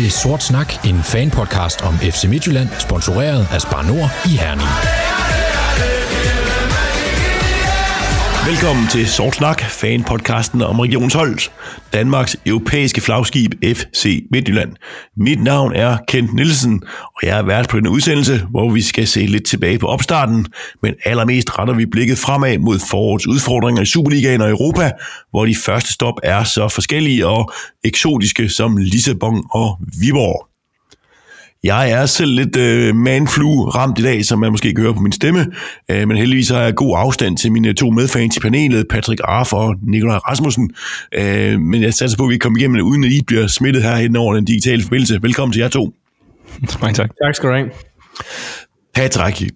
til 0.00 0.10
Sort 0.10 0.42
Snak, 0.42 0.86
en 0.86 1.02
fanpodcast 1.02 1.82
om 1.82 1.98
FC 1.98 2.24
Midtjylland, 2.24 2.68
sponsoreret 2.78 3.48
af 3.52 3.60
Spar 3.60 3.82
Nord 3.82 4.10
i 4.24 4.36
Herning. 4.36 4.68
Velkommen 8.50 8.88
til 8.88 9.08
Sort 9.08 9.34
Snak, 9.34 9.62
fanpodcasten 9.62 10.62
om 10.62 10.80
regionsholdet, 10.80 11.50
Danmarks 11.92 12.36
europæiske 12.46 13.00
flagskib 13.00 13.54
FC 13.64 14.26
Midtjylland. 14.30 14.72
Mit 15.16 15.42
navn 15.42 15.72
er 15.74 15.96
Kent 16.08 16.34
Nielsen, 16.34 16.82
og 17.04 17.20
jeg 17.22 17.38
er 17.38 17.42
vært 17.42 17.68
på 17.68 17.76
denne 17.76 17.90
udsendelse, 17.90 18.46
hvor 18.50 18.70
vi 18.70 18.82
skal 18.82 19.06
se 19.06 19.26
lidt 19.26 19.44
tilbage 19.44 19.78
på 19.78 19.86
opstarten, 19.86 20.46
men 20.82 20.94
allermest 21.04 21.58
retter 21.58 21.74
vi 21.74 21.86
blikket 21.86 22.18
fremad 22.18 22.58
mod 22.58 22.78
forårets 22.90 23.26
udfordringer 23.26 23.82
i 23.82 23.86
Superligaen 23.86 24.40
og 24.40 24.50
Europa, 24.50 24.90
hvor 25.30 25.46
de 25.46 25.54
første 25.54 25.92
stop 25.92 26.14
er 26.22 26.44
så 26.44 26.68
forskellige 26.68 27.26
og 27.26 27.52
eksotiske 27.84 28.48
som 28.48 28.76
Lissabon 28.76 29.44
og 29.50 29.78
Viborg. 30.00 30.49
Jeg 31.64 31.90
er 31.90 32.06
selv 32.06 32.30
lidt 32.30 32.56
øh, 32.56 32.96
manflu 32.96 33.64
ramt 33.64 33.98
i 33.98 34.02
dag, 34.02 34.24
som 34.24 34.38
man 34.38 34.50
måske 34.50 34.74
kan 34.74 34.82
høre 34.82 34.94
på 34.94 35.00
min 35.00 35.12
stemme, 35.12 35.46
øh, 35.90 36.08
men 36.08 36.16
heldigvis 36.16 36.48
har 36.48 36.60
jeg 36.60 36.74
god 36.74 36.94
afstand 36.98 37.36
til 37.36 37.52
mine 37.52 37.72
to 37.72 37.90
medfans 37.90 38.36
i 38.36 38.40
panelet, 38.40 38.86
Patrick 38.90 39.20
Arf 39.24 39.52
og 39.52 39.74
Nikolaj 39.82 40.16
Rasmussen. 40.16 40.70
Øh, 41.14 41.60
men 41.60 41.82
jeg 41.82 41.94
satser 41.94 42.18
på, 42.18 42.24
at 42.24 42.30
vi 42.30 42.38
kommer 42.38 42.58
igennem 42.58 42.74
det, 42.74 42.82
uden 42.82 43.04
at 43.04 43.12
I 43.12 43.22
bliver 43.26 43.46
smittet 43.46 43.82
herhen 43.82 44.16
over 44.16 44.34
den 44.34 44.44
digitale 44.44 44.82
forbindelse. 44.82 45.22
Velkommen 45.22 45.52
til 45.52 45.60
jer 45.60 45.68
to. 45.68 45.94
Mange 46.82 46.94
tak. 46.94 47.10
Tak 47.24 47.34
skal 47.34 47.48
du 47.48 47.54
have. 47.54 47.70
Patrick, 48.94 49.52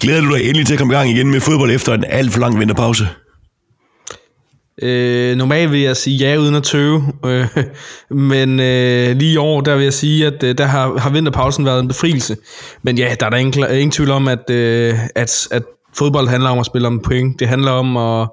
glæder 0.00 0.20
du 0.20 0.34
dig 0.34 0.44
endelig 0.44 0.66
til 0.66 0.74
at 0.74 0.78
komme 0.78 0.94
i 0.94 0.96
gang 0.96 1.10
igen 1.10 1.30
med 1.30 1.40
fodbold 1.40 1.70
efter 1.70 1.94
en 1.94 2.04
alt 2.08 2.32
for 2.32 2.40
lang 2.40 2.58
vinterpause? 2.58 3.06
Øh, 4.82 5.36
normalt 5.36 5.72
vil 5.72 5.80
jeg 5.80 5.96
sige 5.96 6.16
ja 6.16 6.36
uden 6.36 6.54
at 6.54 6.62
tøve, 6.62 7.02
øh, 7.26 7.46
men 8.30 8.60
øh, 8.60 9.16
lige 9.16 9.32
i 9.32 9.36
år, 9.36 9.60
der 9.60 9.76
vil 9.76 9.84
jeg 9.84 9.92
sige, 9.92 10.26
at 10.26 10.42
øh, 10.42 10.58
der 10.58 10.64
har, 10.64 10.98
har 10.98 11.10
vinterpausen 11.10 11.64
været 11.64 11.80
en 11.80 11.88
befrielse. 11.88 12.36
Men 12.82 12.98
ja, 12.98 13.14
der 13.20 13.26
er 13.26 13.30
der 13.30 13.36
ingen, 13.36 13.64
ingen 13.70 13.90
tvivl 13.90 14.10
om, 14.10 14.28
at, 14.28 14.50
øh, 14.50 14.94
at, 15.14 15.48
at 15.50 15.62
fodbold 15.94 16.28
handler 16.28 16.50
om 16.50 16.58
at 16.58 16.66
spille 16.66 16.88
om 16.88 17.00
point. 17.00 17.40
Det 17.40 17.48
handler 17.48 17.70
om 17.70 17.96
at 17.96 18.28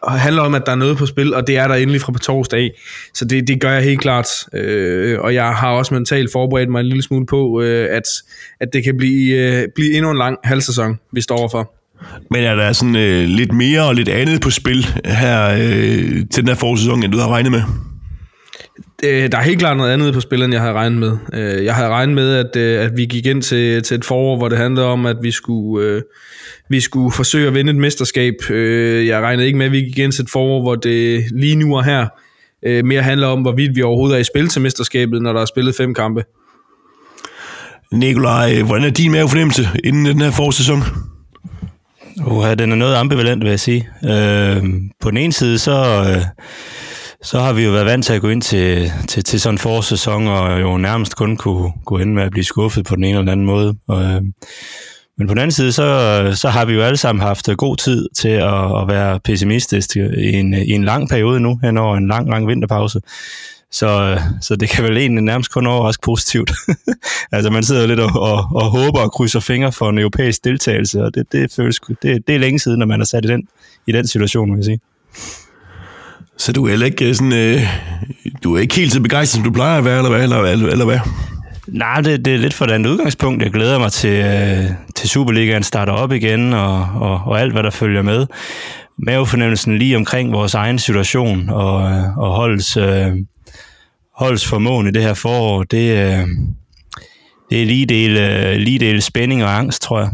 og 0.00 0.12
handler 0.12 0.42
om, 0.42 0.54
at 0.54 0.62
der 0.66 0.72
er 0.72 0.76
noget 0.76 0.96
på 0.96 1.06
spil, 1.06 1.34
og 1.34 1.46
det 1.46 1.56
er 1.56 1.68
der 1.68 1.74
endelig 1.74 2.00
fra 2.00 2.12
på 2.12 2.18
torsdag. 2.18 2.70
Så 3.14 3.24
det, 3.24 3.48
det 3.48 3.60
gør 3.60 3.72
jeg 3.72 3.82
helt 3.82 4.00
klart. 4.00 4.28
Øh, 4.54 5.20
og 5.20 5.34
jeg 5.34 5.54
har 5.54 5.70
også 5.70 5.94
mentalt 5.94 6.32
forberedt 6.32 6.70
mig 6.70 6.80
en 6.80 6.86
lille 6.86 7.02
smule 7.02 7.26
på, 7.26 7.60
øh, 7.62 7.96
at, 7.96 8.02
at 8.60 8.68
det 8.72 8.84
kan 8.84 8.96
blive, 8.96 9.36
øh, 9.36 9.68
blive 9.74 9.94
endnu 9.94 10.10
en 10.10 10.18
lang 10.18 10.38
halvsæson, 10.44 10.98
vi 11.12 11.20
står 11.20 11.36
overfor. 11.36 11.79
Men 12.30 12.44
er 12.44 12.54
der 12.54 12.72
sådan 12.72 12.96
øh, 12.96 13.24
lidt 13.28 13.52
mere 13.52 13.84
og 13.84 13.94
lidt 13.94 14.08
andet 14.08 14.40
på 14.40 14.50
spil 14.50 14.86
her 15.04 15.50
øh, 15.50 16.26
til 16.30 16.42
den 16.42 16.48
her 16.48 16.54
forårssæson, 16.54 17.02
end 17.02 17.12
du 17.12 17.18
har 17.18 17.28
regnet 17.28 17.52
med? 17.52 17.62
Øh, 19.04 19.32
der 19.32 19.38
er 19.38 19.42
helt 19.42 19.58
klart 19.58 19.76
noget 19.76 19.92
andet 19.92 20.14
på 20.14 20.20
spil, 20.20 20.42
end 20.42 20.52
jeg 20.52 20.60
havde 20.60 20.74
regnet 20.74 20.98
med. 20.98 21.16
Øh, 21.34 21.64
jeg 21.64 21.74
havde 21.74 21.88
regnet 21.88 22.14
med, 22.14 22.34
at, 22.34 22.56
øh, 22.56 22.84
at 22.84 22.96
vi 22.96 23.04
gik 23.04 23.26
ind 23.26 23.42
til, 23.42 23.82
til 23.82 23.94
et 23.94 24.04
forår, 24.04 24.36
hvor 24.36 24.48
det 24.48 24.58
handlede 24.58 24.86
om, 24.86 25.06
at 25.06 25.16
vi 25.22 25.30
skulle, 25.30 26.02
vi 26.68 26.80
skulle 26.80 27.12
forsøge 27.12 27.48
at 27.48 27.54
vinde 27.54 27.70
et 27.70 27.76
mesterskab. 27.76 28.34
Jeg 28.50 29.20
regnede 29.20 29.46
ikke 29.46 29.58
med, 29.58 29.66
at 29.66 29.72
vi 29.72 29.80
gik 29.80 29.98
ind 29.98 30.12
til 30.12 30.22
et 30.22 30.30
forår, 30.30 30.62
hvor 30.62 30.74
det 30.74 31.24
lige 31.32 31.56
nu 31.56 31.76
og 31.76 31.84
her 31.84 32.06
mere 32.82 33.02
handler 33.02 33.26
om, 33.26 33.40
hvorvidt 33.42 33.76
vi 33.76 33.82
overhovedet 33.82 34.16
er 34.16 34.20
i 34.20 34.24
spil 34.24 34.48
til 34.48 34.62
mesterskabet, 34.62 35.22
når 35.22 35.32
der 35.32 35.40
er 35.40 35.46
spillet 35.46 35.74
fem 35.74 35.94
kampe. 35.94 36.24
Nikolaj, 37.92 38.62
hvordan 38.62 38.84
er 38.84 38.90
din 38.90 39.12
mavefornemmelse 39.12 39.68
inden 39.84 40.06
den 40.06 40.20
her 40.20 40.30
forårssæson? 40.30 40.82
Uh, 42.26 42.52
den 42.58 42.72
er 42.72 42.76
noget 42.76 42.94
ambivalent, 42.94 43.42
vil 43.42 43.50
jeg 43.50 43.60
sige. 43.60 43.88
Øh, 44.04 44.64
på 45.00 45.10
den 45.10 45.16
ene 45.16 45.32
side, 45.32 45.58
så, 45.58 46.04
øh, 46.08 46.22
så 47.22 47.40
har 47.40 47.52
vi 47.52 47.64
jo 47.64 47.70
været 47.70 47.86
vant 47.86 48.04
til 48.04 48.12
at 48.12 48.20
gå 48.20 48.28
ind 48.28 48.42
til, 48.42 48.92
til, 49.08 49.24
til 49.24 49.40
sådan 49.40 49.54
en 49.54 49.58
forårssæson, 49.58 50.26
og 50.26 50.60
jo 50.60 50.76
nærmest 50.76 51.16
kun 51.16 51.36
kunne 51.36 51.72
gå 51.84 51.98
ind 51.98 52.12
med 52.12 52.22
at 52.22 52.30
blive 52.30 52.44
skuffet 52.44 52.84
på 52.84 52.96
den 52.96 53.04
ene 53.04 53.18
eller 53.18 53.32
anden 53.32 53.46
måde. 53.46 53.74
Og, 53.88 54.02
øh, 54.02 54.22
men 55.18 55.26
på 55.28 55.34
den 55.34 55.38
anden 55.38 55.52
side, 55.52 55.72
så, 55.72 56.32
så 56.34 56.48
har 56.48 56.64
vi 56.64 56.72
jo 56.72 56.82
alle 56.82 56.96
sammen 56.96 57.22
haft 57.22 57.48
øh, 57.48 57.56
god 57.56 57.76
tid 57.76 58.08
til 58.16 58.28
at, 58.28 58.80
at 58.80 58.88
være 58.88 59.20
pessimistiske 59.20 60.10
i 60.16 60.32
en, 60.32 60.54
i 60.54 60.70
en 60.70 60.84
lang 60.84 61.08
periode 61.08 61.40
nu, 61.40 61.60
hen 61.62 61.78
over 61.78 61.96
en 61.96 62.08
lang, 62.08 62.30
lang 62.30 62.48
vinterpause. 62.48 63.00
Så, 63.72 64.18
så 64.40 64.56
det 64.56 64.68
kan 64.68 64.84
vel 64.84 64.96
egentlig 64.96 65.22
nærmest 65.22 65.52
kun 65.52 65.66
overraske 65.66 66.02
positivt. 66.02 66.52
altså 67.32 67.50
man 67.50 67.62
sidder 67.62 67.86
lidt 67.86 68.00
og, 68.00 68.10
og, 68.22 68.48
og 68.54 68.64
håber 68.70 69.00
og 69.00 69.12
krydser 69.12 69.40
fingre 69.40 69.72
for 69.72 69.90
en 69.90 69.98
europæisk 69.98 70.44
deltagelse, 70.44 71.04
og 71.04 71.14
det, 71.14 71.32
det, 71.32 71.52
føles, 71.52 71.80
det, 72.02 72.26
det 72.26 72.34
er 72.34 72.38
længe 72.38 72.58
siden, 72.58 72.78
når 72.78 72.86
man 72.86 73.00
er 73.00 73.04
sat 73.04 73.24
i 73.24 73.28
den, 73.28 73.48
i 73.86 73.92
den 73.92 74.06
situation, 74.06 74.50
vil 74.50 74.56
jeg 74.56 74.64
sige. 74.64 74.80
Så 76.38 76.52
du 76.52 76.64
er 76.64 76.70
heller 76.70 76.86
ikke 76.86 77.14
sådan, 77.14 77.32
øh, 77.32 77.62
du 78.44 78.56
er 78.56 78.60
ikke 78.60 78.74
helt 78.74 78.92
så 78.92 79.00
begejstret, 79.00 79.36
som 79.36 79.44
du 79.44 79.50
plejer 79.50 79.78
at 79.78 79.84
være, 79.84 79.96
eller 79.96 80.10
hvad? 80.10 80.22
Eller, 80.22 80.42
eller, 80.42 80.68
eller 80.68 80.84
hvad? 80.84 80.98
Nej, 81.68 82.00
det, 82.00 82.24
det 82.24 82.34
er 82.34 82.38
lidt 82.38 82.54
for 82.54 82.64
et 82.64 82.70
andet 82.70 82.90
udgangspunkt. 82.90 83.42
Jeg 83.42 83.52
glæder 83.52 83.78
mig 83.78 83.92
til, 83.92 84.24
øh, 84.24 84.70
til 84.96 85.08
Superligaen 85.08 85.62
starter 85.62 85.92
op 85.92 86.12
igen, 86.12 86.52
og, 86.52 86.88
og, 86.94 87.20
og 87.26 87.40
alt, 87.40 87.52
hvad 87.52 87.62
der 87.62 87.70
følger 87.70 88.02
med. 88.02 88.26
Mavefornemmelsen 88.98 89.78
lige 89.78 89.96
omkring 89.96 90.32
vores 90.32 90.54
egen 90.54 90.78
situation, 90.78 91.48
og, 91.48 91.90
øh, 91.90 92.18
og 92.18 92.36
holdets, 92.36 92.76
øh, 92.76 93.12
holdets 94.20 94.46
formåen 94.46 94.86
i 94.86 94.90
det 94.90 95.02
her 95.02 95.14
forår, 95.14 95.62
det, 95.62 95.90
øh, 95.90 96.26
det 97.50 97.62
er 97.62 97.66
lige 97.66 97.86
del, 97.86 98.16
øh, 98.16 98.56
lige 98.56 98.78
del 98.78 99.02
spænding 99.02 99.44
og 99.44 99.58
angst, 99.58 99.82
tror 99.82 100.00
jeg. 100.00 100.10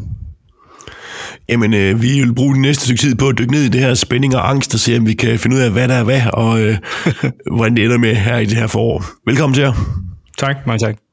Jamen, 1.49 1.75
øh, 1.75 2.03
vi 2.03 2.21
vil 2.21 2.35
bruge 2.35 2.55
den 2.55 2.63
næste 2.63 2.85
stykke 2.85 3.01
tid 3.01 3.15
på 3.15 3.29
at 3.29 3.39
dykke 3.39 3.53
ned 3.53 3.63
i 3.63 3.69
det 3.69 3.81
her 3.81 3.95
spænding 3.95 4.37
og 4.37 4.51
angst, 4.51 4.75
og 4.75 4.81
se, 4.81 4.97
om 4.97 5.07
vi 5.07 5.15
kan 5.15 5.39
finde 5.39 5.57
ud 5.57 5.61
af, 5.61 5.71
hvad 5.71 5.89
der 5.89 5.95
er 5.95 6.05
hvad, 6.05 6.23
og 6.33 6.61
øh, 6.61 6.79
hvordan 7.57 7.77
det 7.77 7.85
ender 7.85 7.99
med 7.99 8.15
her 8.15 8.39
i 8.39 8.47
det 8.47 8.57
her 8.57 8.67
forår. 8.67 9.05
Velkommen 9.27 9.55
til 9.55 9.63
jer. 9.63 9.73
Tak, 10.39 10.57
mange 10.67 10.79
tak. 10.79 11.06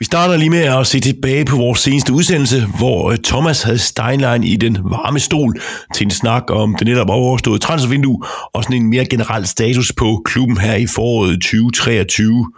Vi 0.00 0.04
starter 0.04 0.36
lige 0.36 0.50
med 0.50 0.58
at 0.58 0.86
se 0.86 1.00
tilbage 1.00 1.44
på 1.44 1.56
vores 1.56 1.80
seneste 1.80 2.12
udsendelse, 2.12 2.66
hvor 2.78 3.10
øh, 3.10 3.18
Thomas 3.18 3.62
havde 3.62 3.78
Steinlein 3.78 4.44
i 4.44 4.56
den 4.56 4.78
varme 4.84 5.20
stol 5.20 5.60
til 5.94 6.04
en 6.04 6.10
snak 6.10 6.42
om 6.50 6.76
det 6.78 6.86
netop 6.86 7.10
overståede 7.10 7.58
transfervindue 7.58 8.22
og 8.52 8.64
sådan 8.64 8.76
en 8.76 8.90
mere 8.90 9.04
generel 9.04 9.46
status 9.46 9.92
på 9.92 10.22
klubben 10.24 10.58
her 10.58 10.74
i 10.74 10.86
foråret 10.86 11.32
2023. 11.32 12.52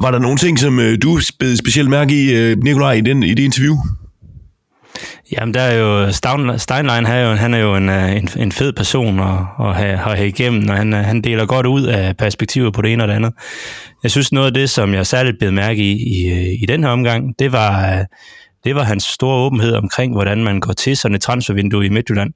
Var 0.00 0.10
der 0.10 0.18
nogle 0.18 0.38
ting, 0.38 0.58
som 0.58 0.80
øh, 0.80 0.98
du 1.02 1.20
sped 1.20 1.56
specielt 1.56 1.90
mærke 1.90 2.24
i, 2.24 2.34
øh, 2.34 2.56
Nikolaj, 2.62 2.92
i, 2.92 3.00
den, 3.00 3.22
i 3.22 3.34
det 3.34 3.42
interview? 3.42 3.76
Jamen, 5.32 5.54
der 5.54 5.60
er 5.60 5.78
jo 5.78 6.12
Steinlein, 6.58 7.06
han 7.06 7.06
er 7.06 7.28
jo, 7.28 7.34
han 7.34 7.54
er 7.54 7.58
jo 7.58 7.74
en, 7.76 7.88
øh, 7.88 8.16
en, 8.16 8.28
en 8.38 8.52
fed 8.52 8.72
person 8.72 9.20
at, 9.20 9.38
at 9.60 9.74
have, 9.74 9.96
have 9.96 10.28
igennem, 10.28 10.68
og 10.68 10.76
han, 10.76 10.94
øh, 10.94 11.04
han 11.04 11.20
deler 11.20 11.46
godt 11.46 11.66
ud 11.66 11.82
af 11.82 12.16
perspektiver 12.16 12.70
på 12.70 12.82
det 12.82 12.92
ene 12.92 13.04
og 13.04 13.08
det 13.08 13.14
andet. 13.14 13.32
Jeg 14.02 14.10
synes, 14.10 14.32
noget 14.32 14.46
af 14.46 14.54
det, 14.54 14.70
som 14.70 14.94
jeg 14.94 15.06
særligt 15.06 15.38
blev 15.38 15.52
mærke 15.52 15.82
i, 15.82 15.92
i, 15.92 16.32
øh, 16.32 16.62
i 16.62 16.66
den 16.68 16.84
her 16.84 16.90
omgang, 16.90 17.38
det 17.38 17.52
var, 17.52 18.04
det 18.64 18.74
var 18.74 18.82
hans 18.82 19.04
store 19.04 19.46
åbenhed 19.46 19.72
omkring, 19.72 20.12
hvordan 20.12 20.44
man 20.44 20.60
går 20.60 20.72
til 20.72 20.96
sådan 20.96 21.14
et 21.14 21.20
transfervindue 21.20 21.86
i 21.86 21.88
Midtjylland. 21.88 22.32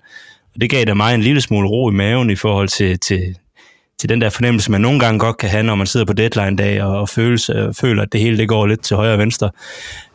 Og 0.54 0.60
det 0.60 0.70
gav 0.70 0.84
da 0.84 0.94
mig 0.94 1.14
en 1.14 1.22
lille 1.22 1.40
smule 1.40 1.68
ro 1.68 1.90
i 1.90 1.94
maven 1.94 2.30
i 2.30 2.36
forhold 2.36 2.68
til, 2.68 2.98
til, 2.98 3.36
til 4.00 4.08
den 4.08 4.20
der 4.20 4.30
fornemmelse, 4.30 4.70
man 4.70 4.80
nogle 4.80 5.00
gange 5.00 5.18
godt 5.18 5.36
kan 5.36 5.48
have, 5.48 5.62
når 5.62 5.74
man 5.74 5.86
sidder 5.86 6.06
på 6.06 6.12
deadline-dag 6.12 6.82
og, 6.82 7.00
og 7.00 7.08
føles, 7.08 7.50
øh, 7.50 7.74
føler, 7.74 8.02
at 8.02 8.12
det 8.12 8.20
hele 8.20 8.38
det 8.38 8.48
går 8.48 8.66
lidt 8.66 8.82
til 8.82 8.96
højre 8.96 9.12
og 9.12 9.18
venstre, 9.18 9.50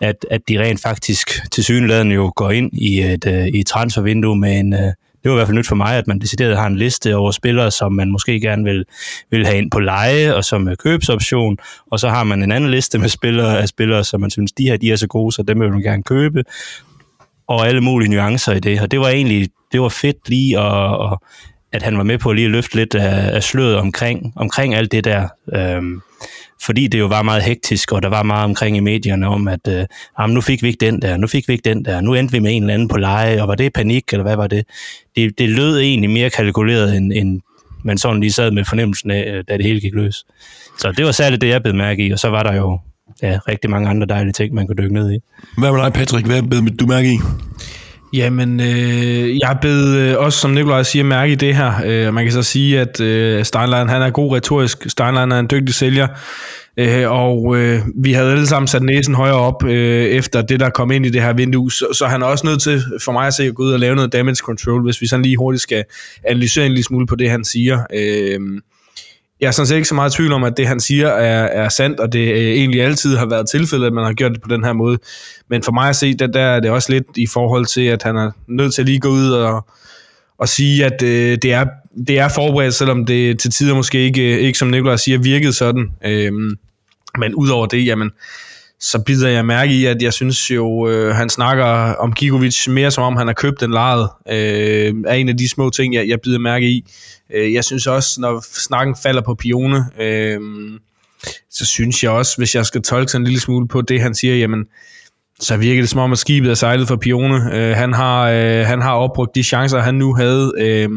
at, 0.01 0.25
at 0.31 0.41
de 0.49 0.61
rent 0.61 0.81
faktisk 0.81 1.51
til 1.51 1.63
synligheden 1.63 2.11
jo 2.11 2.33
går 2.35 2.51
ind 2.51 2.69
i 2.73 3.01
et, 3.01 3.27
øh, 3.27 3.47
i 3.47 3.59
et 3.59 3.67
transfervindue 3.67 4.35
med 4.35 4.59
en, 4.59 4.73
øh, 4.73 4.79
det 4.79 5.31
var 5.31 5.31
i 5.31 5.35
hvert 5.35 5.47
fald 5.47 5.57
nyt 5.57 5.67
for 5.67 5.75
mig, 5.75 5.95
at 5.95 6.07
man 6.07 6.19
decideret 6.19 6.57
har 6.57 6.67
en 6.67 6.77
liste 6.77 7.15
over 7.15 7.31
spillere, 7.31 7.71
som 7.71 7.93
man 7.93 8.11
måske 8.11 8.39
gerne 8.39 8.63
vil, 8.63 8.85
vil 9.31 9.45
have 9.45 9.57
ind 9.57 9.71
på 9.71 9.79
leje, 9.79 10.35
og 10.35 10.45
som 10.45 10.69
købsoption, 10.75 11.57
og 11.91 11.99
så 11.99 12.09
har 12.09 12.23
man 12.23 12.43
en 12.43 12.51
anden 12.51 12.71
liste 12.71 12.99
med 12.99 13.09
spillere 13.09 13.61
af 13.61 13.67
spillere, 13.67 14.03
som 14.03 14.21
man 14.21 14.29
synes, 14.29 14.51
de 14.51 14.63
her 14.63 14.77
de 14.77 14.91
er 14.91 14.95
så 14.95 15.07
gode, 15.07 15.35
så 15.35 15.43
dem 15.43 15.59
vil 15.59 15.71
man 15.71 15.81
gerne 15.81 16.03
købe, 16.03 16.43
og 17.47 17.67
alle 17.67 17.81
mulige 17.81 18.11
nuancer 18.11 18.53
i 18.53 18.59
det. 18.59 18.81
Og 18.81 18.91
det 18.91 18.99
var 18.99 19.09
egentlig 19.09 19.49
det 19.71 19.81
var 19.81 19.89
fedt 19.89 20.29
lige 20.29 20.59
at, 20.59 20.93
at 20.93 21.17
at 21.75 21.83
han 21.83 21.97
var 21.97 22.03
med 22.03 22.17
på 22.17 22.29
at 22.29 22.35
lige 22.35 22.47
løfte 22.47 22.75
lidt 22.75 22.95
af, 22.95 23.35
af 23.35 23.43
sløret 23.43 23.75
omkring, 23.75 24.33
omkring 24.35 24.75
alt 24.75 24.91
det 24.91 25.03
der. 25.03 25.27
Øhm, 25.55 26.01
fordi 26.65 26.87
det 26.87 26.99
jo 26.99 27.05
var 27.05 27.21
meget 27.21 27.43
hektisk, 27.43 27.91
og 27.91 28.03
der 28.03 28.09
var 28.09 28.23
meget 28.23 28.43
omkring 28.43 28.77
i 28.77 28.79
medierne 28.79 29.27
om, 29.27 29.47
at 29.47 29.67
øh, 29.69 29.85
jamen, 30.19 30.33
nu 30.33 30.41
fik 30.41 30.63
vi 30.63 30.67
ikke 30.67 30.85
den 30.85 31.01
der, 31.01 31.17
nu 31.17 31.27
fik 31.27 31.47
vi 31.47 31.53
ikke 31.53 31.69
den 31.69 31.85
der, 31.85 32.01
nu 32.01 32.13
endte 32.13 32.31
vi 32.31 32.39
med 32.39 32.55
en 32.55 32.63
eller 32.63 32.73
anden 32.73 32.87
på 32.87 32.97
leje, 32.97 33.41
og 33.41 33.47
var 33.47 33.55
det 33.55 33.73
panik, 33.73 34.03
eller 34.11 34.23
hvad 34.23 34.35
var 34.35 34.47
det? 34.47 34.65
Det, 35.15 35.39
det 35.39 35.49
lød 35.49 35.79
egentlig 35.79 36.09
mere 36.09 36.29
kalkuleret, 36.29 36.97
end, 36.97 37.13
end 37.13 37.41
man 37.83 37.97
sådan 37.97 38.21
lige 38.21 38.31
sad 38.31 38.51
med 38.51 38.65
fornemmelsen 38.65 39.11
af, 39.11 39.31
øh, 39.33 39.43
da 39.49 39.57
det 39.57 39.65
hele 39.65 39.79
gik 39.79 39.93
løs. 39.93 40.25
Så 40.79 40.91
det 40.91 41.05
var 41.05 41.11
særligt 41.11 41.41
det, 41.41 41.47
jeg 41.47 41.63
blev 41.63 41.75
mærke 41.75 42.07
i, 42.07 42.11
og 42.11 42.19
så 42.19 42.29
var 42.29 42.43
der 42.43 42.53
jo 42.53 42.79
ja, 43.21 43.39
rigtig 43.47 43.69
mange 43.69 43.89
andre 43.89 44.07
dejlige 44.07 44.33
ting, 44.33 44.53
man 44.53 44.67
kunne 44.67 44.77
dykke 44.83 44.93
ned 44.93 45.11
i. 45.11 45.19
Hvad 45.57 45.71
med 45.71 45.81
dig, 45.81 45.93
Patrick? 45.93 46.27
Hvad 46.27 46.41
blev 46.41 46.75
du 46.75 46.85
mærke 46.85 47.13
i? 47.13 47.17
Jamen, 48.15 48.59
øh, 48.59 49.37
jeg 49.37 49.57
bed 49.61 49.95
øh, 49.95 50.17
også, 50.17 50.39
som 50.39 50.51
Nikolaj 50.51 50.83
siger, 50.83 51.03
mærke 51.03 51.31
i 51.31 51.35
det 51.35 51.55
her. 51.55 51.73
Øh, 51.85 52.13
man 52.13 52.25
kan 52.25 52.33
så 52.33 52.43
sige, 52.43 52.79
at 52.79 53.01
øh, 53.01 53.45
Steinlein 53.45 53.89
han 53.89 54.01
er 54.01 54.09
god 54.09 54.35
retorisk. 54.35 54.89
Steinlein 54.89 55.31
er 55.31 55.39
en 55.39 55.47
dygtig 55.51 55.75
sælger. 55.75 56.07
Øh, 56.77 57.11
og 57.11 57.57
øh, 57.57 57.79
vi 57.95 58.13
havde 58.13 58.31
alle 58.31 58.47
sammen 58.47 58.67
sat 58.67 58.83
næsen 58.83 59.15
højere 59.15 59.35
op 59.35 59.65
øh, 59.65 60.05
efter 60.05 60.41
det, 60.41 60.59
der 60.59 60.69
kom 60.69 60.91
ind 60.91 61.05
i 61.05 61.09
det 61.09 61.21
her 61.21 61.33
vindue. 61.33 61.71
Så, 61.71 61.85
så 61.93 62.05
han 62.05 62.21
er 62.21 62.25
også 62.25 62.47
nødt 62.47 62.61
til, 62.61 62.83
for 63.03 63.11
mig 63.11 63.27
at 63.27 63.33
se, 63.33 63.43
at 63.43 63.55
gå 63.55 63.63
ud 63.63 63.71
og 63.71 63.79
lave 63.79 63.95
noget 63.95 64.13
damage 64.13 64.35
control, 64.35 64.83
hvis 64.83 65.01
vi 65.01 65.07
sådan 65.07 65.23
lige 65.23 65.37
hurtigt 65.37 65.61
skal 65.61 65.83
analysere 66.23 66.65
en 66.65 66.71
lille 66.71 66.83
smule 66.83 67.07
på 67.07 67.15
det, 67.15 67.29
han 67.29 67.43
siger. 67.43 67.79
Øh, 67.93 68.39
jeg 69.41 69.47
er 69.47 69.51
sådan 69.51 69.67
set 69.67 69.75
ikke 69.75 69.87
så 69.87 69.95
meget 69.95 70.13
i 70.13 70.15
tvivl 70.15 70.31
om, 70.31 70.43
at 70.43 70.57
det, 70.57 70.67
han 70.67 70.79
siger, 70.79 71.07
er, 71.07 71.63
er 71.63 71.69
sandt, 71.69 71.99
og 71.99 72.13
det 72.13 72.31
øh, 72.31 72.37
egentlig 72.37 72.81
altid 72.81 73.17
har 73.17 73.25
været 73.25 73.49
tilfældet, 73.49 73.87
at 73.87 73.93
man 73.93 74.03
har 74.03 74.13
gjort 74.13 74.31
det 74.31 74.41
på 74.41 74.49
den 74.49 74.63
her 74.63 74.73
måde. 74.73 74.97
Men 75.49 75.63
for 75.63 75.71
mig 75.71 75.89
at 75.89 75.95
se, 75.95 76.13
der, 76.13 76.27
der 76.27 76.41
er 76.41 76.59
det 76.59 76.71
også 76.71 76.91
lidt 76.91 77.05
i 77.15 77.27
forhold 77.27 77.65
til, 77.65 77.81
at 77.81 78.03
han 78.03 78.15
er 78.15 78.31
nødt 78.47 78.73
til 78.73 78.81
at 78.81 78.85
lige 78.85 78.99
gå 78.99 79.09
ud 79.09 79.31
og, 79.31 79.67
og 80.37 80.49
sige, 80.49 80.85
at 80.85 81.03
øh, 81.03 81.37
det, 81.41 81.53
er, 81.53 81.65
det 82.07 82.19
er 82.19 82.27
forberedt, 82.27 82.73
selvom 82.73 83.05
det 83.05 83.39
til 83.39 83.51
tider 83.51 83.75
måske 83.75 83.99
ikke, 83.99 84.39
ikke 84.39 84.59
som 84.59 84.67
Nikolaj 84.67 84.95
siger, 84.95 85.17
virkede 85.17 85.53
sådan. 85.53 85.91
Øh, 86.05 86.31
men 87.17 87.35
udover 87.35 87.65
det, 87.65 87.85
jamen, 87.85 88.11
så 88.85 88.99
bider 88.99 89.29
jeg 89.29 89.45
mærke 89.45 89.73
i, 89.73 89.85
at 89.85 90.01
jeg 90.01 90.13
synes 90.13 90.51
jo, 90.51 90.89
øh, 90.89 91.15
han 91.15 91.29
snakker 91.29 91.65
om 91.93 92.13
Gigovic 92.13 92.67
mere 92.67 92.91
som 92.91 93.03
om, 93.03 93.15
han 93.15 93.27
har 93.27 93.33
købt 93.33 93.59
den 93.59 93.71
lejet, 93.71 94.09
øh, 94.29 94.93
er 95.07 95.13
en 95.13 95.29
af 95.29 95.37
de 95.37 95.49
små 95.49 95.69
ting, 95.69 95.93
jeg, 95.93 96.07
jeg 96.07 96.21
bider 96.21 96.39
mærke 96.39 96.67
i. 96.67 96.85
Øh, 97.33 97.53
jeg 97.53 97.63
synes 97.63 97.87
også, 97.87 98.21
når 98.21 98.43
snakken 98.65 98.95
falder 99.03 99.21
på 99.21 99.35
Pione, 99.35 99.85
øh, 99.99 100.39
så 101.49 101.65
synes 101.65 102.03
jeg 102.03 102.11
også, 102.11 102.37
hvis 102.37 102.55
jeg 102.55 102.65
skal 102.65 102.81
tolke 102.81 103.11
sådan 103.11 103.21
en 103.21 103.27
lille 103.27 103.39
smule 103.39 103.67
på 103.67 103.81
det, 103.81 104.01
han 104.01 104.15
siger, 104.15 104.35
jamen, 104.35 104.65
så 105.39 105.57
virker 105.57 105.81
det 105.81 105.89
som 105.89 105.99
om, 105.99 106.11
at 106.11 106.17
skibet 106.17 106.51
er 106.51 106.55
sejlet 106.55 106.87
for 106.87 106.95
Pione. 106.95 107.55
Øh, 107.55 107.75
han, 107.75 107.93
har, 107.93 108.29
øh, 108.29 108.65
han 108.65 108.81
har 108.81 108.93
opbrugt 108.93 109.35
de 109.35 109.43
chancer, 109.43 109.79
han 109.79 109.95
nu 109.95 110.15
havde. 110.15 110.53
Øh, 110.57 110.89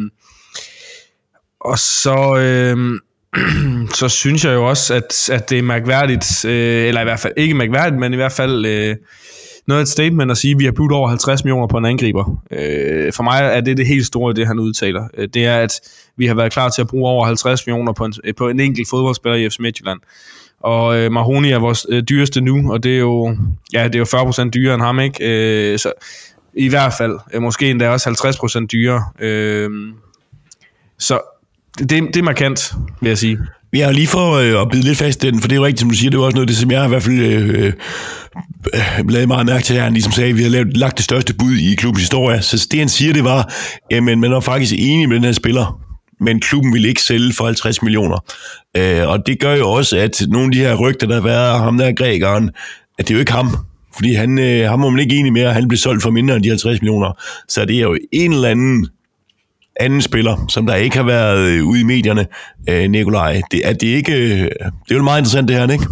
og 1.61 1.79
så, 1.79 2.37
øh, 2.39 3.01
så 4.01 4.09
synes 4.09 4.45
jeg 4.45 4.55
jo 4.55 4.69
også, 4.69 4.95
at, 4.95 5.31
at 5.31 5.51
det 5.51 5.59
er 5.59 5.63
mærkværdigt, 5.63 6.45
øh, 6.45 6.89
eller 6.89 7.01
i 7.01 7.05
hvert 7.05 7.21
fald 7.21 7.33
ikke 7.37 7.55
mærkværdigt, 7.55 8.01
men 8.01 8.13
i 8.13 8.17
hvert 8.17 8.33
fald 8.33 8.67
øh, 8.67 8.97
noget 9.67 9.81
af 9.81 9.83
et 9.83 9.89
statement 9.89 10.31
at 10.31 10.37
sige, 10.37 10.53
at 10.55 10.59
vi 10.59 10.65
har 10.65 10.73
brugt 10.73 10.93
over 10.93 11.09
50 11.09 11.45
millioner 11.45 11.67
på 11.67 11.79
en 11.79 11.85
angriber. 11.85 12.43
Øh, 12.51 13.13
for 13.13 13.23
mig 13.23 13.41
er 13.43 13.61
det 13.61 13.77
det 13.77 13.87
helt 13.87 14.07
store, 14.07 14.35
det 14.35 14.47
han 14.47 14.59
udtaler. 14.59 15.09
Øh, 15.15 15.29
det 15.35 15.47
er, 15.47 15.57
at 15.57 15.81
vi 16.17 16.27
har 16.27 16.35
været 16.35 16.53
klar 16.53 16.69
til 16.69 16.81
at 16.81 16.89
bruge 16.89 17.09
over 17.09 17.27
50 17.27 17.67
millioner 17.67 17.93
på 17.93 18.05
en, 18.05 18.15
øh, 18.25 18.35
på 18.35 18.49
en 18.49 18.61
enkelt 18.61 18.89
fodboldspiller 18.91 19.37
i 19.37 19.51
FC 19.51 19.59
Midtjylland. 19.59 20.01
Og 20.61 20.99
øh, 20.99 21.13
Mahoney 21.13 21.49
er 21.49 21.59
vores 21.59 21.87
øh, 21.89 22.03
dyreste 22.03 22.41
nu, 22.41 22.73
og 22.73 22.83
det 22.83 22.95
er 22.95 22.99
jo, 22.99 23.37
ja, 23.73 23.85
det 23.85 23.95
er 23.95 23.99
jo 23.99 24.45
40% 24.45 24.51
dyrere 24.51 24.75
end 24.75 24.83
ham, 24.83 25.01
ikke? 25.01 25.73
Øh, 25.73 25.79
så 25.79 25.93
i 26.55 26.69
hvert 26.69 26.93
fald, 26.99 27.19
øh, 27.35 27.43
måske 27.43 27.71
endda 27.71 27.89
også 27.89 28.11
50% 28.63 28.67
dyrere. 28.67 29.05
Øh, 29.21 29.71
så 30.99 31.21
det, 31.79 31.91
det 31.91 32.17
er 32.17 32.23
markant, 32.23 32.75
vil 33.01 33.09
jeg 33.09 33.19
sige. 33.19 33.39
Ja, 33.73 33.91
lige 33.91 34.07
for 34.07 34.33
øh, 34.33 34.63
at 34.63 34.69
bide 34.73 34.83
lidt 34.83 34.99
fast 34.99 35.25
i 35.25 35.31
den, 35.31 35.41
for 35.41 35.49
det 35.49 35.57
er 35.57 35.61
jo 35.61 35.67
rigtigt, 35.67 35.81
som 35.81 35.91
du 35.91 35.97
siger, 35.97 36.11
det 36.11 36.19
er 36.19 36.23
også 36.23 36.35
noget 36.35 36.49
det, 36.49 36.57
som 36.57 36.71
jeg 36.71 36.85
i 36.85 36.89
hvert 36.89 37.03
fald 37.03 37.21
øh, 37.21 37.49
øh, 37.49 37.73
øh 38.75 39.09
lavede 39.09 39.27
meget 39.27 39.47
mærke 39.47 39.65
til, 39.65 39.75
at 39.75 39.83
han 39.83 39.93
ligesom 39.93 40.13
sagde, 40.13 40.31
at 40.31 40.37
vi 40.37 40.43
har 40.43 40.51
lavet, 40.51 40.77
lagt 40.77 40.97
det 40.97 41.05
største 41.05 41.35
bud 41.35 41.57
i 41.57 41.75
klubbens 41.75 42.03
historie. 42.03 42.43
Så 42.43 42.69
det 42.71 42.79
han 42.79 42.89
siger, 42.89 43.13
det 43.13 43.25
var, 43.25 43.53
at 43.91 44.03
man 44.03 44.25
er 44.25 44.41
faktisk 44.41 44.75
enig 44.79 45.09
med 45.09 45.17
den 45.17 45.25
her 45.25 45.33
spiller, 45.33 45.81
men 46.21 46.41
klubben 46.41 46.73
vil 46.73 46.85
ikke 46.85 47.03
sælge 47.03 47.33
for 47.33 47.45
50 47.45 47.83
millioner. 47.83 48.25
Øh, 48.77 49.09
og 49.09 49.27
det 49.27 49.41
gør 49.41 49.55
jo 49.55 49.71
også, 49.71 49.97
at 49.97 50.23
nogle 50.29 50.47
af 50.47 50.53
de 50.53 50.59
her 50.59 50.75
rygter, 50.75 51.07
der 51.07 51.15
har 51.15 51.23
været 51.23 51.61
ham 51.61 51.79
der 51.79 51.93
grækeren, 51.93 52.51
at 52.99 53.09
det 53.09 53.11
er 53.11 53.15
jo 53.15 53.21
ikke 53.21 53.33
ham. 53.33 53.57
Fordi 53.95 54.15
han, 54.15 54.39
øh, 54.39 54.71
ham 54.71 54.83
var 54.83 54.91
man 54.91 55.01
ikke 55.01 55.17
enig 55.17 55.33
med, 55.33 55.43
at 55.43 55.55
han 55.55 55.69
blev 55.69 55.79
solgt 55.79 56.03
for 56.03 56.11
mindre 56.11 56.37
end 56.37 56.45
de 56.45 56.49
50 56.49 56.81
millioner. 56.81 57.23
Så 57.49 57.65
det 57.65 57.77
er 57.77 57.81
jo 57.81 57.99
en 58.13 58.33
eller 58.33 58.49
anden 58.49 58.89
anden 59.79 60.03
spiller, 60.03 60.47
som 60.49 60.67
der 60.67 60.75
ikke 60.75 60.97
har 60.97 61.05
været 61.05 61.39
øh, 61.39 61.65
ude 61.65 61.81
i 61.81 61.85
medierne, 61.85 62.27
øh, 62.69 62.91
Nikolaj. 62.91 63.41
Det, 63.51 63.61
er 63.65 63.73
det, 63.73 63.87
ikke, 63.87 64.13
øh, 64.13 64.41
det 64.41 64.91
er 64.91 64.95
jo 64.95 65.03
meget 65.03 65.21
interessant 65.21 65.49
det 65.49 65.57
her, 65.57 65.73
ikke? 65.73 65.85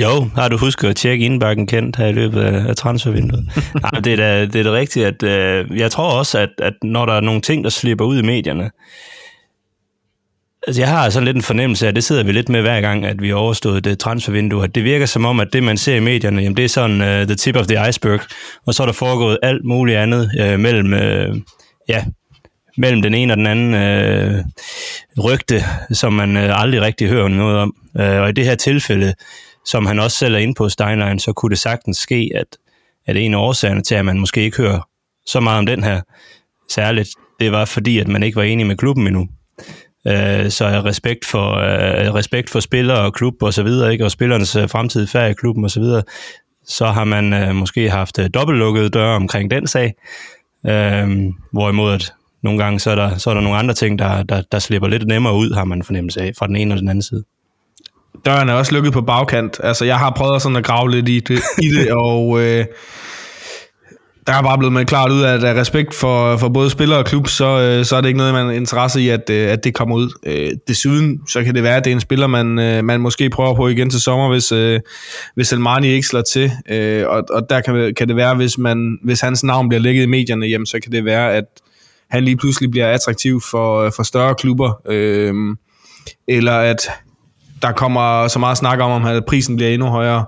Jo, 0.00 0.28
har 0.34 0.48
du 0.48 0.56
husket 0.56 0.88
at 0.88 0.96
tjekke 0.96 1.24
indbakken 1.24 1.66
kendt 1.66 1.96
her 1.96 2.06
i 2.06 2.12
løbet 2.12 2.40
af, 2.40 2.68
af 2.68 2.76
transfervinduet? 2.76 3.50
Nej, 3.82 4.00
det 4.04 4.12
er 4.12 4.16
da, 4.16 4.46
det 4.46 4.56
er 4.56 4.62
da 4.62 4.72
rigtigt, 4.72 5.06
at 5.06 5.22
øh, 5.22 5.78
jeg 5.78 5.90
tror 5.90 6.18
også, 6.18 6.38
at, 6.38 6.48
at 6.58 6.72
når 6.82 7.06
der 7.06 7.12
er 7.12 7.20
nogle 7.20 7.40
ting, 7.40 7.64
der 7.64 7.70
slipper 7.70 8.04
ud 8.04 8.18
i 8.18 8.22
medierne, 8.22 8.70
altså 10.66 10.82
jeg 10.82 10.88
har 10.88 11.10
sådan 11.10 11.24
lidt 11.24 11.36
en 11.36 11.42
fornemmelse 11.42 11.86
af, 11.86 11.88
at 11.88 11.96
det 11.96 12.04
sidder 12.04 12.22
vi 12.22 12.32
lidt 12.32 12.48
med 12.48 12.60
hver 12.60 12.80
gang, 12.80 13.06
at 13.06 13.22
vi 13.22 13.28
har 13.28 13.36
overstået 13.36 13.84
det 13.84 13.98
transfervindue, 13.98 14.64
at 14.64 14.74
det 14.74 14.84
virker 14.84 15.06
som 15.06 15.24
om, 15.24 15.40
at 15.40 15.48
det 15.52 15.62
man 15.62 15.76
ser 15.76 15.96
i 15.96 16.00
medierne, 16.00 16.42
jamen 16.42 16.56
det 16.56 16.64
er 16.64 16.68
sådan 16.68 17.00
uh, 17.00 17.26
the 17.26 17.34
tip 17.34 17.56
of 17.56 17.66
the 17.66 17.88
iceberg, 17.88 18.20
og 18.66 18.74
så 18.74 18.82
er 18.82 18.86
der 18.86 18.92
foregået 18.92 19.38
alt 19.42 19.64
muligt 19.64 19.98
andet 19.98 20.30
uh, 20.40 20.60
mellem, 20.60 20.92
uh, 20.92 21.38
ja, 21.88 22.04
mellem 22.78 23.02
den 23.02 23.14
ene 23.14 23.32
og 23.32 23.36
den 23.36 23.46
anden 23.46 23.74
øh, 23.74 24.44
rygte, 25.24 25.64
som 25.92 26.12
man 26.12 26.36
øh, 26.36 26.60
aldrig 26.62 26.80
rigtig 26.80 27.08
hører 27.08 27.28
noget 27.28 27.58
om. 27.58 27.74
Øh, 28.00 28.20
og 28.20 28.28
i 28.28 28.32
det 28.32 28.44
her 28.44 28.54
tilfælde, 28.54 29.14
som 29.64 29.86
han 29.86 29.98
også 29.98 30.16
selv 30.16 30.34
er 30.34 30.38
inde 30.38 30.54
på 30.54 30.68
Steinlein, 30.68 31.18
så 31.18 31.32
kunne 31.32 31.50
det 31.50 31.58
sagtens 31.58 31.96
ske, 31.96 32.30
at, 32.34 32.56
at 33.06 33.16
en 33.16 33.34
af 33.34 33.38
årsagerne 33.38 33.82
til, 33.82 33.94
at 33.94 34.04
man 34.04 34.18
måske 34.18 34.42
ikke 34.42 34.56
hører 34.56 34.88
så 35.26 35.40
meget 35.40 35.58
om 35.58 35.66
den 35.66 35.84
her 35.84 36.00
særligt, 36.70 37.08
det 37.40 37.52
var 37.52 37.64
fordi, 37.64 37.98
at 37.98 38.08
man 38.08 38.22
ikke 38.22 38.36
var 38.36 38.42
enig 38.42 38.66
med 38.66 38.76
klubben 38.76 39.06
endnu. 39.06 39.28
Øh, 40.06 40.50
så 40.50 40.82
respekt 40.84 41.24
for, 41.24 41.54
øh, 41.54 42.14
respekt 42.14 42.50
for 42.50 42.60
spillere 42.60 42.98
og 42.98 43.14
klub 43.14 43.42
og 43.42 43.54
så 43.54 43.62
videre, 43.62 43.92
ikke? 43.92 44.04
og 44.04 44.10
spillernes 44.10 44.56
øh, 44.56 44.68
fremtidige 44.68 45.08
færd 45.08 45.30
i 45.30 45.34
klubben 45.34 45.64
og 45.64 45.70
så 45.70 45.80
videre, 45.80 46.02
så 46.66 46.86
har 46.86 47.04
man 47.04 47.32
øh, 47.32 47.54
måske 47.54 47.90
haft 47.90 48.18
øh, 48.18 48.30
dobbeltlukkede 48.34 48.88
døre 48.88 49.16
omkring 49.16 49.50
den 49.50 49.66
sag, 49.66 49.94
øh, 50.66 51.08
hvorimod 51.52 51.92
at 51.92 52.12
nogle 52.42 52.62
gange 52.62 52.80
så 52.80 52.90
er 52.90 52.94
der, 52.94 53.18
så 53.18 53.30
er 53.30 53.34
der 53.34 53.40
nogle 53.40 53.58
andre 53.58 53.74
ting, 53.74 53.98
der, 53.98 54.22
der, 54.22 54.42
der 54.52 54.58
slipper 54.58 54.88
lidt 54.88 55.06
nemmere 55.06 55.34
ud, 55.34 55.54
har 55.54 55.64
man 55.64 55.82
fornemmelse 55.82 56.20
af, 56.20 56.32
fra 56.38 56.46
den 56.46 56.56
ene 56.56 56.74
og 56.74 56.80
den 56.80 56.88
anden 56.88 57.02
side. 57.02 57.24
Døren 58.24 58.48
er 58.48 58.54
også 58.54 58.74
lukket 58.74 58.92
på 58.92 59.00
bagkant. 59.00 59.60
Altså, 59.62 59.84
jeg 59.84 59.98
har 59.98 60.10
prøvet 60.10 60.42
sådan 60.42 60.56
at 60.56 60.64
grave 60.64 60.90
lidt 60.90 61.08
i 61.08 61.20
det, 61.20 61.40
i 61.62 61.68
det 61.68 61.92
og 62.04 62.40
øh, 62.40 62.64
der 64.28 64.34
er 64.34 64.42
bare 64.42 64.58
blevet 64.58 64.72
med 64.72 64.84
klart 64.84 65.12
ud 65.12 65.22
af, 65.22 65.34
at 65.34 65.44
af 65.44 65.54
respekt 65.54 65.94
for, 65.94 66.36
for 66.36 66.48
både 66.48 66.70
spillere 66.70 66.98
og 66.98 67.04
klub, 67.04 67.28
så, 67.28 67.60
øh, 67.60 67.84
så 67.84 67.96
er 67.96 68.00
det 68.00 68.08
ikke 68.08 68.18
noget, 68.18 68.34
man 68.34 68.46
har 68.46 68.52
interesse 68.52 69.00
i, 69.00 69.08
at, 69.08 69.30
øh, 69.30 69.50
at 69.50 69.64
det 69.64 69.74
kommer 69.74 69.96
ud. 69.96 70.10
Øh, 70.26 70.50
desuden, 70.68 71.20
så 71.28 71.44
kan 71.44 71.54
det 71.54 71.62
være, 71.62 71.76
at 71.76 71.84
det 71.84 71.90
er 71.90 71.94
en 71.94 72.00
spiller, 72.00 72.26
man, 72.26 72.58
øh, 72.58 72.84
man 72.84 73.00
måske 73.00 73.30
prøver 73.30 73.54
på 73.54 73.68
igen 73.68 73.90
til 73.90 74.00
sommer, 74.00 74.28
hvis, 74.28 74.52
øh, 74.52 74.80
hvis 75.34 75.52
Elmani 75.52 75.88
ikke 75.88 76.06
slår 76.06 76.20
til. 76.20 76.50
Øh, 76.70 77.08
og, 77.08 77.24
og 77.30 77.50
der 77.50 77.60
kan, 77.60 77.94
kan 77.94 78.08
det 78.08 78.16
være, 78.16 78.34
hvis, 78.34 78.58
man, 78.58 78.98
hvis 79.02 79.20
hans 79.20 79.44
navn 79.44 79.68
bliver 79.68 79.82
lægget 79.82 80.02
i 80.02 80.06
medierne, 80.06 80.46
jamen, 80.46 80.66
så 80.66 80.80
kan 80.82 80.92
det 80.92 81.04
være, 81.04 81.34
at 81.34 81.44
han 82.10 82.24
lige 82.24 82.36
pludselig 82.36 82.70
bliver 82.70 82.86
attraktiv 82.86 83.40
for, 83.50 83.80
øh, 83.80 83.92
for 83.96 84.02
større 84.02 84.34
klubber, 84.34 84.80
øh, 84.88 85.34
eller 86.28 86.52
at 86.52 86.90
der 87.62 87.72
kommer 87.72 88.28
så 88.28 88.38
meget 88.38 88.58
snak 88.58 88.78
om, 88.78 89.04
at 89.04 89.24
prisen 89.24 89.56
bliver 89.56 89.70
endnu 89.70 89.88
højere. 89.88 90.24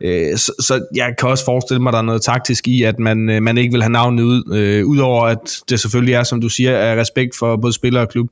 Øh, 0.00 0.38
så, 0.38 0.52
så 0.60 0.86
jeg 0.94 1.14
kan 1.18 1.28
også 1.28 1.44
forestille 1.44 1.82
mig, 1.82 1.90
at 1.90 1.92
der 1.92 1.98
er 1.98 2.02
noget 2.02 2.22
taktisk 2.22 2.68
i, 2.68 2.82
at 2.82 2.98
man, 2.98 3.30
øh, 3.30 3.42
man 3.42 3.58
ikke 3.58 3.72
vil 3.72 3.82
have 3.82 3.92
navnet 3.92 4.22
ud, 4.22 4.54
øh, 4.54 4.86
udover 4.86 5.26
at 5.26 5.60
det 5.68 5.80
selvfølgelig 5.80 6.14
er, 6.14 6.22
som 6.22 6.40
du 6.40 6.48
siger, 6.48 6.78
af 6.78 6.96
respekt 6.96 7.36
for 7.38 7.56
både 7.56 7.72
spiller 7.72 8.00
og 8.00 8.08
klub. 8.08 8.28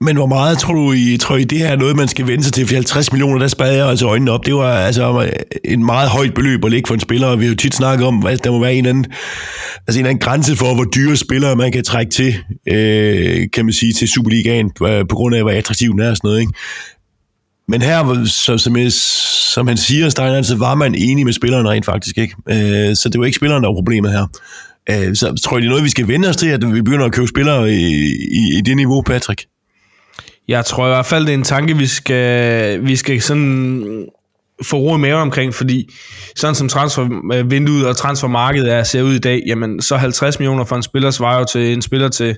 Men 0.00 0.16
hvor 0.16 0.26
meget 0.26 0.58
tror 0.58 0.74
du, 0.74 0.92
I, 0.92 1.16
tror 1.20 1.36
I, 1.36 1.44
det 1.44 1.58
her 1.58 1.68
er 1.68 1.76
noget, 1.76 1.96
man 1.96 2.08
skal 2.08 2.26
vende 2.26 2.44
sig 2.44 2.52
til? 2.52 2.66
For 2.66 2.74
50 2.74 3.12
millioner, 3.12 3.38
der 3.38 3.48
spadede 3.48 3.76
jeg 3.76 3.88
altså 3.88 4.06
øjnene 4.06 4.30
op. 4.30 4.46
Det 4.46 4.54
var 4.54 4.72
altså 4.72 5.30
en 5.64 5.84
meget 5.84 6.10
højt 6.10 6.34
beløb 6.34 6.64
at 6.64 6.70
ligge 6.70 6.86
for 6.86 6.94
en 6.94 7.00
spiller, 7.00 7.26
og 7.26 7.38
vi 7.38 7.44
har 7.44 7.50
jo 7.50 7.56
tit 7.56 7.74
snakket 7.74 8.06
om, 8.06 8.26
at 8.26 8.44
der 8.44 8.50
må 8.50 8.60
være 8.60 8.74
en 8.74 8.86
anden, 8.86 9.06
altså 9.86 10.00
en 10.00 10.06
anden 10.06 10.18
grænse 10.18 10.56
for, 10.56 10.74
hvor 10.74 10.84
dyre 10.84 11.16
spillere 11.16 11.56
man 11.56 11.72
kan 11.72 11.84
trække 11.84 12.10
til, 12.10 12.34
øh, 12.68 13.46
kan 13.52 13.64
man 13.64 13.72
sige, 13.72 13.92
til 13.92 14.08
Superligaen, 14.08 14.70
øh, 14.82 15.04
på 15.08 15.16
grund 15.16 15.34
af, 15.34 15.42
hvor 15.42 15.50
attraktiv 15.50 15.92
den 15.92 16.00
er 16.00 16.10
og 16.10 16.16
sådan 16.16 16.28
noget, 16.28 16.40
ikke? 16.40 16.52
Men 17.68 17.82
her, 17.82 18.24
så, 18.24 18.58
som, 18.58 18.76
jeg, 18.76 18.92
som 18.92 19.66
han 19.66 19.76
siger, 19.76 20.08
Steiner, 20.08 20.42
så 20.42 20.56
var 20.56 20.74
man 20.74 20.94
enig 20.94 21.24
med 21.24 21.32
spilleren 21.32 21.68
rent 21.68 21.84
faktisk, 21.84 22.18
ikke? 22.18 22.34
Øh, 22.48 22.96
så 22.96 23.08
det 23.08 23.20
var 23.20 23.26
ikke 23.26 23.36
spilleren, 23.36 23.62
der 23.62 23.68
var 23.68 23.74
problemet 23.74 24.12
her. 24.12 24.26
Øh, 24.90 25.16
så 25.16 25.40
tror 25.44 25.56
jeg, 25.56 25.62
det 25.62 25.66
er 25.66 25.70
noget, 25.70 25.84
vi 25.84 25.90
skal 25.90 26.08
vende 26.08 26.28
os 26.28 26.36
til, 26.36 26.48
at 26.48 26.74
vi 26.74 26.82
begynder 26.82 27.06
at 27.06 27.12
købe 27.12 27.28
spillere 27.28 27.72
i, 27.72 27.86
i, 28.32 28.58
i 28.58 28.60
det 28.60 28.76
niveau, 28.76 29.02
Patrick? 29.02 29.46
Jeg 30.48 30.64
tror 30.64 30.86
i 30.86 30.88
hvert 30.88 31.06
fald, 31.06 31.26
det 31.26 31.30
er 31.30 31.38
en 31.38 31.44
tanke, 31.44 31.76
vi 31.76 31.86
skal, 31.86 32.86
vi 32.86 32.96
skal 32.96 33.22
sådan 33.22 34.06
få 34.62 34.76
ro 34.76 34.96
i 34.96 34.98
maven 34.98 35.22
omkring, 35.22 35.54
fordi 35.54 35.94
sådan 36.36 36.54
som 36.54 36.68
transfervinduet 36.68 37.82
øh, 37.82 37.88
og 37.88 37.96
transfermarkedet 37.96 38.72
er, 38.72 38.82
ser 38.82 39.02
ud 39.02 39.14
i 39.14 39.18
dag, 39.18 39.42
jamen 39.46 39.82
så 39.82 39.96
50 39.96 40.38
millioner 40.38 40.64
for 40.64 40.76
en 40.76 40.82
spiller 40.82 41.10
svarer 41.10 41.38
jo 41.38 41.44
til 41.44 41.72
en 41.72 41.82
spiller 41.82 42.08
til, 42.08 42.36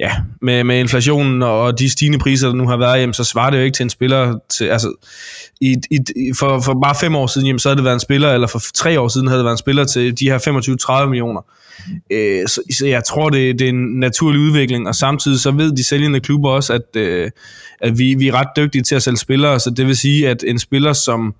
ja, 0.00 0.12
med, 0.42 0.64
med 0.64 0.80
inflationen 0.80 1.42
og 1.42 1.78
de 1.78 1.90
stigende 1.90 2.18
priser, 2.18 2.48
der 2.48 2.54
nu 2.54 2.68
har 2.68 2.76
været, 2.76 3.00
jamen 3.00 3.14
så 3.14 3.24
svarer 3.24 3.50
det 3.50 3.58
jo 3.58 3.62
ikke 3.62 3.76
til 3.76 3.84
en 3.84 3.90
spiller 3.90 4.38
til, 4.50 4.64
altså, 4.64 4.94
i, 5.60 5.76
i, 5.90 5.98
for, 6.38 6.60
for 6.60 6.80
bare 6.82 6.94
fem 6.94 7.16
år 7.16 7.26
siden, 7.26 7.46
jamen 7.46 7.58
så 7.58 7.68
havde 7.68 7.76
det 7.76 7.84
været 7.84 7.94
en 7.94 8.00
spiller, 8.00 8.32
eller 8.32 8.46
for 8.46 8.60
tre 8.74 9.00
år 9.00 9.08
siden 9.08 9.26
havde 9.26 9.38
det 9.38 9.44
været 9.44 9.54
en 9.54 9.58
spiller 9.58 9.84
til 9.84 10.18
de 10.18 10.30
her 10.30 11.02
25-30 11.04 11.08
millioner. 11.08 11.40
Øh, 12.10 12.48
så, 12.48 12.62
så 12.78 12.86
jeg 12.86 13.04
tror, 13.04 13.30
det, 13.30 13.58
det 13.58 13.64
er 13.64 13.68
en 13.68 14.00
naturlig 14.00 14.40
udvikling, 14.40 14.88
og 14.88 14.94
samtidig 14.94 15.40
så 15.40 15.50
ved 15.50 15.72
de 15.72 15.84
sælgende 15.84 16.20
klubber 16.20 16.50
også, 16.50 16.72
at, 16.72 16.96
øh, 16.96 17.30
at 17.80 17.98
vi, 17.98 18.14
vi 18.14 18.28
er 18.28 18.34
ret 18.34 18.48
dygtige 18.56 18.82
til 18.82 18.94
at 18.94 19.02
sælge 19.02 19.18
spillere, 19.18 19.60
så 19.60 19.70
det 19.70 19.86
vil 19.86 19.96
sige, 19.96 20.28
at 20.28 20.44
en 20.46 20.58
spiller, 20.58 20.92
som 20.92 21.34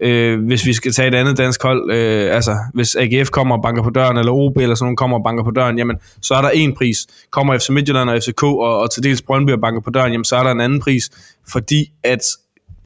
øh, 0.00 0.44
hvis 0.44 0.66
vi 0.66 0.72
skal 0.72 0.92
tage 0.92 1.08
et 1.08 1.14
andet 1.14 1.38
dansk 1.38 1.62
hold, 1.62 1.92
øh, 1.92 2.34
altså 2.34 2.56
hvis 2.74 2.96
AGF 2.96 3.30
kommer 3.30 3.56
og 3.56 3.62
banker 3.62 3.82
på 3.82 3.90
døren, 3.90 4.16
eller 4.16 4.32
OB 4.32 4.56
eller 4.56 4.74
sådan 4.74 4.84
nogen 4.84 4.96
kommer 4.96 5.18
og 5.18 5.24
banker 5.24 5.44
på 5.44 5.50
døren, 5.50 5.78
jamen 5.78 5.96
så 6.22 6.34
er 6.34 6.42
der 6.42 6.50
en 6.50 6.74
pris. 6.74 7.06
Kommer 7.30 7.58
FC 7.58 7.68
Midtjylland 7.70 8.10
og 8.10 8.22
FCK 8.22 8.42
og, 8.42 8.78
og 8.80 8.90
til 8.90 9.02
dels 9.02 9.22
Brøndby 9.22 9.50
og 9.50 9.60
banker 9.60 9.80
på 9.80 9.90
døren, 9.90 10.12
jamen 10.12 10.24
så 10.24 10.36
er 10.36 10.42
der 10.42 10.50
en 10.50 10.60
anden 10.60 10.80
pris, 10.80 11.10
fordi 11.48 11.92
at 12.04 12.20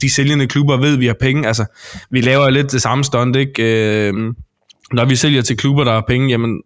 de 0.01 0.13
sælgende 0.13 0.47
klubber 0.47 0.77
ved, 0.77 0.93
at 0.93 0.99
vi 0.99 1.07
har 1.07 1.15
penge. 1.19 1.47
Altså, 1.47 1.65
vi 2.09 2.21
laver 2.21 2.49
lidt 2.49 2.71
det 2.71 2.81
samme 2.81 3.03
stunt, 3.03 3.35
ikke? 3.35 4.07
Øh, 4.07 4.13
når 4.93 5.05
vi 5.05 5.15
sælger 5.15 5.41
til 5.41 5.57
klubber, 5.57 5.83
der 5.83 5.91
har 5.91 6.03
penge, 6.07 6.29
jamen 6.29 6.61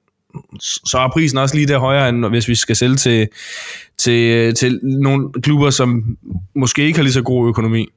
så 0.59 0.97
er 0.97 1.09
prisen 1.09 1.37
også 1.37 1.55
lige 1.55 1.67
der 1.67 1.79
højere, 1.79 2.09
end 2.09 2.25
hvis 2.25 2.47
vi 2.47 2.55
skal 2.55 2.75
sælge 2.75 2.95
til, 2.95 3.27
til, 3.97 4.53
til 4.55 4.79
nogle 4.83 5.29
klubber, 5.43 5.69
som 5.69 6.17
måske 6.55 6.81
ikke 6.81 6.97
har 6.97 7.03
lige 7.03 7.13
så 7.13 7.21
god 7.21 7.49
økonomi. 7.49 7.87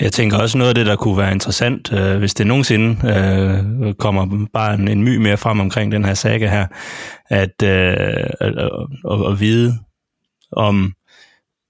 Jeg 0.00 0.12
tænker 0.12 0.38
også 0.38 0.58
noget 0.58 0.68
af 0.68 0.74
det, 0.74 0.86
der 0.86 0.96
kunne 0.96 1.18
være 1.18 1.32
interessant, 1.32 1.92
øh, 1.92 2.18
hvis 2.18 2.34
det 2.34 2.46
nogensinde 2.46 2.96
øh, 3.08 3.94
kommer 3.94 4.46
bare 4.52 4.74
en, 4.74 4.88
en 4.88 5.04
my 5.04 5.16
mere 5.16 5.36
frem 5.36 5.60
omkring 5.60 5.92
den 5.92 6.04
her 6.04 6.14
saga 6.14 6.48
her, 6.48 6.66
at, 7.28 7.62
øh, 7.62 8.26
at, 8.40 8.54
at, 9.10 9.26
at 9.28 9.40
vide, 9.40 9.74
om 10.52 10.92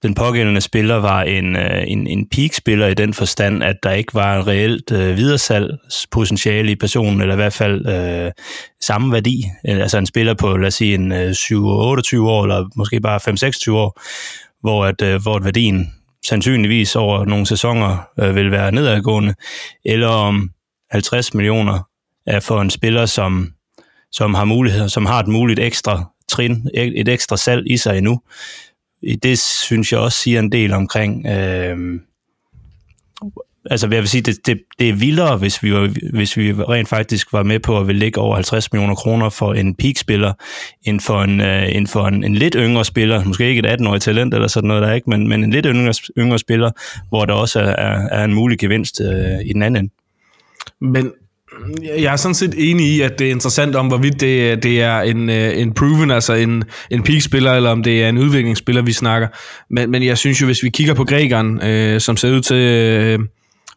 den 0.06 0.14
pågældende 0.14 0.60
spiller 0.60 0.94
var 0.94 1.22
en, 1.22 1.56
øh, 1.56 1.84
en, 1.86 2.06
en 2.06 2.28
peak-spiller 2.28 2.86
i 2.86 2.94
den 2.94 3.14
forstand, 3.14 3.64
at 3.64 3.76
der 3.82 3.90
ikke 3.90 4.14
var 4.14 4.36
en 4.36 4.46
reelt 4.46 4.92
øh, 4.92 5.16
videresalgspotentiale 5.16 6.70
i 6.70 6.76
personen, 6.76 7.20
eller 7.20 7.34
i 7.34 7.36
hvert 7.36 7.52
fald 7.52 7.86
øh, 7.86 8.32
samme 8.80 9.12
værdi. 9.12 9.44
Øh, 9.68 9.76
altså 9.76 9.98
en 9.98 10.06
spiller 10.06 10.34
på, 10.34 10.56
lad 10.56 10.66
os 10.66 10.75
sige, 10.75 10.94
en 10.94 11.12
øh, 11.12 11.30
7-28 11.30 11.54
år, 11.54 12.42
eller 12.42 12.68
måske 12.76 13.00
bare 13.00 13.20
5-26 13.70 13.72
år, 13.72 14.00
hvor, 14.60 14.84
at, 14.84 15.02
øh, 15.02 15.22
hvor 15.22 15.38
værdien 15.38 15.92
sandsynligvis 16.26 16.96
over 16.96 17.25
nogle 17.25 17.46
sæsoner 17.46 18.08
øh, 18.20 18.34
vil 18.34 18.50
være 18.50 18.72
nedadgående, 18.72 19.34
eller 19.84 20.08
om 20.08 20.50
50 20.90 21.34
millioner 21.34 21.88
er 22.26 22.40
for 22.40 22.60
en 22.60 22.70
spiller, 22.70 23.06
som, 23.06 23.52
som 24.12 24.34
har 24.34 24.44
muligheder, 24.44 24.88
som 24.88 25.06
har 25.06 25.20
et 25.20 25.28
muligt 25.28 25.60
ekstra 25.60 26.04
trin, 26.28 26.68
et 26.75 27.08
ekstra 27.08 27.36
salg 27.36 27.70
i 27.70 27.76
sig 27.76 27.98
endnu. 27.98 28.20
Det 29.22 29.38
synes 29.38 29.92
jeg 29.92 30.00
også 30.00 30.18
siger 30.18 30.40
en 30.40 30.52
del 30.52 30.72
omkring 30.72 31.26
øh, 31.26 32.00
altså 33.70 33.88
jeg 33.90 34.00
vil 34.00 34.08
sige, 34.08 34.22
det, 34.22 34.46
det, 34.46 34.58
det 34.78 34.88
er 34.88 34.92
vildere, 34.92 35.36
hvis 35.36 35.62
vi, 35.62 35.72
var, 35.72 36.10
hvis 36.12 36.36
vi 36.36 36.52
rent 36.52 36.88
faktisk 36.88 37.32
var 37.32 37.42
med 37.42 37.60
på 37.60 37.78
at 37.78 37.86
vil 37.86 37.96
lægge 37.96 38.20
over 38.20 38.34
50 38.34 38.72
millioner 38.72 38.94
kroner 38.94 39.28
for 39.28 39.54
en 39.54 39.75
peak-spiller, 39.75 40.32
end 40.82 41.00
for 41.00 41.22
en, 41.22 41.40
uh, 41.40 41.76
end 41.76 41.86
for 41.86 42.06
en, 42.06 42.25
en 42.25 42.34
lidt 42.34 42.56
yngre 42.58 42.84
spiller, 42.84 43.25
måske 43.25 43.48
ikke 43.48 43.68
et 43.68 43.80
18-årig 43.80 44.00
talent 44.00 44.34
eller 44.34 44.48
sådan 44.48 44.68
noget 44.68 44.82
der 44.82 44.92
ikke, 44.92 45.10
men, 45.10 45.28
men 45.28 45.44
en 45.44 45.50
lidt 45.50 45.66
yngre, 45.66 45.92
yngre 46.18 46.38
spiller, 46.38 46.70
hvor 47.08 47.25
der 47.25 47.34
også 47.34 47.60
er, 47.60 47.64
er, 47.64 48.08
er 48.08 48.25
en 48.25 48.34
mulig 48.34 48.58
gevinst 48.58 49.00
uh, 49.00 49.40
i 49.44 49.52
den 49.52 49.62
anden 49.62 49.84
ende. 49.84 49.92
Men 50.80 51.12
jeg 51.82 52.12
er 52.12 52.16
sådan 52.16 52.34
set 52.34 52.54
enig 52.56 52.86
i, 52.86 53.00
at 53.00 53.18
det 53.18 53.26
er 53.26 53.30
interessant 53.30 53.76
om, 53.76 53.86
hvorvidt 53.86 54.20
det, 54.20 54.62
det 54.62 54.82
er 54.82 55.00
en, 55.00 55.30
øh, 55.30 55.58
en 55.58 55.75
proven, 55.75 56.10
altså 56.10 56.34
en, 56.34 56.64
en 56.90 57.02
peak-spiller, 57.02 57.52
eller 57.52 57.70
om 57.70 57.82
det 57.82 58.04
er 58.04 58.08
en 58.08 58.18
udviklingsspiller, 58.18 58.82
vi 58.82 58.92
snakker. 58.92 59.28
Men, 59.70 59.90
men 59.90 60.02
jeg 60.02 60.18
synes 60.18 60.40
jo, 60.40 60.46
hvis 60.46 60.62
vi 60.62 60.68
kigger 60.68 60.94
på 60.94 61.04
grækeren, 61.04 61.62
øh, 61.62 62.00
som 62.00 62.16
ser 62.16 62.32
ud 62.32 62.40
til... 62.40 62.56
Øh, 62.56 63.18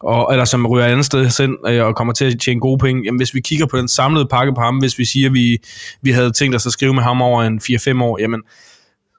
og, 0.00 0.28
eller 0.32 0.44
som 0.44 0.66
ryger 0.66 0.86
andet 0.86 1.06
sted 1.06 1.42
hen 1.42 1.56
øh, 1.66 1.86
og 1.86 1.96
kommer 1.96 2.12
til 2.12 2.24
at 2.24 2.40
tjene 2.40 2.60
gode 2.60 2.78
penge, 2.78 3.02
jamen 3.04 3.18
hvis 3.18 3.34
vi 3.34 3.40
kigger 3.40 3.66
på 3.66 3.78
den 3.78 3.88
samlede 3.88 4.26
pakke 4.30 4.54
på 4.54 4.60
ham, 4.60 4.78
hvis 4.78 4.98
vi 4.98 5.04
siger, 5.04 5.28
at 5.28 5.34
vi, 5.34 5.58
vi 6.02 6.10
havde 6.10 6.30
tænkt 6.32 6.56
os 6.56 6.66
at 6.66 6.72
skrive 6.72 6.94
med 6.94 7.02
ham 7.02 7.22
over 7.22 7.42
en 7.42 7.60
4-5 7.64 8.02
år, 8.02 8.20
jamen 8.20 8.42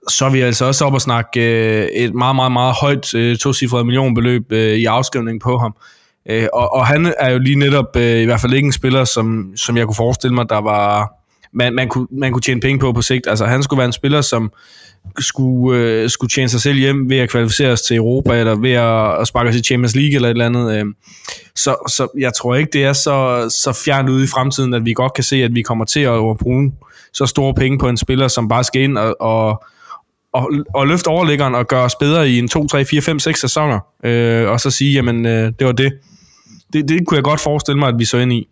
så 0.09 0.25
er 0.25 0.29
vi 0.29 0.41
altså 0.41 0.65
også 0.65 0.85
op 0.85 0.93
og 0.93 1.01
snakke 1.01 1.41
øh, 1.41 1.85
et 1.85 2.13
meget, 2.13 2.35
meget, 2.35 2.51
meget 2.51 2.75
højt 2.81 3.15
øh, 3.15 3.37
tocifret 3.37 3.85
millionbeløb 3.85 4.51
øh, 4.51 4.75
i 4.75 4.85
afskrivning 4.85 5.41
på 5.41 5.57
ham. 5.57 5.75
Øh, 5.77 6.00
Øh, 6.29 6.47
og, 6.53 6.73
og 6.73 6.87
han 6.87 7.13
er 7.19 7.31
jo 7.31 7.39
lige 7.39 7.55
netop 7.55 7.95
øh, 7.95 8.21
i 8.21 8.25
hvert 8.25 8.41
fald 8.41 8.53
ikke 8.53 8.65
en 8.65 8.71
spiller, 8.71 9.03
som, 9.03 9.53
som 9.55 9.77
jeg 9.77 9.85
kunne 9.85 9.95
forestille 9.95 10.35
mig, 10.35 10.49
der 10.49 10.61
var 10.61 11.13
man, 11.53 11.75
man, 11.75 11.87
kunne, 11.87 12.07
man 12.11 12.31
kunne 12.31 12.41
tjene 12.41 12.61
penge 12.61 12.79
på 12.79 12.93
på 12.93 13.01
sigt. 13.01 13.27
Altså 13.27 13.45
han 13.45 13.63
skulle 13.63 13.77
være 13.77 13.85
en 13.85 13.93
spiller, 13.93 14.21
som 14.21 14.51
skulle, 15.19 15.79
øh, 15.79 16.09
skulle 16.09 16.29
tjene 16.29 16.49
sig 16.49 16.61
selv 16.61 16.77
hjem 16.77 17.09
ved 17.09 17.17
at 17.17 17.29
kvalificere 17.29 17.71
os 17.71 17.81
til 17.81 17.95
Europa, 17.95 18.39
eller 18.39 18.55
ved 18.55 18.71
at, 18.71 19.21
at 19.21 19.27
sparke 19.27 19.49
os 19.49 19.55
i 19.55 19.63
Champions 19.63 19.95
League 19.95 20.15
eller 20.15 20.27
et 20.27 20.31
eller 20.31 20.45
andet. 20.45 20.79
Øh. 20.79 20.85
Så, 21.55 21.75
så 21.89 22.07
jeg 22.17 22.33
tror 22.33 22.55
ikke, 22.55 22.69
det 22.73 22.83
er 22.83 22.93
så, 22.93 23.47
så 23.63 23.81
fjernt 23.85 24.09
ude 24.09 24.23
i 24.23 24.27
fremtiden, 24.27 24.73
at 24.73 24.85
vi 24.85 24.93
godt 24.93 25.13
kan 25.13 25.23
se, 25.23 25.43
at 25.43 25.55
vi 25.55 25.61
kommer 25.61 25.85
til 25.85 25.99
at 25.99 26.37
bruge 26.41 26.71
så 27.13 27.25
store 27.25 27.53
penge 27.53 27.79
på 27.79 27.89
en 27.89 27.97
spiller, 27.97 28.27
som 28.27 28.47
bare 28.47 28.63
skal 28.63 28.81
ind 28.81 28.97
og, 28.97 29.15
og, 29.19 29.63
og, 30.33 30.51
og 30.75 30.87
løfte 30.87 31.07
overliggeren 31.07 31.55
og 31.55 31.67
gøre 31.67 31.83
os 31.83 31.95
bedre 31.95 32.29
i 32.29 32.39
en 32.39 32.47
2, 32.47 32.67
3, 32.67 32.85
4, 32.85 33.01
5, 33.01 33.19
6 33.19 33.41
sæsoner. 33.41 33.79
Øh, 34.03 34.49
og 34.49 34.59
så 34.59 34.69
sige, 34.69 34.93
jamen 34.93 35.25
øh, 35.25 35.53
det 35.59 35.67
var 35.67 35.71
det 35.71 35.93
det. 36.73 36.89
Det 36.89 37.07
kunne 37.07 37.15
jeg 37.15 37.23
godt 37.23 37.39
forestille 37.39 37.79
mig, 37.79 37.89
at 37.89 37.95
vi 37.99 38.05
så 38.05 38.17
ind 38.17 38.33
i. 38.33 38.47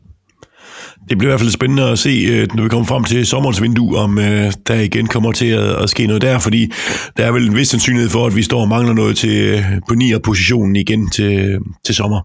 Det 1.09 1.17
bliver 1.17 1.29
i 1.29 1.31
hvert 1.31 1.39
fald 1.39 1.51
spændende 1.51 1.83
at 1.83 1.99
se, 1.99 2.09
øh, 2.09 2.47
når 2.55 2.63
vi 2.63 2.69
kommer 2.69 2.85
frem 2.85 3.03
til 3.03 3.25
sommerens 3.25 3.61
vindue, 3.61 3.97
om 3.97 4.19
øh, 4.19 4.51
der 4.67 4.73
igen 4.73 5.07
kommer 5.07 5.31
til 5.31 5.45
at, 5.81 5.89
ske 5.89 6.07
noget 6.07 6.21
der, 6.21 6.39
fordi 6.39 6.71
der 7.17 7.25
er 7.25 7.31
vel 7.31 7.47
en 7.47 7.55
vis 7.55 7.67
sandsynlighed 7.67 8.09
for, 8.09 8.27
at 8.27 8.35
vi 8.35 8.43
står 8.43 8.61
og 8.61 8.67
mangler 8.67 8.93
noget 8.93 9.17
til, 9.17 9.45
øh, 9.45 9.63
på 9.87 9.95
9. 9.95 10.13
positionen 10.23 10.75
igen 10.75 11.09
til, 11.09 11.59
til 11.85 11.95
sommer. 11.95 12.21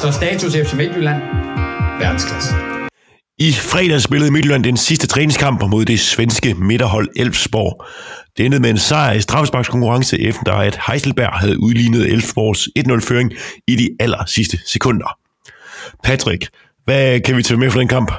Så 0.00 0.12
status 0.12 0.52
FC 0.52 0.74
Midtjylland. 0.74 1.22
Verdensklasse. 2.00 2.79
I 3.40 3.52
fredags 3.52 4.04
spillede 4.04 4.30
Midtjylland 4.30 4.64
den 4.64 4.76
sidste 4.76 5.06
træningskamp 5.06 5.62
mod 5.62 5.84
det 5.84 6.00
svenske 6.00 6.54
midterhold 6.54 7.08
Elfsborg. 7.16 7.84
Det 8.36 8.44
endte 8.44 8.58
med 8.58 8.70
en 8.70 8.78
sejr 8.78 9.12
i 9.12 9.20
straffesparkskonkurrence, 9.20 10.20
efter 10.20 10.52
at 10.52 10.78
Heiselberg 10.86 11.32
havde 11.32 11.62
udlignet 11.62 12.12
Elfsborgs 12.12 12.68
1-0-føring 12.78 13.32
i 13.66 13.76
de 13.76 13.88
aller 14.00 14.24
sidste 14.26 14.58
sekunder. 14.66 15.18
Patrick, 16.04 16.48
hvad 16.84 17.20
kan 17.20 17.36
vi 17.36 17.42
tage 17.42 17.58
med 17.58 17.70
fra 17.70 17.80
den 17.80 17.88
kamp? 17.88 18.12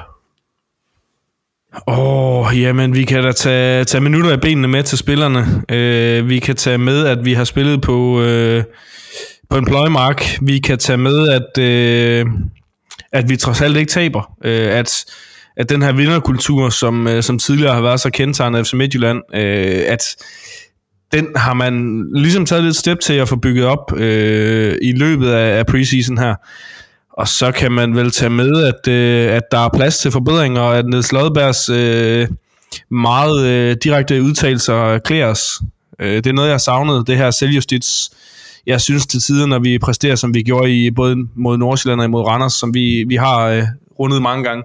Åh, 1.86 1.98
oh, 1.98 2.60
jamen, 2.60 2.94
vi 2.94 3.04
kan 3.04 3.22
da 3.22 3.32
tage, 3.32 3.84
tage 3.84 4.00
minutter 4.00 4.30
af 4.30 4.40
benene 4.40 4.68
med 4.68 4.82
til 4.82 4.98
spillerne. 4.98 5.40
Uh, 5.72 6.28
vi 6.28 6.38
kan 6.38 6.56
tage 6.56 6.78
med, 6.78 7.06
at 7.06 7.24
vi 7.24 7.34
har 7.34 7.44
spillet 7.44 7.80
på, 7.80 7.96
uh, 7.96 8.62
på 9.50 9.56
en 9.56 9.64
pløjemark. 9.64 10.38
Vi 10.40 10.58
kan 10.58 10.78
tage 10.78 10.96
med, 10.96 11.28
at, 11.28 11.58
uh, 12.26 12.32
at 13.12 13.28
vi 13.28 13.36
trods 13.36 13.60
alt 13.60 13.76
ikke 13.76 13.90
taber. 13.90 14.32
Øh, 14.44 14.78
at, 14.78 15.04
at 15.56 15.68
den 15.68 15.82
her 15.82 15.92
vinderkultur, 15.92 16.68
som, 16.68 17.08
øh, 17.08 17.22
som 17.22 17.38
tidligere 17.38 17.74
har 17.74 17.82
været 17.82 18.00
så 18.00 18.10
kendetegnet 18.10 18.58
af 18.58 18.66
FC 18.66 18.72
Midtjylland, 18.72 19.22
øh, 19.34 19.82
at 19.86 20.16
den 21.12 21.26
har 21.36 21.54
man 21.54 22.04
ligesom 22.14 22.46
taget 22.46 22.64
lidt 22.64 22.76
step 22.76 23.00
til 23.00 23.14
at 23.14 23.28
få 23.28 23.36
bygget 23.36 23.64
op 23.64 23.96
øh, 23.96 24.78
i 24.82 24.92
løbet 24.92 25.30
af, 25.30 25.58
af 25.58 25.66
preseason 25.66 26.18
her. 26.18 26.34
Og 27.12 27.28
så 27.28 27.52
kan 27.52 27.72
man 27.72 27.96
vel 27.96 28.10
tage 28.10 28.30
med, 28.30 28.64
at, 28.64 28.92
øh, 28.92 29.32
at 29.32 29.42
der 29.52 29.58
er 29.58 29.68
plads 29.74 29.98
til 29.98 30.10
forbedringer, 30.10 30.60
og 30.60 30.78
at 30.78 30.86
Niels 30.86 31.12
Lodbergs 31.12 31.68
øh, 31.68 32.28
meget 32.90 33.46
øh, 33.46 33.76
direkte 33.84 34.22
udtalelser 34.22 34.98
klæder 34.98 35.26
os. 35.26 35.60
Øh, 36.00 36.16
det 36.16 36.26
er 36.26 36.32
noget, 36.32 36.48
jeg 36.48 36.54
har 36.54 36.58
savnet, 36.58 37.06
det 37.06 37.16
her 37.16 37.30
selvjustits. 37.30 38.10
Jeg 38.66 38.80
synes 38.80 39.06
til 39.06 39.20
tider, 39.20 39.46
når 39.46 39.58
vi 39.58 39.78
præsterer, 39.78 40.14
som 40.14 40.34
vi 40.34 40.42
gjorde 40.42 40.70
i 40.70 40.90
både 40.90 41.16
mod 41.34 41.58
Nordsjælland 41.58 42.00
og 42.00 42.10
mod 42.10 42.22
Randers, 42.22 42.52
som 42.52 42.74
vi, 42.74 43.04
vi 43.08 43.16
har 43.16 43.48
øh, 43.48 43.62
rundet 43.98 44.22
mange 44.22 44.44
gange, 44.44 44.62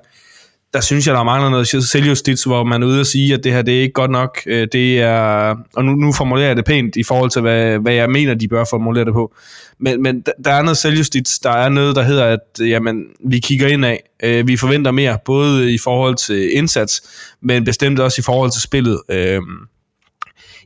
der 0.74 0.82
synes 0.82 1.08
jeg, 1.08 1.16
der 1.16 1.24
mangler 1.24 1.50
noget 1.50 1.68
selvjustits, 1.68 2.44
hvor 2.44 2.63
man 2.63 2.84
er 2.84 2.88
ude 2.88 3.00
og 3.00 3.06
sige, 3.06 3.34
at 3.34 3.44
det 3.44 3.51
her 3.51 3.62
det 3.62 3.77
er 3.77 3.82
ikke 3.82 3.94
godt 3.94 4.12
nok. 4.12 4.42
Øh, 4.46 4.68
det 4.72 5.01
er, 5.01 5.56
og 5.75 5.86
nu, 5.86 5.92
nu 5.96 6.13
formulerer 6.13 6.48
jeg 6.48 6.58
det 6.58 6.66
pænt 6.66 6.96
i 6.96 7.04
forhold 7.04 7.30
til, 7.32 7.42
hvad, 7.42 7.80
hvad 7.80 7.94
jeg 7.94 8.10
mener, 8.10 8.34
de 8.34 8.48
bør 8.48 8.66
formulere 8.70 9.06
det 9.06 9.13
på. 9.13 9.36
Men, 9.80 10.04
men 10.04 10.24
der 10.46 10.51
er 10.51 10.62
noget 10.62 10.77
selvjustits, 10.77 11.39
der 11.39 11.51
er 11.51 11.70
noget, 11.70 11.96
der 11.96 12.01
hedder, 12.01 12.25
at 12.25 12.39
jamen, 12.60 13.04
vi 13.25 13.39
kigger 13.39 13.68
ind 13.68 13.86
af. 13.86 14.04
Øh, 14.24 14.48
vi 14.48 14.58
forventer 14.58 14.92
mere, 14.92 15.18
både 15.25 15.74
i 15.74 15.77
forhold 15.77 16.16
til 16.16 16.58
indsats, 16.58 17.01
men 17.42 17.63
bestemt 17.63 18.00
også 18.00 18.22
i 18.22 18.24
forhold 18.24 18.51
til 18.51 18.62
spillet. 18.62 19.01
Øh, 19.12 19.42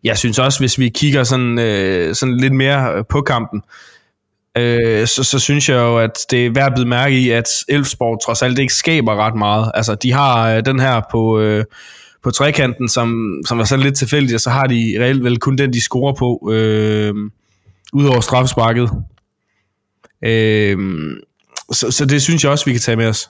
jeg 0.04 0.18
synes 0.18 0.40
også, 0.40 0.60
hvis 0.60 0.80
vi 0.80 0.90
kigger 0.90 1.24
sådan, 1.24 1.60
øh, 1.60 2.16
sådan 2.16 2.38
lidt 2.38 2.54
mere 2.54 3.04
på 3.04 3.22
kampen, 3.22 3.62
øh, 4.58 5.08
så, 5.08 5.24
så 5.24 5.40
synes 5.40 5.70
jeg 5.70 5.76
jo, 5.76 5.98
at 5.98 6.18
det 6.32 6.46
er 6.46 6.50
værd 6.50 6.80
at 6.80 6.88
mærke 6.88 7.20
i, 7.20 7.30
at 7.30 7.46
Elfsborg 7.68 8.26
trods 8.26 8.42
alt 8.42 8.60
ikke 8.60 8.74
skaber 8.74 9.16
ret 9.16 9.36
meget. 9.36 9.72
Altså, 9.74 9.96
de 9.96 10.12
har 10.12 10.50
øh, 10.50 10.66
den 10.66 10.80
her 10.80 11.02
på, 11.12 11.40
øh, 11.40 11.66
på 12.24 12.32
trekanten, 12.32 12.90
som, 12.90 13.42
som 13.48 13.60
er 13.60 13.64
sådan 13.64 13.84
lidt 13.84 13.98
tilfældig, 13.98 14.36
og 14.36 14.42
så 14.42 14.50
har 14.50 14.64
de 14.64 14.96
reelt 15.00 15.24
vel 15.24 15.38
kun 15.38 15.58
den, 15.58 15.74
de 15.74 15.82
scorer 15.82 16.14
på, 16.14 16.52
øh, 16.52 17.14
ud 17.94 18.06
over 18.06 18.22
straffesparket. 18.22 18.90
Øh, 20.26 20.78
så, 21.72 21.92
så 21.92 22.06
det 22.06 22.22
synes 22.22 22.44
jeg 22.44 22.52
også, 22.52 22.66
vi 22.66 22.72
kan 22.72 22.82
tage 22.82 22.96
med 22.96 23.08
os. 23.08 23.30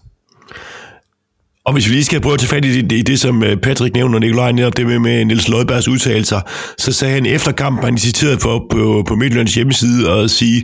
Og 1.66 1.74
hvis 1.74 1.90
vi 1.90 1.94
lige 1.94 2.04
skal 2.04 2.22
prøve 2.22 2.34
at 2.34 2.40
tage 2.40 2.50
fat 2.50 2.66
i 2.66 2.82
det, 2.82 2.92
i 2.92 3.02
det 3.02 3.20
som 3.20 3.44
øh, 3.44 3.58
Patrick 3.58 3.96
nævner, 3.96 4.16
og 4.16 4.22
Nikolaj 4.22 4.52
netop 4.52 4.78
det 4.78 4.88
med, 4.88 5.00
med 5.00 5.26
Niels 5.26 5.48
Lodbergs 5.48 5.88
udtalelser, 5.88 6.42
så 6.78 6.94
sagde 6.94 7.14
han 7.14 7.26
efter 7.26 7.52
kampen, 7.52 7.84
han 7.84 7.98
citeret 7.98 8.42
for 8.42 8.68
på, 8.72 9.04
på 9.08 9.16
Midtjyllands 9.16 9.56
hjemmeside 9.56 10.14
og 10.14 10.30
sige, 10.30 10.64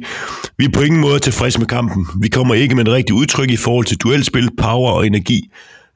vi 0.58 0.66
er 0.66 0.70
på 0.70 0.82
ingen 0.82 1.02
måde 1.02 1.20
tilfredse 1.20 1.60
med 1.60 1.68
kampen. 1.68 2.08
Vi 2.22 2.28
kommer 2.28 2.56
ikke 2.56 2.76
med 2.76 2.86
et 2.88 2.94
rigtigt 2.94 3.16
udtryk 3.16 3.52
i 3.52 3.58
forhold 3.58 3.86
til 3.86 3.98
duelspil, 3.98 4.50
power 4.58 4.92
og 4.92 5.08
energi. 5.08 5.42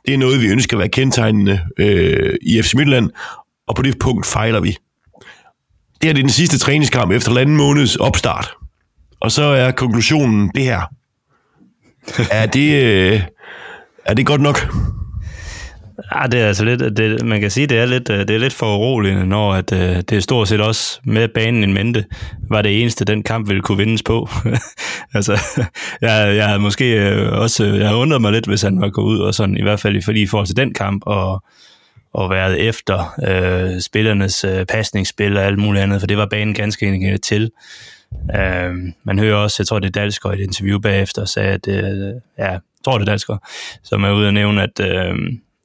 Det 0.06 0.14
er 0.14 0.18
noget, 0.18 0.42
vi 0.42 0.48
ønsker 0.48 0.78
at 0.78 0.80
være 0.80 0.90
kendetegnende 0.90 1.60
øh, 1.78 2.36
i 2.42 2.62
FC 2.62 2.74
Midtjylland, 2.74 3.10
og 3.68 3.76
på 3.76 3.82
det 3.82 4.00
punkt 4.00 4.26
fejler 4.26 4.60
vi. 4.60 4.78
Det 6.02 6.10
er 6.10 6.14
det 6.14 6.24
den 6.24 6.30
sidste 6.30 6.58
træningskamp 6.58 7.12
efter 7.12 7.38
anden 7.38 7.58
måneds 7.58 7.96
opstart. 7.96 8.52
Og 9.22 9.32
så 9.32 9.44
er 9.44 9.72
konklusionen 9.72 10.52
det 10.56 10.64
her. 10.64 10.82
er, 12.32 12.46
det, 12.46 12.84
øh, 12.84 13.22
er 14.06 14.14
det 14.14 14.26
godt 14.26 14.42
nok? 14.42 14.58
Ja, 16.16 16.28
det 16.28 16.42
er 16.42 16.48
altså 16.48 16.66
lidt, 16.66 16.98
det, 16.98 17.26
man 17.26 17.42
kan 17.42 17.52
sige, 17.52 17.68
det 17.68 17.78
er 17.78 17.86
lidt, 17.86 18.10
øh, 18.10 18.20
det 18.20 18.30
er 18.30 18.38
lidt 18.38 18.54
for 18.54 18.78
uroligende, 18.78 19.26
når 19.26 19.54
at, 19.54 19.74
øh, 19.74 19.96
det 19.96 20.12
er 20.12 20.20
stort 20.20 20.48
set 20.48 20.62
også 20.62 21.00
med 21.04 21.28
banen 21.28 21.64
en 21.64 21.74
mente, 21.74 22.06
var 22.50 22.62
det 22.62 22.82
eneste, 22.82 23.06
den 23.06 23.24
kamp 23.24 23.48
ville 23.48 23.62
kunne 23.62 23.78
vindes 23.78 24.04
på. 24.04 24.30
altså, 25.16 25.40
jeg, 26.02 26.36
jeg 26.36 26.48
havde 26.48 26.60
måske 26.60 26.96
øh, 26.96 27.40
også, 27.40 27.66
jeg 27.66 27.88
havde 27.88 28.00
undret 28.00 28.22
mig 28.22 28.32
lidt, 28.32 28.46
hvis 28.46 28.62
han 28.62 28.82
var 28.82 28.90
gået 28.90 29.06
ud, 29.06 29.20
og 29.20 29.34
sådan, 29.34 29.58
i 29.58 29.62
hvert 29.62 29.80
fald 29.80 30.02
fordi 30.02 30.22
i 30.22 30.28
forhold 30.28 30.48
til 30.48 30.58
den 30.58 30.74
kamp, 30.74 31.04
og, 31.06 31.44
og 32.14 32.30
været 32.30 32.60
efter 32.60 33.16
øh, 33.28 33.82
spillernes 33.82 34.44
øh, 34.44 34.66
pasningsspil 34.66 35.38
og 35.38 35.44
alt 35.44 35.60
muligt 35.60 35.84
andet, 35.84 36.00
for 36.00 36.08
det 36.08 36.18
var 36.18 36.26
banen 36.26 36.54
ganske 36.54 36.88
enkelt 36.88 37.24
til. 37.24 37.52
Øh, 38.36 38.74
man 39.04 39.20
hører 39.20 39.36
også, 39.36 39.56
jeg 39.60 39.68
tror 39.68 39.80
det 39.80 39.88
er 39.88 40.02
Dalsgaard 40.02 40.38
i 40.38 40.42
et 40.42 40.44
interview 40.44 40.80
bagefter, 40.80 41.26
sagde, 41.26 41.50
at, 41.50 41.68
øh, 41.68 42.14
ja, 42.40 42.58
tror 42.86 42.98
det 42.98 43.10
er 43.10 43.38
som 43.84 44.04
er 44.04 44.12
ude 44.12 44.28
at 44.28 44.34
nævne, 44.34 44.64
at, 44.64 44.80
øh, 44.80 45.16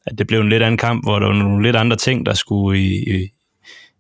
at 0.06 0.18
det 0.18 0.26
blev 0.26 0.40
en 0.40 0.48
lidt 0.48 0.62
anden 0.62 0.78
kamp, 0.78 1.04
hvor 1.04 1.18
der 1.18 1.26
var 1.26 1.34
nogle 1.34 1.62
lidt 1.62 1.76
andre 1.76 1.96
ting, 1.96 2.26
der 2.26 2.34
skulle 2.34 2.80
i, 2.80 3.14
i, 3.16 3.30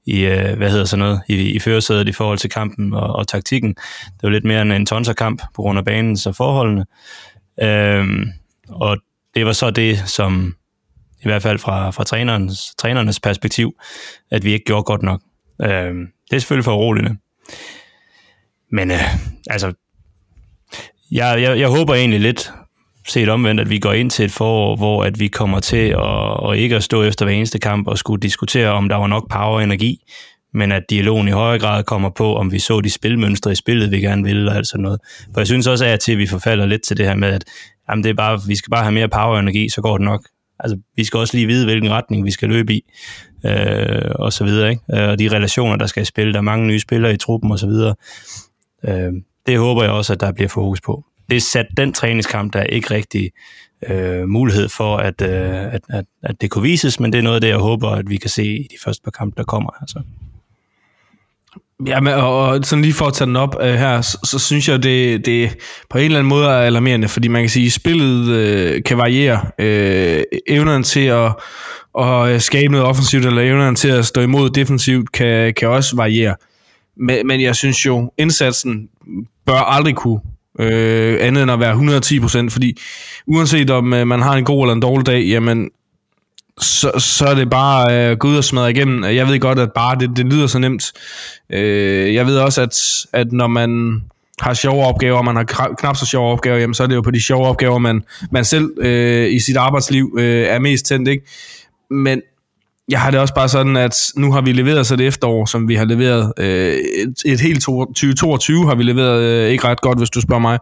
i 0.06 0.24
øh, 0.24 0.56
hvad 0.56 0.70
hedder 0.70 0.84
sådan 0.84 1.04
noget, 1.04 1.20
i, 1.28 1.34
i 1.34 1.58
førersædet 1.58 2.08
i 2.08 2.12
forhold 2.12 2.38
til 2.38 2.50
kampen 2.50 2.94
og, 2.94 3.16
og 3.16 3.28
taktikken. 3.28 3.74
Det 4.04 4.22
var 4.22 4.28
lidt 4.28 4.44
mere 4.44 4.62
en, 4.62 4.72
en 4.72 4.86
tonserkamp 4.86 5.42
på 5.54 5.62
grund 5.62 5.78
af 5.78 5.84
banen 5.84 6.18
og 6.26 6.36
forholdene. 6.36 6.86
Øhm, 7.62 8.28
og 8.68 8.98
det 9.34 9.46
var 9.46 9.52
så 9.52 9.70
det, 9.70 9.98
som 10.06 10.54
i 11.22 11.28
hvert 11.28 11.42
fald 11.42 11.58
fra, 11.58 11.90
fra 11.90 12.04
trænerens, 12.04 12.74
trænernes 12.78 13.20
perspektiv, 13.20 13.74
at 14.30 14.44
vi 14.44 14.52
ikke 14.52 14.64
gjorde 14.64 14.82
godt 14.82 15.02
nok. 15.02 15.20
Øhm, 15.62 16.06
det 16.30 16.36
er 16.36 16.40
selvfølgelig 16.40 16.64
for 16.64 16.76
uroligende. 16.76 17.16
Men 18.70 18.90
øh, 18.90 19.14
altså, 19.50 19.72
jeg, 21.10 21.42
jeg, 21.42 21.58
jeg 21.58 21.68
håber 21.68 21.94
egentlig 21.94 22.20
lidt 22.20 22.52
set 23.08 23.28
omvendt, 23.28 23.60
at 23.60 23.70
vi 23.70 23.78
går 23.78 23.92
ind 23.92 24.10
til 24.10 24.24
et 24.24 24.32
forår, 24.32 24.76
hvor 24.76 25.04
at 25.04 25.20
vi 25.20 25.28
kommer 25.28 25.60
til 25.60 25.88
at, 25.88 25.96
og 25.96 26.58
ikke 26.58 26.76
at 26.76 26.82
stå 26.82 27.02
efter 27.02 27.24
hver 27.24 27.34
eneste 27.34 27.58
kamp 27.58 27.88
og 27.88 27.98
skulle 27.98 28.20
diskutere, 28.20 28.68
om 28.68 28.88
der 28.88 28.96
var 28.96 29.06
nok 29.06 29.30
power 29.30 29.56
og 29.56 29.62
energi, 29.62 30.00
men 30.54 30.72
at 30.72 30.82
dialogen 30.90 31.28
i 31.28 31.30
højere 31.30 31.58
grad 31.58 31.84
kommer 31.84 32.10
på, 32.10 32.36
om 32.36 32.52
vi 32.52 32.58
så 32.58 32.80
de 32.80 32.90
spilmønstre 32.90 33.52
i 33.52 33.54
spillet, 33.54 33.90
vi 33.90 34.00
gerne 34.00 34.24
vil, 34.24 34.48
og 34.48 34.56
alt 34.56 34.68
sådan 34.68 34.82
noget. 34.82 35.00
For 35.32 35.40
jeg 35.40 35.46
synes 35.46 35.66
også 35.66 35.84
af 35.84 35.98
til, 35.98 36.12
at 36.12 36.18
vi 36.18 36.26
forfalder 36.26 36.66
lidt 36.66 36.82
til 36.82 36.96
det 36.96 37.06
her 37.06 37.14
med, 37.14 37.28
at 37.28 37.44
jamen 37.90 38.04
det 38.04 38.10
er 38.10 38.14
bare, 38.14 38.40
vi 38.46 38.56
skal 38.56 38.70
bare 38.70 38.82
have 38.82 38.92
mere 38.92 39.08
power 39.08 39.34
og 39.34 39.40
energi, 39.40 39.68
så 39.68 39.80
går 39.80 39.98
det 39.98 40.04
nok. 40.04 40.28
Altså, 40.58 40.78
vi 40.96 41.04
skal 41.04 41.20
også 41.20 41.36
lige 41.36 41.46
vide, 41.46 41.64
hvilken 41.64 41.90
retning 41.90 42.24
vi 42.24 42.30
skal 42.30 42.48
løbe 42.48 42.74
i, 42.74 42.80
øh, 43.46 44.10
og 44.14 44.32
så 44.32 44.44
videre, 44.44 44.70
ikke? 44.70 44.82
Øh, 44.94 45.08
og 45.08 45.18
de 45.18 45.28
relationer, 45.28 45.76
der 45.76 45.86
skal 45.86 46.02
i 46.02 46.06
spil, 46.06 46.32
der 46.32 46.38
er 46.38 46.42
mange 46.42 46.66
nye 46.66 46.80
spillere 46.80 47.14
i 47.14 47.16
truppen, 47.16 47.52
og 47.52 47.58
så 47.58 47.66
videre. 47.66 47.94
Øh, 48.84 49.12
det 49.46 49.58
håber 49.58 49.82
jeg 49.82 49.92
også, 49.92 50.12
at 50.12 50.20
der 50.20 50.32
bliver 50.32 50.48
fokus 50.48 50.80
på 50.80 51.04
det 51.30 51.42
satte 51.42 51.72
den 51.76 51.92
træningskamp, 51.92 52.52
der 52.52 52.58
er 52.58 52.66
ikke 52.66 52.94
rigtig 52.94 53.30
øh, 53.88 54.28
mulighed 54.28 54.68
for, 54.68 54.96
at, 54.96 55.22
øh, 55.22 55.74
at, 55.74 55.80
at, 55.88 56.04
at 56.22 56.40
det 56.40 56.50
kunne 56.50 56.62
vises, 56.62 57.00
men 57.00 57.12
det 57.12 57.18
er 57.18 57.22
noget 57.22 57.34
af 57.34 57.40
det, 57.40 57.48
jeg 57.48 57.56
håber, 57.56 57.90
at 57.90 58.10
vi 58.10 58.16
kan 58.16 58.30
se 58.30 58.44
i 58.44 58.66
de 58.70 58.76
første 58.84 59.02
par 59.04 59.10
kampe, 59.10 59.34
der 59.36 59.44
kommer. 59.44 59.70
Altså. 59.80 60.00
Ja, 61.86 62.00
men, 62.00 62.12
og 62.14 62.64
sådan 62.64 62.82
lige 62.82 62.94
for 62.94 63.06
at 63.06 63.14
tage 63.14 63.28
den 63.28 63.36
op 63.36 63.56
øh, 63.60 63.74
her, 63.74 64.00
så, 64.00 64.18
så 64.24 64.38
synes 64.38 64.68
jeg, 64.68 64.82
det, 64.82 65.26
det 65.26 65.56
på 65.90 65.98
en 65.98 66.04
eller 66.04 66.18
anden 66.18 66.28
måde 66.28 66.46
er 66.46 66.50
alarmerende, 66.50 67.08
fordi 67.08 67.28
man 67.28 67.42
kan 67.42 67.48
sige, 67.48 67.66
at 67.66 67.72
spillet 67.72 68.28
øh, 68.28 68.82
kan 68.82 68.98
variere. 68.98 69.40
Øh, 69.58 70.22
evnerne 70.48 70.84
til 70.84 71.00
at, 71.00 71.32
at 71.98 72.28
øh, 72.28 72.40
skabe 72.40 72.72
noget 72.72 72.86
offensivt, 72.86 73.26
eller 73.26 73.42
evnerne 73.42 73.76
til 73.76 73.88
at 73.88 74.06
stå 74.06 74.20
imod 74.20 74.50
defensivt, 74.50 75.12
kan, 75.12 75.54
kan 75.54 75.68
også 75.68 75.96
variere. 75.96 76.34
Men, 76.96 77.26
men 77.26 77.40
jeg 77.40 77.56
synes 77.56 77.86
jo, 77.86 78.12
indsatsen 78.18 78.88
bør 79.46 79.58
aldrig 79.58 79.94
kunne 79.94 80.20
øh, 80.58 81.18
andet 81.20 81.42
end 81.42 81.50
at 81.50 81.60
være 81.60 81.74
110% 82.46 82.50
fordi 82.50 82.78
uanset 83.26 83.70
om 83.70 83.92
øh, 83.92 84.06
man 84.06 84.22
har 84.22 84.34
en 84.34 84.44
god 84.44 84.62
eller 84.64 84.74
en 84.74 84.82
dårlig 84.82 85.06
dag, 85.06 85.24
jamen, 85.24 85.70
så, 86.60 86.92
så 86.98 87.26
er 87.26 87.34
det 87.34 87.50
bare 87.50 88.10
øh, 88.10 88.16
gå 88.16 88.28
ud 88.28 88.36
og 88.36 88.44
smadre 88.44 88.70
igennem. 88.70 89.04
Jeg 89.04 89.28
ved 89.28 89.40
godt, 89.40 89.58
at 89.58 89.72
bare 89.72 89.98
det, 89.98 90.10
det 90.16 90.26
lyder 90.26 90.46
så 90.46 90.58
nemt. 90.58 90.92
Øh, 91.50 92.14
jeg 92.14 92.26
ved 92.26 92.38
også, 92.38 92.62
at, 92.62 92.78
at 93.12 93.32
når 93.32 93.46
man 93.46 94.02
har 94.40 94.54
sjove 94.54 94.84
opgaver, 94.84 95.18
og 95.18 95.24
man 95.24 95.36
har 95.36 95.74
knap 95.78 95.96
så 95.96 96.06
sjove 96.06 96.32
opgaver, 96.32 96.58
jamen, 96.58 96.74
så 96.74 96.82
er 96.82 96.86
det 96.86 96.94
jo 96.94 97.00
på 97.00 97.10
de 97.10 97.22
sjove 97.22 97.46
opgaver, 97.46 97.78
man, 97.78 98.02
man 98.30 98.44
selv 98.44 98.70
øh, 98.78 99.32
i 99.32 99.38
sit 99.38 99.56
arbejdsliv 99.56 100.16
øh, 100.18 100.46
er 100.46 100.58
mest 100.58 100.86
tændt. 100.86 101.08
Ikke? 101.08 101.24
Men 101.90 102.22
jeg 102.88 103.00
har 103.00 103.10
det 103.10 103.20
også 103.20 103.34
bare 103.34 103.48
sådan, 103.48 103.76
at 103.76 103.96
nu 104.16 104.32
har 104.32 104.40
vi 104.40 104.52
leveret 104.52 104.86
så 104.86 104.96
det 104.96 105.06
efterår, 105.06 105.46
som 105.46 105.68
vi 105.68 105.74
har 105.74 105.84
leveret. 105.84 106.32
Øh, 106.38 106.74
et, 106.74 107.14
et 107.26 107.40
helt 107.40 107.62
2022 107.62 108.66
har 108.66 108.74
vi 108.74 108.82
leveret 108.82 109.22
øh, 109.22 109.50
ikke 109.50 109.64
ret 109.64 109.80
godt, 109.80 109.98
hvis 109.98 110.10
du 110.10 110.20
spørger 110.20 110.40
mig. 110.40 110.58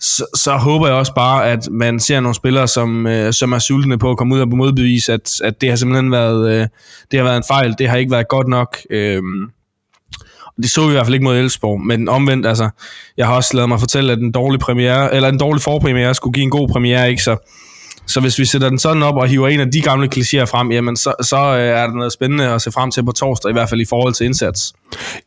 Så, 0.00 0.26
så 0.34 0.56
håber 0.56 0.86
jeg 0.86 0.96
også 0.96 1.14
bare, 1.14 1.50
at 1.50 1.68
man 1.70 2.00
ser 2.00 2.20
nogle 2.20 2.34
spillere, 2.34 2.68
som, 2.68 3.06
øh, 3.06 3.32
som 3.32 3.52
er 3.52 3.58
sultne 3.58 3.98
på 3.98 4.10
at 4.10 4.16
komme 4.16 4.34
ud 4.34 4.40
og 4.40 4.48
modbevise, 4.48 5.12
at, 5.12 5.40
at 5.44 5.60
det 5.60 5.68
har 5.68 5.76
simpelthen 5.76 6.12
været, 6.12 6.50
øh, 6.50 6.66
det 7.10 7.18
har 7.18 7.24
været 7.24 7.36
en 7.36 7.44
fejl. 7.48 7.74
Det 7.78 7.88
har 7.88 7.96
ikke 7.96 8.10
været 8.12 8.28
godt 8.28 8.48
nok. 8.48 8.78
Øh, 8.90 9.22
det 10.56 10.70
så 10.70 10.84
vi 10.84 10.88
i 10.88 10.92
hvert 10.92 11.06
fald 11.06 11.14
ikke 11.14 11.24
mod 11.24 11.38
Elsborg, 11.38 11.80
men 11.80 12.08
omvendt, 12.08 12.46
altså, 12.46 12.68
jeg 13.16 13.26
har 13.26 13.34
også 13.34 13.56
lavet 13.56 13.68
mig 13.68 13.80
fortælle, 13.80 14.12
at 14.12 14.18
en 14.18 14.32
dårlig 14.32 14.60
premiere, 14.60 15.14
eller 15.14 15.28
en 15.28 15.38
dårlig 15.38 15.62
forpremiere 15.62 16.14
skulle 16.14 16.34
give 16.34 16.44
en 16.44 16.50
god 16.50 16.68
premiere, 16.68 17.10
ikke? 17.10 17.22
Så, 17.22 17.36
så 18.06 18.20
hvis 18.20 18.38
vi 18.38 18.44
sætter 18.44 18.68
den 18.68 18.78
sådan 18.78 19.02
op 19.02 19.14
og 19.14 19.28
hiver 19.28 19.48
en 19.48 19.60
af 19.60 19.70
de 19.70 19.80
gamle 19.80 20.08
klichéer 20.14 20.44
frem, 20.44 20.72
jamen 20.72 20.96
så, 20.96 21.12
så 21.22 21.36
øh, 21.36 21.60
er 21.60 21.86
der 21.86 21.94
noget 21.94 22.12
spændende 22.12 22.48
at 22.48 22.62
se 22.62 22.72
frem 22.72 22.90
til 22.90 23.04
på 23.04 23.12
torsdag, 23.12 23.50
i 23.50 23.52
hvert 23.52 23.68
fald 23.68 23.80
i 23.80 23.84
forhold 23.84 24.14
til 24.14 24.26
indsats. 24.26 24.72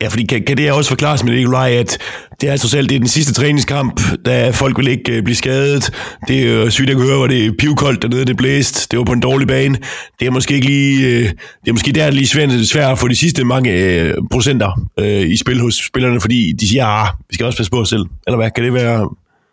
Ja, 0.02 0.08
fordi 0.08 0.26
kan, 0.26 0.44
kan 0.44 0.58
det 0.58 0.72
også 0.72 0.90
forklares 0.90 1.24
med 1.24 1.34
Nikolaj, 1.34 1.72
at 1.72 1.98
det 2.42 2.50
er 2.50 2.58
trods 2.58 2.72
selv 2.72 2.88
det 2.88 2.96
er 2.96 3.00
den 3.00 3.08
sidste 3.08 3.34
træningskamp, 3.34 4.02
da 4.26 4.50
folk 4.50 4.78
vil 4.78 4.88
ikke 4.88 5.18
øh, 5.18 5.24
blive 5.24 5.36
skadet. 5.36 5.92
Det 6.28 6.40
er 6.40 6.54
jo, 6.54 6.70
sygt, 6.70 6.90
at 6.90 6.98
høre, 6.98 7.18
hvor 7.18 7.28
det 7.28 7.46
er 7.46 7.52
pivkoldt 7.60 8.02
dernede, 8.02 8.26
det 8.26 8.38
blæst. 8.38 8.92
Det 8.92 9.00
var 9.00 9.06
på 9.06 9.14
en 9.14 9.20
dårlig 9.20 9.48
bane. 9.48 9.78
Det 10.20 10.26
er 10.28 10.32
måske 10.32 10.54
ikke 10.54 10.68
lige, 10.68 11.08
øh, 11.08 11.24
det 11.24 11.68
er 11.68 11.74
måske 11.74 11.92
der 11.92 12.12
lige 12.12 12.28
svært, 12.28 12.50
svært 12.66 12.92
at 12.92 13.00
få 13.00 13.08
de 13.08 13.16
sidste 13.16 13.44
mange 13.44 14.14
procenter 14.32 14.90
i 15.28 15.38
spil 15.38 15.62
hos 15.62 15.76
spillerne, 15.88 16.22
fordi 16.22 16.54
de 16.60 16.68
siger, 16.68 16.86
ah, 16.86 17.08
vi 17.30 17.36
skal 17.36 17.46
også 17.46 17.58
passe 17.58 17.72
på 17.72 17.80
os 17.80 17.90
selv. 17.90 18.06
Eller 18.28 18.38
hvad, 18.38 18.52
kan 18.52 18.64
det 18.64 18.74
være 18.74 19.10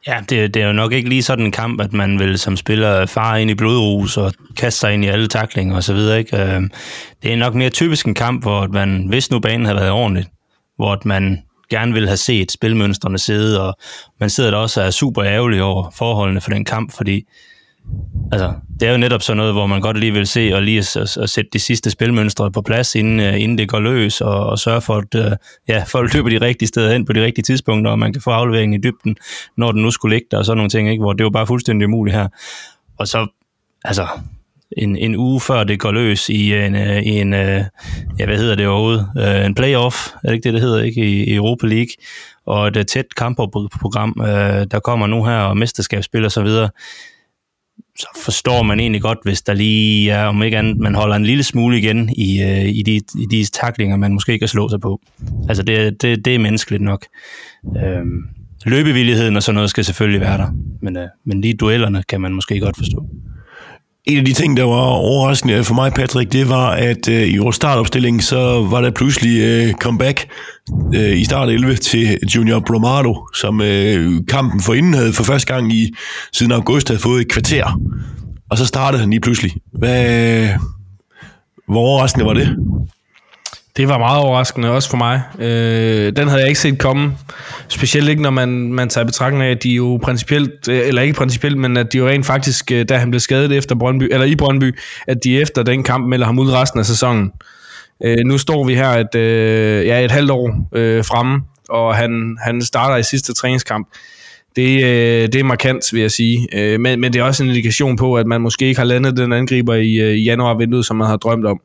Ja, 0.06 0.20
det, 0.28 0.54
det 0.54 0.62
er 0.62 0.66
jo 0.66 0.72
nok 0.72 0.92
ikke 0.92 1.08
lige 1.08 1.22
sådan 1.22 1.44
en 1.44 1.52
kamp, 1.52 1.80
at 1.80 1.92
man 1.92 2.18
vil 2.18 2.38
som 2.38 2.56
spiller 2.56 3.06
fare 3.06 3.42
ind 3.42 3.50
i 3.50 3.54
blodrus 3.54 4.16
og 4.16 4.32
kaste 4.56 4.80
sig 4.80 4.94
ind 4.94 5.04
i 5.04 5.08
alle 5.08 5.28
taklinger 5.28 5.76
osv. 5.76 5.96
Ikke? 6.18 6.36
Øhm, 6.36 6.70
det 7.22 7.32
er 7.32 7.36
nok 7.36 7.54
mere 7.54 7.70
typisk 7.70 8.06
en 8.06 8.14
kamp, 8.14 8.42
hvor 8.42 8.66
man, 8.66 9.06
hvis 9.08 9.30
nu 9.30 9.40
banen 9.40 9.66
havde 9.66 9.76
været 9.76 9.90
ordentligt, 9.90 10.28
hvor 10.76 11.02
man 11.04 11.42
gerne 11.70 11.92
vil 11.92 12.06
have 12.06 12.16
set 12.16 12.52
spilmønstrene 12.52 13.18
sidde, 13.18 13.68
og 13.68 13.76
man 14.20 14.30
sidder 14.30 14.50
der 14.50 14.58
også 14.58 14.80
og 14.80 14.86
er 14.86 14.90
super 14.90 15.24
ærgerlig 15.24 15.62
over 15.62 15.90
forholdene 15.90 16.40
for 16.40 16.50
den 16.50 16.64
kamp, 16.64 16.92
fordi 16.92 17.22
altså, 18.32 18.52
det 18.80 18.88
er 18.88 18.92
jo 18.92 18.98
netop 18.98 19.22
sådan 19.22 19.36
noget, 19.36 19.52
hvor 19.52 19.66
man 19.66 19.80
godt 19.80 19.98
lige 19.98 20.12
vil 20.12 20.26
se 20.26 20.50
og 20.54 20.62
lige 20.62 20.78
at, 20.78 20.96
at, 20.96 21.16
at 21.16 21.30
sætte 21.30 21.50
de 21.52 21.58
sidste 21.58 21.90
spilmønstre 21.90 22.50
på 22.50 22.62
plads, 22.62 22.94
inden, 22.94 23.20
uh, 23.20 23.40
inden 23.40 23.58
det 23.58 23.68
går 23.68 23.80
løs, 23.80 24.20
og, 24.20 24.46
og 24.46 24.58
sørge 24.58 24.80
for, 24.80 24.94
at 24.94 25.14
uh, 25.14 25.32
ja, 25.68 25.84
folk 25.86 26.14
løber 26.14 26.28
de 26.28 26.40
rigtige 26.40 26.68
steder 26.68 26.92
hen 26.92 27.04
på 27.04 27.12
de 27.12 27.24
rigtige 27.24 27.42
tidspunkter, 27.42 27.90
og 27.90 27.98
man 27.98 28.12
kan 28.12 28.22
få 28.22 28.30
afleveringen 28.30 28.80
i 28.80 28.82
dybden, 28.82 29.16
når 29.56 29.72
den 29.72 29.82
nu 29.82 29.90
skulle 29.90 30.16
ligge 30.16 30.26
der, 30.30 30.38
og 30.38 30.44
sådan 30.44 30.56
nogle 30.56 30.70
ting, 30.70 30.90
ikke? 30.90 31.02
hvor 31.02 31.12
det 31.12 31.24
var 31.24 31.30
bare 31.30 31.46
fuldstændig 31.46 31.88
umuligt 31.88 32.16
her. 32.16 32.28
Og 32.98 33.08
så, 33.08 33.26
altså, 33.84 34.06
en, 34.76 34.96
en 34.96 35.16
uge 35.16 35.40
før 35.40 35.64
det 35.64 35.80
går 35.80 35.92
løs 35.92 36.28
i 36.28 36.54
en, 36.54 36.74
øh, 36.74 37.02
i 37.02 37.20
en 37.20 37.32
ja, 37.32 38.26
hvad 38.26 38.36
hedder 38.36 38.54
det 38.54 38.66
overhovedet, 38.66 39.46
en 39.46 39.54
playoff, 39.54 39.96
er 40.24 40.28
det 40.28 40.34
ikke 40.34 40.44
det, 40.44 40.52
det 40.52 40.62
hedder, 40.62 40.82
ikke, 40.82 41.00
i, 41.00 41.24
i 41.24 41.34
Europa 41.34 41.66
League, 41.66 41.92
og 42.46 42.68
et 42.68 42.86
tæt 42.86 43.14
kampprogram, 43.16 44.14
der 44.70 44.80
kommer 44.84 45.06
nu 45.06 45.24
her, 45.24 45.38
og 45.38 45.56
mesterskabsspil 45.56 46.24
og 46.24 46.32
så 46.32 46.42
videre, 46.42 46.68
så 48.02 48.22
forstår 48.24 48.62
man 48.62 48.80
egentlig 48.80 49.02
godt, 49.02 49.18
hvis 49.24 49.42
der 49.42 49.54
lige 49.54 50.10
er, 50.10 50.24
om 50.24 50.42
ikke 50.42 50.58
andet, 50.58 50.78
man 50.78 50.94
holder 50.94 51.16
en 51.16 51.24
lille 51.24 51.42
smule 51.42 51.78
igen 51.78 52.10
i, 52.16 52.42
øh, 52.42 52.68
i, 52.68 52.82
de, 52.82 52.94
i 52.96 53.26
de 53.30 53.44
taklinger, 53.44 53.96
man 53.96 54.12
måske 54.12 54.38
kan 54.38 54.48
slå 54.48 54.68
sig 54.68 54.80
på. 54.80 55.00
Altså, 55.48 55.62
det, 55.62 56.02
det, 56.02 56.24
det 56.24 56.34
er 56.34 56.38
menneskeligt 56.38 56.82
nok. 56.82 57.06
Øh, 57.76 58.02
løbevilligheden 58.64 59.36
og 59.36 59.42
sådan 59.42 59.54
noget 59.54 59.70
skal 59.70 59.84
selvfølgelig 59.84 60.20
være 60.20 60.38
der, 60.38 60.48
men, 60.82 60.96
øh, 60.96 61.08
men 61.26 61.40
lige 61.40 61.54
duellerne 61.54 62.02
kan 62.08 62.20
man 62.20 62.32
måske 62.32 62.60
godt 62.60 62.76
forstå. 62.76 63.06
En 64.04 64.18
af 64.18 64.24
de 64.24 64.32
ting, 64.32 64.56
der 64.56 64.62
var 64.64 64.82
overraskende 64.82 65.64
for 65.64 65.74
mig, 65.74 65.92
Patrick, 65.92 66.32
det 66.32 66.48
var, 66.48 66.70
at 66.70 67.08
øh, 67.08 67.32
i 67.34 67.36
vores 67.36 67.56
startopstilling, 67.56 68.22
så 68.22 68.66
var 68.70 68.80
der 68.80 68.90
pludselig 68.90 69.40
øh, 69.42 69.72
comeback 69.72 70.26
øh, 70.94 71.18
i 71.18 71.25
start 71.25 71.48
11 71.48 71.77
til 71.77 72.18
Junior 72.35 72.61
Bromado, 72.61 73.29
som 73.35 73.61
øh, 73.61 74.20
kampen 74.29 74.61
for 74.61 74.75
inden 74.75 74.94
havde 74.94 75.12
for 75.12 75.25
første 75.25 75.55
gang 75.55 75.72
i 75.72 75.94
siden 76.33 76.53
august 76.53 76.88
havde 76.88 77.01
fået 77.01 77.20
et 77.20 77.29
kvarter. 77.29 77.81
Og 78.51 78.59
så 78.59 78.66
startede 78.66 79.01
han 79.01 79.11
lige 79.11 79.20
pludselig. 79.20 79.53
Hvad, 79.72 80.48
hvor 81.68 81.81
overraskende 81.81 82.27
var 82.27 82.33
det? 82.33 82.57
Det 83.77 83.88
var 83.88 83.98
meget 83.98 84.18
overraskende, 84.18 84.70
også 84.70 84.90
for 84.90 84.96
mig. 84.96 85.22
Øh, 85.38 86.12
den 86.16 86.29
havde 86.29 86.40
jeg 86.40 86.48
ikke 86.48 86.61
set 86.61 86.79
komme. 86.79 87.12
Specielt 87.68 88.09
ikke, 88.09 88.22
når 88.22 88.31
man, 88.31 88.48
man 88.72 88.88
tager 88.88 89.05
betragtning 89.05 89.44
af, 89.44 89.51
at 89.51 89.62
de 89.62 89.70
jo 89.70 90.01
principielt, 90.03 90.68
øh, 90.68 90.88
eller 90.88 91.03
ikke 91.03 91.14
principielt, 91.14 91.59
men 91.59 91.77
at 91.77 91.92
de 91.92 91.98
jo 91.98 92.09
rent 92.09 92.27
faktisk, 92.27 92.72
øh, 92.72 92.85
da 92.88 92.96
han 92.96 93.11
blev 93.11 93.20
skadet 93.20 93.53
efter 93.53 93.75
Brøndby, 93.75 94.09
eller 94.12 94.27
i 94.27 94.37
Brøndby, 94.37 94.79
at 95.07 95.25
de 95.25 95.40
efter 95.40 95.62
den 95.62 95.83
kamp 95.83 96.09
melder 96.09 96.27
ham 96.27 96.38
ud 96.38 96.51
resten 96.51 96.81
af 96.81 96.87
sæsonen. 96.87 97.25
Øh, 97.25 97.62
Øh, 98.05 98.18
nu 98.26 98.38
står 98.38 98.64
vi 98.64 98.74
her 98.74 98.88
et, 98.88 99.14
øh, 99.14 99.87
ja, 99.87 100.05
et 100.05 100.11
halvt 100.11 100.31
år 100.31 100.68
øh, 100.74 101.05
fremme, 101.05 101.40
og 101.68 101.96
han, 101.96 102.37
han 102.44 102.62
starter 102.62 102.96
i 102.96 103.02
sidste 103.02 103.35
træningskamp. 103.35 103.88
Det, 104.57 104.85
øh, 104.85 105.28
det 105.33 105.35
er 105.35 105.44
markant, 105.44 105.92
vil 105.92 106.00
jeg 106.00 106.11
sige. 106.11 106.48
Øh, 106.52 106.81
men, 106.81 107.00
men 107.00 107.12
det 107.12 107.20
er 107.20 107.24
også 107.24 107.42
en 107.42 107.48
indikation 107.48 107.96
på, 107.96 108.14
at 108.14 108.26
man 108.26 108.40
måske 108.40 108.66
ikke 108.66 108.81
har 108.81 108.87
landet 108.87 109.16
den 109.16 109.33
angriber 109.33 109.74
i, 109.74 109.94
øh, 109.94 110.14
i 110.14 110.22
januar-vinduet, 110.22 110.87
som 110.87 110.96
man 110.96 111.07
har 111.07 111.16
drømt 111.16 111.46
om. 111.46 111.61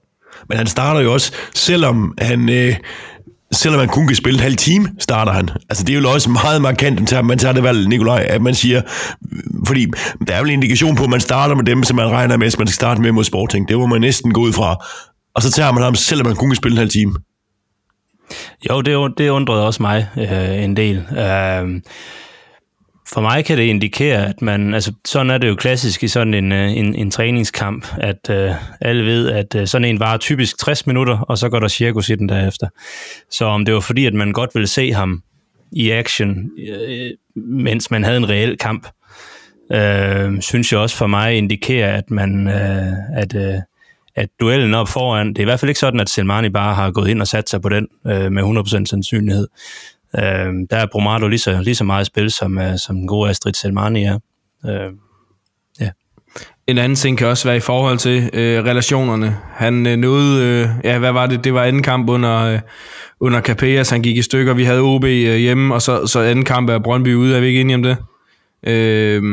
Men 0.50 0.58
han 0.58 0.68
starter 0.68 1.02
jo 1.02 1.14
også, 1.14 1.34
selvom 1.54 2.14
han... 2.22 2.50
Øh, 2.50 2.76
selvom 3.52 3.80
han 3.80 3.90
kun 3.90 4.08
kan 4.08 4.16
spille 4.16 4.38
en 4.38 4.44
halv 4.44 4.56
time, 4.56 4.88
starter 5.00 5.32
han. 5.32 5.50
Altså, 5.70 5.84
det 5.84 5.96
er 5.96 6.02
jo 6.02 6.10
også 6.10 6.30
meget 6.30 6.62
markant, 6.62 7.14
at 7.14 7.26
man 7.26 7.38
tager 7.38 7.54
det 7.54 7.64
valg, 7.64 7.88
Nikolaj, 7.88 8.26
at 8.30 8.42
man 8.42 8.56
siger, 8.56 8.82
fordi 9.68 9.88
der 10.28 10.34
er 10.34 10.40
vel 10.40 10.50
en 10.50 10.54
indikation 10.54 10.96
på, 10.96 11.04
at 11.04 11.10
man 11.10 11.20
starter 11.20 11.56
med 11.56 11.64
dem, 11.64 11.84
som 11.84 11.96
man 11.96 12.10
regner 12.10 12.38
med, 12.38 12.48
at 12.48 12.60
man 12.60 12.68
skal 12.68 12.68
starte 12.68 13.02
med 13.02 13.12
mod 13.12 13.24
Sporting. 13.24 13.70
Det 13.70 13.78
må 13.78 13.86
man 13.86 14.02
næsten 14.02 14.34
gå 14.34 14.42
ud 14.42 14.54
fra. 14.54 14.86
Og 15.38 15.44
så 15.44 15.52
tager 15.52 15.72
man 15.72 15.84
ham, 15.84 15.96
selvom 15.96 16.28
man 16.28 16.36
kun 16.36 16.50
kan 16.50 16.56
spille 16.56 16.74
en 16.74 16.78
halv 16.78 16.90
time. 16.90 17.14
Jo, 18.70 18.82
det, 18.82 19.18
det 19.18 19.30
undrede 19.30 19.66
også 19.66 19.82
mig 19.82 20.10
øh, 20.18 20.64
en 20.64 20.78
del. 20.78 20.98
Øh, 20.98 21.82
for 23.14 23.22
mig 23.22 23.46
kan 23.46 23.58
det 23.58 23.64
indikere, 23.64 24.26
at 24.26 24.42
man, 24.42 24.74
altså 24.74 24.94
sådan 25.06 25.30
er 25.30 25.38
det 25.38 25.48
jo 25.48 25.56
klassisk 25.56 26.04
i 26.04 26.08
sådan 26.08 26.34
en, 26.34 26.52
øh, 26.52 26.72
en, 26.72 26.96
en 26.96 27.12
træningskamp, 27.12 27.88
at 27.98 28.30
øh, 28.30 28.52
alle 28.82 29.06
ved, 29.06 29.30
at 29.30 29.56
øh, 29.56 29.68
sådan 29.68 29.86
en 29.86 30.00
varer 30.00 30.18
typisk 30.18 30.60
60 30.60 30.88
minutter, 30.88 31.20
og 31.20 31.38
så 31.38 31.50
går 31.50 31.60
der 31.60 31.68
cirkus 31.68 32.10
i 32.10 32.16
den 32.16 32.30
derefter. 32.30 32.68
Så 33.32 33.46
om 33.46 33.66
det 33.66 33.74
var 33.74 33.80
fordi, 33.80 34.06
at 34.06 34.14
man 34.14 34.32
godt 34.32 34.50
ville 34.54 34.68
se 34.68 34.94
ham 34.94 35.24
i 35.72 35.90
action, 35.92 36.50
øh, 36.70 37.12
mens 37.36 37.92
man 37.92 38.04
havde 38.04 38.18
en 38.18 38.30
reel 38.30 38.58
kamp, 38.58 38.88
øh, 39.74 40.42
synes 40.42 40.72
jeg 40.72 40.80
også 40.80 40.96
for 40.96 41.08
mig 41.08 41.38
indikerer, 41.38 41.98
at 41.98 42.12
man, 42.12 42.48
øh, 42.48 42.94
at, 43.14 43.36
øh, 43.36 43.60
at 44.18 44.30
duellen 44.40 44.74
op 44.74 44.88
foran, 44.88 45.28
det 45.28 45.38
er 45.38 45.42
i 45.42 45.46
hvert 45.46 45.60
fald 45.60 45.70
ikke 45.70 45.80
sådan, 45.80 46.00
at 46.00 46.10
Selmani 46.10 46.50
bare 46.50 46.76
har 46.76 46.92
gået 46.92 47.08
ind 47.08 47.22
og 47.22 47.28
sat 47.28 47.50
sig 47.50 47.62
på 47.62 47.70
den 47.70 47.88
øh, 48.08 48.32
med 48.32 48.44
100% 48.44 48.86
sandsynlighed. 48.86 49.48
Øh, 50.16 50.22
der 50.70 50.78
er 50.78 50.86
Bromado 50.92 51.28
lige 51.28 51.40
så, 51.40 51.62
lige 51.62 51.76
så 51.76 51.84
meget 51.84 52.08
spil, 52.08 52.32
som, 52.32 52.58
uh, 52.58 52.76
som 52.78 52.96
den 52.96 53.08
gode 53.08 53.30
Astrid 53.30 53.54
Selmani 53.54 54.04
er. 54.04 54.20
Øh, 54.66 54.92
ja. 55.80 55.90
En 56.68 56.78
anden 56.78 56.96
ting 56.96 57.18
kan 57.18 57.28
også 57.28 57.48
være 57.48 57.58
i 57.58 57.60
forhold 57.60 57.98
til 57.98 58.30
øh, 58.34 58.64
relationerne. 58.64 59.38
Han 59.54 59.88
øh, 59.88 59.98
nåede, 59.98 60.46
øh, 60.46 60.70
ja, 60.84 61.00
hvad 61.00 61.12
var 61.12 61.26
det? 61.28 61.44
Det 61.44 61.54
var 61.54 61.64
anden 61.64 61.84
kamp 61.84 62.10
under, 62.10 62.38
øh, 62.44 62.60
under 63.20 63.42
Capellas. 63.42 63.90
Han 63.90 64.02
gik 64.02 64.18
i 64.18 64.22
stykker. 64.22 64.54
Vi 64.54 64.64
havde 64.64 64.82
OB 64.82 65.04
øh, 65.04 65.36
hjemme, 65.36 65.74
og 65.74 65.82
så, 65.82 66.08
så 66.08 66.20
anden 66.20 66.46
kamp 66.46 66.70
er 66.70 66.80
Brøndby 66.80 67.16
ude. 67.16 67.36
Er 67.36 67.40
vi 67.40 67.48
ikke 67.48 67.62
enige 67.62 67.76
om 67.76 67.84
det? 67.84 67.98
Øh, 68.64 69.24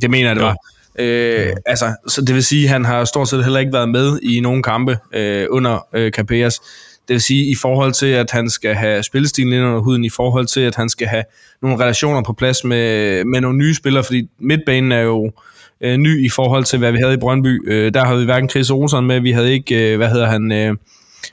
det 0.00 0.10
mener 0.10 0.28
jeg, 0.28 0.36
det 0.36 0.44
var. 0.44 0.56
Øh, 0.98 1.52
altså, 1.66 1.94
så 2.08 2.20
det 2.20 2.34
vil 2.34 2.44
sige, 2.44 2.64
at 2.64 2.70
han 2.70 2.84
har 2.84 3.04
stort 3.04 3.28
set 3.28 3.44
heller 3.44 3.60
ikke 3.60 3.72
været 3.72 3.88
med 3.88 4.18
i 4.22 4.40
nogen 4.40 4.62
kampe 4.62 4.98
øh, 5.14 5.46
under 5.50 5.86
øh, 5.94 6.12
Capellas. 6.12 6.60
Det 7.08 7.14
vil 7.14 7.20
sige, 7.20 7.50
i 7.50 7.54
forhold 7.54 7.92
til, 7.92 8.06
at 8.06 8.30
han 8.30 8.50
skal 8.50 8.74
have 8.74 9.02
spillestilen 9.02 9.52
ind 9.52 9.64
under 9.64 9.80
huden, 9.80 10.04
i 10.04 10.10
forhold 10.10 10.46
til, 10.46 10.60
at 10.60 10.74
han 10.74 10.88
skal 10.88 11.06
have 11.06 11.24
nogle 11.62 11.78
relationer 11.78 12.22
på 12.22 12.32
plads 12.32 12.64
med, 12.64 13.24
med 13.24 13.40
nogle 13.40 13.58
nye 13.58 13.74
spillere, 13.74 14.04
fordi 14.04 14.28
midtbanen 14.40 14.92
er 14.92 15.00
jo 15.00 15.32
øh, 15.80 15.96
ny 15.96 16.24
i 16.24 16.28
forhold 16.28 16.64
til, 16.64 16.78
hvad 16.78 16.92
vi 16.92 16.98
havde 16.98 17.14
i 17.14 17.16
Brøndby. 17.16 17.72
Øh, 17.72 17.94
der 17.94 18.04
havde 18.04 18.18
vi 18.18 18.24
hverken 18.24 18.48
Chris 18.48 18.70
Olsen 18.70 19.06
med, 19.06 19.20
vi 19.20 19.32
havde 19.32 19.52
ikke, 19.52 19.92
øh, 19.92 19.96
hvad 19.96 20.08
hedder 20.08 20.26
han, 20.26 20.52
øh, 20.52 20.76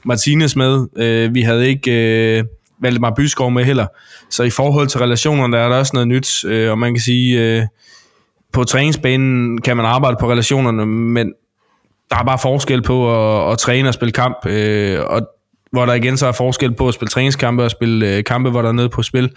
Martinez 0.04 0.56
med, 0.56 0.88
øh, 0.97 1.34
vi 1.34 1.41
havde 1.41 1.67
ikke 1.67 1.91
øh, 1.91 2.43
Valdemar 2.82 3.13
Byskov 3.17 3.51
med 3.51 3.63
heller. 3.63 3.88
Så 4.30 4.43
i 4.43 4.49
forhold 4.49 4.88
til 4.88 4.99
relationerne, 4.99 5.58
der 5.58 5.63
er 5.63 5.69
der 5.69 5.75
også 5.75 5.91
noget 5.93 6.08
nyt, 6.08 6.45
øh, 6.45 6.71
og 6.71 6.80
man 6.80 6.93
kan 6.93 7.01
sige, 7.01 7.41
øh, 7.41 7.63
på 8.53 8.63
træningsbanen 8.63 9.62
kan 9.62 9.77
man 9.77 9.86
arbejde 9.86 10.17
på 10.19 10.31
relationerne, 10.31 10.86
men 10.86 11.34
der 12.10 12.17
er 12.17 12.23
bare 12.23 12.39
forskel 12.39 12.81
på 12.81 13.12
at, 13.15 13.51
at 13.51 13.58
træne 13.58 13.88
og 13.88 13.93
spille 13.93 14.12
kamp, 14.12 14.45
øh, 14.45 14.99
og 15.08 15.21
hvor 15.71 15.86
der 15.86 15.93
igen 15.93 16.17
så 16.17 16.27
er 16.27 16.31
forskel 16.31 16.73
på 16.73 16.88
at 16.88 16.93
spille 16.93 17.10
træningskampe 17.10 17.63
og 17.63 17.71
spille 17.71 18.17
øh, 18.17 18.23
kampe, 18.23 18.49
hvor 18.49 18.62
der 18.62 18.69
er 18.69 18.73
nede 18.73 18.89
på 18.89 19.03
spil. 19.03 19.31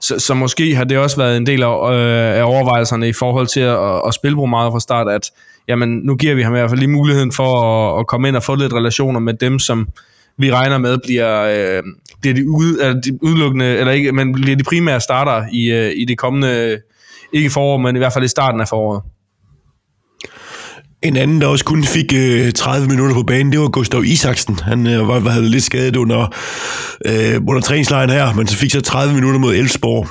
Så, 0.00 0.18
så 0.18 0.34
måske 0.34 0.74
har 0.74 0.84
det 0.84 0.98
også 0.98 1.16
været 1.16 1.36
en 1.36 1.46
del 1.46 1.62
af, 1.62 1.92
øh, 1.92 2.38
af 2.38 2.42
overvejelserne 2.42 3.08
i 3.08 3.12
forhold 3.12 3.46
til 3.46 3.60
at, 3.60 4.02
at 4.06 4.14
spille 4.14 4.36
på 4.36 4.46
meget 4.46 4.72
fra 4.72 4.80
start, 4.80 5.08
at 5.08 5.30
jamen, 5.68 5.88
nu 5.88 6.16
giver 6.16 6.34
vi 6.34 6.42
ham 6.42 6.54
i 6.54 6.58
hvert 6.58 6.70
fald 6.70 6.80
lige 6.80 6.90
muligheden 6.90 7.32
for 7.32 7.62
at, 7.62 8.00
at 8.00 8.06
komme 8.06 8.28
ind 8.28 8.36
og 8.36 8.42
få 8.42 8.54
lidt 8.54 8.72
relationer 8.72 9.20
med 9.20 9.34
dem, 9.34 9.58
som 9.58 9.88
vi 10.38 10.52
regner 10.52 10.78
med 10.78 10.98
bliver, 11.04 11.42
øh, 11.42 11.82
bliver 12.20 12.34
de, 12.34 12.48
ud, 12.48 12.78
eller 12.82 13.00
de 13.00 13.18
udelukkende, 13.22 13.66
eller 13.66 13.92
ikke, 13.92 14.12
men 14.12 14.32
bliver 14.32 14.56
de 14.56 14.64
primære 14.64 15.00
starter 15.00 15.44
i, 15.52 15.70
øh, 15.70 15.92
i 15.96 16.04
det 16.04 16.18
kommende, 16.18 16.80
ikke 17.34 17.50
forår, 17.50 17.76
men 17.76 17.96
i 17.96 17.98
hvert 17.98 18.12
fald 18.12 18.24
i 18.24 18.28
starten 18.28 18.60
af 18.60 18.68
foråret. 18.68 19.02
En 21.02 21.16
anden, 21.16 21.40
der 21.40 21.46
også 21.46 21.64
kun 21.64 21.84
fik 21.84 22.12
øh, 22.16 22.52
30 22.52 22.88
minutter 22.88 23.14
på 23.14 23.22
banen, 23.22 23.52
det 23.52 23.60
var 23.60 23.68
Gustav 23.68 24.04
Isaksen. 24.04 24.58
Han 24.58 24.86
øh, 24.86 25.08
var, 25.08 25.30
havde 25.30 25.48
lidt 25.48 25.64
skadet 25.64 25.96
under, 25.96 26.34
øh, 27.06 27.40
under 27.48 27.60
træningslejen 27.60 28.10
her, 28.10 28.34
men 28.34 28.46
så 28.46 28.56
fik 28.56 28.70
så 28.70 28.80
30 28.80 29.14
minutter 29.14 29.40
mod 29.40 29.54
Elfsborg. 29.54 30.08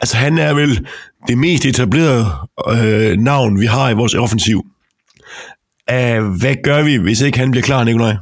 Altså 0.00 0.16
han 0.16 0.38
er 0.38 0.54
vel 0.54 0.86
det 1.28 1.38
mest 1.38 1.64
etablerede 1.64 2.26
øh, 2.68 3.18
navn, 3.18 3.60
vi 3.60 3.66
har 3.66 3.90
i 3.90 3.94
vores 3.94 4.14
offensiv. 4.14 4.62
Æh, 5.90 6.22
hvad 6.22 6.56
gør 6.64 6.82
vi, 6.82 6.96
hvis 6.96 7.20
ikke 7.20 7.38
han 7.38 7.50
bliver 7.50 7.62
klar, 7.62 7.84
Nikolaj? 7.84 8.16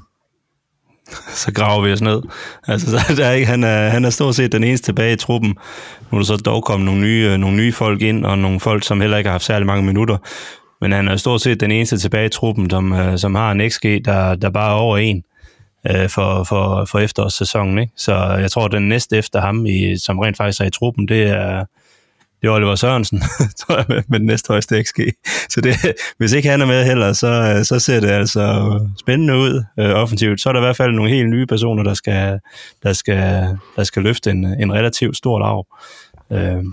så 1.43 1.53
graver 1.53 1.85
vi 1.85 1.93
os 1.93 2.01
ned. 2.01 2.23
Altså, 2.69 2.91
så 2.91 3.15
der 3.17 3.27
er 3.27 3.33
ikke, 3.33 3.47
han, 3.47 3.65
er, 3.65 3.89
han 3.89 4.05
er 4.05 4.11
stort 4.11 4.35
set 4.35 4.53
den 4.53 4.65
eneste 4.65 4.87
tilbage 4.87 5.13
i 5.13 5.17
truppen. 5.17 5.55
Nu 6.11 6.19
er 6.19 6.23
der 6.23 6.27
så 6.27 6.37
dog 6.37 6.65
kommet 6.65 6.85
nogle 6.85 7.01
nye, 7.01 7.29
øh, 7.33 7.39
nogle 7.39 7.57
nye 7.57 7.73
folk 7.73 8.03
ind, 8.03 8.25
og 8.25 8.39
nogle 8.39 8.61
folk, 8.61 8.85
som 8.85 9.01
heller 9.01 9.17
ikke 9.17 9.29
har 9.29 9.35
haft 9.35 9.45
særlig 9.45 9.67
mange 9.67 9.85
minutter. 9.85 10.17
Men 10.81 10.93
han 10.93 11.09
er 11.09 11.17
stort 11.17 11.41
set 11.41 11.61
den 11.61 11.71
eneste 11.71 11.99
tilbage 11.99 12.27
i 12.27 12.29
truppen, 12.29 12.71
som, 12.71 12.93
øh, 12.93 13.19
som 13.19 13.35
har 13.35 13.53
en 13.53 13.71
XG, 13.71 13.85
der, 14.05 14.35
der 14.35 14.51
bare 14.51 14.71
er 14.71 14.75
over 14.75 14.99
en 14.99 15.23
øh, 15.91 16.09
for, 16.09 16.45
for, 16.45 16.85
for 16.85 16.99
efterårssæsonen. 16.99 17.79
Ikke? 17.79 17.93
Så 17.97 18.15
jeg 18.41 18.51
tror, 18.51 18.65
at 18.65 18.73
den 18.73 18.89
næste 18.89 19.17
efter 19.17 19.41
ham, 19.41 19.67
i, 19.67 19.99
som 19.99 20.19
rent 20.19 20.37
faktisk 20.37 20.61
er 20.61 20.65
i 20.65 20.71
truppen, 20.71 21.09
det 21.09 21.23
er, 21.23 21.65
det 22.43 22.49
er 22.49 22.53
Oliver 22.53 22.75
Sørensen, 22.75 23.23
tror 23.61 23.77
jeg, 23.77 23.85
med, 23.89 24.03
med 24.09 24.19
den 24.19 24.27
næste 24.27 24.49
højeste 24.49 24.83
XG. 24.83 25.01
Så 25.49 25.61
det, 25.61 25.77
hvis 26.19 26.33
ikke 26.33 26.49
han 26.49 26.61
er 26.61 26.67
med 26.67 26.85
heller, 26.85 27.13
så, 27.13 27.55
øh, 27.57 27.65
så 27.65 27.79
ser 27.79 28.01
det 28.01 28.09
altså 28.09 28.79
spændende 29.01 29.37
ud 29.37 29.65
øh, 29.79 29.91
offensivt. 29.91 30.41
Så 30.41 30.49
er 30.49 30.53
der 30.53 30.61
i 30.61 30.65
hvert 30.65 30.77
fald 30.77 30.93
nogle 30.93 31.11
helt 31.11 31.31
nye 31.31 31.47
personer, 31.47 31.83
der 31.83 31.95
skal, 31.95 32.41
der 32.83 32.93
skal, 32.93 33.59
der 33.77 33.85
skal 33.85 34.03
løfte 34.03 34.31
en, 34.31 34.45
en 34.45 34.73
relativt 34.73 35.17
stor 35.17 35.39
lav. 35.39 35.67
Øh, 36.33 36.65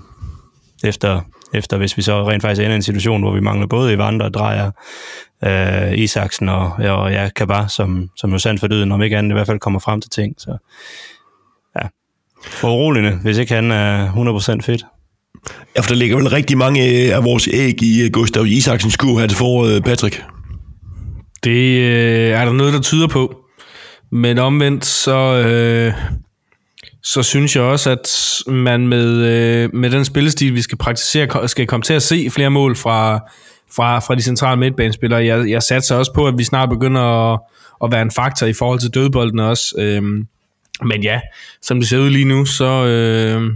efter, 0.83 1.21
efter 1.53 1.77
hvis 1.77 1.97
vi 1.97 2.01
så 2.01 2.29
rent 2.29 2.41
faktisk 2.41 2.61
ender 2.61 2.71
i 2.71 2.75
en 2.75 2.81
situation, 2.81 3.21
hvor 3.21 3.33
vi 3.33 3.39
mangler 3.39 3.67
både 3.67 3.93
Evander 3.93 4.25
og 4.25 4.33
Drejer, 4.33 4.71
øh, 5.43 5.97
Isaksen 5.97 6.49
og, 6.49 6.71
og 6.71 7.11
ja, 7.11 7.29
Kabar, 7.35 7.67
som, 7.67 8.09
som 8.15 8.31
jo 8.31 8.37
sandt 8.37 8.59
for 8.59 8.67
døden, 8.67 8.91
om 8.91 9.01
ikke 9.01 9.17
andet 9.17 9.29
i 9.29 9.33
hvert 9.33 9.47
fald 9.47 9.59
kommer 9.59 9.79
frem 9.79 10.01
til 10.01 10.11
ting. 10.11 10.35
Så 10.37 10.57
ja, 11.75 11.87
foruroligende, 12.45 13.19
hvis 13.21 13.37
ikke 13.37 13.53
han 13.53 13.71
er 13.71 14.11
100% 14.11 14.61
fedt. 14.61 14.85
Ja, 15.75 15.81
for 15.81 15.87
der 15.87 15.95
ligger 15.95 16.15
vel 16.17 16.29
rigtig 16.29 16.57
mange 16.57 17.07
øh, 17.07 17.15
af 17.15 17.23
vores 17.23 17.49
æg 17.53 17.83
i 17.83 18.03
øh, 18.03 18.11
Gustav 18.11 18.45
Isaksens 18.45 18.93
skur 18.93 19.19
her 19.19 19.27
til 19.27 19.37
foråret, 19.37 19.75
øh, 19.75 19.81
Patrick. 19.81 20.23
Det 21.43 21.79
øh, 21.79 22.29
er 22.29 22.45
der 22.45 22.53
noget, 22.53 22.73
der 22.73 22.81
tyder 22.81 23.07
på. 23.07 23.35
Men 24.11 24.37
omvendt, 24.37 24.85
så, 24.85 25.43
øh, 25.45 25.93
så 27.03 27.23
synes 27.23 27.55
jeg 27.55 27.63
også, 27.63 27.89
at 27.89 28.07
man 28.53 28.87
med, 28.87 29.07
øh, 29.07 29.69
med 29.73 29.89
den 29.89 30.05
spillestil, 30.05 30.55
vi 30.55 30.61
skal 30.61 30.77
praktisere, 30.77 31.47
skal 31.47 31.67
komme 31.67 31.83
til 31.83 31.93
at 31.93 32.03
se 32.03 32.29
flere 32.29 32.49
mål 32.49 32.75
fra, 32.75 33.19
fra, 33.75 33.99
fra 33.99 34.15
de 34.15 34.21
centrale 34.21 34.59
midtbanespillere. 34.59 35.25
Jeg, 35.25 35.49
jeg 35.49 35.63
satser 35.63 35.95
også 35.95 36.13
på, 36.13 36.27
at 36.27 36.37
vi 36.37 36.43
snart 36.43 36.69
begynder 36.69 37.33
at, 37.33 37.39
at 37.83 37.91
være 37.91 38.01
en 38.01 38.11
faktor 38.11 38.47
i 38.47 38.53
forhold 38.53 38.79
til 38.79 38.89
dødbolden 38.89 39.39
også. 39.39 39.75
Øh, 39.77 40.03
men 40.83 41.03
ja, 41.03 41.19
som 41.61 41.79
det 41.79 41.89
ser 41.89 41.99
ud 41.99 42.09
lige 42.09 42.25
nu, 42.25 42.45
så, 42.45 42.85
øh, 42.85 43.51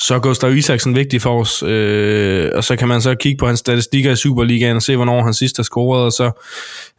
så 0.00 0.14
er 0.14 0.18
Gustav 0.18 0.56
Isaksen 0.56 0.94
vigtig 0.94 1.22
for 1.22 1.40
os, 1.40 1.62
øh, 1.62 2.50
og 2.54 2.64
så 2.64 2.76
kan 2.76 2.88
man 2.88 3.02
så 3.02 3.14
kigge 3.14 3.38
på 3.38 3.46
hans 3.46 3.58
statistikker 3.58 4.12
i 4.12 4.16
Superligaen 4.16 4.76
og 4.76 4.82
se, 4.82 4.96
hvornår 4.96 5.22
han 5.22 5.34
sidst 5.34 5.56
har 5.56 5.62
scoret, 5.62 6.04
og 6.04 6.12
så 6.12 6.30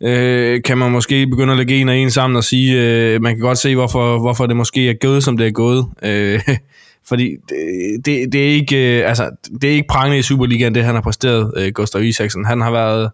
øh, 0.01 0.63
kan 0.63 0.77
man 0.77 0.91
måske 0.91 1.27
begynde 1.27 1.51
at 1.53 1.57
lægge 1.57 1.75
en 1.75 1.89
og 1.89 1.97
en 1.97 2.11
sammen 2.11 2.37
og 2.37 2.43
sige, 2.43 2.81
øh, 2.81 3.21
man 3.21 3.35
kan 3.35 3.41
godt 3.41 3.57
se, 3.57 3.75
hvorfor, 3.75 4.19
hvorfor 4.19 4.45
det 4.45 4.55
måske 4.55 4.89
er 4.89 4.93
gået, 4.93 5.23
som 5.23 5.37
det 5.37 5.47
er 5.47 5.51
gået. 5.51 5.85
Øh, 6.03 6.39
fordi 7.09 7.35
det, 7.49 8.05
det, 8.05 8.33
det, 8.33 8.47
er 8.47 8.51
ikke, 8.53 8.99
øh, 8.99 9.09
altså, 9.09 9.29
det 9.61 9.69
er 9.69 9.73
ikke 9.73 9.87
prangende 9.89 10.19
i 10.19 10.21
Superligaen, 10.21 10.75
det 10.75 10.83
han 10.83 10.95
har 10.95 11.01
præsteret, 11.01 11.53
øh, 11.57 11.71
Gustav 11.73 12.03
Isaksen. 12.03 12.45
Han 12.45 12.61
har 12.61 12.71
været 12.71 13.09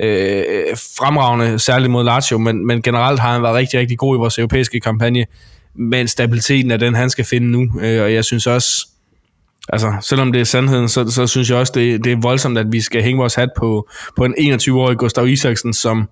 øh, 0.00 0.44
fremragende, 0.98 1.58
særligt 1.58 1.90
mod 1.90 2.04
Lazio, 2.04 2.38
men, 2.38 2.66
men 2.66 2.82
generelt 2.82 3.20
har 3.20 3.32
han 3.32 3.42
været 3.42 3.54
rigtig, 3.54 3.80
rigtig 3.80 3.98
god 3.98 4.16
i 4.16 4.18
vores 4.18 4.38
europæiske 4.38 4.80
kampagne, 4.80 5.24
men 5.74 6.08
stabiliteten 6.08 6.70
er 6.70 6.76
den, 6.76 6.94
han 6.94 7.10
skal 7.10 7.24
finde 7.24 7.50
nu, 7.50 7.80
øh, 7.80 8.02
og 8.02 8.12
jeg 8.12 8.24
synes 8.24 8.46
også, 8.46 8.86
altså, 9.68 9.92
selvom 10.00 10.32
det 10.32 10.40
er 10.40 10.44
sandheden, 10.44 10.88
så, 10.88 11.10
så 11.10 11.26
synes 11.26 11.50
jeg 11.50 11.58
også, 11.58 11.72
det, 11.76 12.04
det 12.04 12.12
er 12.12 12.16
voldsomt, 12.16 12.58
at 12.58 12.66
vi 12.72 12.80
skal 12.80 13.02
hænge 13.02 13.18
vores 13.18 13.34
hat 13.34 13.48
på, 13.56 13.88
på 14.16 14.24
en 14.24 14.34
21-årig 14.38 14.96
Gustav 14.96 15.28
Isaksen, 15.28 15.72
som 15.72 16.08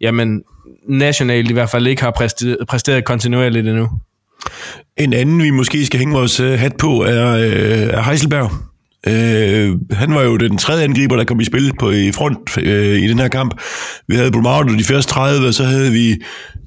jamen, 0.00 0.42
nationalt 0.88 1.50
i 1.50 1.52
hvert 1.52 1.70
fald 1.70 1.86
ikke 1.86 2.02
har 2.02 2.10
præsteret, 2.10 2.58
præsteret 2.68 3.04
kontinuerligt 3.04 3.68
endnu. 3.68 3.88
En 4.96 5.12
anden, 5.12 5.42
vi 5.42 5.50
måske 5.50 5.86
skal 5.86 5.98
hænge 5.98 6.14
vores 6.14 6.40
øh, 6.40 6.58
hat 6.58 6.76
på, 6.76 7.02
er, 7.02 7.34
øh, 7.36 7.88
er 7.88 8.02
Heiselberg. 8.02 8.50
Øh, 9.06 9.78
han 9.92 10.14
var 10.14 10.22
jo 10.22 10.36
den 10.36 10.58
tredje 10.58 10.84
angriber, 10.84 11.16
der 11.16 11.24
kom 11.24 11.40
i 11.40 11.44
spil 11.44 11.72
på 11.78 11.90
i 11.90 12.12
front 12.12 12.58
øh, 12.58 13.02
i 13.02 13.08
den 13.08 13.18
her 13.18 13.28
kamp. 13.28 13.60
Vi 14.06 14.16
havde 14.16 14.32
Brumado 14.32 14.76
de 14.78 14.84
første 14.84 15.12
30, 15.12 15.46
og 15.46 15.54
så 15.54 15.64
havde 15.64 15.92
vi 15.92 16.16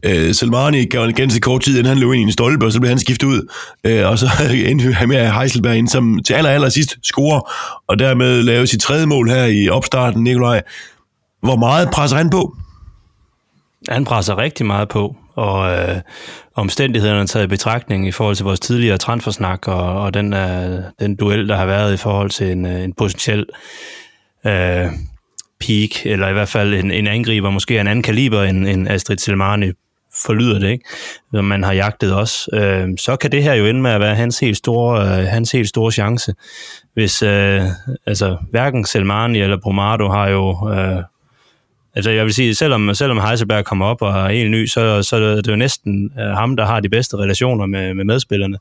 øh, 0.03 0.33
Salmani 0.33 0.85
gav 0.85 1.03
en 1.03 1.13
ganske 1.13 1.39
kort 1.39 1.61
tid, 1.61 1.77
inden 1.77 1.85
han 1.85 1.97
løb 1.97 2.11
ind 2.11 2.21
i 2.21 2.23
en 2.23 2.31
stolpe, 2.31 2.65
og 2.65 2.71
så 2.71 2.79
blev 2.79 2.89
han 2.89 2.99
skiftet 2.99 3.27
ud. 3.27 3.51
Øh, 3.83 4.09
og 4.09 4.19
så 4.19 4.27
endte 4.69 4.93
han 4.93 5.09
med 5.09 5.31
Heiselberg 5.31 5.75
ind 5.75 5.87
som 5.87 6.19
til 6.25 6.33
aller, 6.33 6.49
aller 6.49 6.69
sidst 6.69 6.97
scorer, 7.03 7.51
og 7.87 7.99
dermed 7.99 8.43
lave 8.43 8.67
sit 8.67 8.81
tredje 8.81 9.05
mål 9.05 9.29
her 9.29 9.45
i 9.45 9.69
opstarten, 9.69 10.23
Nikolaj. 10.23 10.61
Hvor 11.41 11.55
meget 11.55 11.89
presser 11.91 12.17
han 12.17 12.29
på? 12.29 12.57
Han 13.89 14.05
presser 14.05 14.37
rigtig 14.37 14.65
meget 14.65 14.89
på, 14.89 15.15
og 15.35 15.71
øh, 15.71 16.01
omstændighederne 16.55 17.27
taget 17.27 17.45
i 17.45 17.47
betragtning 17.47 18.07
i 18.07 18.11
forhold 18.11 18.35
til 18.35 18.43
vores 18.45 18.59
tidligere 18.59 18.97
transfersnak 18.97 19.67
og, 19.67 20.01
og 20.01 20.13
den, 20.13 20.33
øh, 20.33 20.79
den 20.99 21.15
duel, 21.15 21.49
der 21.49 21.55
har 21.55 21.65
været 21.65 21.93
i 21.93 21.97
forhold 21.97 22.29
til 22.29 22.51
en, 22.51 22.65
øh, 22.65 22.83
en 22.83 22.93
potentiel 22.93 23.45
øh, 24.45 24.85
peak, 25.59 26.05
eller 26.05 26.29
i 26.29 26.33
hvert 26.33 26.49
fald 26.49 26.73
en, 26.73 26.91
en 26.91 27.07
angriber, 27.07 27.49
måske 27.49 27.79
en 27.79 27.87
anden 27.87 28.03
kaliber 28.03 28.43
end, 28.43 28.67
end 28.67 28.87
Astrid 28.87 29.17
Selmani, 29.17 29.71
forlyder 30.25 30.59
det, 30.59 30.69
ikke? 30.69 30.85
Når 31.31 31.41
man 31.41 31.63
har 31.63 31.73
jagtet 31.73 32.15
os, 32.15 32.49
øh, 32.53 32.87
så 32.97 33.15
kan 33.15 33.31
det 33.31 33.43
her 33.43 33.53
jo 33.53 33.65
ende 33.65 33.81
med 33.81 33.91
at 33.91 34.01
være 34.01 34.15
hans 34.15 34.39
helt 34.39 34.57
store, 34.57 35.01
øh, 35.01 35.25
hans 35.25 35.51
helt 35.51 35.69
store 35.69 35.91
chance. 35.91 36.33
Hvis, 36.93 37.21
øh, 37.21 37.61
altså, 38.05 38.37
hverken 38.51 38.85
Selmani 38.85 39.41
eller 39.41 39.57
Bromado 39.63 40.09
har 40.09 40.29
jo 40.29 40.69
øh, 40.73 41.03
Altså 41.95 42.11
jeg 42.11 42.25
vil 42.25 42.33
sige, 42.33 42.55
selvom, 42.55 42.93
selvom 42.93 43.19
Heiselberg 43.19 43.65
kommer 43.65 43.85
op 43.85 44.01
og 44.01 44.09
er 44.09 44.29
helt 44.29 44.51
ny, 44.51 44.65
så, 44.65 45.03
så 45.03 45.19
det 45.19 45.31
er 45.31 45.35
det 45.35 45.51
jo 45.51 45.55
næsten 45.55 46.11
øh, 46.19 46.25
ham, 46.25 46.55
der 46.55 46.65
har 46.65 46.79
de 46.79 46.89
bedste 46.89 47.17
relationer 47.17 47.65
med, 47.65 47.93
med 47.93 48.05
medspillerne. 48.05 48.57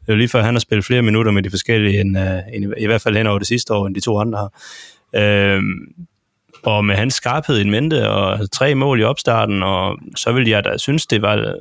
Det 0.00 0.08
er 0.08 0.12
jo 0.12 0.16
lige 0.16 0.28
før, 0.28 0.42
han 0.42 0.54
har 0.54 0.60
spillet 0.60 0.84
flere 0.84 1.02
minutter 1.02 1.32
med 1.32 1.42
de 1.42 1.50
forskellige, 1.50 2.00
end, 2.00 2.18
øh, 2.18 2.38
end, 2.52 2.72
i 2.78 2.86
hvert 2.86 3.02
fald 3.02 3.16
hen 3.16 3.26
over 3.26 3.38
det 3.38 3.46
sidste 3.46 3.74
år, 3.74 3.86
end 3.86 3.94
de 3.94 4.00
to 4.00 4.18
andre 4.18 4.38
har. 4.38 4.50
Øh, 5.14 5.62
og 6.62 6.84
med 6.84 6.94
hans 6.94 7.14
skarphed 7.14 7.58
i 7.58 7.68
mente, 7.68 8.10
og 8.10 8.50
tre 8.52 8.74
mål 8.74 9.00
i 9.00 9.04
opstarten, 9.04 9.62
og 9.62 9.98
så 10.16 10.32
vil 10.32 10.48
jeg 10.48 10.64
da 10.64 10.76
synes, 10.76 11.06
det 11.06 11.22
var... 11.22 11.54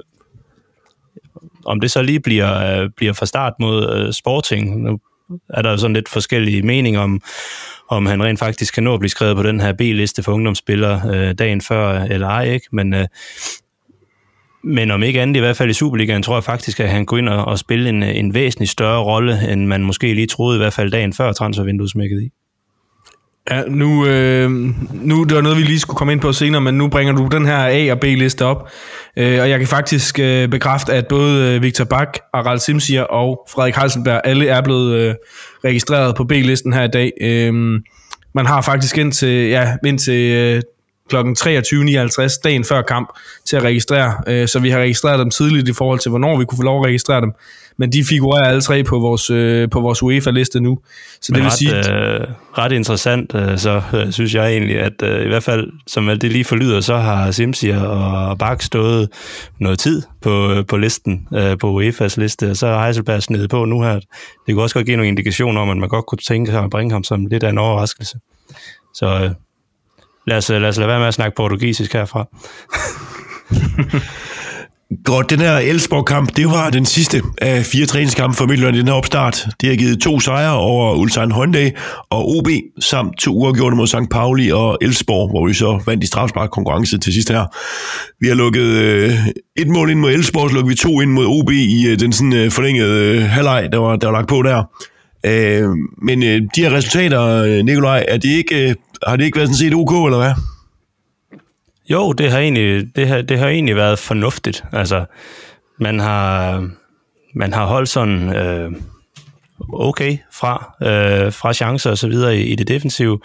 Om 1.66 1.80
det 1.80 1.92
så 1.92 2.02
lige 2.02 2.20
bliver, 2.20 2.88
bliver 2.98 3.14
fra 3.14 3.26
start 3.26 3.54
mod 3.60 4.06
uh, 4.06 4.14
Sporting, 4.14 4.82
nu 4.82 5.00
er 5.50 5.62
der 5.62 5.78
sådan 5.78 5.94
lidt 5.94 6.10
forskellige 6.10 6.62
meninger 6.62 7.00
om, 7.00 7.22
om 7.90 8.06
han 8.06 8.24
rent 8.24 8.40
faktisk 8.40 8.74
kan 8.74 8.84
nå 8.84 8.94
at 8.94 9.00
blive 9.00 9.10
skrevet 9.10 9.36
på 9.36 9.44
den 9.44 9.60
her 9.60 9.74
B-liste 9.74 10.24
for 10.24 10.32
ungdomsspillere 10.32 11.02
øh, 11.14 11.34
dagen 11.34 11.62
før 11.62 12.02
eller 12.04 12.28
ej, 12.28 12.44
ikke? 12.44 12.68
Men, 12.72 12.94
øh, 12.94 13.08
men 14.64 14.92
om 14.92 15.04
ikke 15.04 15.22
andet, 15.22 15.36
i 15.36 15.40
hvert 15.40 15.58
fald 15.58 15.70
i 15.70 15.74
Superligaen, 15.74 16.24
tror 16.24 16.36
jeg 16.36 16.44
faktisk, 16.44 16.80
at 16.80 16.90
han 16.90 17.06
går 17.06 17.18
ind 17.18 17.30
og, 17.30 17.46
og 17.46 17.60
spille 17.60 17.90
en, 17.90 18.04
en 18.04 18.34
væsentlig 18.34 18.70
større 18.70 19.04
rolle, 19.04 19.52
end 19.52 19.66
man 19.66 19.84
måske 19.84 20.14
lige 20.14 20.28
troede, 20.28 20.58
i 20.58 20.62
hvert 20.62 20.74
fald 20.74 20.92
dagen 20.92 21.14
før 21.14 21.32
transfervinduet 21.32 21.90
smækkede 21.90 22.26
i. 22.26 22.30
Ja, 23.50 23.64
nu, 23.68 24.06
øh, 24.06 24.52
nu 24.92 25.24
det 25.24 25.36
var 25.36 25.42
noget, 25.42 25.58
vi 25.58 25.64
lige 25.64 25.80
skulle 25.80 25.98
komme 25.98 26.14
ind 26.14 26.22
på 26.22 26.34
senere, 26.34 26.62
men 26.62 26.74
nu 26.74 26.88
bringer 26.88 27.14
du 27.14 27.28
den 27.32 27.46
her 27.46 27.58
A- 27.58 27.92
og 27.92 28.00
B-liste 28.00 28.46
op. 28.46 28.70
Øh, 29.18 29.42
og 29.42 29.50
jeg 29.50 29.60
kan 29.60 29.68
faktisk 29.68 30.20
øh, 30.20 30.50
bekræfte, 30.50 30.94
at 30.94 31.08
både 31.08 31.56
øh, 31.56 31.64
Victor 31.64 31.84
Bak, 31.84 32.18
Aral 32.34 32.60
Simsier 32.60 33.04
og 33.04 33.48
Frederik 33.54 33.76
Halsenberg, 33.76 34.22
alle 34.24 34.48
er 34.48 34.62
blevet 34.62 34.94
øh, 34.94 35.16
registreret 35.66 36.16
på 36.16 36.24
B-listen 36.24 36.74
her 36.74 36.84
i 36.84 36.88
dag. 36.88 37.12
Øh, 37.22 37.54
man 38.34 38.46
har 38.46 38.62
faktisk 38.62 38.98
indtil, 38.98 39.50
ja, 39.50 39.76
indtil 39.86 40.32
øh, 40.32 40.62
kl. 41.10 41.16
23.59 41.16 42.42
dagen 42.44 42.64
før 42.64 42.82
kamp 42.82 43.10
til 43.46 43.58
at 43.58 43.64
registrere. 43.64 44.16
Øh, 44.28 44.48
så 44.48 44.60
vi 44.60 44.70
har 44.70 44.80
registreret 44.80 45.20
dem 45.20 45.30
tidligt 45.30 45.70
i 45.70 45.74
forhold 45.74 46.00
til, 46.00 46.10
hvornår 46.10 46.38
vi 46.38 46.46
kunne 46.46 46.58
få 46.58 46.64
lov 46.64 46.80
at 46.82 46.86
registrere 46.86 47.22
dem. 47.22 47.32
Men 47.80 47.92
de 47.92 48.04
figurerer 48.04 48.48
alle 48.48 48.62
tre 48.62 48.84
på 48.84 49.00
vores, 49.00 49.30
øh, 49.30 49.70
på 49.70 49.80
vores 49.80 50.04
UEFA-liste 50.04 50.60
nu. 50.60 50.80
Så 51.22 51.32
Men 51.32 51.36
det 51.36 51.44
vil 51.44 51.50
ret, 51.50 51.58
sige... 51.58 52.20
Øh, 52.20 52.28
ret 52.58 52.72
interessant, 52.72 53.36
øh, 53.36 53.58
så 53.58 53.82
øh, 53.94 54.12
synes 54.12 54.36
jeg 54.36 54.52
egentlig, 54.52 54.80
at 54.80 55.02
øh, 55.04 55.26
i 55.26 55.28
hvert 55.28 55.44
fald, 55.44 55.72
som 55.88 56.10
alt 56.10 56.22
det 56.22 56.32
lige 56.32 56.44
forlyder, 56.44 56.82
så 56.82 56.98
har 56.98 57.32
Simsier 57.32 57.82
og 57.82 58.38
Bak 58.38 58.62
stået 58.62 59.10
noget 59.60 59.80
tid 59.80 60.02
på, 60.22 60.52
øh, 60.52 60.66
på 60.66 60.78
listen, 60.78 61.28
øh, 61.34 61.58
på 61.58 61.82
UEFA's 61.82 62.14
liste, 62.18 62.50
og 62.50 62.58
så 62.58 62.68
har 62.68 62.84
Heiselberg 62.84 63.24
snedet 63.24 63.50
på 63.50 63.66
nu 63.66 63.82
her. 63.82 64.00
Det 64.48 64.54
kunne 64.54 64.64
også 64.64 64.76
godt 64.76 64.86
give 64.86 64.98
nogle 64.98 65.08
indikationer 65.08 65.62
om, 65.62 65.70
at 65.70 65.78
man 65.78 65.90
godt 65.90 66.06
kunne 66.06 66.20
tænke 66.28 66.52
sig 66.52 66.64
at 66.64 66.70
bringe 66.70 66.92
ham 66.92 67.04
som 67.04 67.26
lidt 67.26 67.44
af 67.44 67.50
en 67.50 67.58
overraskelse. 67.58 68.20
Så 68.94 69.06
øh, 69.06 69.32
lad, 70.28 70.38
os, 70.38 70.50
lad 70.50 70.66
os 70.66 70.78
lade 70.78 70.88
være 70.88 71.00
med 71.00 71.08
at 71.08 71.14
snakke 71.14 71.36
portugisisk 71.36 71.94
herfra. 71.94 72.26
Godt, 75.04 75.30
den 75.30 75.40
her 75.40 75.58
Elsborg-kamp, 75.58 76.36
det 76.36 76.46
var 76.46 76.70
den 76.70 76.86
sidste 76.86 77.22
af 77.42 77.66
fire 77.66 77.86
træningskampe 77.86 78.38
for 78.38 78.46
Midtjylland 78.46 78.76
i 78.76 78.80
den 78.80 78.88
her 78.88 78.94
opstart. 78.94 79.48
Det 79.62 79.70
har 79.70 79.76
givet 79.76 80.02
to 80.02 80.20
sejre 80.20 80.56
over 80.56 80.96
Ulsan 80.96 81.32
Hyundai 81.32 81.72
og 82.10 82.30
OB, 82.30 82.48
samt 82.80 83.18
to 83.20 83.32
uafgjorte 83.32 83.76
mod 83.76 83.88
St. 83.88 84.10
Pauli 84.12 84.52
og 84.52 84.78
Elsborg, 84.82 85.30
hvor 85.30 85.48
vi 85.48 85.54
så 85.54 85.80
vandt 85.86 86.04
i 86.04 86.08
strafspark 86.08 86.50
konkurrence 86.50 86.98
til 86.98 87.14
sidst 87.14 87.30
her. 87.30 87.46
Vi 88.22 88.28
har 88.28 88.36
lukket 88.36 88.62
øh, 88.62 89.12
et 89.58 89.68
mål 89.68 89.90
ind 89.90 90.00
mod 90.00 90.12
Elsborg, 90.12 90.50
så 90.50 90.56
lukkede 90.56 90.70
vi 90.70 90.76
to 90.76 91.02
ind 91.02 91.12
mod 91.12 91.26
OB 91.26 91.52
i 91.52 91.88
øh, 91.88 92.00
den 92.00 92.14
sådan 92.14 92.34
øh, 92.34 92.52
forlængede 92.52 93.16
øh, 93.16 93.22
halvleg, 93.22 93.70
der 93.72 93.78
var, 93.78 93.96
der 93.96 94.08
var 94.08 94.14
lagt 94.14 94.30
på 94.30 94.42
der. 94.42 94.64
Øh, 95.26 95.70
men 96.02 96.24
øh, 96.24 96.42
de 96.56 96.62
her 96.62 96.74
resultater, 96.74 97.22
øh, 97.22 97.66
Nikolaj, 97.66 98.06
er 98.08 98.18
de 98.18 98.38
ikke, 98.38 98.70
øh, 98.70 98.76
har 99.08 99.16
det 99.16 99.26
ikke 99.26 99.36
været 99.36 99.50
sådan 99.50 99.58
set 99.58 99.74
ok, 99.74 100.06
eller 100.06 100.18
hvad? 100.18 100.34
Jo, 101.90 102.14
det 102.14 102.32
har 102.32 102.40
egentlig, 102.40 102.96
det 102.96 103.08
har, 103.08 103.22
det 103.22 103.40
har 103.40 103.48
egentlig 103.48 103.76
været 103.76 104.00
fornuftigt. 104.00 104.64
Altså, 104.72 105.06
man 105.80 106.00
har, 106.00 106.70
man 107.36 107.54
har 107.54 107.66
holdt 107.66 107.90
sådan 107.90 108.36
øh, 108.36 108.72
okay 109.74 110.18
fra, 110.34 110.76
øh, 110.82 111.34
fra 111.34 111.54
chancer 111.54 111.92
og 111.92 111.98
så 111.98 112.08
videre 112.08 112.38
i, 112.38 112.42
i 112.42 112.56
det 112.56 112.68
defensive. 112.68 113.20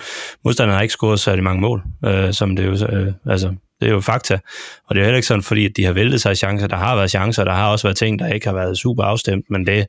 Modstanderen 0.44 0.76
har 0.76 0.82
ikke 0.82 0.92
scoret 0.92 1.20
særlig 1.20 1.44
mange 1.44 1.60
mål, 1.60 1.82
øh, 2.04 2.32
som 2.32 2.56
det 2.56 2.66
jo, 2.66 2.86
øh, 2.86 3.12
altså, 3.26 3.54
det 3.80 3.88
er 3.88 3.92
jo 3.92 4.00
fakta. 4.00 4.38
Og 4.86 4.94
det 4.94 5.00
er 5.00 5.04
jo 5.04 5.06
heller 5.06 5.16
ikke 5.16 5.26
sådan, 5.26 5.42
fordi 5.42 5.68
de 5.68 5.84
har 5.84 5.92
væltet 5.92 6.20
sig 6.20 6.32
i 6.32 6.34
chancer. 6.34 6.66
Der 6.66 6.76
har 6.76 6.96
været 6.96 7.10
chancer, 7.10 7.44
der 7.44 7.54
har 7.54 7.70
også 7.70 7.86
været 7.86 7.96
ting, 7.96 8.18
der 8.18 8.32
ikke 8.32 8.46
har 8.46 8.54
været 8.54 8.78
super 8.78 9.02
afstemt, 9.02 9.44
men 9.50 9.66
det, 9.66 9.86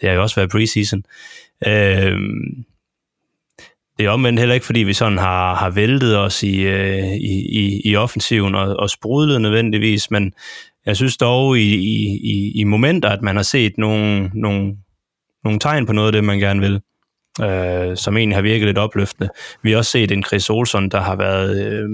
det 0.00 0.08
har 0.08 0.16
jo 0.16 0.22
også 0.22 0.36
været 0.36 0.50
preseason. 0.50 1.02
Øh, 1.66 2.18
det 3.98 4.06
er 4.06 4.10
omvendt 4.10 4.38
heller 4.38 4.54
ikke, 4.54 4.66
fordi 4.66 4.80
vi 4.80 4.92
sådan 4.92 5.18
har, 5.18 5.54
har 5.54 5.70
væltet 5.70 6.18
os 6.18 6.42
i, 6.42 6.60
øh, 6.60 7.12
i, 7.12 7.58
i, 7.58 7.80
i 7.84 7.96
offensiven 7.96 8.54
og, 8.54 8.76
og 8.76 8.90
sprudlet 8.90 9.40
nødvendigvis, 9.40 10.10
men 10.10 10.32
jeg 10.86 10.96
synes 10.96 11.16
dog 11.16 11.58
i, 11.58 11.74
i, 11.74 12.52
i 12.54 12.64
momenter, 12.64 13.08
at 13.08 13.22
man 13.22 13.36
har 13.36 13.42
set 13.42 13.78
nogle, 13.78 14.30
nogle, 14.34 14.76
nogle 15.44 15.58
tegn 15.58 15.86
på 15.86 15.92
noget 15.92 16.08
af 16.08 16.12
det, 16.12 16.24
man 16.24 16.38
gerne 16.38 16.60
vil, 16.60 16.80
øh, 17.42 17.96
som 17.96 18.16
egentlig 18.16 18.36
har 18.36 18.42
virket 18.42 18.66
lidt 18.66 18.78
opløftende. 18.78 19.30
Vi 19.62 19.70
har 19.70 19.78
også 19.78 19.90
set 19.90 20.10
en 20.10 20.24
Chris 20.24 20.50
Olsson, 20.50 20.88
der 20.88 21.00
har 21.00 21.16
været 21.16 21.66
øh, 21.66 21.88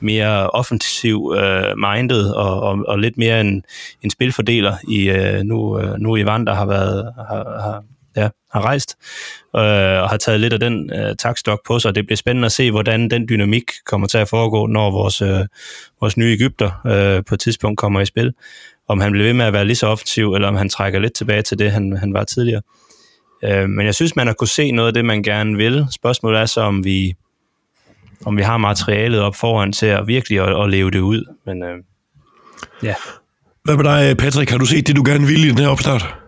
mere 0.00 0.50
offensiv 0.50 1.34
øh, 1.36 1.76
minded 1.76 2.30
og, 2.30 2.60
og, 2.60 2.84
og 2.88 2.98
lidt 2.98 3.18
mere 3.18 3.40
en, 3.40 3.62
en 4.02 4.10
spilfordeler 4.10 4.76
i 4.88 5.10
øh, 5.10 5.40
nu, 5.42 5.78
øh, 5.78 5.98
nu 5.98 6.16
Ivan, 6.16 6.46
der 6.46 6.54
har 6.54 6.66
været 6.66 7.12
har, 7.16 7.60
har, 7.62 7.84
ja, 8.16 8.28
har 8.52 8.60
rejst 8.60 8.96
øh, 9.56 10.02
og 10.02 10.10
har 10.10 10.16
taget 10.16 10.40
lidt 10.40 10.52
af 10.52 10.60
den 10.60 10.92
øh, 10.92 11.16
takstok 11.16 11.60
på 11.66 11.78
sig. 11.78 11.94
Det 11.94 12.06
bliver 12.06 12.16
spændende 12.16 12.46
at 12.46 12.52
se, 12.52 12.70
hvordan 12.70 13.10
den 13.10 13.28
dynamik 13.28 13.64
kommer 13.86 14.06
til 14.06 14.18
at 14.18 14.28
foregå, 14.28 14.66
når 14.66 14.90
vores, 14.90 15.22
øh, 15.22 15.46
vores 16.00 16.16
nye 16.16 16.32
Ægypter 16.32 16.70
øh, 16.86 17.24
på 17.24 17.34
et 17.34 17.40
tidspunkt 17.40 17.78
kommer 17.78 18.00
i 18.00 18.06
spil. 18.06 18.32
Om 18.88 19.00
han 19.00 19.12
bliver 19.12 19.26
ved 19.26 19.34
med 19.34 19.44
at 19.44 19.52
være 19.52 19.64
lige 19.64 19.76
så 19.76 19.86
offensiv, 19.86 20.34
eller 20.34 20.48
om 20.48 20.54
han 20.54 20.68
trækker 20.68 20.98
lidt 20.98 21.12
tilbage 21.12 21.42
til 21.42 21.58
det, 21.58 21.72
han, 21.72 21.96
han 21.96 22.14
var 22.14 22.24
tidligere. 22.24 22.62
Øh, 23.44 23.68
men 23.68 23.86
jeg 23.86 23.94
synes, 23.94 24.16
man 24.16 24.26
har 24.26 24.34
kunne 24.34 24.48
se 24.48 24.72
noget 24.72 24.88
af 24.88 24.94
det, 24.94 25.04
man 25.04 25.22
gerne 25.22 25.56
vil. 25.56 25.86
Spørgsmålet 25.90 26.40
er 26.40 26.46
så, 26.46 26.60
om 26.60 26.84
vi, 26.84 27.14
om 28.24 28.36
vi 28.36 28.42
har 28.42 28.56
materialet 28.56 29.20
op 29.20 29.36
foran 29.36 29.72
til 29.72 29.86
at 29.86 30.06
virkelig 30.06 30.40
at, 30.40 30.62
at 30.62 30.70
leve 30.70 30.90
det 30.90 31.00
ud. 31.00 31.24
Men 31.46 31.62
øh, 31.62 31.78
ja. 32.82 32.94
Hvad 33.64 33.76
med 33.76 33.84
dig, 33.84 34.16
Patrick? 34.16 34.50
Har 34.50 34.58
du 34.58 34.66
set 34.66 34.86
det, 34.86 34.96
du 34.96 35.02
gerne 35.06 35.26
ville 35.26 35.46
i 35.46 35.50
den 35.50 35.58
her 35.58 35.68
opstart? 35.68 36.19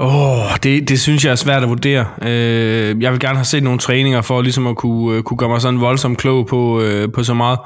Åh, 0.00 0.38
oh, 0.38 0.56
det, 0.62 0.88
det 0.88 1.00
synes 1.00 1.24
jeg 1.24 1.30
er 1.30 1.34
svært 1.34 1.62
at 1.62 1.68
vurdere. 1.68 2.06
Øh, 2.22 3.02
jeg 3.02 3.12
vil 3.12 3.20
gerne 3.20 3.36
have 3.36 3.44
set 3.44 3.62
nogle 3.62 3.78
træninger 3.78 4.22
for 4.22 4.42
ligesom 4.42 4.66
at 4.66 4.76
kunne, 4.76 5.16
øh, 5.16 5.22
kunne 5.22 5.36
gøre 5.36 5.48
mig 5.48 5.60
sådan 5.60 5.80
voldsomt 5.80 6.18
klog 6.18 6.46
på, 6.46 6.80
øh, 6.80 7.12
på 7.12 7.24
så 7.24 7.34
meget. 7.34 7.58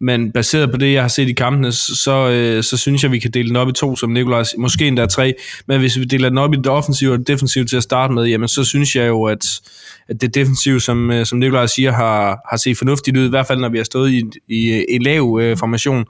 Men 0.00 0.32
baseret 0.32 0.70
på 0.70 0.76
det, 0.76 0.92
jeg 0.92 1.02
har 1.02 1.08
set 1.08 1.28
i 1.28 1.32
kampene, 1.32 1.72
så, 1.72 2.28
øh, 2.30 2.62
så 2.62 2.76
synes 2.76 3.02
jeg, 3.02 3.12
vi 3.12 3.18
kan 3.18 3.30
dele 3.30 3.48
den 3.48 3.56
op 3.56 3.68
i 3.68 3.72
to, 3.72 3.96
som 3.96 4.10
Nikolaj 4.10 4.44
Måske 4.58 4.88
endda 4.88 5.06
tre. 5.06 5.34
Men 5.68 5.80
hvis 5.80 5.98
vi 5.98 6.04
deler 6.04 6.28
den 6.28 6.38
op 6.38 6.54
i 6.54 6.56
det 6.56 6.66
offensive 6.66 7.12
og 7.12 7.18
det 7.18 7.28
defensive 7.28 7.64
til 7.64 7.76
at 7.76 7.82
starte 7.82 8.14
med, 8.14 8.24
jamen 8.24 8.48
så 8.48 8.64
synes 8.64 8.96
jeg 8.96 9.08
jo, 9.08 9.24
at, 9.24 9.60
at 10.08 10.20
det 10.20 10.34
defensive, 10.34 10.80
som, 10.80 11.10
øh, 11.10 11.26
som 11.26 11.38
Nikolaj 11.38 11.66
siger, 11.66 11.92
har, 11.92 12.38
har 12.50 12.56
set 12.56 12.78
fornuftigt 12.78 13.16
ud. 13.16 13.26
I 13.26 13.30
hvert 13.30 13.46
fald, 13.46 13.60
når 13.60 13.68
vi 13.68 13.76
har 13.76 13.84
stået 13.84 14.10
i, 14.10 14.22
i 14.48 14.84
en 14.88 15.02
lav 15.02 15.38
øh, 15.42 15.56
formation 15.56 16.04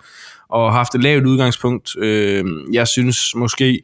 og 0.48 0.72
haft 0.72 0.94
et 0.94 1.02
lavt 1.02 1.26
udgangspunkt. 1.26 1.90
Øh, 1.98 2.44
jeg 2.72 2.88
synes 2.88 3.34
måske 3.34 3.80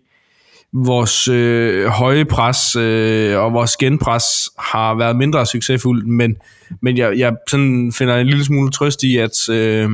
vores 0.73 1.29
øh, 1.29 1.87
høje 1.87 2.25
pres 2.25 2.77
øh, 2.77 3.39
og 3.39 3.53
vores 3.53 3.77
genpres 3.77 4.25
har 4.59 4.95
været 4.95 5.17
mindre 5.17 5.47
succesfuldt, 5.47 6.07
men, 6.07 6.37
men 6.83 6.99
jeg, 6.99 7.19
jeg 7.19 7.33
sådan 7.49 7.93
finder 7.93 8.17
en 8.17 8.27
lille 8.27 8.45
smule 8.45 8.71
trøst 8.71 9.03
i, 9.03 9.17
at, 9.17 9.49
øh, 9.49 9.91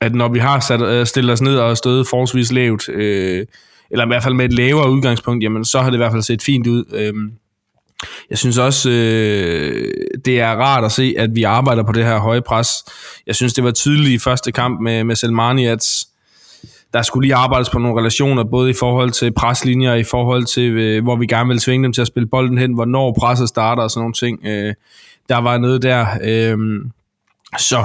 at 0.00 0.14
når 0.14 0.28
vi 0.28 0.38
har 0.38 0.60
sat, 0.60 0.82
øh, 0.82 1.06
stillet 1.06 1.32
os 1.32 1.42
ned 1.42 1.56
og 1.56 1.76
stået 1.76 2.06
forholdsvis 2.06 2.52
lavt, 2.52 2.88
øh, 2.88 3.46
eller 3.90 4.04
i 4.04 4.08
hvert 4.08 4.22
fald 4.22 4.34
med 4.34 4.44
et 4.44 4.52
lavere 4.52 4.90
udgangspunkt, 4.90 5.44
jamen 5.44 5.64
så 5.64 5.80
har 5.80 5.90
det 5.90 5.96
i 5.96 6.02
hvert 6.02 6.12
fald 6.12 6.22
set 6.22 6.42
fint 6.42 6.66
ud. 6.66 6.84
Øh, 6.94 7.14
Jeg 8.30 8.38
synes 8.38 8.58
også, 8.58 8.90
øh, 8.90 9.90
det 10.24 10.40
er 10.40 10.50
rart 10.50 10.84
at 10.84 10.92
se, 10.92 11.14
at 11.18 11.30
vi 11.34 11.42
arbejder 11.42 11.82
på 11.82 11.92
det 11.92 12.04
her 12.04 12.18
høje 12.18 12.42
pres. 12.42 12.68
Jeg 13.26 13.34
synes, 13.34 13.52
det 13.54 13.64
var 13.64 13.70
tydeligt 13.70 14.14
i 14.14 14.18
første 14.18 14.52
kamp 14.52 14.80
med, 14.80 15.04
med 15.04 15.16
Selmani, 15.16 15.66
at 15.66 15.86
der 16.92 17.02
skulle 17.02 17.26
lige 17.26 17.34
arbejdes 17.34 17.70
på 17.70 17.78
nogle 17.78 18.00
relationer, 18.00 18.44
både 18.44 18.70
i 18.70 18.74
forhold 18.78 19.10
til 19.10 19.32
preslinjer, 19.32 19.94
i 19.94 20.04
forhold 20.04 20.44
til, 20.44 20.70
øh, 20.70 21.02
hvor 21.02 21.16
vi 21.16 21.26
gerne 21.26 21.48
vil 21.48 21.58
tvinge 21.58 21.84
dem 21.84 21.92
til 21.92 22.00
at 22.00 22.06
spille 22.06 22.26
bolden 22.26 22.58
hen, 22.58 22.74
hvornår 22.74 23.16
presset 23.20 23.48
starter 23.48 23.82
og 23.82 23.90
sådan 23.90 24.00
nogle 24.00 24.14
ting. 24.14 24.46
Øh, 24.46 24.74
der 25.28 25.38
var 25.38 25.58
noget 25.58 25.82
der. 25.82 26.06
Øh, 26.24 26.58
så 27.58 27.84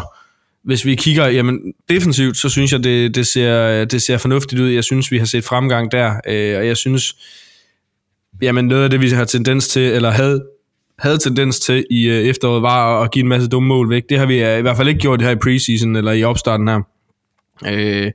hvis 0.64 0.86
vi 0.86 0.96
kigger 0.96 1.28
jamen, 1.28 1.74
defensivt, 1.90 2.38
så 2.38 2.50
synes 2.50 2.72
jeg, 2.72 2.84
det, 2.84 3.16
det, 3.16 3.28
ser, 3.28 3.86
det 3.86 4.02
ser 4.02 4.18
fornuftigt 4.18 4.62
ud. 4.62 4.70
Jeg 4.70 4.84
synes, 4.84 5.12
vi 5.12 5.18
har 5.18 5.26
set 5.26 5.44
fremgang 5.44 5.92
der, 5.92 6.14
øh, 6.28 6.58
og 6.58 6.68
jeg 6.68 6.78
synes, 6.78 7.16
jamen 8.42 8.66
noget 8.66 8.84
af 8.84 8.90
det, 8.90 9.02
vi 9.02 9.10
har 9.10 9.26
tendens 9.26 9.68
til, 9.68 9.82
eller 9.82 10.12
havde, 10.12 10.46
havde 11.00 11.18
tendens 11.18 11.60
til 11.60 11.86
i 11.92 12.08
øh, 12.08 12.24
efteråret, 12.24 12.62
var 12.62 13.02
at 13.02 13.12
give 13.12 13.24
en 13.24 13.30
masse 13.30 13.48
dumme 13.50 13.68
mål 13.68 13.90
væk. 13.90 14.04
Det 14.10 14.20
har 14.20 14.26
vi 14.26 14.44
øh, 14.44 14.60
i 14.60 14.62
hvert 14.62 14.78
fald 14.78 14.88
ikke 14.88 15.00
gjort 15.00 15.20
det 15.20 15.28
her 15.28 15.36
i 15.36 15.40
preseason, 15.44 15.96
eller 15.96 16.12
i 16.12 16.24
opstarten 16.24 16.68
her. 16.68 16.82
Øh, 17.68 18.12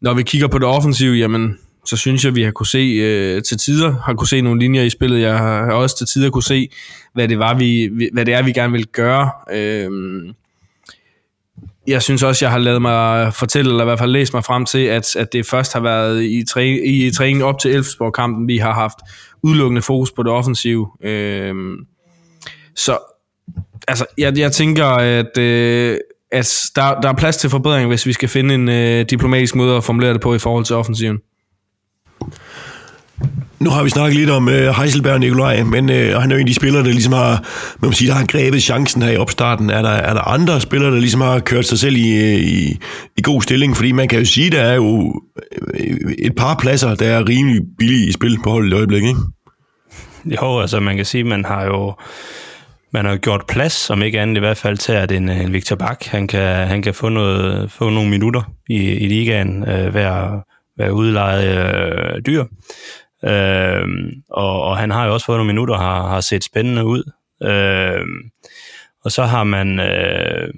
når 0.00 0.14
vi 0.14 0.22
kigger 0.22 0.48
på 0.48 0.58
det 0.58 0.66
offensive, 0.66 1.14
jamen, 1.16 1.58
så 1.84 1.96
synes 1.96 2.24
jeg, 2.24 2.34
vi 2.34 2.42
har 2.42 2.50
kunne 2.50 2.66
se 2.66 2.78
øh, 2.78 3.42
til 3.42 3.58
tider, 3.58 3.94
har 4.04 4.14
kunne 4.14 4.28
se 4.28 4.40
nogle 4.40 4.60
linjer 4.60 4.82
i 4.82 4.90
spillet. 4.90 5.20
Jeg 5.20 5.38
har 5.38 5.72
også 5.72 5.98
til 5.98 6.06
tider 6.06 6.30
kunne 6.30 6.42
se, 6.42 6.68
hvad 7.14 7.28
det, 7.28 7.38
var, 7.38 7.54
vi, 7.54 7.90
hvad 8.12 8.24
det 8.24 8.34
er, 8.34 8.42
vi 8.42 8.52
gerne 8.52 8.72
vil 8.72 8.86
gøre. 8.86 9.30
Øh, 9.52 9.90
jeg 11.86 12.02
synes 12.02 12.22
også, 12.22 12.44
jeg 12.44 12.52
har 12.52 12.58
lavet 12.58 12.82
mig 12.82 13.34
fortælle, 13.34 13.70
eller 13.70 13.84
i 13.84 13.86
hvert 13.86 13.98
fald 13.98 14.10
læst 14.10 14.34
mig 14.34 14.44
frem 14.44 14.64
til, 14.64 14.78
at, 14.78 15.16
at 15.16 15.32
det 15.32 15.46
først 15.46 15.72
har 15.72 15.80
været 15.80 16.24
i, 16.24 16.44
træ, 16.44 16.78
i, 16.84 17.10
træningen 17.10 17.42
op 17.42 17.58
til 17.58 17.74
Elfsborg-kampen, 17.74 18.48
vi 18.48 18.58
har 18.58 18.72
haft 18.72 18.98
udelukkende 19.42 19.82
fokus 19.82 20.12
på 20.12 20.22
det 20.22 20.32
offensive. 20.32 20.88
Øh, 21.02 21.54
så 22.76 22.98
altså, 23.88 24.06
jeg, 24.18 24.38
jeg 24.38 24.52
tænker, 24.52 24.86
at, 24.86 25.38
øh, 25.38 25.98
at 26.32 26.70
der, 26.76 27.00
der 27.00 27.08
er 27.08 27.12
plads 27.12 27.36
til 27.36 27.50
forbedring, 27.50 27.88
hvis 27.88 28.06
vi 28.06 28.12
skal 28.12 28.28
finde 28.28 28.54
en 28.54 28.68
øh, 28.68 29.06
diplomatisk 29.10 29.54
måde 29.54 29.76
at 29.76 29.84
formulere 29.84 30.12
det 30.12 30.20
på 30.20 30.34
i 30.34 30.38
forhold 30.38 30.64
til 30.64 30.76
offensiven. 30.76 31.18
Nu 33.60 33.70
har 33.70 33.82
vi 33.82 33.90
snakket 33.90 34.16
lidt 34.16 34.30
om 34.30 34.48
øh, 34.48 34.74
Heiselberg 34.74 35.12
og 35.12 35.20
Nikolaj, 35.20 35.62
men 35.62 35.90
øh, 35.90 36.20
han 36.20 36.30
er 36.30 36.34
jo 36.34 36.40
en 36.40 36.40
af 36.40 36.46
de 36.46 36.54
spillere, 36.54 36.84
der 36.84 36.90
ligesom 36.90 37.12
har, 37.12 37.44
man 37.80 37.88
må 37.88 37.92
sige, 37.92 38.08
der 38.08 38.14
har 38.14 38.26
grebet 38.26 38.62
chancen 38.62 39.02
her 39.02 39.10
i 39.10 39.16
opstarten. 39.16 39.70
Er 39.70 39.82
der, 39.82 39.90
er 39.90 40.14
der 40.14 40.20
andre 40.20 40.60
spillere, 40.60 40.90
der 40.90 41.00
ligesom 41.00 41.20
har 41.20 41.38
kørt 41.38 41.66
sig 41.66 41.78
selv 41.78 41.96
i, 41.96 42.34
i, 42.36 42.78
i 43.16 43.22
god 43.22 43.42
stilling? 43.42 43.76
Fordi 43.76 43.92
man 43.92 44.08
kan 44.08 44.18
jo 44.18 44.24
sige, 44.24 44.50
der 44.50 44.60
er 44.60 44.74
jo 44.74 45.20
øh, 45.74 45.96
et 46.18 46.34
par 46.36 46.54
pladser, 46.54 46.94
der 46.94 47.06
er 47.06 47.28
rimelig 47.28 47.60
billige 47.78 48.08
i 48.08 48.12
spil 48.12 48.38
på 48.44 48.50
holdet 48.50 48.70
i 48.70 48.74
øjeblikket, 48.74 49.08
ikke? 49.08 49.20
Jo, 50.24 50.60
altså 50.60 50.80
man 50.80 50.96
kan 50.96 51.04
sige, 51.04 51.24
man 51.24 51.44
har 51.44 51.64
jo 51.64 51.94
man 52.90 53.04
har 53.04 53.16
gjort 53.16 53.46
plads, 53.48 53.90
om 53.90 54.02
ikke 54.02 54.20
andet 54.20 54.36
i 54.36 54.40
hvert 54.40 54.56
fald, 54.56 54.76
til 54.76 54.92
at 54.92 55.12
en, 55.12 55.28
en 55.28 55.52
Victor 55.52 55.76
Bak, 55.76 56.04
han 56.04 56.28
kan, 56.28 56.68
han 56.68 56.82
kan 56.82 56.94
få, 56.94 57.08
noget, 57.08 57.70
få 57.70 57.90
nogle 57.90 58.10
minutter 58.10 58.42
i, 58.68 58.76
i 58.76 59.08
ligaen, 59.08 59.68
øh, 59.68 59.94
være, 59.94 60.42
være 60.78 60.92
udlejet 60.92 61.44
øh, 61.44 62.22
dyr. 62.26 62.44
Øh, 63.24 63.86
og, 64.30 64.62
og 64.62 64.76
han 64.76 64.90
har 64.90 65.06
jo 65.06 65.12
også 65.12 65.26
fået 65.26 65.38
nogle 65.38 65.52
minutter 65.52 65.76
har, 65.76 66.08
har 66.08 66.20
set 66.20 66.44
spændende 66.44 66.84
ud. 66.84 67.02
Øh, 67.42 68.04
og 69.04 69.12
så 69.12 69.24
har 69.24 69.44
man... 69.44 69.80
Øh, 69.80 70.54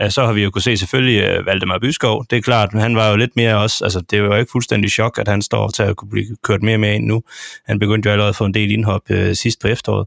ja, 0.00 0.10
så 0.10 0.26
har 0.26 0.32
vi 0.32 0.42
jo 0.42 0.50
kunne 0.50 0.62
se 0.62 0.76
selvfølgelig 0.76 1.38
uh, 1.38 1.46
Valdemar 1.46 1.78
Byskov. 1.78 2.24
Det 2.30 2.38
er 2.38 2.42
klart, 2.42 2.72
han 2.72 2.96
var 2.96 3.10
jo 3.10 3.16
lidt 3.16 3.36
mere 3.36 3.58
også, 3.58 3.84
altså 3.84 4.00
det 4.00 4.22
var 4.22 4.28
jo 4.28 4.34
ikke 4.34 4.50
fuldstændig 4.52 4.90
chok, 4.90 5.18
at 5.18 5.28
han 5.28 5.42
står 5.42 5.68
til 5.68 5.82
at 5.82 5.96
kunne 5.96 6.10
blive 6.10 6.36
kørt 6.42 6.62
mere 6.62 6.78
med 6.78 6.94
ind 6.94 7.06
nu. 7.06 7.22
Han 7.66 7.78
begyndte 7.78 8.06
jo 8.06 8.12
allerede 8.12 8.28
at 8.28 8.36
få 8.36 8.44
en 8.44 8.54
del 8.54 8.70
indhop 8.70 9.10
øh, 9.10 9.34
sidst 9.34 9.60
på 9.60 9.68
efteråret. 9.68 10.06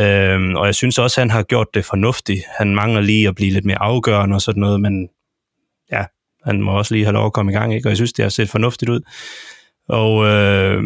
Øhm, 0.00 0.54
og 0.56 0.66
jeg 0.66 0.74
synes 0.74 0.98
også, 0.98 1.20
at 1.20 1.22
han 1.22 1.30
har 1.30 1.42
gjort 1.42 1.66
det 1.74 1.84
fornuftigt. 1.84 2.44
Han 2.58 2.74
mangler 2.74 3.00
lige 3.00 3.28
at 3.28 3.34
blive 3.34 3.52
lidt 3.52 3.64
mere 3.64 3.82
afgørende 3.82 4.34
og 4.34 4.42
sådan 4.42 4.60
noget, 4.60 4.80
men 4.80 5.08
ja, 5.92 6.04
han 6.44 6.62
må 6.62 6.78
også 6.78 6.94
lige 6.94 7.04
have 7.04 7.12
lov 7.12 7.26
at 7.26 7.32
komme 7.32 7.52
i 7.52 7.54
gang, 7.54 7.74
ikke? 7.74 7.86
og 7.86 7.90
jeg 7.90 7.96
synes, 7.96 8.12
det 8.12 8.22
har 8.22 8.30
set 8.30 8.48
fornuftigt 8.48 8.88
ud. 8.88 9.00
Og 9.88 10.26
øh, 10.26 10.82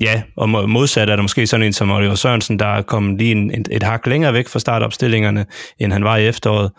ja, 0.00 0.22
og 0.36 0.48
modsat 0.68 1.08
er 1.08 1.16
der 1.16 1.22
måske 1.22 1.46
sådan 1.46 1.66
en 1.66 1.72
som 1.72 1.90
Oliver 1.90 2.14
Sørensen, 2.14 2.58
der 2.58 2.66
er 2.66 2.82
kommet 2.82 3.18
lige 3.18 3.32
en, 3.32 3.60
et, 3.60 3.68
et 3.70 3.82
hak 3.82 4.06
længere 4.06 4.32
væk 4.32 4.48
fra 4.48 4.58
startopstillingerne, 4.58 5.46
end 5.78 5.92
han 5.92 6.04
var 6.04 6.16
i 6.16 6.26
efteråret. 6.26 6.70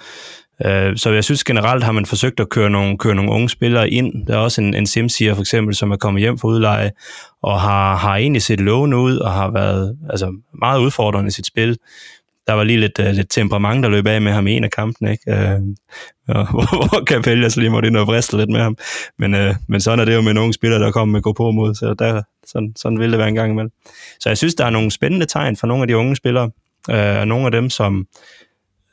Øh, 0.66 0.98
så 0.98 1.10
jeg 1.10 1.24
synes 1.24 1.44
generelt 1.44 1.84
har 1.84 1.92
man 1.92 2.06
forsøgt 2.06 2.40
at 2.40 2.50
køre 2.50 2.70
nogle, 2.70 2.98
køre 2.98 3.16
nogle 3.16 3.32
unge 3.32 3.50
spillere 3.50 3.90
ind. 3.90 4.28
Der 4.28 4.34
er 4.34 4.38
også 4.38 4.62
en, 4.62 4.74
en 4.74 4.88
Simsier 4.88 5.34
for 5.34 5.42
eksempel, 5.42 5.76
som 5.76 5.92
er 5.92 5.98
kommet 5.98 6.22
hjem 6.22 6.38
fra 6.38 6.48
udleje, 6.48 6.92
og 7.42 7.62
har, 7.62 7.96
har 7.96 8.16
egentlig 8.16 8.42
set 8.42 8.60
lovende 8.60 8.98
ud, 8.98 9.18
og 9.18 9.32
har 9.32 9.52
været 9.52 9.98
altså, 10.10 10.34
meget 10.60 10.80
udfordrende 10.80 11.28
i 11.28 11.32
sit 11.32 11.46
spil 11.46 11.78
der 12.48 12.54
var 12.54 12.64
lige 12.64 12.80
lidt, 12.80 13.00
uh, 13.00 13.06
lidt 13.06 13.30
temperament, 13.30 13.84
der 13.84 13.90
løb 13.90 14.08
af 14.08 14.22
med 14.22 14.32
ham 14.32 14.48
i 14.48 14.52
en 14.52 14.64
af 14.64 14.72
kampene, 14.72 15.12
ikke? 15.12 15.32
Uh, 15.32 15.64
og, 16.28 16.50
hvor, 16.52 16.88
hvor 16.88 17.06
Capellas 17.06 17.58
lige 17.58 17.70
måtte 17.70 17.88
ind 17.88 17.98
og 17.98 18.08
vriste 18.08 18.38
lidt 18.38 18.50
med 18.50 18.60
ham. 18.60 18.78
Men, 19.20 19.34
uh, 19.34 19.56
men 19.68 19.82
sådan 19.82 20.00
er 20.00 20.06
det 20.06 20.16
jo 20.16 20.22
med 20.22 20.34
nogle 20.34 20.54
spillere, 20.54 20.80
der 20.80 20.92
kommer 20.92 21.12
med 21.14 21.22
gå 21.22 21.34
på 21.34 21.52
mod, 21.52 21.76
så 21.76 21.94
der, 21.94 22.22
sådan, 22.48 22.74
sådan 22.76 23.00
vil 23.00 23.12
det 23.12 23.20
være 23.20 23.28
en 23.28 23.36
gang 23.36 23.52
imellem. 23.52 23.72
Så 24.20 24.30
jeg 24.30 24.38
synes, 24.38 24.56
der 24.56 24.66
er 24.66 24.70
nogle 24.70 24.92
spændende 24.92 25.26
tegn 25.26 25.58
for 25.58 25.68
nogle 25.68 25.84
af 25.84 25.88
de 25.88 25.98
unge 25.98 26.16
spillere, 26.16 26.52
uh, 26.90 27.20
og 27.20 27.28
nogle 27.28 27.46
af 27.46 27.52
dem, 27.52 27.70
som, 27.70 28.08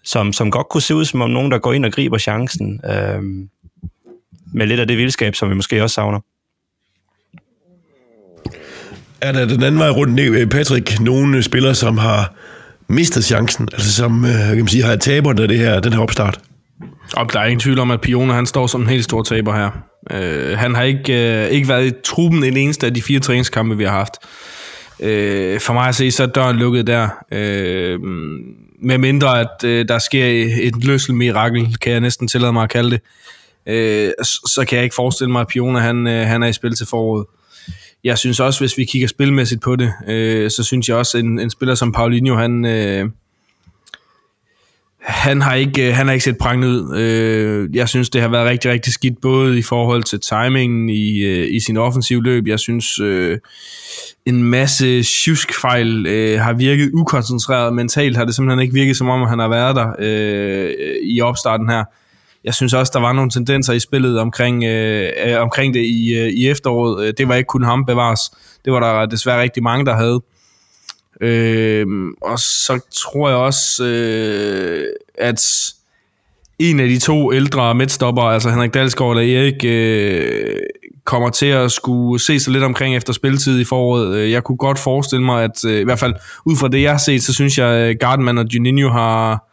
som, 0.05 0.33
som 0.33 0.51
godt 0.51 0.69
kunne 0.69 0.81
se 0.81 0.95
ud 0.95 1.05
som 1.05 1.21
om 1.21 1.31
nogen, 1.31 1.51
der 1.51 1.59
går 1.59 1.73
ind 1.73 1.85
og 1.85 1.93
griber 1.93 2.19
chancen, 2.19 2.81
uh, 2.85 3.25
med 4.55 4.67
lidt 4.67 4.81
af 4.81 4.87
det 4.87 4.99
vildskab, 4.99 5.35
som 5.35 5.51
vi 5.51 5.55
måske 5.55 5.83
også 5.83 5.95
savner. 5.95 6.21
Er 9.21 9.33
der 9.33 9.47
den 9.47 9.63
anden 9.63 9.81
vej 9.81 9.91
rundt, 9.91 10.51
Patrick, 10.51 11.01
nogle 11.01 11.43
spillere, 11.43 11.75
som 11.75 11.99
har 11.99 12.35
mistet 12.89 13.25
chancen, 13.25 13.69
altså 13.73 13.93
som 13.93 14.25
øh, 14.25 14.31
kan 14.31 14.57
man 14.57 14.69
sige, 14.69 14.85
har 14.85 14.97
taberne 14.97 15.43
af 15.43 15.49
det 15.49 15.59
her, 15.59 15.81
den 15.81 15.93
her 15.93 16.01
opstart? 16.01 16.41
Og 17.17 17.33
der 17.33 17.41
er 17.41 17.45
ingen 17.45 17.61
tvivl 17.61 17.79
om, 17.79 17.91
at 17.91 18.01
Pione 18.01 18.33
han 18.33 18.47
står 18.47 18.67
som 18.67 18.81
en 18.81 18.87
helt 18.87 19.05
stor 19.05 19.23
taber 19.23 19.57
her. 19.57 19.71
Øh, 20.11 20.59
han 20.59 20.75
har 20.75 20.83
ikke, 20.83 21.45
øh, 21.45 21.51
ikke 21.51 21.69
været 21.69 21.87
i 21.87 21.93
truppen 22.05 22.45
en 22.45 22.57
eneste 22.57 22.87
af 22.87 22.95
de 22.95 23.03
fire 23.03 23.21
træningskampe, 23.21 23.77
vi 23.77 23.85
har 23.85 23.91
haft. 23.91 24.15
Øh, 25.01 25.61
for 25.61 25.73
mig 25.73 25.89
at 25.89 25.95
se, 25.95 26.11
så 26.11 26.23
er 26.23 26.27
døren 26.27 26.57
lukket 26.57 26.87
der. 26.87 27.09
Øh, 27.33 27.99
med 28.83 28.99
mindre, 28.99 29.41
at 29.41 29.65
øh, 29.65 29.89
der 29.89 29.99
sker 29.99 30.27
et 30.63 30.85
løsel 30.85 31.15
mirakel, 31.15 31.77
kan 31.77 31.93
jeg 31.93 32.01
næsten 32.01 32.29
tillade 32.29 32.53
mig 32.53 32.63
at 32.63 32.71
kalde 32.71 32.91
det, 32.91 33.01
øh, 33.67 34.13
så 34.25 34.65
kan 34.69 34.77
jeg 34.77 34.85
ikke 34.85 34.95
forestille 34.95 35.33
mig, 35.33 35.41
at 35.41 35.47
Pione 35.47 35.81
han, 35.81 36.07
øh, 36.07 36.27
han 36.27 36.43
er 36.43 36.47
i 36.47 36.53
spil 36.53 36.75
til 36.75 36.87
foråret. 36.87 37.27
Jeg 38.05 38.19
synes 38.19 38.41
også, 38.41 38.61
hvis 38.61 38.79
vi 38.79 38.85
kigger 38.85 39.09
spilmæssigt 39.09 39.63
på 39.63 39.77
det, 39.77 39.93
øh, 40.09 40.51
så 40.51 40.65
synes 40.65 40.89
jeg 40.89 40.97
også, 40.97 41.19
en, 41.19 41.39
en 41.39 41.51
spiller 41.51 41.75
som 41.75 41.93
Paulinho, 41.93 42.37
han, 42.37 42.65
øh, 42.65 43.11
han, 45.03 45.41
har 45.41 45.55
ikke, 45.55 45.89
øh, 45.89 45.95
han 45.95 46.07
har 46.07 46.13
ikke 46.13 46.25
set 46.25 46.39
prangende 46.39 46.69
ud. 46.69 46.97
Øh, 46.99 47.77
jeg 47.77 47.89
synes, 47.89 48.11
det 48.11 48.21
har 48.21 48.29
været 48.29 48.47
rigtig, 48.47 48.71
rigtig 48.71 48.93
skidt, 48.93 49.21
både 49.21 49.59
i 49.59 49.63
forhold 49.63 50.03
til 50.03 50.21
timingen 50.21 50.89
i, 50.89 51.19
øh, 51.19 51.55
i 51.55 51.61
sin 51.61 51.77
offensiv 51.77 52.23
løb. 52.23 52.47
Jeg 52.47 52.59
synes, 52.59 52.99
en 54.27 54.45
masse 54.45 55.03
tjuskfejl 55.03 56.07
har 56.39 56.53
virket 56.53 56.91
ukoncentreret. 56.95 57.75
Mentalt 57.75 58.17
har 58.17 58.25
det 58.25 58.35
simpelthen 58.35 58.63
ikke 58.63 58.75
virket, 58.75 58.97
som 58.97 59.09
om 59.09 59.29
han 59.29 59.39
har 59.39 59.49
været 59.49 59.77
der 59.77 60.03
i 61.03 61.21
opstarten 61.21 61.69
her 61.69 61.85
jeg 62.45 62.55
synes 62.55 62.75
også, 62.75 62.91
der 62.95 63.01
var 63.01 63.13
nogle 63.13 63.31
tendenser 63.31 63.73
i 63.73 63.81
spillet 63.81 64.19
omkring, 64.19 64.65
omkring 65.39 65.75
det 65.75 65.81
i, 65.81 66.29
i 66.29 66.49
efteråret. 66.49 67.19
Det 67.19 67.29
var 67.29 67.35
ikke 67.35 67.47
kun 67.47 67.65
ham 67.65 67.85
bevares. 67.87 68.21
Det 68.65 68.73
var 68.73 68.81
der 68.81 69.07
desværre 69.07 69.43
rigtig 69.43 69.63
mange, 69.63 69.87
der 69.87 69.97
havde. 69.97 70.21
Øh, 71.21 71.87
og 72.21 72.39
så 72.39 72.81
tror 72.95 73.29
jeg 73.29 73.39
også, 73.39 73.85
øh, 73.85 74.85
at 75.19 75.41
en 76.59 76.81
af 76.81 76.89
de 76.89 76.99
to 76.99 77.33
ældre 77.33 77.75
midtstopper, 77.75 78.23
altså 78.23 78.51
Henrik 78.51 78.75
Dalsgaard 78.75 79.19
eller 79.19 79.41
Erik, 79.41 79.65
øh, 79.65 80.57
kommer 81.05 81.31
til 81.31 81.47
at 81.47 81.73
skulle 81.73 82.23
se 82.23 82.41
sig 82.41 82.53
lidt 82.53 82.65
omkring 82.65 82.97
efter 82.97 83.13
spilletid 83.13 83.61
i 83.61 83.65
foråret. 83.65 84.17
Øh, 84.17 84.31
jeg 84.31 84.45
kunne 84.45 84.57
godt 84.57 84.79
forestille 84.79 85.25
mig, 85.25 85.45
at 85.45 85.65
øh, 85.65 85.81
i 85.81 85.85
hvert 85.85 85.99
fald 85.99 86.15
ud 86.45 86.57
fra 86.57 86.69
det, 86.69 86.83
jeg 86.83 86.91
har 86.91 86.99
set, 86.99 87.23
så 87.23 87.33
synes 87.33 87.59
jeg, 87.59 87.65
øh, 87.65 87.89
at 87.89 87.99
Gardman 87.99 88.39
og 88.39 88.47
Juninho 88.55 88.89
har, 88.89 89.49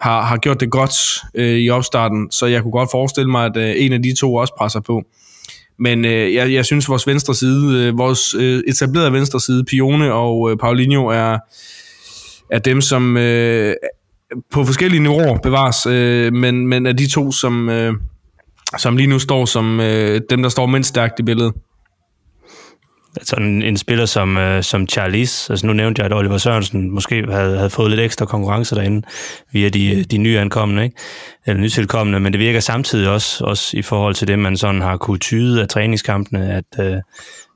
har, 0.00 0.22
har 0.22 0.36
gjort 0.36 0.60
det 0.60 0.70
godt 0.70 0.94
øh, 1.34 1.58
i 1.58 1.70
opstarten, 1.70 2.30
så 2.30 2.46
jeg 2.46 2.62
kunne 2.62 2.72
godt 2.72 2.90
forestille 2.90 3.30
mig, 3.30 3.46
at 3.46 3.56
øh, 3.56 3.74
en 3.76 3.92
af 3.92 4.02
de 4.02 4.14
to 4.14 4.34
også 4.34 4.54
presser 4.58 4.80
på. 4.80 5.02
Men 5.78 6.04
øh, 6.04 6.34
jeg, 6.34 6.52
jeg 6.52 6.64
synes, 6.64 6.88
vores 6.88 7.06
venstre 7.06 7.34
side, 7.34 7.86
øh, 7.86 7.98
vores 7.98 8.34
øh, 8.34 8.62
etablerede 8.68 9.12
venstre 9.12 9.40
side, 9.40 9.64
Pione 9.64 10.12
og 10.12 10.50
øh, 10.50 10.56
Paulinho, 10.56 11.06
er, 11.06 11.38
er 12.50 12.58
dem, 12.58 12.80
som 12.80 13.16
øh, 13.16 13.74
på 14.50 14.64
forskellige 14.64 15.02
niveauer 15.02 15.38
bevares, 15.38 15.86
øh, 15.86 16.32
men, 16.32 16.66
men 16.66 16.86
er 16.86 16.92
de 16.92 17.10
to, 17.10 17.32
som, 17.32 17.68
øh, 17.68 17.94
som 18.78 18.96
lige 18.96 19.06
nu 19.06 19.18
står 19.18 19.44
som 19.44 19.80
øh, 19.80 20.20
dem, 20.30 20.42
der 20.42 20.48
står 20.48 20.66
mindst 20.66 20.88
stærkt 20.88 21.20
i 21.20 21.22
billedet 21.22 21.52
altså 23.16 23.36
en, 23.36 23.62
en 23.62 23.76
spiller 23.76 24.06
som, 24.06 24.36
øh, 24.36 24.62
som 24.62 24.88
Charlize, 24.88 25.52
altså 25.52 25.66
nu 25.66 25.72
nævnte 25.72 26.00
jeg, 26.00 26.06
at 26.06 26.16
Oliver 26.16 26.38
Sørensen 26.38 26.90
måske 26.90 27.26
havde, 27.30 27.56
havde 27.56 27.70
fået 27.70 27.90
lidt 27.90 28.00
ekstra 28.00 28.26
konkurrence 28.26 28.74
derinde 28.74 29.06
via 29.52 29.68
de, 29.68 29.96
øh, 29.96 30.04
de 30.04 30.18
nye 30.18 30.38
ankommende, 30.38 30.84
ikke? 30.84 30.96
eller 31.46 31.60
nytilkommende, 31.60 32.20
men 32.20 32.32
det 32.32 32.40
virker 32.40 32.60
samtidig 32.60 33.08
også, 33.08 33.44
også 33.44 33.76
i 33.76 33.82
forhold 33.82 34.14
til 34.14 34.28
det, 34.28 34.38
man 34.38 34.56
sådan 34.56 34.80
har 34.80 34.96
kunne 34.96 35.18
tyde 35.18 35.62
af 35.62 35.68
træningskampene, 35.68 36.52
at, 36.52 36.86
øh, 36.86 36.96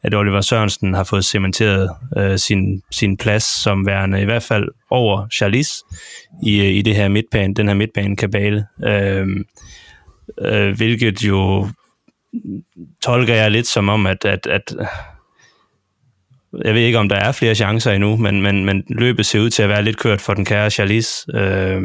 at 0.03 0.15
Oliver 0.15 0.41
Sørensen 0.41 0.95
har 0.95 1.05
fået 1.05 1.25
cementeret 1.25 1.91
øh, 2.17 2.39
sin, 2.39 2.83
sin 2.91 3.17
plads 3.17 3.45
som 3.45 3.87
værende 3.87 4.23
i 4.23 4.25
hvert 4.25 4.43
fald 4.43 4.69
over 4.91 5.27
Charlize 5.33 5.73
i, 6.43 6.61
øh, 6.61 6.67
i 6.67 6.83
det 6.83 6.97
her 6.97 7.09
midtbane, 7.09 7.55
den 7.55 7.69
her 7.69 7.75
midtbanekabale, 7.75 8.67
øh, 8.85 9.27
øh, 10.41 10.77
hvilket 10.77 11.23
jo 11.23 11.69
tolker 13.03 13.35
jeg 13.35 13.51
lidt 13.51 13.67
som 13.67 13.89
om, 13.89 14.07
at, 14.07 14.25
at, 14.25 14.47
at 14.47 14.75
jeg 16.65 16.75
ved 16.75 16.83
ikke, 16.83 16.99
om 16.99 17.09
der 17.09 17.17
er 17.17 17.33
flere 17.33 17.55
chancer 17.55 17.93
endnu, 17.93 18.17
men, 18.17 18.43
men, 18.43 18.65
men 18.65 18.85
løbet 18.89 19.27
ser 19.27 19.41
ud 19.41 19.51
til 19.51 19.63
at 19.63 19.69
være 19.69 19.83
lidt 19.83 19.99
kørt 19.99 20.21
for 20.21 20.35
den 20.35 20.45
kære 20.45 20.71
Charlize 20.71 21.11
øh, 21.35 21.83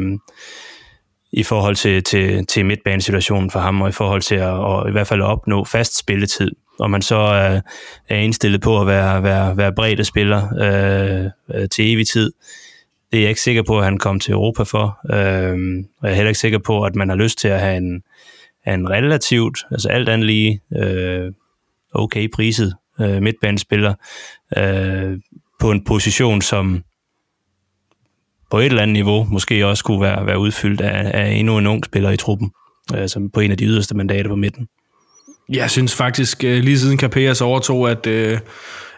i 1.32 1.42
forhold 1.42 1.76
til, 1.76 2.02
til, 2.04 2.46
til 2.46 2.66
midtbanesituationen 2.66 3.50
for 3.50 3.60
ham, 3.60 3.82
og 3.82 3.88
i 3.88 3.92
forhold 3.92 4.22
til 4.22 4.34
at 4.34 4.50
og 4.50 4.88
i 4.88 4.92
hvert 4.92 5.06
fald 5.06 5.20
opnå 5.20 5.64
fast 5.64 5.98
spilletid. 5.98 6.50
Og 6.78 6.90
man 6.90 7.02
så 7.02 7.16
er, 7.16 7.60
er 8.08 8.16
indstillet 8.16 8.60
på 8.60 8.80
at 8.80 8.86
være, 8.86 9.22
være, 9.22 9.56
være 9.56 9.72
bredde 9.72 10.04
spiller 10.04 10.48
øh, 10.60 11.30
øh 11.54 11.68
til 11.68 11.92
evig 11.92 12.08
tid. 12.08 12.32
Det 13.12 13.18
er 13.18 13.22
jeg 13.22 13.28
ikke 13.28 13.40
sikker 13.40 13.62
på, 13.62 13.78
at 13.78 13.84
han 13.84 13.98
kom 13.98 14.20
til 14.20 14.32
Europa 14.32 14.62
for. 14.62 14.98
Øh, 15.10 15.84
og 16.00 16.08
jeg 16.08 16.10
er 16.10 16.14
heller 16.14 16.28
ikke 16.28 16.38
sikker 16.38 16.58
på, 16.58 16.82
at 16.82 16.94
man 16.94 17.08
har 17.08 17.16
lyst 17.16 17.38
til 17.38 17.48
at 17.48 17.60
have 17.60 17.76
en, 17.76 18.02
en 18.66 18.90
relativt, 18.90 19.58
altså 19.70 19.88
alt 19.88 20.08
andet 20.08 20.26
lige, 20.26 20.60
øh, 20.76 21.32
okay 21.94 22.28
priset 22.34 22.74
øh, 23.00 23.22
midtbanespiller 23.22 23.94
øh, 24.56 25.18
på 25.60 25.70
en 25.70 25.84
position, 25.84 26.42
som 26.42 26.82
på 28.50 28.58
et 28.58 28.66
eller 28.66 28.82
andet 28.82 28.92
niveau 28.92 29.26
måske 29.30 29.66
også 29.66 29.84
kunne 29.84 30.00
være, 30.00 30.26
være 30.26 30.38
udfyldt 30.38 30.80
af, 30.80 31.10
af 31.14 31.30
endnu 31.30 31.58
en 31.58 31.66
ung 31.66 31.84
spiller 31.84 32.10
i 32.10 32.16
truppen, 32.16 32.50
øh, 32.96 33.08
som 33.08 33.30
på 33.30 33.40
en 33.40 33.50
af 33.50 33.56
de 33.56 33.64
yderste 33.64 33.96
mandater 33.96 34.28
på 34.28 34.36
midten. 34.36 34.68
Jeg 35.48 35.70
synes 35.70 35.94
faktisk, 35.94 36.44
øh, 36.44 36.62
lige 36.62 36.78
siden 36.78 36.98
Capellas 36.98 37.40
overtog, 37.40 37.90
at, 37.90 38.06
øh, 38.06 38.38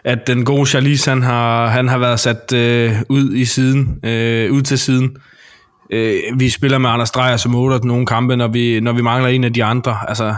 at 0.03 0.27
den 0.27 0.45
gode 0.45 0.65
Charlize, 0.65 1.09
han 1.09 1.21
har, 1.21 1.67
han 1.67 1.87
har 1.87 1.97
været 1.97 2.19
sat 2.19 2.53
øh, 2.53 2.95
ud 3.09 3.33
i 3.33 3.45
siden, 3.45 3.99
øh, 4.03 4.51
ud 4.51 4.61
til 4.61 4.79
siden. 4.79 5.17
Øh, 5.91 6.19
vi 6.39 6.49
spiller 6.49 6.77
med 6.77 6.89
Anders 6.89 7.11
Dreyer 7.11 7.37
som 7.37 7.55
8 7.55 7.87
nogle 7.87 8.05
kampe, 8.05 8.35
når 8.35 8.47
vi, 8.47 8.79
når 8.79 8.93
vi 8.93 9.01
mangler 9.01 9.29
en 9.29 9.43
af 9.43 9.53
de 9.53 9.63
andre. 9.63 9.97
Altså, 10.07 10.35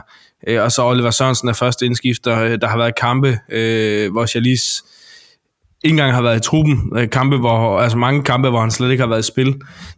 øh, 0.47 0.63
og 0.63 0.71
så 0.71 0.83
Oliver 0.85 1.11
Sørensen 1.11 1.49
er 1.49 1.53
første 1.53 1.85
indskifter. 1.85 2.39
Øh, 2.39 2.61
der 2.61 2.67
har 2.67 2.77
været 2.77 2.95
kampe, 2.95 3.39
øh, 3.51 4.11
hvor 4.11 4.25
Charlize 4.25 4.83
ikke 5.83 5.93
engang 5.93 6.13
har 6.13 6.21
været 6.21 6.37
i 6.37 6.39
truppen. 6.39 6.91
Øh, 6.95 7.09
kampe, 7.09 7.37
hvor, 7.37 7.79
altså 7.79 7.97
mange 7.97 8.23
kampe, 8.23 8.49
hvor 8.49 8.61
han 8.61 8.71
slet 8.71 8.91
ikke 8.91 9.01
har 9.01 9.09
været 9.09 9.19
i 9.19 9.31
spil. 9.31 9.55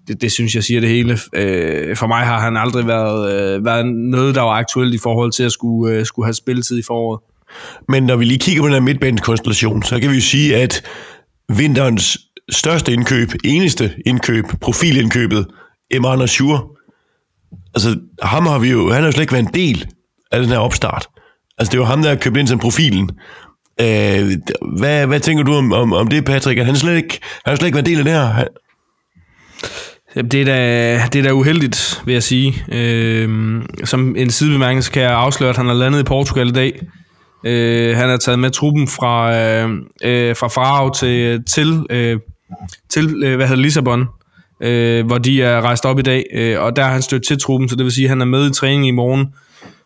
Det, 0.08 0.22
det 0.22 0.32
synes 0.32 0.56
jeg 0.56 0.64
siger 0.64 0.80
det 0.80 0.90
hele. 0.90 1.18
Øh, 1.34 1.96
for 1.96 2.08
mig 2.08 2.26
har 2.26 2.40
han 2.40 2.58
aldrig 2.58 2.88
været, 2.88 3.34
øh, 3.34 3.66
været 3.66 3.86
noget, 3.86 4.36
der 4.36 4.42
var 4.42 4.52
aktuelt 4.52 4.94
i 4.94 4.98
forhold 4.98 5.32
til 5.32 5.44
at 5.44 5.52
skulle, 5.52 5.96
øh, 5.96 6.06
skulle 6.06 6.26
have 6.26 6.34
spilletid 6.34 6.80
i 6.80 6.84
foråret. 6.88 7.20
Men 7.90 8.04
når 8.04 8.16
vi 8.16 8.26
lige 8.26 8.40
kigger 8.40 8.62
på 8.62 8.68
den 8.68 8.74
her 8.74 8.82
midtbanekonstellation, 8.82 9.84
så 9.84 10.00
kan 10.00 10.10
vi 10.10 10.16
jo 10.16 10.22
sige, 10.22 10.56
at 10.56 10.84
vinterens 11.50 12.18
største 12.50 12.94
indkøb, 12.94 13.32
eneste 13.44 13.94
indkøb, 14.06 14.46
profilindkøbet, 14.62 15.48
Emre 15.92 16.24
Ashur, 16.24 16.78
altså 17.76 18.00
ham 18.22 18.46
har 18.46 18.60
vi 18.60 18.72
jo, 18.72 18.92
han 18.92 19.02
har 19.02 19.06
jo 19.06 19.12
slet 19.12 19.22
ikke 19.22 19.34
været 19.34 19.48
en 19.48 19.54
del 19.54 19.88
af 20.32 20.42
den 20.42 20.50
her 20.50 20.58
opstart. 20.58 21.08
Altså 21.58 21.72
det 21.72 21.80
var 21.80 21.86
ham, 21.86 22.02
der 22.02 22.10
har 22.10 22.16
købt 22.16 22.38
ind 22.38 22.48
som 22.48 22.60
profilen. 22.60 23.10
Øh, 23.82 24.32
hvad, 24.78 25.08
hvad 25.08 25.20
tænker 25.20 25.44
du 25.44 25.54
om, 25.54 25.74
om, 25.74 25.94
om 25.94 26.08
det, 26.08 26.26
Patrick? 26.26 26.60
At 26.60 26.66
han, 26.66 26.76
slet 26.76 26.96
ikke, 26.96 27.20
han 27.46 27.58
slet 27.58 27.68
ikke 27.68 27.76
været 27.76 27.86
del 27.86 27.98
af 27.98 28.04
det 28.04 28.14
her? 28.14 28.26
Han... 28.26 28.48
Det 30.16 30.42
er, 30.42 30.46
da, 30.46 31.08
det 31.14 31.20
er 31.20 31.24
da 31.24 31.32
uheldigt, 31.32 32.02
vil 32.06 32.14
jeg 32.14 32.24
sige. 32.24 32.66
Øh, 32.72 33.62
som 33.84 34.16
en 34.18 34.30
sidebemærkning, 34.30 34.84
så 34.84 34.92
kan 34.92 35.02
jeg 35.02 35.12
afsløre, 35.12 35.50
at 35.50 35.58
han 35.58 35.66
har 35.66 35.74
landet 35.74 36.00
i 36.00 36.04
Portugal 36.04 36.48
i 36.48 36.52
dag. 36.52 36.80
Øh, 37.46 37.98
han 37.98 38.10
har 38.10 38.18
taget 38.18 38.40
med 38.40 38.52
truppen 38.52 38.88
fra, 38.88 39.38
øh, 39.38 39.70
øh 40.04 40.36
fra 40.36 40.48
Farao 40.48 40.94
til, 40.94 41.44
til, 41.44 41.86
øh, 41.90 42.20
til 42.90 43.24
øh, 43.24 43.36
hvad 43.36 43.48
hedder 43.48 43.62
Lissabon, 43.62 44.08
øh, 44.64 45.06
hvor 45.06 45.18
de 45.18 45.44
er 45.44 45.62
rejst 45.62 45.86
op 45.86 46.00
i 46.00 46.02
dag, 46.02 46.26
øh, 46.34 46.62
og 46.62 46.76
der 46.76 46.84
har 46.84 46.92
han 46.92 47.02
stødt 47.02 47.26
til 47.26 47.40
truppen, 47.40 47.70
så 47.70 47.76
det 47.76 47.84
vil 47.84 47.92
sige, 47.92 48.06
at 48.06 48.10
han 48.10 48.22
er 48.22 48.26
med 48.26 48.50
i 48.50 48.54
træning 48.54 48.88
i 48.88 48.92
morgen, 48.92 49.28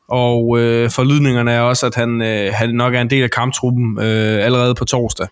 og 0.07 0.59
øh, 0.59 0.89
forlydningerne 0.89 1.51
er 1.51 1.61
også, 1.61 1.85
at 1.85 1.95
han, 1.95 2.21
øh, 2.21 2.53
han 2.53 2.69
nok 2.69 2.93
er 2.93 3.01
en 3.01 3.09
del 3.09 3.23
af 3.23 3.31
kamptruppen 3.31 3.99
øh, 3.99 4.45
allerede 4.45 4.75
på 4.75 4.85
torsdag. 4.85 5.27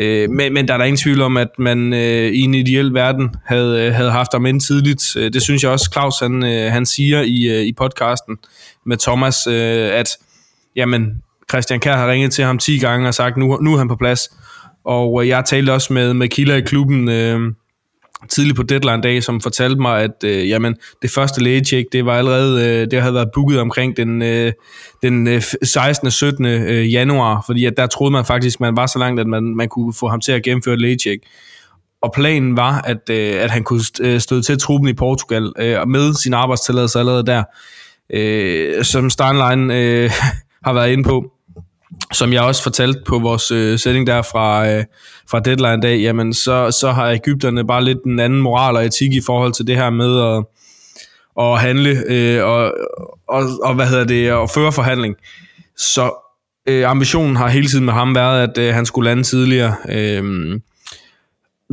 Øh, 0.00 0.30
men, 0.30 0.54
men 0.54 0.68
der 0.68 0.74
er 0.74 0.78
der 0.78 0.84
ingen 0.84 0.96
tvivl 0.96 1.20
om, 1.20 1.36
at 1.36 1.48
man 1.58 1.92
øh, 1.92 2.32
i 2.32 2.40
en 2.40 2.54
ideel 2.54 2.94
verden 2.94 3.34
havde, 3.46 3.86
øh, 3.86 3.94
havde 3.94 4.10
haft 4.10 4.32
ham 4.32 4.46
ind 4.46 4.60
tidligt. 4.60 5.16
Øh, 5.16 5.32
det 5.32 5.42
synes 5.42 5.62
jeg 5.62 5.70
også, 5.70 5.90
Claus 5.92 6.18
han, 6.20 6.44
øh, 6.44 6.72
han 6.72 6.86
siger 6.86 7.22
i, 7.22 7.58
øh, 7.58 7.62
i 7.62 7.72
podcasten 7.72 8.38
med 8.86 8.96
Thomas, 8.96 9.46
øh, 9.46 9.90
at 9.92 10.08
jamen, 10.76 11.22
Christian 11.50 11.80
Kær 11.80 11.96
har 11.96 12.10
ringet 12.10 12.32
til 12.32 12.44
ham 12.44 12.58
10 12.58 12.78
gange 12.78 13.08
og 13.08 13.14
sagt, 13.14 13.36
nu, 13.36 13.58
nu 13.60 13.74
er 13.74 13.78
han 13.78 13.88
på 13.88 13.96
plads. 13.96 14.20
Og 14.84 15.22
øh, 15.22 15.28
jeg 15.28 15.44
talte 15.44 15.72
også 15.72 15.92
med, 15.92 16.14
med 16.14 16.28
Killa 16.28 16.54
i 16.54 16.60
klubben 16.60 17.08
øh, 17.08 17.40
tidligt 18.28 18.56
på 18.56 18.62
deadline-dag, 18.62 19.22
som 19.22 19.40
fortalte 19.40 19.80
mig, 19.80 20.02
at 20.02 20.24
øh, 20.24 20.48
jamen, 20.48 20.76
det 21.02 21.10
første 21.10 21.42
lægecheck, 21.42 21.92
det 21.92 22.06
var 22.06 22.18
allerede, 22.18 22.68
øh, 22.68 22.90
det 22.90 23.00
havde 23.00 23.14
været 23.14 23.28
booket 23.34 23.60
omkring 23.60 23.96
den, 23.96 24.22
øh, 24.22 24.52
den 25.02 25.28
øh, 25.28 25.42
16. 25.62 26.06
og 26.06 26.12
17. 26.12 26.46
Øh, 26.46 26.92
januar, 26.92 27.42
fordi 27.46 27.64
at 27.64 27.76
der 27.76 27.86
troede 27.86 28.12
man 28.12 28.24
faktisk, 28.24 28.60
man 28.60 28.76
var 28.76 28.86
så 28.86 28.98
langt, 28.98 29.20
at 29.20 29.26
man, 29.26 29.42
man 29.42 29.68
kunne 29.68 29.94
få 29.94 30.08
ham 30.08 30.20
til 30.20 30.32
at 30.32 30.42
gennemføre 30.42 30.74
et 30.74 30.80
lægecheck. 30.80 31.22
Og 32.02 32.12
planen 32.12 32.56
var, 32.56 32.80
at, 32.80 33.10
øh, 33.10 33.42
at 33.42 33.50
han 33.50 33.64
kunne 33.64 33.80
øh, 34.00 34.20
støde 34.20 34.42
til 34.42 34.58
truppen 34.58 34.88
i 34.88 34.92
Portugal 34.92 35.52
øh, 35.58 35.88
med 35.88 36.14
sin 36.14 36.34
arbejdstilladelse 36.34 36.98
allerede 36.98 37.26
der, 37.26 37.42
øh, 38.10 38.84
som 38.84 39.10
Steinlein 39.10 39.70
øh, 39.70 40.10
har 40.66 40.72
været 40.72 40.92
inde 40.92 41.04
på 41.04 41.32
som 42.12 42.32
jeg 42.32 42.42
også 42.42 42.62
fortalte 42.62 43.00
på 43.06 43.18
vores 43.18 43.50
øh, 43.50 43.78
sætning 43.78 44.06
der 44.06 44.22
fra, 44.22 44.68
øh, 44.68 44.84
fra 45.30 45.40
deadline 45.40 45.82
dag, 45.82 46.00
jamen 46.00 46.34
så, 46.34 46.70
så 46.80 46.92
har 46.92 47.10
Ægypterne 47.10 47.66
bare 47.66 47.84
lidt 47.84 48.04
en 48.04 48.20
anden 48.20 48.40
moral 48.40 48.76
og 48.76 48.84
etik 48.84 49.14
i 49.14 49.20
forhold 49.26 49.52
til 49.52 49.66
det 49.66 49.76
her 49.76 49.90
med 49.90 50.20
at, 50.20 50.44
at 51.44 51.60
handle 51.60 52.02
øh, 52.08 52.44
og, 52.44 52.74
og, 53.28 53.44
og, 53.62 53.74
hvad 53.74 53.86
hedder 53.86 54.04
det, 54.04 54.32
og 54.32 54.50
føre 54.50 54.72
forhandling. 54.72 55.16
Så 55.76 56.10
øh, 56.68 56.90
ambitionen 56.90 57.36
har 57.36 57.48
hele 57.48 57.68
tiden 57.68 57.84
med 57.84 57.92
ham 57.92 58.14
været, 58.14 58.48
at 58.48 58.58
øh, 58.58 58.74
han 58.74 58.86
skulle 58.86 59.10
lande 59.10 59.22
tidligere. 59.22 59.76
Øh, 59.88 60.60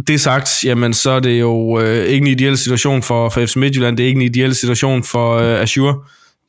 det 0.08 0.22
sagt, 0.22 0.64
jamen 0.64 0.94
så 0.94 1.12
er 1.12 1.20
det 1.20 1.40
jo 1.40 1.80
øh, 1.80 2.06
ikke 2.06 2.28
en 2.28 2.32
ideel 2.32 2.58
situation 2.58 3.04
for, 3.04 3.30
for 3.30 3.46
FC 3.46 3.56
Midtjylland, 3.56 3.98
det 3.98 4.04
er 4.04 4.08
ikke 4.08 4.22
en 4.22 4.26
ideel 4.26 4.56
situation 4.56 5.04
for 5.04 5.38
øh, 5.38 5.62
Azure. 5.62 5.96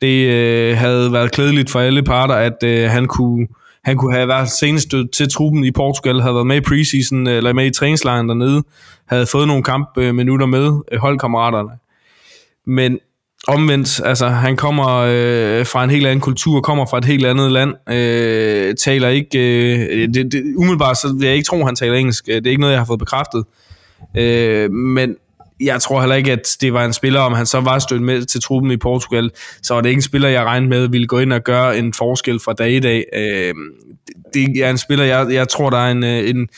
Det 0.01 0.27
øh, 0.27 0.77
havde 0.77 1.13
været 1.13 1.31
klædeligt 1.31 1.69
for 1.69 1.79
alle 1.79 2.03
parter, 2.03 2.35
at 2.35 2.63
øh, 2.63 2.89
han 2.89 3.05
kunne 3.05 3.47
han 3.83 3.97
kunne 3.97 4.15
have 4.15 4.27
været 4.27 4.49
senest 4.49 4.93
til 5.13 5.29
truppen 5.31 5.63
i 5.63 5.71
Portugal, 5.71 6.21
havde 6.21 6.35
været 6.35 6.47
med 6.47 6.57
i 6.57 6.61
preseason, 6.61 7.27
øh, 7.27 7.37
eller 7.37 7.53
med 7.53 7.65
i 7.65 7.71
træningslejren 7.71 8.29
dernede, 8.29 8.63
havde 9.05 9.25
fået 9.25 9.47
nogle 9.47 9.63
kampminutter 9.63 10.45
med 10.45 10.71
øh, 10.91 10.99
holdkammeraterne. 10.99 11.69
Men 12.65 12.99
omvendt, 13.47 14.01
altså 14.05 14.27
han 14.27 14.57
kommer 14.57 14.87
øh, 14.89 15.65
fra 15.65 15.83
en 15.83 15.89
helt 15.89 16.07
anden 16.07 16.21
kultur, 16.21 16.61
kommer 16.61 16.85
fra 16.85 16.97
et 16.97 17.05
helt 17.05 17.25
andet 17.25 17.51
land, 17.51 17.73
øh, 17.89 18.75
taler 18.75 19.09
ikke, 19.09 19.39
øh, 19.39 20.13
det, 20.13 20.31
det, 20.31 20.43
umiddelbart 20.57 20.97
så 20.97 21.15
vil 21.19 21.25
jeg 21.25 21.35
ikke 21.35 21.45
tro, 21.45 21.65
han 21.65 21.75
taler 21.75 21.95
engelsk, 21.95 22.25
det 22.25 22.47
er 22.47 22.49
ikke 22.49 22.61
noget, 22.61 22.73
jeg 22.73 22.79
har 22.79 22.85
fået 22.85 22.99
bekræftet. 22.99 23.43
Øh, 24.17 24.71
men 24.71 25.15
jeg 25.61 25.81
tror 25.81 25.99
heller 25.99 26.15
ikke, 26.15 26.31
at 26.31 26.57
det 26.61 26.73
var 26.73 26.85
en 26.85 26.93
spiller, 26.93 27.19
om 27.19 27.33
han 27.33 27.45
så 27.45 27.59
var 27.59 27.79
stødt 27.79 28.01
med 28.01 28.25
til 28.25 28.41
truppen 28.41 28.71
i 28.71 28.77
Portugal, 28.77 29.31
så 29.63 29.73
var 29.73 29.81
det 29.81 29.89
ikke 29.89 29.97
en 29.97 30.03
spiller, 30.03 30.29
jeg 30.29 30.43
regnede 30.43 30.69
med 30.69 30.87
ville 30.87 31.07
gå 31.07 31.19
ind 31.19 31.33
og 31.33 31.43
gøre 31.43 31.77
en 31.77 31.93
forskel 31.93 32.39
fra 32.39 32.53
dag 32.53 32.71
i 32.71 32.79
dag. 32.79 33.05
Øh, 33.13 33.53
det 34.33 34.63
er 34.63 34.69
en 34.69 34.77
spiller, 34.77 35.05
jeg, 35.05 35.27
jeg 35.31 35.49
tror, 35.49 35.69
der 35.69 35.77
er 35.77 35.91
en, 35.91 36.03
øh, 36.03 36.29
en, 36.29 36.49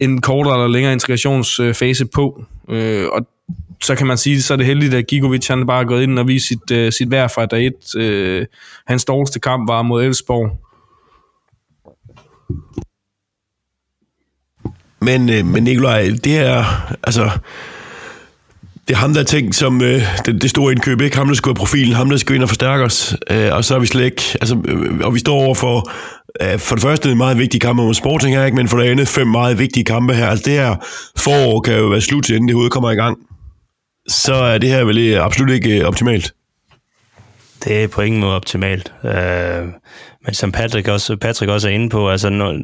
en 0.00 0.20
kortere 0.20 0.54
eller 0.54 0.68
længere 0.68 0.92
integrationsfase 0.92 2.06
på, 2.06 2.44
øh, 2.68 3.06
og 3.12 3.26
så 3.82 3.94
kan 3.94 4.06
man 4.06 4.16
sige, 4.16 4.42
så 4.42 4.52
er 4.52 4.56
det 4.56 4.66
heldigt, 4.66 4.94
at 4.94 5.06
Gigovic 5.06 5.48
han 5.48 5.66
bare 5.66 5.80
er 5.80 5.86
gået 5.86 6.02
ind 6.02 6.18
og 6.18 6.28
vist 6.28 6.48
sit, 6.48 6.70
øh, 6.72 6.92
sit 6.92 7.10
værd 7.10 7.30
fra 7.34 7.46
dag 7.46 7.66
1. 7.66 7.96
Øh, 7.96 8.46
hans 8.86 9.04
dårligste 9.04 9.40
kamp 9.40 9.68
var 9.68 9.82
mod 9.82 10.04
Elfsborg. 10.04 10.58
Men, 15.00 15.46
men 15.52 15.62
Nikolaj, 15.62 16.10
det 16.24 16.38
er, 16.38 16.64
altså, 17.02 17.30
det 18.88 18.94
er 18.94 18.98
ham, 18.98 19.14
der 19.14 19.20
er 19.20 19.24
tænkt 19.24 19.54
som 19.54 19.82
øh, 19.82 20.02
det, 20.26 20.42
det 20.42 20.50
store 20.50 20.72
indkøb, 20.72 21.00
ikke? 21.00 21.16
Ham, 21.16 21.26
der 21.26 21.34
skal 21.34 21.54
profilen, 21.54 21.94
ham, 21.94 22.10
der 22.10 22.16
skal 22.16 22.34
ind 22.34 22.42
og 22.42 22.48
forstærke 22.48 22.84
os. 22.84 23.16
Øh, 23.30 23.48
og 23.52 23.64
så 23.64 23.74
er 23.74 23.78
vi 23.78 23.86
slet 23.86 24.04
ikke... 24.04 24.22
Altså, 24.40 24.62
øh, 24.64 24.98
og 25.04 25.14
vi 25.14 25.18
står 25.18 25.34
over 25.34 25.54
for... 25.54 25.90
Øh, 26.42 26.58
for 26.58 26.74
det 26.74 26.82
første 26.82 27.10
en 27.10 27.16
meget 27.16 27.38
vigtig 27.38 27.60
kamp 27.60 27.76
mod 27.76 27.94
Sporting 27.94 28.36
her, 28.36 28.44
ikke? 28.44 28.56
men 28.56 28.68
for 28.68 28.78
det 28.78 28.90
andet 28.90 29.08
fem 29.08 29.26
meget 29.26 29.58
vigtige 29.58 29.84
kampe 29.84 30.14
her. 30.14 30.26
Altså 30.26 30.42
det 30.44 30.52
her 30.52 30.76
forår 31.16 31.60
kan 31.60 31.78
jo 31.78 31.86
være 31.86 32.00
slut, 32.00 32.30
inden 32.30 32.48
det 32.48 32.54
hovedet 32.54 32.72
kommer 32.72 32.90
i 32.90 32.94
gang. 32.94 33.18
Så 34.08 34.34
er 34.34 34.58
det 34.58 34.68
her 34.68 34.84
vel 34.84 34.98
øh, 34.98 35.24
absolut 35.24 35.50
ikke 35.50 35.80
øh, 35.80 35.86
optimalt. 35.86 36.34
Det 37.64 37.82
er 37.82 37.88
på 37.88 38.02
ingen 38.02 38.20
måde 38.20 38.36
optimalt. 38.36 38.92
Øh, 39.04 39.66
men 40.24 40.34
som 40.34 40.52
Patrick 40.52 40.88
også, 40.88 41.16
Patrick 41.16 41.50
også 41.50 41.68
er 41.68 41.72
inde 41.72 41.88
på, 41.88 42.10
altså 42.10 42.28
når, 42.28 42.58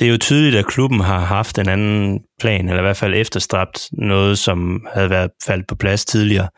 det 0.00 0.06
er 0.06 0.10
jo 0.10 0.18
tydeligt, 0.18 0.56
at 0.56 0.66
klubben 0.66 1.00
har 1.00 1.18
haft 1.18 1.58
en 1.58 1.68
anden 1.68 2.20
plan, 2.40 2.68
eller 2.68 2.78
i 2.78 2.82
hvert 2.82 2.96
fald 2.96 3.14
efterstræbt 3.14 3.88
noget, 3.92 4.38
som 4.38 4.86
havde 4.94 5.10
været 5.10 5.30
faldt 5.46 5.68
på 5.68 5.74
plads 5.74 6.04
tidligere. 6.04 6.48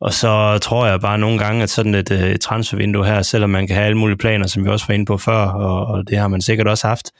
Og 0.00 0.12
så 0.12 0.58
tror 0.62 0.86
jeg 0.86 1.00
bare 1.00 1.18
nogle 1.18 1.38
gange, 1.38 1.62
at 1.62 1.70
sådan 1.70 1.94
et, 1.94 2.10
øh, 2.10 2.30
et 2.30 2.40
transfervindue 2.40 3.06
her, 3.06 3.22
selvom 3.22 3.50
man 3.50 3.66
kan 3.66 3.76
have 3.76 3.86
alle 3.86 3.98
mulige 3.98 4.18
planer, 4.18 4.46
som 4.46 4.64
vi 4.64 4.70
også 4.70 4.86
var 4.88 4.94
inde 4.94 5.06
på 5.06 5.16
før, 5.16 5.46
og, 5.46 5.86
og 5.86 6.08
det 6.08 6.18
har 6.18 6.28
man 6.28 6.40
sikkert 6.40 6.68
også 6.68 6.86
haft, 6.86 7.10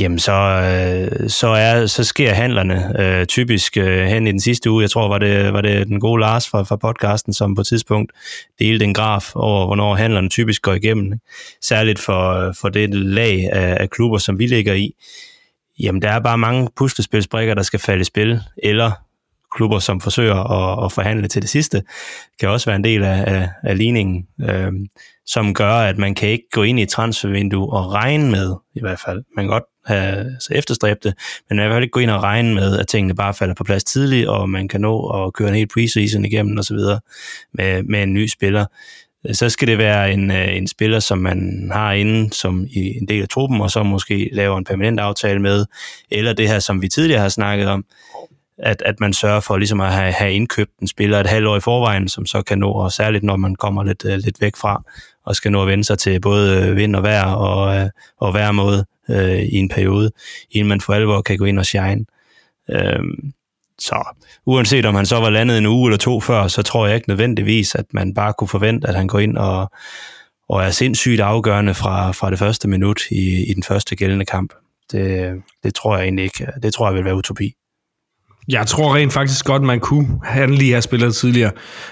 Jamen, 0.00 0.18
så, 0.18 0.32
øh, 0.32 1.28
så, 1.30 1.48
er, 1.48 1.86
så 1.86 2.04
sker 2.04 2.32
handlerne 2.32 3.00
øh, 3.00 3.26
typisk 3.26 3.76
øh, 3.76 4.06
hen 4.06 4.26
i 4.26 4.32
den 4.32 4.40
sidste 4.40 4.70
uge. 4.70 4.82
Jeg 4.82 4.90
tror, 4.90 5.08
var 5.08 5.18
det, 5.18 5.52
var 5.52 5.60
det 5.60 5.86
den 5.86 6.00
gode 6.00 6.20
Lars 6.20 6.48
fra, 6.48 6.62
fra 6.62 6.76
podcasten, 6.76 7.32
som 7.32 7.54
på 7.54 7.60
et 7.60 7.66
tidspunkt 7.66 8.12
delte 8.58 8.84
en 8.84 8.94
graf 8.94 9.36
over, 9.36 9.66
hvornår 9.66 9.94
handlerne 9.94 10.28
typisk 10.28 10.62
går 10.62 10.72
igennem. 10.72 11.18
Særligt 11.62 11.98
for, 11.98 12.54
for 12.60 12.68
det 12.68 12.94
lag 12.94 13.48
af, 13.52 13.76
af 13.80 13.90
klubber, 13.90 14.18
som 14.18 14.38
vi 14.38 14.46
ligger 14.46 14.74
i. 14.74 14.94
Jamen, 15.78 16.02
der 16.02 16.10
er 16.10 16.20
bare 16.20 16.38
mange 16.38 16.68
puslespilsbrikker, 16.76 17.54
der 17.54 17.62
skal 17.62 17.80
falde 17.80 18.00
i 18.00 18.04
spil, 18.04 18.40
eller 18.62 18.92
klubber, 19.56 19.78
som 19.78 20.00
forsøger 20.00 20.34
at, 20.34 20.84
at 20.84 20.92
forhandle 20.92 21.28
til 21.28 21.42
det 21.42 21.50
sidste, 21.50 21.82
kan 22.40 22.48
også 22.48 22.66
være 22.66 22.76
en 22.76 22.84
del 22.84 23.04
af, 23.04 23.24
af, 23.26 23.48
af 23.62 23.78
ligningen, 23.78 24.26
øh, 24.40 24.72
som 25.26 25.54
gør, 25.54 25.74
at 25.74 25.98
man 25.98 26.14
kan 26.14 26.28
ikke 26.28 26.48
gå 26.52 26.62
ind 26.62 26.78
i 26.78 26.82
et 26.82 26.88
transfervindue 26.88 27.72
og 27.72 27.92
regne 27.92 28.30
med, 28.30 28.54
i 28.74 28.80
hvert 28.80 29.00
fald, 29.06 29.24
man 29.36 29.44
kan 29.44 29.50
godt 29.50 29.64
have 29.86 30.36
så 30.40 30.48
efterstræbte, 30.54 31.08
det, 31.08 31.18
men 31.48 31.58
i 31.58 31.62
hvert 31.62 31.72
fald 31.72 31.82
ikke 31.82 31.92
gå 31.92 32.00
ind 32.00 32.10
og 32.10 32.22
regne 32.22 32.54
med, 32.54 32.78
at 32.78 32.88
tingene 32.88 33.14
bare 33.14 33.34
falder 33.34 33.54
på 33.54 33.64
plads 33.64 33.84
tidligt, 33.84 34.28
og 34.28 34.50
man 34.50 34.68
kan 34.68 34.80
nå 34.80 35.06
at 35.08 35.32
køre 35.32 35.48
en 35.48 35.54
helt 35.54 35.72
preseason 35.72 36.24
igennem 36.24 36.58
osv. 36.58 36.78
Med, 37.54 37.82
med 37.82 38.02
en 38.02 38.14
ny 38.14 38.26
spiller 38.26 38.66
så 39.32 39.48
skal 39.48 39.68
det 39.68 39.78
være 39.78 40.12
en, 40.12 40.30
øh, 40.30 40.56
en 40.56 40.66
spiller, 40.66 41.00
som 41.00 41.18
man 41.18 41.70
har 41.72 41.92
inde 41.92 42.32
som 42.32 42.66
i 42.70 42.96
en 42.96 43.08
del 43.08 43.22
af 43.22 43.28
truppen, 43.28 43.60
og 43.60 43.70
så 43.70 43.82
måske 43.82 44.30
laver 44.32 44.58
en 44.58 44.64
permanent 44.64 45.00
aftale 45.00 45.38
med, 45.38 45.66
eller 46.10 46.32
det 46.32 46.48
her, 46.48 46.58
som 46.58 46.82
vi 46.82 46.88
tidligere 46.88 47.20
har 47.20 47.28
snakket 47.28 47.68
om, 47.68 47.84
at, 48.58 48.82
at 48.86 49.00
man 49.00 49.12
sørger 49.12 49.40
for 49.40 49.56
ligesom 49.56 49.80
at 49.80 49.92
have, 49.92 50.12
have 50.12 50.32
indkøbt 50.32 50.78
en 50.80 50.88
spiller 50.88 51.20
et 51.20 51.26
halvt 51.26 51.48
år 51.48 51.56
i 51.56 51.60
forvejen, 51.60 52.08
som 52.08 52.26
så 52.26 52.42
kan 52.42 52.58
nå, 52.58 52.70
og 52.72 52.92
særligt 52.92 53.24
når 53.24 53.36
man 53.36 53.54
kommer 53.54 53.84
lidt, 53.84 54.04
øh, 54.04 54.18
lidt 54.18 54.40
væk 54.40 54.56
fra, 54.56 54.82
og 55.24 55.36
skal 55.36 55.52
nå 55.52 55.62
at 55.62 55.68
vende 55.68 55.84
sig 55.84 55.98
til 55.98 56.20
både 56.20 56.74
vind 56.74 56.96
og 56.96 57.02
vejr 57.02 57.24
og, 57.24 57.64
og 57.64 57.90
og 58.20 58.34
vejrmåde 58.34 58.84
øh, 59.10 59.42
i 59.42 59.56
en 59.56 59.68
periode, 59.68 60.10
inden 60.50 60.68
man 60.68 60.80
for 60.80 60.92
alvor 60.92 61.22
kan 61.22 61.38
gå 61.38 61.44
ind 61.44 61.58
og 61.58 61.66
shine. 61.66 62.04
Øh, 62.70 63.00
så 63.78 64.16
uanset 64.46 64.86
om 64.86 64.94
han 64.94 65.06
så 65.06 65.16
var 65.16 65.30
landet 65.30 65.58
en 65.58 65.66
uge 65.66 65.88
eller 65.88 65.98
to 65.98 66.20
før, 66.20 66.48
så 66.48 66.62
tror 66.62 66.86
jeg 66.86 66.96
ikke 66.96 67.08
nødvendigvis, 67.08 67.74
at 67.74 67.84
man 67.92 68.14
bare 68.14 68.34
kunne 68.38 68.48
forvente, 68.48 68.88
at 68.88 68.94
han 68.94 69.06
går 69.06 69.18
ind 69.18 69.36
og, 69.36 69.70
og 70.48 70.62
er 70.62 70.70
sindssygt 70.70 71.20
afgørende 71.20 71.74
fra, 71.74 72.12
fra 72.12 72.30
det 72.30 72.38
første 72.38 72.68
minut 72.68 73.00
i, 73.10 73.50
i 73.50 73.54
den 73.54 73.62
første 73.62 73.96
gældende 73.96 74.24
kamp. 74.24 74.54
Det, 74.92 75.42
det 75.62 75.74
tror 75.74 75.96
jeg 75.96 76.04
egentlig 76.04 76.24
ikke. 76.24 76.46
Det 76.62 76.74
tror 76.74 76.86
jeg 76.86 76.94
vil 76.94 77.04
være 77.04 77.16
utopi. 77.16 77.54
Jeg 78.48 78.66
tror 78.66 78.94
rent 78.94 79.12
faktisk 79.12 79.44
godt, 79.44 79.62
man 79.62 79.80
kunne 79.80 80.08
han 80.24 80.54
lige 80.54 80.72
har 80.72 80.80
spillet 80.80 81.14
tidligere. 81.14 81.50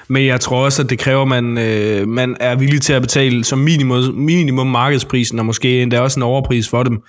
Men 0.09 0.27
jeg 0.27 0.41
tror 0.41 0.65
også, 0.65 0.83
at 0.83 0.91
det 0.91 0.99
kræver, 0.99 1.23
at 1.23 1.29
man, 1.29 1.59
øh, 1.59 2.09
man 2.09 2.37
er 2.41 2.55
villig 2.55 2.83
til 2.83 2.93
at 2.93 3.03
betale 3.03 3.45
som 3.45 3.59
minimum, 3.59 4.15
minimum 4.15 4.67
markedsprisen, 4.67 5.39
og 5.39 5.47
måske 5.47 5.83
endda 5.83 6.01
også 6.01 6.21
en 6.21 6.23
overpris 6.23 6.69
for 6.69 6.83
dem. 6.83 7.03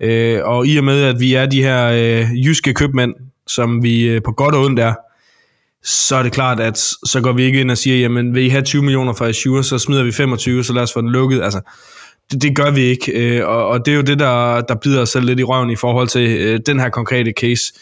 Øh, 0.00 0.40
og 0.44 0.66
i 0.66 0.76
og 0.76 0.84
med, 0.84 1.02
at 1.02 1.20
vi 1.20 1.34
er 1.34 1.46
de 1.46 1.62
her 1.62 1.86
øh, 1.86 2.46
jyske 2.46 2.74
købmænd, 2.74 3.14
som 3.46 3.82
vi 3.82 4.02
øh, 4.02 4.22
på 4.22 4.32
godt 4.32 4.54
og 4.54 4.64
ondt 4.64 4.80
er, 4.80 4.94
så 5.84 6.16
er 6.16 6.22
det 6.22 6.32
klart, 6.32 6.60
at 6.60 6.78
så 7.04 7.20
går 7.22 7.32
vi 7.32 7.42
ikke 7.42 7.60
ind 7.60 7.70
og 7.70 7.78
siger, 7.78 7.96
jamen 7.96 8.34
vil 8.34 8.44
I 8.44 8.48
have 8.48 8.62
20 8.62 8.82
millioner 8.82 9.12
for 9.12 9.24
Azure, 9.24 9.64
så 9.64 9.78
smider 9.78 10.02
vi 10.02 10.12
25, 10.12 10.64
så 10.64 10.72
lad 10.72 10.82
os 10.82 10.92
få 10.92 11.00
den 11.00 11.10
lukket. 11.10 11.42
Altså, 11.42 11.60
det, 12.30 12.42
det 12.42 12.56
gør 12.56 12.70
vi 12.70 12.80
ikke, 12.80 13.12
øh, 13.12 13.48
og, 13.48 13.68
og 13.68 13.86
det 13.86 13.92
er 13.92 13.96
jo 13.96 14.02
det, 14.02 14.18
der, 14.18 14.60
der 14.60 14.74
bider 14.74 15.02
os 15.02 15.08
selv 15.08 15.24
lidt 15.24 15.40
i 15.40 15.44
røven 15.44 15.70
i 15.70 15.76
forhold 15.76 16.08
til 16.08 16.30
øh, 16.30 16.60
den 16.66 16.80
her 16.80 16.88
konkrete 16.88 17.32
case 17.40 17.72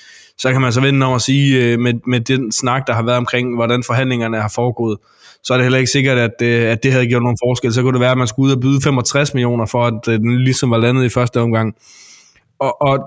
så 0.43 0.53
kan 0.53 0.61
man 0.61 0.73
så 0.73 0.81
vende 0.81 1.07
om 1.07 1.15
at 1.15 1.23
sige, 1.23 1.65
øh, 1.65 1.79
med, 1.81 1.95
med 2.07 2.21
den 2.21 2.53
snak, 2.53 2.87
der 2.87 2.93
har 2.93 3.03
været 3.03 3.19
omkring, 3.19 3.55
hvordan 3.55 3.83
forhandlingerne 3.87 4.41
har 4.41 4.53
foregået, 4.55 4.99
så 5.45 5.53
er 5.53 5.57
det 5.59 5.65
heller 5.65 5.79
ikke 5.79 5.91
sikkert, 5.91 6.19
at, 6.19 6.43
øh, 6.43 6.73
at 6.73 6.83
det 6.83 6.93
havde 6.93 7.07
gjort 7.07 7.23
nogen 7.23 7.39
forskel. 7.45 7.73
Så 7.73 7.83
kunne 7.83 7.93
det 7.93 8.01
være, 8.01 8.11
at 8.11 8.19
man 8.19 8.27
skulle 8.27 8.47
ud 8.47 8.53
og 8.57 8.61
byde 8.61 8.81
65 8.81 9.35
millioner 9.35 9.67
for, 9.67 9.87
at 9.87 10.09
øh, 10.09 10.19
den 10.19 10.39
ligesom 10.39 10.71
var 10.71 10.79
landet 10.79 11.05
i 11.05 11.09
første 11.09 11.41
omgang. 11.41 11.75
Og, 12.61 12.83
og 12.83 12.99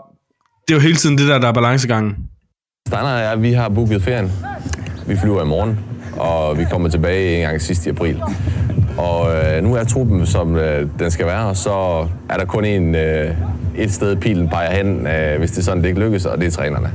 det 0.68 0.74
er 0.74 0.78
jo 0.78 0.82
hele 0.82 0.96
tiden 0.96 1.18
det 1.18 1.28
der, 1.28 1.40
der 1.40 1.48
er 1.48 1.54
balancegangen. 1.54 2.16
Standard 2.88 3.20
er, 3.20 3.30
at 3.30 3.42
vi 3.42 3.52
har 3.52 3.70
booket 3.70 4.02
ferien. 4.02 4.32
Vi 5.08 5.18
flyver 5.18 5.44
i 5.44 5.48
morgen, 5.48 5.80
og 6.18 6.58
vi 6.58 6.66
kommer 6.72 6.90
tilbage 6.90 7.36
en 7.36 7.42
gang 7.42 7.62
sidst 7.62 7.86
i 7.86 7.90
april. 7.90 8.22
Og 8.98 9.36
øh, 9.36 9.64
nu 9.64 9.76
er 9.76 9.84
truppen, 9.84 10.26
som 10.26 10.56
øh, 10.56 10.90
den 11.00 11.12
skal 11.12 11.26
være, 11.26 11.46
og 11.46 11.56
så 11.56 12.08
er 12.30 12.38
der 12.38 12.46
kun 12.46 12.66
en, 12.66 12.96
øh, 12.96 13.36
et 13.78 13.94
sted, 13.94 14.16
pilen 14.16 14.50
peger 14.50 14.76
hen, 14.76 15.08
øh, 15.08 15.40
hvis 15.40 15.52
det 15.52 15.58
er 15.58 15.64
sådan, 15.64 15.84
det 15.84 15.90
ikke 15.90 16.00
lykkes, 16.00 16.26
og 16.26 16.38
det 16.38 16.48
er 16.48 16.52
trænerne. 16.52 16.92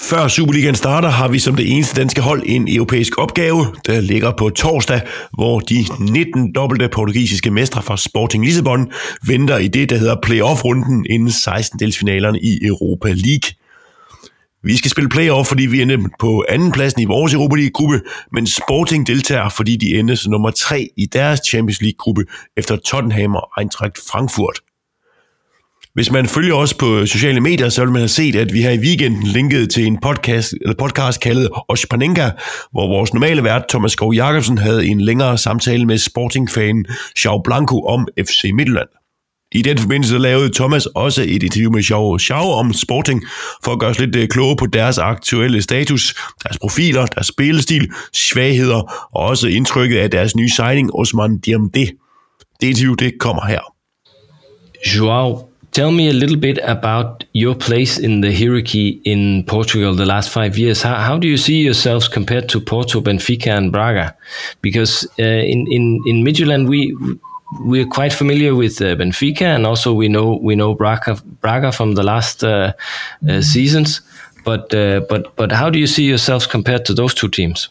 Før 0.00 0.28
Superligaen 0.28 0.74
starter, 0.74 1.08
har 1.08 1.28
vi 1.28 1.38
som 1.38 1.54
det 1.54 1.72
eneste 1.72 2.00
danske 2.00 2.20
hold 2.20 2.42
en 2.46 2.68
europæisk 2.68 3.18
opgave, 3.18 3.66
der 3.86 4.00
ligger 4.00 4.32
på 4.38 4.50
torsdag, 4.50 5.00
hvor 5.32 5.60
de 5.60 5.84
19 6.00 6.52
dobbelte 6.52 6.88
portugisiske 6.88 7.50
mestre 7.50 7.82
fra 7.82 7.96
Sporting 7.96 8.44
Lissabon 8.44 8.90
venter 9.26 9.58
i 9.58 9.68
det, 9.68 9.90
der 9.90 9.96
hedder 9.96 10.16
playoff-runden 10.22 11.06
inden 11.10 11.28
16-delsfinalerne 11.28 12.38
i 12.42 12.66
Europa 12.66 13.08
League. 13.08 13.50
Vi 14.62 14.76
skal 14.76 14.90
spille 14.90 15.08
playoff, 15.08 15.48
fordi 15.48 15.66
vi 15.66 15.82
endte 15.82 15.98
på 16.20 16.44
anden 16.48 16.72
pladsen 16.72 17.02
i 17.02 17.04
vores 17.04 17.34
Europa 17.34 17.56
League-gruppe, 17.56 18.00
men 18.32 18.46
Sporting 18.46 19.06
deltager, 19.06 19.48
fordi 19.48 19.76
de 19.76 19.98
endte 19.98 20.16
som 20.16 20.30
nummer 20.30 20.50
3 20.50 20.88
i 20.96 21.06
deres 21.06 21.40
Champions 21.48 21.80
League-gruppe 21.80 22.24
efter 22.56 22.76
Tottenham 22.76 23.34
og 23.34 23.48
Eintracht 23.58 23.98
Frankfurt. 24.10 24.58
Hvis 25.98 26.10
man 26.10 26.26
følger 26.26 26.54
os 26.54 26.74
på 26.74 27.06
sociale 27.06 27.40
medier, 27.40 27.68
så 27.68 27.80
vil 27.80 27.92
man 27.92 28.00
have 28.00 28.08
set, 28.08 28.36
at 28.36 28.52
vi 28.52 28.62
her 28.62 28.70
i 28.70 28.78
weekenden 28.78 29.22
linkede 29.22 29.66
til 29.66 29.86
en 29.86 29.98
podcast, 30.02 30.54
eller 30.60 30.74
podcast 30.74 31.20
kaldet 31.20 31.48
Ospanenka, 31.68 32.30
hvor 32.72 32.88
vores 32.88 33.14
normale 33.14 33.44
vært 33.44 33.62
Thomas 33.68 33.92
Skov 33.92 34.14
Jacobsen 34.14 34.58
havde 34.58 34.86
en 34.86 35.00
længere 35.00 35.38
samtale 35.38 35.86
med 35.86 35.98
sportingfanen 35.98 36.86
Xiao 37.18 37.38
Blanco 37.38 37.84
om 37.84 38.08
FC 38.18 38.50
Midtjylland. 38.54 38.88
I 39.52 39.62
den 39.62 39.78
forbindelse 39.78 40.18
lavede 40.18 40.54
Thomas 40.54 40.86
også 40.86 41.22
et 41.22 41.42
interview 41.42 41.72
med 41.72 41.82
Xiao 41.82 42.18
Xiao 42.18 42.50
om 42.50 42.72
Sporting, 42.72 43.24
for 43.64 43.72
at 43.72 43.78
gøre 43.78 43.90
os 43.90 43.98
lidt 43.98 44.16
øh, 44.16 44.28
kloge 44.28 44.56
på 44.56 44.66
deres 44.66 44.98
aktuelle 44.98 45.62
status, 45.62 46.14
deres 46.44 46.58
profiler, 46.58 47.06
deres 47.06 47.26
spillestil, 47.26 47.90
svagheder 48.12 49.08
og 49.14 49.22
også 49.26 49.48
indtrykket 49.48 49.98
af 49.98 50.10
deres 50.10 50.36
nye 50.36 50.48
signing, 50.48 50.94
Osman 50.94 51.38
Diamde. 51.38 51.86
Det 52.60 52.66
interview, 52.68 52.94
det 52.94 53.12
kommer 53.20 53.46
her. 53.46 53.60
Joao, 54.96 55.47
Tell 55.78 55.92
me 55.92 56.08
a 56.08 56.12
little 56.12 56.36
bit 56.36 56.58
about 56.64 57.22
your 57.34 57.54
place 57.54 58.00
in 58.00 58.20
the 58.20 58.34
hierarchy 58.34 59.00
in 59.04 59.44
Portugal 59.44 59.94
the 59.94 60.06
last 60.06 60.28
five 60.28 60.58
years. 60.58 60.82
How, 60.82 60.96
how 60.96 61.18
do 61.18 61.28
you 61.28 61.36
see 61.36 61.62
yourselves 61.62 62.08
compared 62.08 62.48
to 62.48 62.60
Porto, 62.60 63.00
Benfica, 63.00 63.56
and 63.56 63.70
Braga? 63.70 64.16
Because 64.60 65.06
uh, 65.20 65.22
in 65.22 65.68
in 65.70 66.02
in 66.04 66.24
Midtjylland 66.24 66.68
we 66.68 66.96
we're 67.60 67.86
quite 67.86 68.12
familiar 68.12 68.56
with 68.56 68.82
uh, 68.82 68.96
Benfica, 68.96 69.54
and 69.54 69.64
also 69.66 69.94
we 69.94 70.08
know 70.08 70.40
we 70.42 70.56
know 70.56 70.74
Braga 70.74 71.22
Braga 71.40 71.70
from 71.70 71.94
the 71.94 72.02
last 72.02 72.42
uh, 72.42 72.72
uh 73.28 73.40
seasons. 73.40 74.00
But 74.44 74.74
uh, 74.74 75.02
but 75.08 75.36
but 75.36 75.52
how 75.52 75.70
do 75.70 75.78
you 75.78 75.86
see 75.86 76.08
yourselves 76.08 76.48
compared 76.48 76.86
to 76.86 76.92
those 76.92 77.14
two 77.14 77.28
teams? 77.28 77.68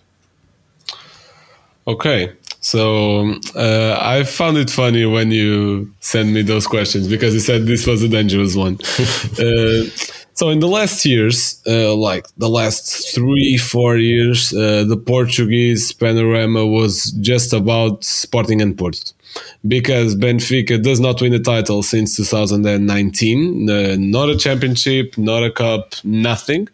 Okay, 1.85 2.31
so 2.67 3.33
uh, 3.55 3.97
I 4.01 4.25
found 4.25 4.57
it 4.57 4.69
funny 4.69 5.05
when 5.05 5.31
you 5.31 5.89
sent 6.01 6.31
me 6.31 6.41
those 6.41 6.67
questions 6.67 7.07
because 7.07 7.33
you 7.33 7.39
said 7.39 7.65
this 7.65 7.87
was 7.87 8.03
a 8.03 8.09
dangerous 8.09 8.57
one. 8.57 8.73
uh, 9.39 9.87
so 10.33 10.49
in 10.49 10.59
the 10.59 10.67
last 10.67 11.05
years, 11.05 11.61
uh, 11.65 11.95
like 11.95 12.27
the 12.35 12.49
last 12.49 13.15
three, 13.15 13.55
four 13.55 13.95
years, 13.95 14.53
uh, 14.53 14.83
the 14.83 14.97
Portuguese 14.97 15.93
panorama 15.93 16.65
was 16.65 17.11
just 17.21 17.53
about 17.53 18.03
Sporting 18.03 18.61
and 18.61 18.77
Porto 18.77 19.13
because 19.67 20.15
Benfica 20.15 20.81
does 20.81 20.99
not 20.99 21.21
win 21.21 21.33
a 21.33 21.39
title 21.39 21.83
since 21.83 22.15
2019. 22.15 23.69
Uh, 23.69 23.95
not 23.97 24.29
a 24.29 24.37
championship, 24.37 25.17
not 25.17 25.43
a 25.43 25.51
cup, 25.51 25.95
nothing, 26.03 26.67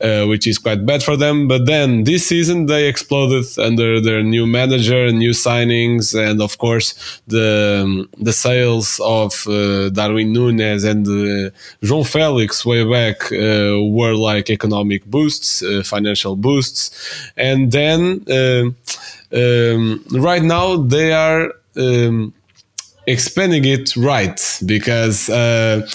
uh, 0.00 0.24
which 0.26 0.46
is 0.46 0.58
quite 0.58 0.86
bad 0.86 1.02
for 1.02 1.16
them. 1.16 1.48
But 1.48 1.66
then 1.66 2.04
this 2.04 2.26
season 2.26 2.66
they 2.66 2.88
exploded 2.88 3.44
under 3.58 4.00
their 4.00 4.22
new 4.22 4.46
manager, 4.46 5.10
new 5.12 5.30
signings, 5.30 6.14
and 6.18 6.40
of 6.40 6.58
course 6.58 7.20
the 7.26 7.82
um, 7.84 8.08
the 8.18 8.32
sales 8.32 9.00
of 9.04 9.46
uh, 9.46 9.88
Darwin 9.90 10.32
Nunes 10.32 10.84
and 10.84 11.06
uh, 11.06 11.50
João 11.82 12.06
Felix 12.06 12.64
way 12.64 12.84
back 12.84 13.32
uh, 13.32 13.82
were 13.98 14.14
like 14.14 14.50
economic 14.50 15.04
boosts, 15.06 15.62
uh, 15.62 15.82
financial 15.84 16.36
boosts, 16.36 16.90
and 17.36 17.72
then. 17.72 18.24
Um, 19.32 20.04
right 20.10 20.42
now 20.42 20.76
they 20.76 21.12
are 21.12 21.52
um, 21.76 22.34
expanding 23.06 23.64
it 23.64 23.96
right 23.96 24.40
because 24.64 25.28
uh, 25.28 25.86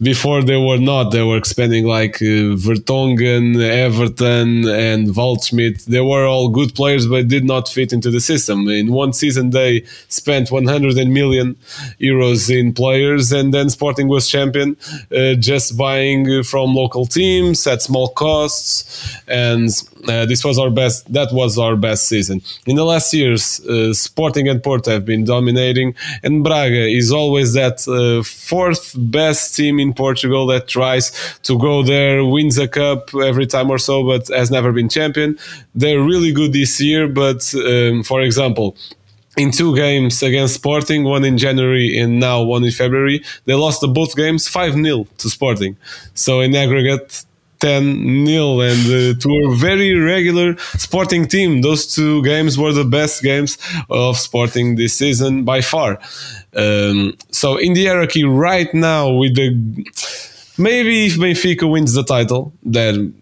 before 0.00 0.42
they 0.42 0.56
were 0.56 0.78
not. 0.78 1.10
They 1.10 1.22
were 1.22 1.36
expanding 1.36 1.86
like 1.86 2.16
uh, 2.16 2.56
Vertonghen, 2.56 3.60
Everton 3.60 4.68
and 4.68 5.08
Waldschmidt. 5.08 5.84
They 5.84 6.00
were 6.00 6.26
all 6.26 6.48
good 6.48 6.74
players 6.74 7.06
but 7.06 7.28
did 7.28 7.44
not 7.44 7.68
fit 7.68 7.92
into 7.92 8.10
the 8.10 8.20
system. 8.20 8.68
In 8.68 8.92
one 8.92 9.12
season 9.12 9.50
they 9.50 9.84
spent 10.08 10.50
100 10.50 10.96
million 11.08 11.54
euros 12.00 12.50
in 12.50 12.72
players 12.72 13.32
and 13.32 13.54
then 13.54 13.70
Sporting 13.70 14.08
was 14.08 14.28
champion 14.28 14.76
uh, 15.16 15.34
just 15.34 15.76
buying 15.76 16.42
from 16.42 16.74
local 16.74 17.06
teams 17.06 17.66
at 17.66 17.82
small 17.82 18.08
costs. 18.08 19.16
And 19.28 19.70
uh, 20.08 20.26
this 20.26 20.44
was 20.44 20.58
our 20.58 20.70
best 20.70 21.12
that 21.12 21.32
was 21.32 21.58
our 21.58 21.76
best 21.76 22.08
season. 22.08 22.42
In 22.66 22.76
the 22.76 22.84
last 22.84 23.12
years 23.14 23.60
uh, 23.60 23.92
Sporting 23.92 24.48
and 24.48 24.62
Porto 24.62 24.90
have 24.90 25.04
been 25.04 25.24
dominating 25.24 25.94
and 26.22 26.42
Braga 26.48 26.86
is 26.88 27.12
always 27.12 27.52
that 27.52 27.86
uh, 27.86 28.22
fourth 28.22 28.94
best 28.96 29.54
team 29.54 29.78
in 29.78 29.92
Portugal 29.92 30.46
that 30.46 30.66
tries 30.66 31.12
to 31.42 31.58
go 31.58 31.82
there, 31.82 32.24
wins 32.24 32.56
a 32.56 32.66
cup 32.66 33.14
every 33.14 33.46
time 33.46 33.68
or 33.70 33.76
so, 33.76 34.02
but 34.02 34.28
has 34.28 34.50
never 34.50 34.72
been 34.72 34.88
champion. 34.88 35.38
They're 35.74 36.00
really 36.00 36.32
good 36.32 36.54
this 36.54 36.80
year, 36.80 37.06
but 37.06 37.54
um, 37.54 38.02
for 38.02 38.22
example, 38.22 38.76
in 39.36 39.50
two 39.50 39.76
games 39.76 40.22
against 40.22 40.54
Sporting, 40.54 41.04
one 41.04 41.24
in 41.24 41.36
January 41.36 41.98
and 41.98 42.18
now 42.18 42.42
one 42.42 42.64
in 42.64 42.72
February, 42.72 43.22
they 43.44 43.54
lost 43.54 43.82
the 43.82 43.88
both 43.88 44.16
games 44.16 44.48
5 44.48 44.72
0 44.72 45.06
to 45.18 45.28
Sporting. 45.28 45.76
So 46.14 46.40
in 46.40 46.54
aggregate, 46.54 47.24
10 47.60 48.26
0 48.26 48.60
and 48.60 48.86
uh, 48.86 49.18
to 49.20 49.28
a 49.46 49.54
very 49.56 49.94
regular 49.94 50.56
sporting 50.76 51.26
team. 51.26 51.62
Those 51.62 51.92
two 51.94 52.22
games 52.22 52.58
were 52.58 52.72
the 52.72 52.84
best 52.84 53.22
games 53.22 53.58
of 53.90 54.16
sporting 54.18 54.76
this 54.76 54.94
season 54.96 55.44
by 55.44 55.60
far. 55.60 55.98
Um, 56.54 57.14
so 57.30 57.56
in 57.56 57.74
the 57.74 57.86
hierarchy 57.86 58.24
right 58.24 58.72
now 58.74 59.10
with 59.10 59.34
the 59.34 59.50
maybe 60.56 61.06
if 61.06 61.14
benfica 61.16 61.70
wins 61.70 61.92
the 61.94 62.02
title 62.04 62.52
then 62.62 63.14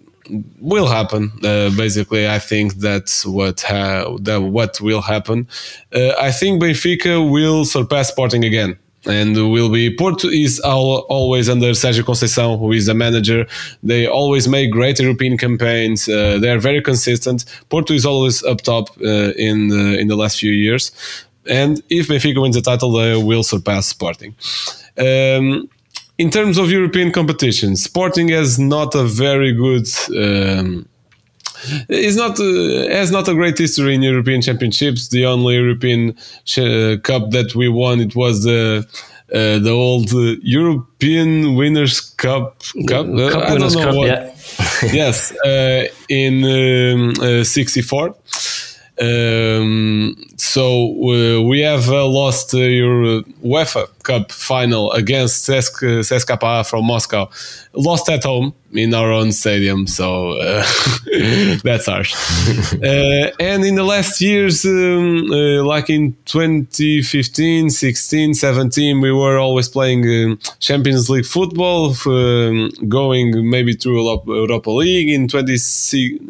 will 0.61 0.87
happen. 0.89 1.31
Uh, 1.45 1.71
basically 1.77 2.29
i 2.29 2.39
think 2.39 2.75
that's 2.75 3.25
what 3.25 3.61
ha- 3.63 4.17
that 4.21 4.41
what 4.41 4.81
will 4.81 5.03
happen. 5.03 5.47
Uh, 5.95 6.13
i 6.19 6.31
think 6.31 6.63
benfica 6.63 7.15
will 7.31 7.65
surpass 7.65 8.09
sporting 8.09 8.45
again 8.45 8.79
and 9.07 9.37
will 9.51 9.71
be 9.71 9.95
Porto 9.95 10.29
is 10.29 10.61
always 10.61 11.49
under 11.49 11.71
Sergio 11.73 12.03
Conceição, 12.03 12.59
who 12.59 12.73
is 12.73 12.87
the 12.87 12.95
manager. 12.95 13.47
They 13.83 14.07
always 14.07 14.49
make 14.49 14.71
great 14.71 14.99
European 14.99 15.37
campaigns. 15.37 16.09
Uh, 16.09 16.39
they 16.39 16.51
are 16.51 16.59
very 16.59 16.83
consistent. 16.83 17.45
Porto 17.69 17.95
is 17.95 18.05
always 18.05 18.43
up 18.45 18.63
top 18.63 18.91
uh, 19.01 19.33
in 19.37 19.69
the, 19.69 19.99
in 19.99 20.09
the 20.09 20.17
last 20.17 20.39
few 20.39 20.53
years, 20.53 20.93
and 21.49 21.83
if 21.91 22.09
Benfica 22.09 22.41
wins 22.41 22.57
the 22.57 22.63
title, 22.63 22.93
they 22.93 23.17
will 23.23 23.43
surpass 23.43 23.87
Sporting. 23.87 24.35
Um, 24.99 25.69
in 26.19 26.31
terms 26.31 26.57
of 26.59 26.71
European 26.71 27.13
competition, 27.13 27.77
Sporting 27.77 28.29
has 28.29 28.59
not 28.59 28.95
a 28.95 29.05
very 29.05 29.53
good. 29.53 29.87
Um, 30.17 30.89
is 31.89 32.17
not 32.17 32.39
uh, 32.41 32.89
has 32.91 33.11
not 33.11 33.29
a 33.29 33.35
great 33.35 33.59
history 33.59 33.95
in 33.95 34.03
European 34.03 34.41
Championships. 34.43 35.09
The 35.09 35.27
only 35.27 35.55
European 35.57 36.11
uh, 36.11 36.97
Cup 37.03 37.31
that 37.31 37.55
we 37.55 37.69
won 37.69 38.01
it 38.01 38.15
was 38.15 38.43
the 38.45 38.87
uh, 39.35 39.59
the 39.59 39.71
old 39.71 40.13
uh, 40.13 40.37
European 40.43 41.57
Winners' 41.57 42.01
Cup. 42.01 42.63
Cup, 42.89 43.07
uh, 43.07 43.31
Cup 43.31 43.43
I 43.43 43.49
don't 43.49 43.55
Winners' 43.55 43.77
Cup, 43.77 43.95
what- 43.95 44.07
yeah. 44.07 44.33
yes, 44.93 45.33
uh, 45.45 45.85
in 46.09 46.45
um, 46.45 47.45
'64. 47.45 48.15
Um, 48.99 50.17
so 50.37 50.89
uh, 50.91 51.43
we 51.43 51.61
have 51.61 51.89
uh, 51.89 52.07
lost 52.07 52.55
uh, 52.55 52.59
your 52.59 53.23
UEFA 53.45 53.89
Cup 54.03 54.31
final 54.31 54.93
against 54.93 55.49
CSK 55.49 56.01
CSKA 56.01 56.69
from 56.69 56.85
Moscow. 56.85 57.29
Lost 57.73 58.09
at 58.09 58.25
home 58.25 58.55
in 58.73 58.95
our 58.95 59.11
own 59.11 59.33
stadium, 59.33 59.87
so 59.87 60.33
uh, 60.33 60.65
that's 61.65 61.87
harsh. 61.87 62.15
uh, 62.75 63.31
and 63.41 63.65
in 63.65 63.75
the 63.75 63.85
last 63.85 64.21
years, 64.21 64.65
um, 64.65 65.31
uh, 65.31 65.65
like 65.65 65.91
in 65.91 66.17
2015, 66.27 67.71
16, 67.71 68.35
17, 68.35 69.01
we 69.01 69.13
were 69.13 69.39
always 69.39 69.69
playing 69.69 70.05
um, 70.05 70.39
Champions 70.61 71.09
League 71.09 71.27
football, 71.27 71.95
um, 72.07 72.71
going 72.89 73.49
maybe 73.51 73.73
through 73.73 74.03
Europa 74.03 74.31
Europa 74.31 74.71
League 74.71 75.09
in 75.09 75.29
20, 75.29 75.53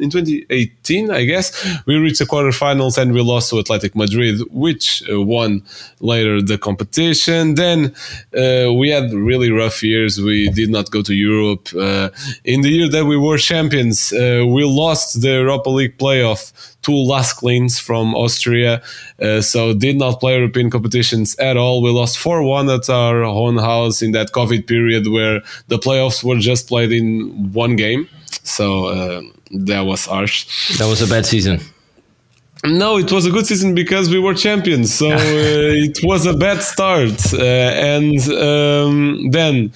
in 0.00 0.10
2018, 0.10 1.10
I 1.10 1.24
guess. 1.24 1.46
We 1.86 1.96
reached 1.96 2.20
the 2.20 2.26
quarterfinals 2.26 2.96
and 2.98 3.12
we 3.12 3.20
lost 3.20 3.50
to 3.50 3.58
Athletic 3.58 3.94
Madrid, 3.96 4.40
which 4.50 5.02
uh, 5.10 5.20
won 5.20 5.62
later 6.00 6.42
the 6.42 6.58
competition. 6.58 7.54
Then 7.54 7.94
uh, 8.36 8.72
we 8.72 8.90
had 8.90 9.12
really 9.12 9.50
rough 9.50 9.82
years. 9.82 10.20
We 10.20 10.50
did 10.50 10.70
not 10.70 10.90
go 10.90 11.02
to 11.02 11.14
Europe. 11.14 11.68
Uh, 11.74 12.10
in 12.44 12.60
the 12.60 12.70
year 12.70 12.88
that 12.88 13.04
we 13.06 13.16
were 13.16 13.38
champions, 13.38 14.12
we 14.12 14.64
lost 14.64 15.20
the 15.22 15.32
Europa 15.42 15.70
League 15.70 15.98
playoff 15.98 16.52
to 16.82 16.92
Las 16.92 17.34
Klins 17.34 17.80
from 17.80 18.14
Austria, 18.14 18.80
so 19.40 19.74
did 19.74 19.96
not 19.96 20.20
play 20.20 20.36
European 20.36 20.70
competitions 20.70 21.34
at 21.36 21.56
all. 21.56 21.82
We 21.82 21.90
lost 21.90 22.18
4 22.18 22.42
1 22.42 22.70
at 22.70 22.88
our 22.88 23.24
own 23.24 23.56
house 23.58 24.02
in 24.02 24.12
that 24.12 24.32
COVID 24.32 24.66
period 24.66 25.08
where 25.08 25.42
the 25.68 25.78
playoffs 25.78 26.22
were 26.22 26.38
just 26.38 26.68
played 26.68 26.92
in 26.92 27.52
one 27.52 27.76
game. 27.76 28.08
So 28.42 28.86
uh, 28.86 29.22
that 29.50 29.80
was 29.80 30.06
harsh. 30.06 30.78
That 30.78 30.88
was 30.88 31.02
a 31.02 31.06
bad 31.06 31.26
season. 31.26 31.60
No, 32.66 32.98
it 32.98 33.12
was 33.12 33.26
a 33.26 33.30
good 33.30 33.46
season 33.46 33.74
because 33.74 34.10
we 34.10 34.18
were 34.18 34.34
champions. 34.34 34.92
So 34.92 35.10
uh, 35.12 35.18
it 35.18 35.98
was 36.02 36.26
a 36.26 36.34
bad 36.34 36.62
start. 36.62 37.32
Uh, 37.32 37.42
and 37.42 38.18
um, 38.32 39.30
then 39.30 39.72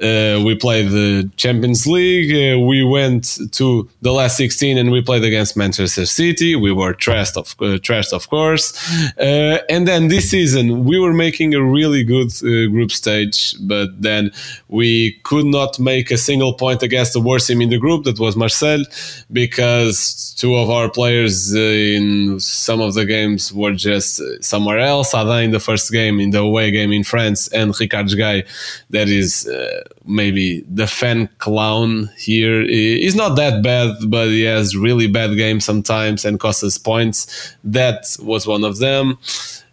uh, 0.00 0.40
we 0.44 0.54
played 0.54 0.88
the 0.90 1.30
Champions 1.36 1.86
League. 1.86 2.30
Uh, 2.32 2.58
we 2.58 2.82
went 2.82 3.38
to 3.52 3.88
the 4.00 4.12
last 4.12 4.36
16 4.38 4.78
and 4.78 4.90
we 4.90 5.02
played 5.02 5.24
against 5.24 5.58
Manchester 5.58 6.06
City. 6.06 6.56
We 6.56 6.72
were 6.72 6.94
trashed, 6.94 7.36
of, 7.36 7.54
uh, 7.60 7.76
trashed, 7.78 8.14
of 8.14 8.28
course. 8.30 8.72
Uh, 9.18 9.58
and 9.68 9.86
then 9.86 10.08
this 10.08 10.30
season, 10.30 10.84
we 10.84 10.98
were 10.98 11.12
making 11.12 11.54
a 11.54 11.62
really 11.62 12.02
good 12.02 12.30
uh, 12.42 12.70
group 12.70 12.92
stage, 12.92 13.54
but 13.60 14.00
then 14.00 14.32
we 14.68 15.20
could 15.24 15.44
not 15.44 15.78
make 15.78 16.10
a 16.10 16.16
single 16.16 16.54
point 16.54 16.82
against 16.82 17.12
the 17.12 17.20
worst 17.20 17.48
team 17.48 17.60
in 17.60 17.68
the 17.68 17.78
group, 17.78 18.04
that 18.04 18.18
was 18.18 18.36
Marseille, 18.36 18.84
because 19.30 20.34
two 20.38 20.56
of 20.56 20.70
our 20.70 20.88
players 20.88 21.54
uh, 21.54 21.58
in 21.58 22.40
some 22.40 22.80
of 22.80 22.94
the 22.94 23.04
games 23.04 23.52
were 23.52 23.72
just 23.72 24.22
somewhere 24.42 24.78
else. 24.78 25.14
Adin 25.14 25.44
in 25.44 25.50
the 25.50 25.60
first 25.60 25.92
game, 25.92 26.20
in 26.20 26.30
the 26.30 26.38
away 26.38 26.70
game 26.70 26.92
in 26.92 27.04
France, 27.04 27.48
and 27.48 27.72
Ricard 27.72 28.16
Guy, 28.16 28.44
that 28.88 29.08
is 29.08 29.46
maybe 30.04 30.62
the 30.68 30.86
fan 30.86 31.28
clown 31.38 32.10
here. 32.18 32.62
He's 32.62 33.14
not 33.14 33.36
that 33.36 33.62
bad, 33.62 33.96
but 34.08 34.28
he 34.28 34.42
has 34.42 34.76
really 34.76 35.06
bad 35.06 35.36
games 35.36 35.64
sometimes 35.64 36.24
and 36.24 36.40
costs 36.40 36.62
us 36.62 36.78
points. 36.78 37.54
That 37.64 38.16
was 38.22 38.46
one 38.46 38.64
of 38.64 38.78
them. 38.78 39.18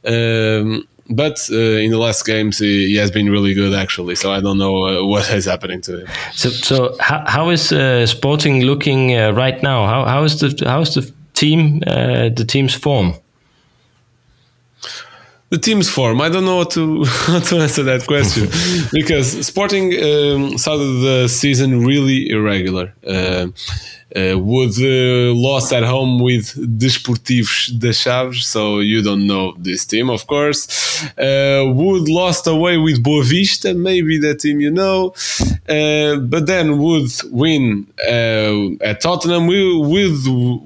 Um, 0.05 0.87
but 1.09 1.39
uh, 1.51 1.55
in 1.55 1.91
the 1.91 1.97
last 1.97 2.25
games, 2.25 2.59
he, 2.59 2.87
he 2.87 2.95
has 2.95 3.11
been 3.11 3.29
really 3.29 3.53
good 3.53 3.73
actually. 3.73 4.15
So 4.15 4.31
I 4.31 4.41
don't 4.41 4.57
know 4.57 4.85
uh, 4.85 5.05
what 5.05 5.29
is 5.31 5.45
happening 5.45 5.81
to 5.81 6.01
him. 6.01 6.07
So, 6.33 6.49
so 6.49 6.97
how, 6.99 7.23
how 7.27 7.49
is 7.49 7.71
uh, 7.71 8.05
Sporting 8.05 8.61
looking 8.61 9.17
uh, 9.17 9.31
right 9.31 9.61
now? 9.63 9.85
How 9.87 10.05
how 10.05 10.23
is 10.23 10.39
the 10.39 10.67
how 10.67 10.81
is 10.81 10.93
the 10.95 11.11
team 11.33 11.81
uh, 11.87 12.29
the 12.29 12.45
team's 12.45 12.73
form? 12.73 13.13
The 15.49 15.57
team's 15.57 15.89
form. 15.89 16.21
I 16.21 16.29
don't 16.29 16.45
know 16.45 16.57
how 16.57 16.69
to 16.69 17.03
how 17.05 17.39
to 17.39 17.57
answer 17.57 17.83
that 17.83 18.05
question 18.07 18.47
because 18.91 19.45
Sporting 19.45 19.93
um, 20.03 20.57
started 20.57 21.01
the 21.01 21.27
season 21.27 21.85
really 21.85 22.29
irregular. 22.29 22.93
Uh, 23.05 23.47
uh, 24.15 24.37
Wood 24.39 24.73
uh, 24.79 25.33
lost 25.35 25.73
at 25.73 25.83
home 25.83 26.19
with 26.19 26.55
Desportivos 26.79 27.77
de 27.77 27.91
Chaves, 27.91 28.43
so 28.43 28.79
you 28.79 29.01
don't 29.01 29.27
know 29.27 29.53
this 29.57 29.85
team, 29.85 30.09
of 30.09 30.25
course. 30.27 31.03
Uh, 31.17 31.63
Wood 31.73 32.07
lost 32.07 32.47
away 32.47 32.77
with 32.77 33.03
Boavista, 33.03 33.75
maybe 33.75 34.17
that 34.19 34.39
team 34.39 34.59
you 34.61 34.71
know. 34.71 35.13
Uh, 35.67 36.15
but 36.17 36.47
then 36.47 36.77
would 36.79 37.11
win 37.31 37.87
uh, 38.07 38.83
at 38.83 39.01
Tottenham. 39.01 39.47
We 39.47 39.77
would 39.77 40.17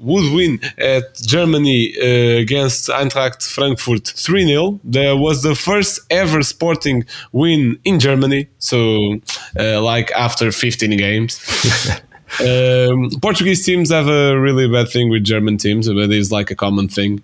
would 0.02 0.32
win 0.32 0.60
at 0.78 1.16
Germany 1.16 1.94
uh, 1.98 2.40
against 2.40 2.88
Eintracht 2.88 3.42
Frankfurt 3.42 4.06
3 4.06 4.46
0. 4.46 4.80
There 4.84 5.16
was 5.16 5.42
the 5.42 5.54
first 5.54 6.00
ever 6.10 6.42
Sporting 6.42 7.04
win 7.32 7.78
in 7.84 7.98
Germany. 7.98 8.48
So, 8.58 9.18
uh, 9.58 9.80
like 9.82 10.12
after 10.12 10.52
15 10.52 10.96
games. 10.96 11.40
um, 12.40 13.10
Portuguese 13.20 13.64
teams 13.64 13.90
have 13.90 14.08
a 14.08 14.38
really 14.38 14.68
bad 14.68 14.88
thing 14.88 15.10
with 15.10 15.24
German 15.24 15.58
teams, 15.58 15.88
but 15.88 16.10
it's 16.10 16.30
like 16.30 16.50
a 16.50 16.54
common 16.54 16.88
thing. 16.88 17.22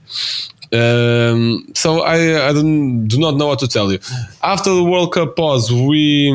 Um, 0.70 1.66
so 1.74 2.02
I, 2.02 2.48
I 2.48 2.52
don't, 2.52 3.06
do 3.06 3.18
not 3.18 3.36
know 3.36 3.46
what 3.46 3.58
to 3.60 3.68
tell 3.68 3.90
you. 3.90 4.00
After 4.42 4.74
the 4.74 4.84
World 4.84 5.12
Cup 5.12 5.34
pause, 5.34 5.72
we 5.72 6.30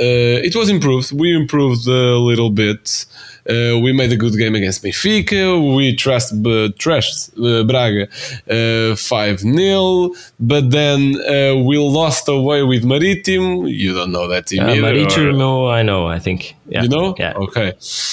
uh, 0.00 0.42
it 0.42 0.54
was 0.56 0.68
improved. 0.68 1.12
We 1.12 1.34
improved 1.34 1.86
a 1.86 2.18
little 2.18 2.50
bit. 2.50 3.06
Uh, 3.48 3.78
we 3.78 3.92
made 3.92 4.10
a 4.12 4.16
good 4.16 4.36
game 4.38 4.54
against 4.54 4.82
Benfica. 4.82 5.76
We 5.76 5.94
trust, 5.94 6.32
uh, 6.32 6.72
trashed 6.78 7.30
uh, 7.38 7.62
Braga 7.64 8.08
uh, 8.50 8.96
5 8.96 9.40
0. 9.40 10.10
But 10.40 10.70
then 10.70 11.16
uh, 11.20 11.56
we 11.62 11.76
lost 11.78 12.28
away 12.28 12.62
with 12.62 12.84
Maritim. 12.84 13.70
You 13.70 13.92
don't 13.94 14.12
know 14.12 14.28
that 14.28 14.46
team 14.46 14.62
Uh, 14.62 14.68
either. 14.72 14.86
or- 14.86 14.92
Marítimo, 14.92 15.70
I 15.70 15.82
know, 15.82 16.06
I 16.06 16.18
think. 16.18 16.56
Yeah. 16.68 16.82
you 16.84 16.88
know? 16.88 17.14
Yeah. 17.18 17.34
Okay. 17.36 17.72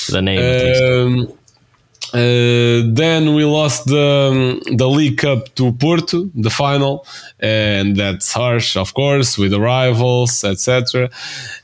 The 0.10 0.22
name. 0.22 0.40
Um, 1.30 1.34
uh, 2.14 2.84
then 2.94 3.34
we 3.36 3.46
lost 3.46 3.86
the 3.86 4.60
the 4.76 4.90
League 4.90 5.18
Cup 5.18 5.54
to 5.56 5.72
Porto, 5.72 6.30
the 6.36 6.50
final, 6.50 7.06
and 7.40 7.96
that's 7.96 8.34
harsh, 8.34 8.76
of 8.76 8.94
course, 8.94 9.38
with 9.38 9.52
the 9.52 9.62
rivals, 9.62 10.44
etc. 10.44 11.10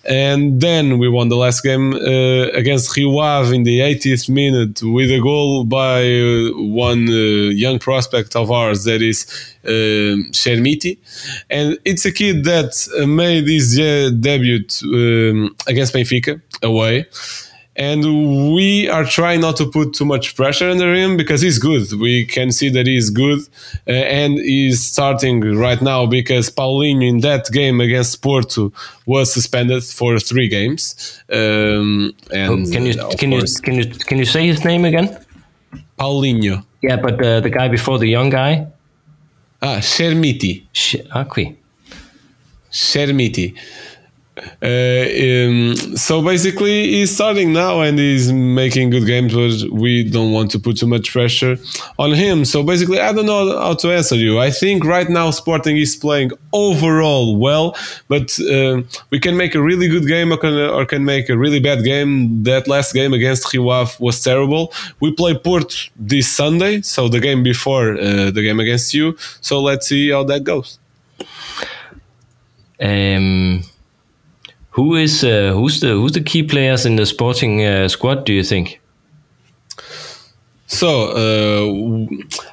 And 0.05 0.61
then 0.61 0.99
we 0.99 1.09
won 1.09 1.27
the 1.27 1.35
last 1.35 1.63
game 1.63 1.93
uh, 1.93 2.47
against 2.53 2.95
Rio 2.95 3.19
Ave 3.19 3.53
in 3.53 3.63
the 3.63 3.79
80th 3.79 4.29
minute 4.29 4.81
with 4.81 5.11
a 5.11 5.19
goal 5.19 5.65
by 5.65 5.99
uh, 6.03 6.51
one 6.55 7.09
uh, 7.09 7.51
young 7.51 7.77
prospect 7.77 8.35
of 8.37 8.49
ours, 8.49 8.85
that 8.85 9.01
is 9.01 9.25
Shermiti, 9.65 10.97
and 11.49 11.77
it's 11.83 12.05
a 12.05 12.11
kid 12.11 12.45
that 12.45 12.71
made 13.05 13.47
his 13.47 13.77
uh, 13.77 14.11
debut 14.17 14.63
um, 14.83 15.53
against 15.67 15.93
Benfica 15.93 16.41
away 16.63 17.05
and 17.77 18.03
we 18.55 18.89
are 18.89 19.05
trying 19.05 19.39
not 19.41 19.55
to 19.57 19.65
put 19.69 19.93
too 19.93 20.05
much 20.05 20.35
pressure 20.35 20.69
under 20.69 20.93
him 20.93 21.15
because 21.15 21.41
he's 21.41 21.59
good. 21.59 21.91
We 21.93 22.25
can 22.25 22.51
see 22.51 22.69
that 22.69 22.87
he's 22.87 23.09
good, 23.11 23.39
uh, 23.87 23.91
and 23.91 24.33
he's 24.39 24.83
starting 24.83 25.41
right 25.55 25.81
now 25.81 26.05
because 26.07 26.49
Paulinho 26.49 27.07
in 27.07 27.19
that 27.21 27.49
game 27.51 27.79
against 27.79 28.21
Porto 28.21 28.71
was 29.05 29.31
suspended 29.31 29.83
for 29.83 30.19
three 30.19 30.47
games. 30.47 31.21
Um, 31.31 32.13
and 32.33 32.67
Oh, 32.67 32.71
can 32.71 32.85
you 32.85 32.93
uh, 32.99 33.11
can 33.15 33.31
you 33.31 33.43
can 33.63 33.75
you 33.75 33.85
can 34.07 34.17
you 34.17 34.25
say 34.25 34.47
his 34.47 34.63
name 34.65 34.83
again? 34.85 35.07
Paulinho? 35.99 36.63
Yeah, 36.81 36.97
but 36.97 37.15
uh, 37.23 37.39
the 37.41 37.49
guy 37.49 37.67
before 37.67 37.97
the 37.99 38.07
young 38.07 38.29
guy, 38.29 38.67
Ah, 39.61 39.79
Shermiti. 39.81 40.63
Sh- 40.71 41.01
Akwi. 41.15 41.55
Shermiti. 42.71 43.55
Uh, 44.61 45.05
um, 45.27 45.97
so 45.97 46.21
basically, 46.21 46.87
he's 46.87 47.13
starting 47.13 47.53
now 47.53 47.81
and 47.81 47.99
he's 47.99 48.31
making 48.31 48.89
good 48.89 49.05
games, 49.05 49.33
but 49.33 49.71
we 49.71 50.03
don't 50.03 50.31
want 50.31 50.51
to 50.51 50.59
put 50.59 50.77
too 50.77 50.87
much 50.87 51.11
pressure 51.11 51.57
on 51.97 52.13
him. 52.13 52.45
So 52.45 52.63
basically, 52.63 52.99
I 52.99 53.13
don't 53.13 53.25
know 53.25 53.59
how 53.59 53.73
to 53.75 53.91
answer 53.91 54.15
you. 54.15 54.39
I 54.39 54.51
think 54.51 54.83
right 54.83 55.09
now 55.09 55.31
Sporting 55.31 55.77
is 55.77 55.95
playing 55.95 56.31
overall 56.53 57.37
well, 57.37 57.75
but 58.07 58.39
uh, 58.39 58.81
we 59.09 59.19
can 59.19 59.37
make 59.37 59.55
a 59.55 59.61
really 59.61 59.87
good 59.87 60.07
game 60.07 60.31
or 60.31 60.37
can, 60.37 60.53
or 60.53 60.85
can 60.85 61.05
make 61.05 61.29
a 61.29 61.37
really 61.37 61.59
bad 61.59 61.83
game. 61.83 62.43
That 62.43 62.67
last 62.67 62.93
game 62.93 63.13
against 63.13 63.53
Rio 63.53 63.69
Ave 63.69 63.93
was 63.99 64.23
terrible. 64.23 64.73
We 64.99 65.11
play 65.13 65.37
Port 65.37 65.89
this 65.95 66.31
Sunday, 66.31 66.81
so 66.81 67.07
the 67.07 67.19
game 67.19 67.43
before 67.43 67.93
uh, 67.93 68.31
the 68.31 68.41
game 68.43 68.59
against 68.59 68.93
you. 68.93 69.15
So 69.41 69.61
let's 69.61 69.87
see 69.87 70.09
how 70.11 70.23
that 70.25 70.43
goes. 70.43 70.79
Um, 72.79 73.63
who 74.77 74.95
is 74.95 75.23
uh, 75.23 75.53
who's 75.53 75.79
the 75.79 75.93
who's 75.93 76.11
the 76.11 76.21
key 76.21 76.43
players 76.43 76.85
in 76.85 76.97
the 76.97 77.05
Sporting 77.05 77.65
uh, 77.65 77.87
squad? 77.89 78.25
Do 78.25 78.31
you 78.31 78.43
think? 78.43 78.79
So, 80.67 80.89
uh, 81.15 82.05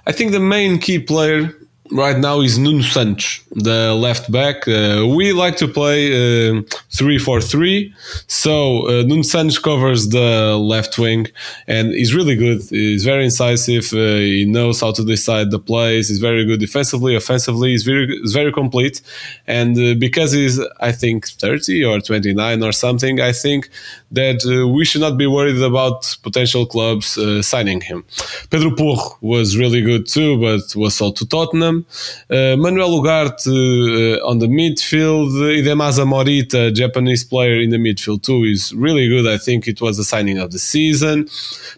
I 0.06 0.12
think 0.12 0.32
the 0.32 0.40
main 0.40 0.78
key 0.78 0.98
player 0.98 1.52
right 1.94 2.18
now 2.18 2.40
is 2.40 2.58
Nuno 2.58 2.82
Santos, 2.82 3.40
the 3.52 3.94
left 3.94 4.30
back. 4.30 4.66
Uh, 4.66 5.06
we 5.16 5.32
like 5.32 5.56
to 5.58 5.68
play 5.68 6.58
uh, 6.58 6.62
3 6.90 7.18
4 7.18 7.40
3. 7.40 7.94
So, 8.26 8.88
uh, 8.88 9.02
Nuno 9.04 9.22
Santos 9.22 9.58
covers 9.58 10.08
the 10.08 10.56
left 10.56 10.98
wing 10.98 11.28
and 11.68 11.92
he's 11.92 12.14
really 12.14 12.36
good. 12.36 12.62
He's 12.68 13.04
very 13.04 13.24
incisive. 13.24 13.92
Uh, 13.92 14.16
he 14.16 14.44
knows 14.44 14.80
how 14.80 14.92
to 14.92 15.04
decide 15.04 15.50
the 15.50 15.60
plays. 15.60 16.08
He's 16.08 16.18
very 16.18 16.44
good 16.44 16.60
defensively, 16.60 17.14
offensively. 17.14 17.70
He's 17.70 17.84
very, 17.84 18.06
he's 18.06 18.32
very 18.32 18.52
complete. 18.52 19.00
And 19.46 19.78
uh, 19.78 19.94
because 19.98 20.32
he's, 20.32 20.60
I 20.80 20.92
think, 20.92 21.28
30 21.28 21.84
or 21.84 22.00
29 22.00 22.62
or 22.62 22.72
something, 22.72 23.20
I 23.20 23.32
think 23.32 23.70
that 24.14 24.40
uh, 24.46 24.68
we 24.68 24.84
should 24.84 25.00
not 25.00 25.16
be 25.16 25.26
worried 25.26 25.60
about 25.62 26.16
potential 26.22 26.66
clubs 26.66 27.18
uh, 27.18 27.42
signing 27.42 27.80
him. 27.80 28.04
Pedro 28.50 28.70
Porro 28.74 29.18
was 29.20 29.56
really 29.56 29.82
good 29.82 30.06
too, 30.06 30.38
but 30.40 30.62
was 30.76 30.94
sold 30.96 31.16
to 31.16 31.26
Tottenham. 31.26 31.86
Uh, 32.30 32.56
Manuel 32.56 32.90
Ugarte 33.00 33.46
uh, 33.46 34.26
on 34.26 34.38
the 34.38 34.46
midfield. 34.46 35.30
Idemasa 35.60 36.04
Morita, 36.04 36.72
Japanese 36.74 37.24
player 37.24 37.60
in 37.60 37.70
the 37.70 37.78
midfield 37.78 38.22
too, 38.22 38.44
is 38.44 38.72
really 38.74 39.08
good. 39.08 39.26
I 39.26 39.38
think 39.38 39.66
it 39.66 39.80
was 39.80 39.96
the 39.96 40.04
signing 40.04 40.38
of 40.38 40.52
the 40.52 40.58
season. 40.58 41.28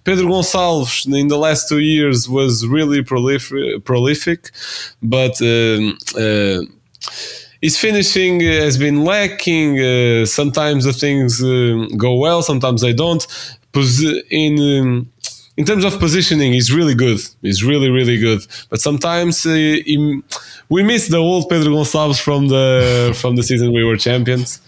Pedro 0.04 0.26
Gonçalves 0.26 1.06
in 1.12 1.28
the 1.28 1.38
last 1.38 1.68
two 1.68 1.80
years 1.80 2.28
was 2.28 2.66
really 2.66 3.02
prolif- 3.02 3.84
prolific, 3.84 4.50
but 5.02 5.40
um, 5.42 5.98
uh, 6.16 6.60
his 7.60 7.78
finishing 7.78 8.40
has 8.40 8.78
been 8.78 9.04
lacking. 9.04 9.80
Uh, 9.80 10.26
sometimes 10.26 10.84
the 10.84 10.92
things 10.92 11.42
um, 11.42 11.88
go 11.96 12.14
well, 12.16 12.42
sometimes 12.42 12.80
they 12.82 12.92
don't. 12.92 13.26
In 14.30 14.58
um, 14.58 15.12
in 15.56 15.64
terms 15.64 15.84
of 15.84 15.98
positioning, 15.98 16.52
he's 16.52 16.72
really 16.72 16.94
good. 16.94 17.20
He's 17.40 17.64
really, 17.64 17.90
really 17.90 18.18
good. 18.18 18.40
But 18.68 18.80
sometimes 18.80 19.46
uh, 19.46 19.52
he, 19.54 20.22
we 20.68 20.82
miss 20.82 21.08
the 21.08 21.16
old 21.16 21.48
Pedro 21.48 21.72
Gonçalves 21.72 22.20
from 22.20 22.48
the 22.48 23.16
from 23.20 23.36
the 23.36 23.42
season 23.42 23.72
we 23.72 23.84
were 23.84 23.96
champions. 23.96 24.60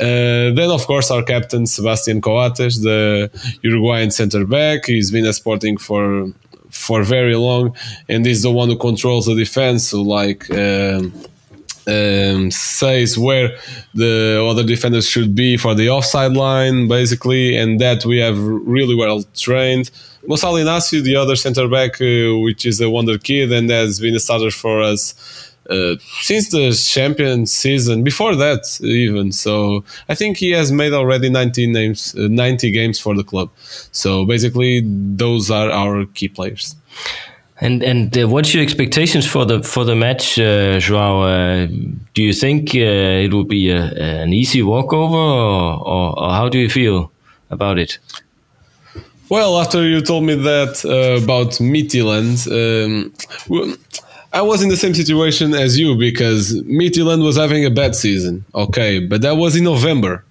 Uh, 0.00 0.52
then, 0.58 0.70
of 0.70 0.86
course, 0.86 1.10
our 1.10 1.22
captain 1.22 1.66
Sebastian 1.66 2.20
Coates, 2.22 2.80
the 2.80 3.30
Uruguayan 3.62 4.10
center 4.10 4.46
back. 4.46 4.86
He's 4.86 5.10
been 5.10 5.26
a 5.26 5.32
Sporting 5.32 5.76
for 5.76 6.32
for 6.70 7.02
very 7.02 7.36
long, 7.36 7.76
and 8.08 8.24
he's 8.24 8.42
the 8.42 8.50
one 8.50 8.68
who 8.68 8.76
controls 8.76 9.26
the 9.26 9.34
defense. 9.34 9.88
So, 9.88 10.02
like. 10.02 10.50
Um, 10.50 11.12
um, 11.90 12.50
says 12.50 13.18
where 13.18 13.56
the 13.94 14.44
other 14.48 14.64
defenders 14.64 15.06
should 15.08 15.34
be 15.34 15.56
for 15.56 15.74
the 15.74 15.88
offside 15.88 16.32
line, 16.32 16.88
basically, 16.88 17.56
and 17.56 17.80
that 17.80 18.04
we 18.04 18.18
have 18.18 18.38
really 18.38 18.94
well 18.94 19.22
trained. 19.34 19.90
Gonçalo 20.28 20.62
Inácio, 20.62 21.02
the 21.02 21.16
other 21.16 21.36
center 21.36 21.66
back, 21.68 22.00
uh, 22.00 22.38
which 22.38 22.66
is 22.66 22.80
a 22.80 22.88
wonder 22.90 23.18
kid 23.18 23.52
and 23.52 23.70
has 23.70 23.98
been 24.00 24.14
a 24.14 24.20
starter 24.20 24.50
for 24.50 24.82
us 24.82 25.14
uh, 25.70 25.94
since 26.20 26.50
the 26.50 26.72
champion 26.72 27.46
season, 27.46 28.02
before 28.02 28.34
that 28.34 28.78
even. 28.82 29.30
So 29.32 29.84
I 30.08 30.14
think 30.14 30.36
he 30.36 30.50
has 30.50 30.72
made 30.72 30.92
already 30.92 31.30
90 31.30 31.68
names, 31.68 32.14
uh, 32.16 32.28
90 32.28 32.72
games 32.72 32.98
for 32.98 33.14
the 33.14 33.24
club. 33.24 33.50
So 33.92 34.24
basically, 34.24 34.82
those 34.84 35.50
are 35.50 35.70
our 35.70 36.06
key 36.06 36.28
players. 36.28 36.74
And 37.62 37.82
and 37.82 38.16
uh, 38.16 38.26
what's 38.26 38.54
your 38.54 38.62
expectations 38.62 39.26
for 39.26 39.44
the 39.44 39.62
for 39.62 39.84
the 39.84 39.94
match, 39.94 40.38
uh, 40.38 40.78
Joao? 40.78 41.22
Uh, 41.22 41.66
do 42.14 42.22
you 42.22 42.32
think 42.32 42.74
uh, 42.74 43.24
it 43.24 43.32
will 43.32 43.44
be 43.44 43.70
a, 43.70 43.82
an 44.22 44.32
easy 44.32 44.62
walkover, 44.62 45.16
or, 45.16 45.86
or, 45.86 46.18
or 46.18 46.30
how 46.30 46.48
do 46.48 46.58
you 46.58 46.70
feel 46.70 47.12
about 47.50 47.78
it? 47.78 47.98
Well, 49.28 49.58
after 49.60 49.86
you 49.86 50.00
told 50.00 50.24
me 50.24 50.34
that 50.34 50.84
uh, 50.84 51.22
about 51.22 51.60
Midtjylland, 51.60 52.48
um, 52.50 53.12
I 54.32 54.42
was 54.42 54.62
in 54.62 54.70
the 54.70 54.76
same 54.76 54.94
situation 54.94 55.54
as 55.54 55.78
you 55.78 55.96
because 55.96 56.60
Midtjylland 56.62 57.22
was 57.22 57.36
having 57.36 57.64
a 57.64 57.70
bad 57.70 57.94
season. 57.94 58.44
Okay, 58.54 59.00
but 59.00 59.20
that 59.22 59.36
was 59.36 59.54
in 59.54 59.64
November. 59.64 60.24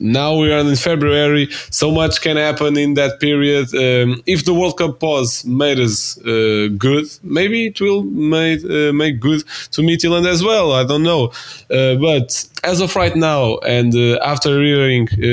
Now 0.00 0.36
we 0.36 0.52
are 0.52 0.60
in 0.60 0.76
February. 0.76 1.48
So 1.70 1.90
much 1.90 2.20
can 2.20 2.36
happen 2.36 2.76
in 2.76 2.94
that 2.94 3.20
period. 3.20 3.74
Um, 3.74 4.22
if 4.26 4.44
the 4.44 4.54
World 4.54 4.78
Cup 4.78 5.00
pause 5.00 5.44
made 5.44 5.78
us 5.78 6.18
uh, 6.18 6.68
good, 6.76 7.06
maybe 7.22 7.66
it 7.66 7.80
will 7.80 8.02
make 8.04 8.64
uh, 8.64 8.92
make 8.92 9.20
good 9.20 9.42
to 9.72 9.82
Midtjylland 9.82 10.26
as 10.26 10.42
well. 10.42 10.72
I 10.72 10.84
don't 10.84 11.02
know, 11.02 11.32
uh, 11.70 11.96
but 11.96 12.44
as 12.64 12.80
of 12.80 12.94
right 12.96 13.14
now, 13.16 13.58
and 13.58 13.94
uh, 13.94 14.18
after 14.24 14.62
hearing 14.62 15.08
uh, 15.12 15.26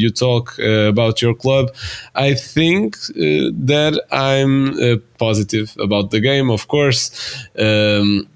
you 0.00 0.10
talk 0.10 0.58
uh, 0.58 0.88
about 0.88 1.22
your 1.22 1.34
club, 1.34 1.70
I 2.14 2.34
think 2.34 2.96
that 3.16 4.00
I'm 4.10 5.00
positive 5.18 5.76
about 5.78 6.10
the 6.10 6.20
game. 6.20 6.50
Of 6.50 6.68
course, 6.68 7.10
um, 7.58 8.26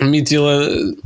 Midtjylland 0.00 1.00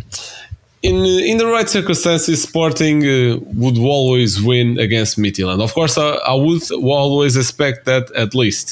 in 0.88 0.96
in 1.30 1.36
the 1.38 1.46
right 1.46 1.68
circumstances, 1.68 2.42
Sporting 2.42 2.98
uh, 3.04 3.38
would 3.62 3.78
always 3.78 4.42
win 4.42 4.78
against 4.78 5.18
Midtjylland. 5.18 5.62
Of 5.62 5.72
course, 5.74 5.98
I, 5.98 6.08
I 6.32 6.34
would 6.34 6.62
always 6.72 7.36
expect 7.36 7.84
that 7.86 8.10
at 8.12 8.34
least, 8.34 8.66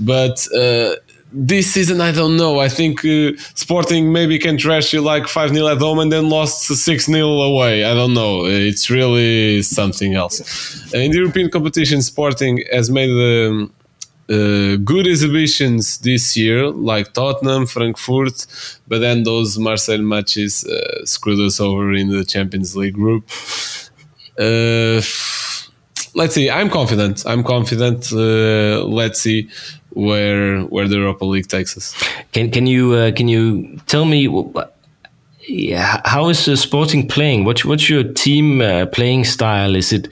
but. 0.00 0.36
Uh, 0.54 0.94
this 1.30 1.74
season, 1.74 2.00
I 2.00 2.10
don't 2.10 2.38
know. 2.38 2.58
I 2.58 2.70
think 2.70 3.04
uh, 3.04 3.32
Sporting 3.54 4.12
maybe 4.12 4.38
can 4.38 4.56
trash 4.56 4.94
you 4.94 5.02
like 5.02 5.28
5 5.28 5.50
0 5.50 5.68
at 5.68 5.78
home 5.78 5.98
and 5.98 6.10
then 6.10 6.30
lost 6.30 6.62
6 6.66 7.04
0 7.04 7.26
away. 7.42 7.84
I 7.84 7.92
don't 7.92 8.14
know. 8.14 8.46
It's 8.46 8.88
really 8.88 9.60
something 9.62 10.14
else. 10.14 10.40
In 10.94 11.10
the 11.10 11.18
European 11.18 11.50
competition, 11.50 12.00
Sporting 12.00 12.64
has 12.72 12.88
made 12.90 13.10
um, 13.10 13.70
uh, 14.30 14.76
good 14.76 15.06
exhibitions 15.06 15.98
this 15.98 16.36
year, 16.36 16.68
like 16.70 17.12
Tottenham, 17.14 17.66
Frankfurt, 17.66 18.46
but 18.86 18.98
then 18.98 19.22
those 19.22 19.58
Marseille 19.58 20.02
matches 20.02 20.64
uh, 20.64 21.04
screwed 21.04 21.40
us 21.40 21.60
over 21.60 21.92
in 21.94 22.10
the 22.10 22.24
Champions 22.24 22.76
League 22.76 22.94
group. 22.94 23.24
Uh, 24.38 25.00
let's 26.14 26.34
see. 26.34 26.50
I'm 26.50 26.70
confident. 26.70 27.24
I'm 27.26 27.42
confident. 27.42 28.12
Uh, 28.12 28.84
let's 28.84 29.20
see 29.20 29.48
where 29.90 30.60
where 30.62 30.86
the 30.88 30.96
Europa 30.96 31.24
League 31.24 31.48
takes 31.48 31.76
us. 31.76 31.94
Can 32.32 32.50
can 32.50 32.66
you 32.66 32.92
uh, 32.92 33.10
can 33.12 33.28
you 33.28 33.78
tell 33.86 34.04
me 34.04 34.26
wh- 34.26 34.52
yeah, 35.48 36.02
how 36.04 36.28
is 36.28 36.46
uh, 36.46 36.56
Sporting 36.56 37.08
playing? 37.08 37.44
What's 37.44 37.64
what's 37.64 37.88
your 37.88 38.04
team 38.04 38.60
uh, 38.60 38.84
playing 38.86 39.24
style? 39.24 39.74
Is 39.74 39.92
it 39.92 40.08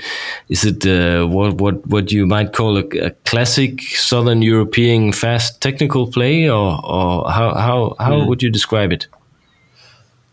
is 0.49 0.64
it 0.64 0.87
uh, 0.87 1.26
what 1.26 1.61
what 1.61 1.87
what 1.87 2.11
you 2.11 2.26
might 2.26 2.55
call 2.55 2.78
a, 2.78 2.84
a 2.99 3.11
classic 3.26 3.82
Southern 3.82 4.41
European 4.41 5.12
fast 5.12 5.61
technical 5.61 6.11
play, 6.11 6.49
or 6.49 6.80
or 6.84 7.30
how 7.30 7.55
how 7.55 7.95
how 7.99 8.26
would 8.26 8.43
you 8.43 8.51
describe 8.51 8.93
it? 8.93 9.09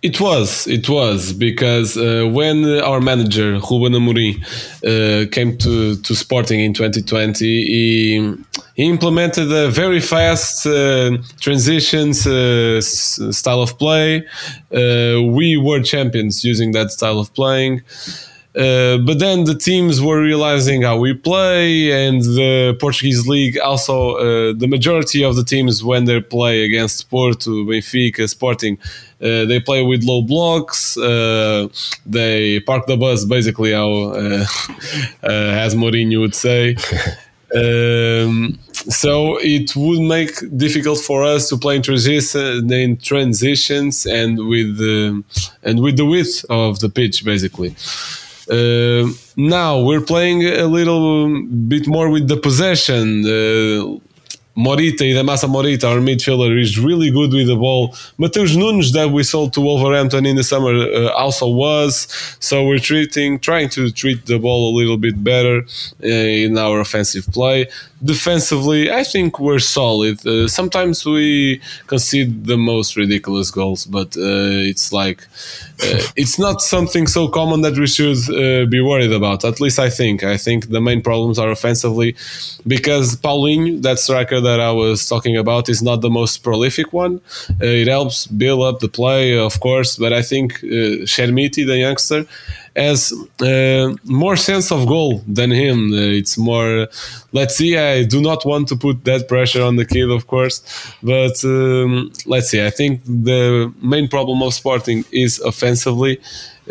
It 0.03 0.19
was, 0.19 0.67
it 0.67 0.89
was 0.89 1.31
because 1.31 1.95
uh, 1.95 2.27
when 2.29 2.65
our 2.81 2.99
manager 2.99 3.53
Ruben 3.53 3.93
Amorim 3.93 4.35
uh, 4.83 5.29
came 5.31 5.57
to, 5.59 5.95
to 5.95 6.13
Sporting 6.13 6.59
in 6.59 6.73
2020, 6.73 7.45
he, 7.45 8.35
he 8.75 8.83
implemented 8.83 9.49
a 9.49 9.71
very 9.71 10.01
fast 10.01 10.67
uh, 10.67 11.17
transitions 11.39 12.27
uh, 12.27 12.81
style 12.81 13.61
of 13.61 13.77
play. 13.79 14.27
Uh, 14.73 15.23
we 15.23 15.55
were 15.55 15.81
champions 15.81 16.43
using 16.43 16.73
that 16.73 16.91
style 16.91 17.17
of 17.19 17.33
playing. 17.33 17.81
Uh, 18.55 18.97
but 18.99 19.17
then 19.17 19.45
the 19.45 19.55
teams 19.55 19.99
were 19.99 20.21
realizing 20.21 20.83
how 20.83 20.95
we 20.97 21.11
play, 21.11 21.91
and 21.91 22.21
the 22.21 22.77
Portuguese 22.79 23.27
league 23.27 23.57
also 23.57 24.15
uh, 24.15 24.53
the 24.55 24.67
majority 24.67 25.23
of 25.23 25.35
the 25.35 25.43
teams 25.43 25.83
when 25.83 26.05
they 26.05 26.21
play 26.21 26.63
against 26.63 27.09
Porto, 27.09 27.49
Benfica, 27.65 28.29
Sporting, 28.29 28.77
uh, 29.19 29.45
they 29.45 29.59
play 29.59 29.81
with 29.81 30.03
low 30.03 30.21
blocks. 30.21 30.97
Uh, 30.97 31.67
they 32.05 32.59
park 32.59 32.85
the 32.85 32.97
bus, 32.97 33.25
basically, 33.25 33.71
how 33.71 33.91
uh, 33.91 34.45
uh, 35.23 35.63
as 35.65 35.73
Mourinho 35.73 36.19
would 36.19 36.35
say. 36.35 36.75
Um, 37.55 38.57
so 38.73 39.37
it 39.39 39.75
would 39.75 40.01
make 40.01 40.57
difficult 40.57 40.97
for 40.97 41.23
us 41.23 41.49
to 41.49 41.57
play 41.57 41.75
in, 41.75 41.83
transi- 41.83 42.71
in 42.71 42.97
transitions 42.97 44.07
and 44.07 44.47
with 44.47 44.77
the, 44.79 45.23
and 45.61 45.79
with 45.79 45.97
the 45.97 46.05
width 46.05 46.43
of 46.49 46.79
the 46.79 46.89
pitch, 46.89 47.23
basically. 47.23 47.75
Uh, 48.49 49.09
now 49.37 49.79
we're 49.79 50.01
playing 50.01 50.43
a 50.45 50.65
little 50.65 51.43
bit 51.43 51.87
more 51.87 52.09
with 52.09 52.27
the 52.27 52.37
possession. 52.37 53.23
Uh, 53.25 53.99
Morita, 54.55 55.01
Idamasa 55.01 55.49
Morita, 55.49 55.85
our 55.85 55.97
midfielder, 55.97 56.61
is 56.61 56.77
really 56.77 57.09
good 57.09 57.33
with 57.33 57.47
the 57.47 57.55
ball. 57.55 57.95
Mateus 58.19 58.55
Nunes, 58.55 58.91
that 58.93 59.09
we 59.09 59.23
sold 59.23 59.51
to 59.53 59.61
Wolverhampton 59.61 60.27
in 60.27 60.35
the 60.35 60.43
summer, 60.43 60.75
uh, 60.75 61.09
also 61.13 61.47
was. 61.47 62.07
So 62.39 62.63
we're 62.67 62.77
treating, 62.77 63.39
trying 63.39 63.69
to 63.69 63.89
treat 63.89 64.27
the 64.27 64.37
ball 64.37 64.71
a 64.71 64.73
little 64.77 64.97
bit 64.97 65.23
better 65.23 65.63
uh, 66.03 66.07
in 66.07 66.55
our 66.57 66.79
offensive 66.79 67.25
play. 67.27 67.67
Defensively, 68.03 68.91
I 68.91 69.03
think 69.05 69.39
we're 69.39 69.59
solid. 69.59 70.25
Uh, 70.27 70.47
sometimes 70.49 71.05
we 71.05 71.61
concede 71.87 72.45
the 72.45 72.57
most 72.57 72.97
ridiculous 72.97 73.49
goals, 73.49 73.85
but 73.85 74.17
uh, 74.17 74.69
it's 74.71 74.91
like 74.91 75.21
uh, 75.81 76.01
it's 76.17 76.37
not 76.37 76.61
something 76.61 77.07
so 77.07 77.29
common 77.29 77.61
that 77.61 77.77
we 77.77 77.87
should 77.87 78.17
uh, 78.29 78.65
be 78.65 78.81
worried 78.81 79.13
about. 79.13 79.45
At 79.45 79.61
least 79.61 79.79
I 79.79 79.89
think. 79.89 80.23
I 80.23 80.35
think 80.35 80.69
the 80.69 80.81
main 80.81 81.01
problems 81.01 81.39
are 81.39 81.49
offensively 81.49 82.15
because 82.67 83.15
Paulinho, 83.15 83.81
that 83.83 83.99
striker 83.99 84.41
that 84.41 84.59
I 84.59 84.71
was 84.71 85.07
talking 85.07 85.37
about, 85.37 85.69
is 85.69 85.81
not 85.81 86.01
the 86.01 86.09
most 86.09 86.43
prolific 86.43 86.91
one. 86.91 87.21
Uh, 87.51 87.65
it 87.83 87.87
helps 87.87 88.27
build 88.27 88.63
up 88.63 88.81
the 88.81 88.89
play, 88.89 89.37
of 89.37 89.61
course, 89.61 89.95
but 89.95 90.11
I 90.11 90.21
think 90.21 90.55
uh, 90.55 91.05
Shermiti, 91.07 91.65
the 91.65 91.77
youngster, 91.77 92.25
has 92.75 93.13
uh, 93.41 93.93
more 94.03 94.35
sense 94.35 94.71
of 94.71 94.87
goal 94.87 95.21
than 95.27 95.51
him. 95.51 95.93
Uh, 95.93 95.97
it's 95.97 96.37
more, 96.37 96.87
let's 97.31 97.55
see, 97.55 97.77
I 97.77 98.03
do 98.03 98.21
not 98.21 98.45
want 98.45 98.67
to 98.69 98.75
put 98.75 99.03
that 99.05 99.27
pressure 99.27 99.61
on 99.61 99.75
the 99.75 99.85
kid, 99.85 100.09
of 100.09 100.27
course, 100.27 100.61
but 101.03 101.43
um, 101.45 102.11
let's 102.25 102.49
see. 102.49 102.65
I 102.65 102.69
think 102.69 103.03
the 103.05 103.71
main 103.81 104.07
problem 104.07 104.41
of 104.41 104.53
Sporting 104.53 105.05
is 105.11 105.39
offensively. 105.39 106.19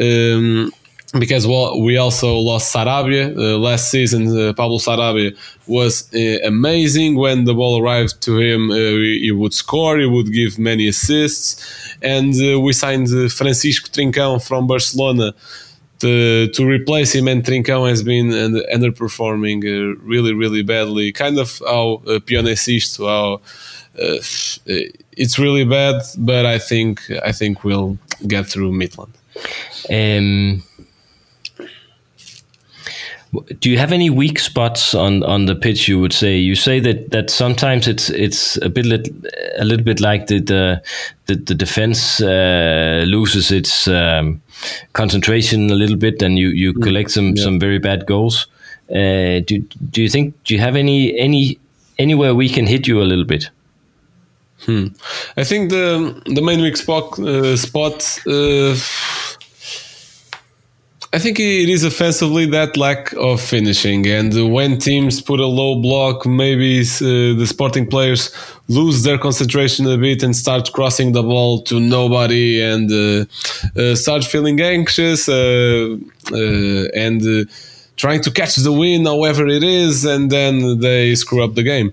Um, 0.00 0.72
because 1.18 1.46
well, 1.46 1.80
we 1.82 1.98
also 1.98 2.38
lost 2.38 2.74
Sarabia 2.74 3.36
uh, 3.36 3.58
last 3.58 3.90
season. 3.90 4.28
Uh, 4.28 4.52
Pablo 4.54 4.78
Sarabia 4.78 5.36
was 5.66 6.08
uh, 6.14 6.46
amazing 6.46 7.16
when 7.16 7.44
the 7.44 7.54
ball 7.54 7.82
arrived 7.82 8.22
to 8.22 8.38
him. 8.38 8.70
Uh, 8.70 8.74
he 8.74 9.30
would 9.30 9.52
score, 9.52 9.98
he 9.98 10.06
would 10.06 10.32
give 10.32 10.58
many 10.58 10.88
assists, 10.88 11.96
and 12.00 12.34
uh, 12.42 12.58
we 12.58 12.72
signed 12.72 13.08
Francisco 13.30 13.90
Trincão 13.90 14.42
from 14.42 14.66
Barcelona 14.66 15.34
to, 16.02 16.48
to 16.48 16.66
replace 16.66 17.14
him. 17.14 17.28
And 17.28 17.42
Trincão 17.42 17.88
has 17.88 18.02
been 18.02 18.32
under- 18.32 18.64
underperforming 18.74 19.64
uh, 19.64 19.96
really, 20.02 20.34
really 20.34 20.62
badly. 20.62 21.12
Kind 21.12 21.38
of 21.38 21.60
how 21.66 22.02
uh, 22.06 22.18
Pione 22.20 22.56
Sisto, 22.56 23.06
how 23.06 23.40
uh, 24.00 24.18
it's 25.12 25.38
really 25.38 25.64
bad, 25.64 26.02
but 26.18 26.44
I 26.46 26.58
think 26.58 27.10
I 27.24 27.32
think 27.32 27.64
we'll 27.64 27.98
get 28.26 28.46
through 28.46 28.72
Midland. 28.72 29.12
Um, 29.90 30.62
do 33.60 33.70
you 33.70 33.78
have 33.78 33.92
any 33.92 34.10
weak 34.10 34.38
spots 34.38 34.94
on, 34.94 35.22
on 35.22 35.46
the 35.46 35.54
pitch? 35.54 35.88
You 35.88 35.98
would 36.00 36.12
say 36.12 36.36
you 36.36 36.54
say 36.54 36.80
that, 36.80 37.10
that 37.10 37.30
sometimes 37.30 37.88
it's 37.88 38.10
it's 38.10 38.58
a 38.58 38.68
bit 38.68 38.86
a 39.58 39.64
little 39.64 39.84
bit 39.84 40.00
like 40.00 40.26
the 40.26 40.40
the 40.40 40.82
the, 41.26 41.36
the 41.36 41.54
defense 41.54 42.20
uh, 42.20 43.04
loses 43.06 43.50
its 43.50 43.88
um, 43.88 44.41
concentration 44.92 45.70
a 45.70 45.74
little 45.74 45.96
bit, 45.96 46.22
and 46.22 46.38
you, 46.38 46.48
you 46.48 46.72
collect 46.72 47.10
some, 47.10 47.36
some 47.36 47.58
very 47.58 47.78
bad 47.78 48.06
goals. 48.06 48.46
Uh, 48.90 49.40
do 49.46 49.58
do 49.90 50.02
you 50.02 50.08
think 50.08 50.34
do 50.44 50.52
you 50.54 50.60
have 50.60 50.76
any 50.76 51.18
any 51.18 51.58
anywhere 51.98 52.34
we 52.34 52.48
can 52.48 52.66
hit 52.66 52.86
you 52.86 53.00
a 53.00 53.04
little 53.04 53.24
bit? 53.24 53.48
Hmm. 54.66 54.88
I 55.36 55.44
think 55.44 55.70
the 55.70 56.20
the 56.26 56.42
main 56.42 56.60
weak 56.60 56.76
spot 56.76 57.18
uh, 57.18 57.56
spot. 57.56 58.18
Uh, 58.26 58.76
I 61.14 61.18
think 61.18 61.38
it 61.38 61.68
is 61.68 61.84
offensively 61.84 62.46
that 62.46 62.78
lack 62.78 63.12
of 63.12 63.38
finishing, 63.38 64.06
and 64.06 64.50
when 64.50 64.78
teams 64.78 65.20
put 65.20 65.40
a 65.40 65.46
low 65.46 65.78
block, 65.78 66.24
maybe 66.24 66.80
uh, 66.80 67.36
the 67.38 67.44
Sporting 67.46 67.86
players 67.86 68.34
lose 68.68 69.02
their 69.02 69.18
concentration 69.18 69.86
a 69.86 69.98
bit 69.98 70.22
and 70.22 70.34
start 70.34 70.72
crossing 70.72 71.12
the 71.12 71.22
ball 71.22 71.60
to 71.64 71.78
nobody, 71.78 72.62
and 72.62 72.90
uh, 72.90 73.26
uh, 73.78 73.94
start 73.94 74.24
feeling 74.24 74.58
anxious 74.62 75.28
uh, 75.28 75.98
uh, 76.32 76.36
and 76.94 77.20
uh, 77.20 77.44
trying 77.96 78.22
to 78.22 78.30
catch 78.30 78.56
the 78.56 78.72
win, 78.72 79.04
however 79.04 79.46
it 79.46 79.62
is, 79.62 80.06
and 80.06 80.30
then 80.30 80.80
they 80.80 81.14
screw 81.14 81.44
up 81.44 81.54
the 81.56 81.62
game. 81.62 81.92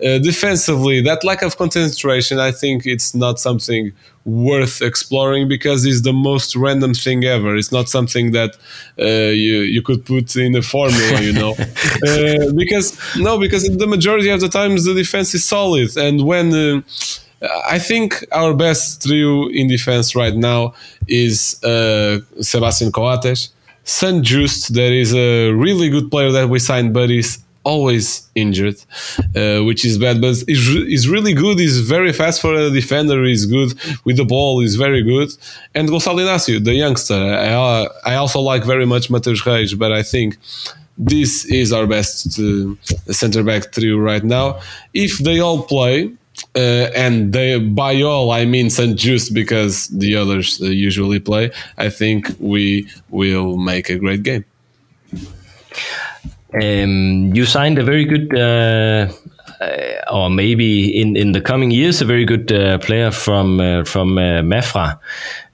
Defensively, 0.00 1.00
that 1.02 1.22
lack 1.22 1.42
of 1.42 1.56
concentration, 1.56 2.40
I 2.40 2.50
think 2.50 2.84
it's 2.84 3.14
not 3.14 3.38
something 3.38 3.92
worth 4.26 4.82
exploring 4.82 5.48
because 5.48 5.86
it's 5.86 6.02
the 6.02 6.12
most 6.12 6.56
random 6.56 6.92
thing 6.92 7.24
ever. 7.24 7.56
It's 7.56 7.72
not 7.72 7.88
something 7.88 8.32
that 8.32 8.56
uh, 8.98 9.32
you 9.32 9.60
you 9.60 9.80
could 9.80 10.04
put 10.04 10.36
in 10.36 10.54
a 10.56 10.62
formula, 10.62 11.20
you 11.22 11.32
know, 11.32 11.52
uh, 12.08 12.52
because 12.54 12.98
no, 13.16 13.38
because 13.38 13.64
the 13.64 13.86
majority 13.86 14.28
of 14.28 14.40
the 14.40 14.48
times 14.48 14.84
the 14.84 14.94
defense 14.94 15.34
is 15.34 15.44
solid, 15.44 15.96
and 15.96 16.26
when 16.26 16.52
uh, 16.52 16.82
I 17.68 17.78
think 17.78 18.24
our 18.32 18.54
best 18.54 19.02
trio 19.02 19.48
in 19.48 19.68
defense 19.68 20.14
right 20.16 20.34
now 20.34 20.74
is 21.06 21.62
uh, 21.62 22.20
Sebastian 22.40 22.92
Coates, 22.92 23.50
San 23.84 24.22
Just, 24.22 24.74
that 24.74 24.92
is 24.92 25.14
a 25.14 25.52
really 25.52 25.88
good 25.88 26.10
player 26.10 26.32
that 26.32 26.48
we 26.48 26.58
signed, 26.58 26.92
but 26.92 27.10
he's 27.10 27.38
always 27.66 28.06
injured, 28.34 28.76
uh, 29.34 29.58
which 29.68 29.84
is 29.84 29.98
bad. 29.98 30.20
But 30.20 30.34
re- 30.46 30.88
he's 30.92 31.08
really 31.08 31.34
good. 31.34 31.58
He's 31.58 31.80
very 31.80 32.12
fast 32.12 32.40
for 32.40 32.54
a 32.54 32.70
defender. 32.70 33.24
He's 33.24 33.44
good 33.44 33.70
with 34.04 34.16
the 34.16 34.24
ball. 34.24 34.60
He's 34.60 34.76
very 34.76 35.02
good. 35.02 35.28
And 35.74 35.88
Gonçalo 35.88 36.20
Inácio, 36.24 36.64
the 36.64 36.74
youngster. 36.74 37.20
I, 37.48 37.88
I 38.10 38.14
also 38.14 38.40
like 38.40 38.64
very 38.64 38.86
much 38.86 39.10
Mateus 39.10 39.44
Reis, 39.46 39.74
but 39.74 39.92
I 39.92 40.02
think 40.02 40.38
this 40.96 41.44
is 41.44 41.72
our 41.72 41.86
best 41.86 42.38
uh, 42.38 42.74
center 43.12 43.42
back 43.42 43.72
trio 43.72 43.98
right 43.98 44.24
now. 44.24 44.60
If 44.94 45.18
they 45.18 45.40
all 45.40 45.62
play, 45.64 46.12
uh, 46.54 46.90
and 47.04 47.32
they 47.32 47.58
by 47.58 48.02
all 48.02 48.30
I 48.30 48.44
mean 48.44 48.70
St. 48.70 48.96
Just 48.98 49.34
because 49.34 49.88
the 49.88 50.16
others 50.16 50.60
uh, 50.60 50.66
usually 50.66 51.20
play. 51.20 51.50
I 51.78 51.88
think 51.88 52.30
we 52.38 52.88
will 53.10 53.56
make 53.56 53.88
a 53.90 53.98
great 53.98 54.22
game. 54.22 54.44
Um, 56.54 57.34
you 57.34 57.44
signed 57.44 57.78
a 57.78 57.84
very 57.84 58.04
good, 58.04 58.32
uh, 58.34 59.12
uh, 59.60 60.12
or 60.12 60.30
maybe 60.30 60.88
in, 61.00 61.16
in 61.16 61.32
the 61.32 61.40
coming 61.40 61.70
years, 61.70 62.00
a 62.00 62.04
very 62.04 62.24
good 62.24 62.52
uh, 62.52 62.78
player 62.78 63.10
from 63.10 63.60
uh, 63.60 63.84
from 63.84 64.16
uh, 64.16 64.42
Mafra, 64.42 64.98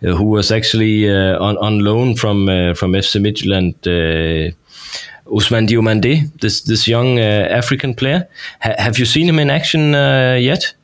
uh, 0.04 0.14
who 0.14 0.24
was 0.24 0.52
actually 0.52 1.08
uh, 1.08 1.38
on, 1.42 1.56
on 1.58 1.78
loan 1.80 2.14
from 2.14 2.48
uh, 2.48 2.74
from 2.74 2.92
FC 2.92 3.20
Midtjylland. 3.20 3.74
Uh, 3.86 4.52
Ousmane 5.26 5.66
Diomande, 5.66 6.30
this 6.40 6.62
this 6.62 6.86
young 6.86 7.18
uh, 7.18 7.48
African 7.50 7.94
player. 7.94 8.28
Ha- 8.60 8.74
have 8.76 8.98
you 8.98 9.06
seen 9.06 9.28
him 9.28 9.38
in 9.38 9.50
action 9.50 9.94
uh, 9.94 10.36
yet? 10.38 10.74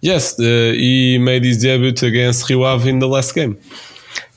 Yes, 0.00 0.38
uh, 0.40 0.42
he 0.74 1.18
made 1.18 1.44
his 1.44 1.58
debut 1.62 1.92
against 2.08 2.48
Rio 2.48 2.62
Ave 2.62 2.88
in 2.88 2.98
the 3.00 3.08
last 3.08 3.34
game. 3.34 3.58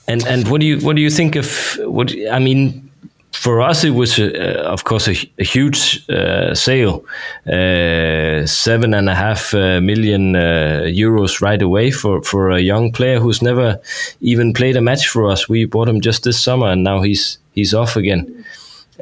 And 0.07 0.25
and 0.27 0.47
what 0.49 0.59
do 0.59 0.67
you 0.67 0.79
what 0.79 0.95
do 0.95 1.01
you 1.01 1.09
think 1.09 1.35
of 1.35 1.79
what 1.85 2.11
I 2.31 2.39
mean? 2.39 2.89
For 3.33 3.61
us, 3.61 3.83
it 3.83 3.91
was, 3.91 4.19
uh, 4.19 4.63
of 4.65 4.83
course, 4.83 5.07
a, 5.07 5.15
a 5.39 5.43
huge 5.43 6.07
uh, 6.09 6.53
sale. 6.53 7.03
Uh, 7.47 8.45
seven 8.45 8.93
and 8.93 9.09
a 9.09 9.15
half 9.15 9.53
uh, 9.53 9.81
million 9.81 10.35
uh, 10.35 10.83
euros 10.85 11.41
right 11.41 11.61
away 11.61 11.91
for, 11.91 12.21
for 12.21 12.51
a 12.51 12.59
young 12.59 12.91
player 12.91 13.19
who's 13.19 13.41
never 13.41 13.81
even 14.21 14.53
played 14.53 14.75
a 14.75 14.81
match 14.81 15.07
for 15.07 15.27
us. 15.27 15.49
We 15.49 15.65
bought 15.65 15.89
him 15.89 15.99
just 15.99 16.23
this 16.23 16.39
summer, 16.39 16.67
and 16.67 16.83
now 16.83 17.01
he's 17.01 17.39
he's 17.53 17.73
off 17.73 17.95
again. 17.95 18.45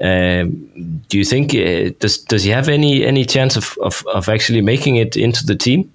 Um, 0.01 1.01
do 1.09 1.17
you 1.17 1.25
think 1.25 1.53
uh, 1.53 1.93
does 1.99 2.17
does 2.17 2.43
he 2.43 2.51
have 2.51 2.69
any 2.69 3.05
any 3.05 3.25
chance 3.25 3.57
of, 3.57 3.77
of, 3.81 4.03
of 4.13 4.29
actually 4.29 4.61
making 4.61 4.95
it 4.95 5.17
into 5.17 5.45
the 5.45 5.55
team? 5.55 5.91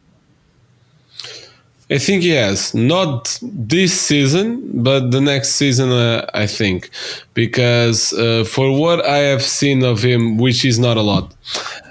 I 1.88 1.98
think 1.98 2.24
yes, 2.24 2.74
not 2.74 3.38
this 3.40 4.00
season, 4.00 4.82
but 4.82 5.12
the 5.12 5.20
next 5.20 5.50
season, 5.50 5.90
uh, 5.92 6.28
I 6.34 6.48
think, 6.48 6.90
because 7.32 8.12
uh, 8.12 8.42
for 8.42 8.76
what 8.76 9.04
I 9.06 9.18
have 9.18 9.42
seen 9.42 9.84
of 9.84 10.02
him, 10.02 10.36
which 10.36 10.64
is 10.64 10.80
not 10.80 10.96
a 10.96 11.02
lot, 11.02 11.32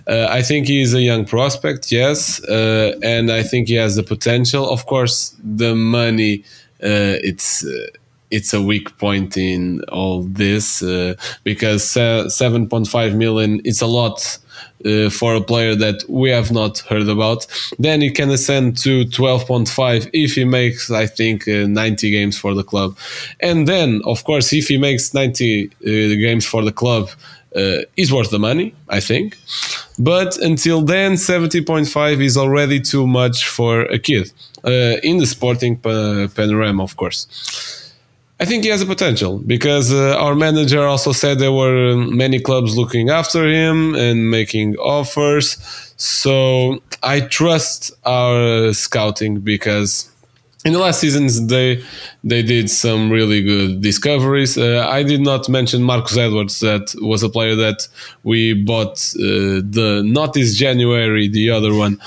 uh, 0.08 0.28
I 0.30 0.41
think 0.41 0.68
he 0.68 0.82
is 0.82 0.93
a 0.93 1.02
young 1.02 1.24
prospect, 1.24 1.93
yes, 1.93 2.43
uh, 2.43 3.00
and 3.04 3.32
I 3.32 3.41
think 3.43 3.70
he 3.70 3.76
has 3.76 3.96
the 3.96 4.04
potential. 4.04 4.70
Of 4.70 4.86
course, 4.86 5.34
the 5.41 5.76
money, 5.76 6.43
uh, 6.84 7.16
it's 7.24 7.66
uh, 7.66 7.88
it's 8.32 8.53
a 8.53 8.61
weak 8.61 8.97
point 8.97 9.38
in 9.38 9.82
all 9.89 10.23
this 10.23 10.84
because 11.43 11.84
seven 11.89 12.67
point 12.67 12.88
five 12.88 13.15
million, 13.15 13.61
it's 13.63 13.82
a 13.82 13.88
lot 13.88 14.38
uh, 14.86 15.09
for 15.09 15.36
a 15.36 15.41
player 15.41 15.76
that 15.76 16.03
we 16.07 16.30
have 16.30 16.51
not 16.51 16.80
heard 16.80 17.07
about. 17.07 17.47
Then 17.80 18.01
he 18.01 18.11
can 18.11 18.30
ascend 18.30 18.78
to 18.80 19.05
12.5 19.05 20.09
if 20.13 20.36
he 20.36 20.45
makes, 20.45 20.91
I 20.91 21.07
think, 21.07 21.47
uh, 21.47 21.65
90 21.67 22.11
games 22.11 22.38
for 22.38 22.53
the 22.53 22.63
club. 22.63 22.97
And 23.39 23.67
then, 23.67 24.01
of 24.05 24.23
course, 24.23 24.53
if 24.53 24.67
he 24.67 24.78
makes 24.78 25.13
90 25.13 25.65
uh, 25.65 25.69
games 25.82 26.45
for 26.45 26.63
the 26.63 26.71
club, 26.71 27.09
uh, 27.55 27.84
is 27.95 28.11
worth 28.11 28.32
the 28.32 28.39
money, 28.39 28.76
I 28.89 28.99
think. 28.99 29.38
But 29.97 30.38
until 30.38 30.82
then, 30.82 31.13
70.5 31.13 32.21
is 32.21 32.36
already 32.36 32.82
too 32.82 33.07
much 33.07 33.47
for 33.47 33.84
a 33.84 33.97
kid 33.97 34.32
uh, 34.65 34.99
in 35.03 35.19
the 35.19 35.26
sporting 35.26 35.78
panorama, 35.78 36.84
of 36.84 36.97
course. 36.97 37.84
I 38.38 38.43
think 38.43 38.65
he 38.65 38.69
has 38.69 38.81
a 38.81 38.86
potential 38.86 39.39
because 39.39 39.93
uh, 39.93 40.17
our 40.17 40.36
manager 40.36 40.86
also 40.86 41.13
said 41.13 41.39
there 41.39 41.53
were 41.53 41.93
um, 41.93 42.17
many 42.17 42.39
clubs 42.39 42.77
looking 42.77 43.09
after 43.09 43.47
him 43.49 43.95
and 43.95 44.29
making 44.29 44.75
offers. 44.75 45.57
So 45.95 46.81
I 47.01 47.21
trust 47.21 47.93
our 48.03 48.73
scouting 48.73 49.39
because 49.39 50.11
in 50.65 50.73
the 50.73 50.79
last 50.79 50.99
seasons 50.99 51.47
they 51.47 51.81
they 52.25 52.41
did 52.41 52.69
some 52.69 53.09
really 53.09 53.41
good 53.41 53.81
discoveries. 53.81 54.57
Uh, 54.57 54.86
I 54.89 55.03
did 55.03 55.21
not 55.21 55.47
mention 55.47 55.81
Marcus 55.81 56.17
Edwards 56.17 56.59
that 56.59 56.93
was 57.01 57.23
a 57.23 57.29
player 57.29 57.55
that 57.55 57.88
we 58.23 58.53
bought 58.53 58.97
uh, 59.15 59.63
the 59.77 60.01
not 60.03 60.33
this 60.33 60.57
January 60.57 61.29
the 61.29 61.51
other 61.51 61.73
one 61.73 62.01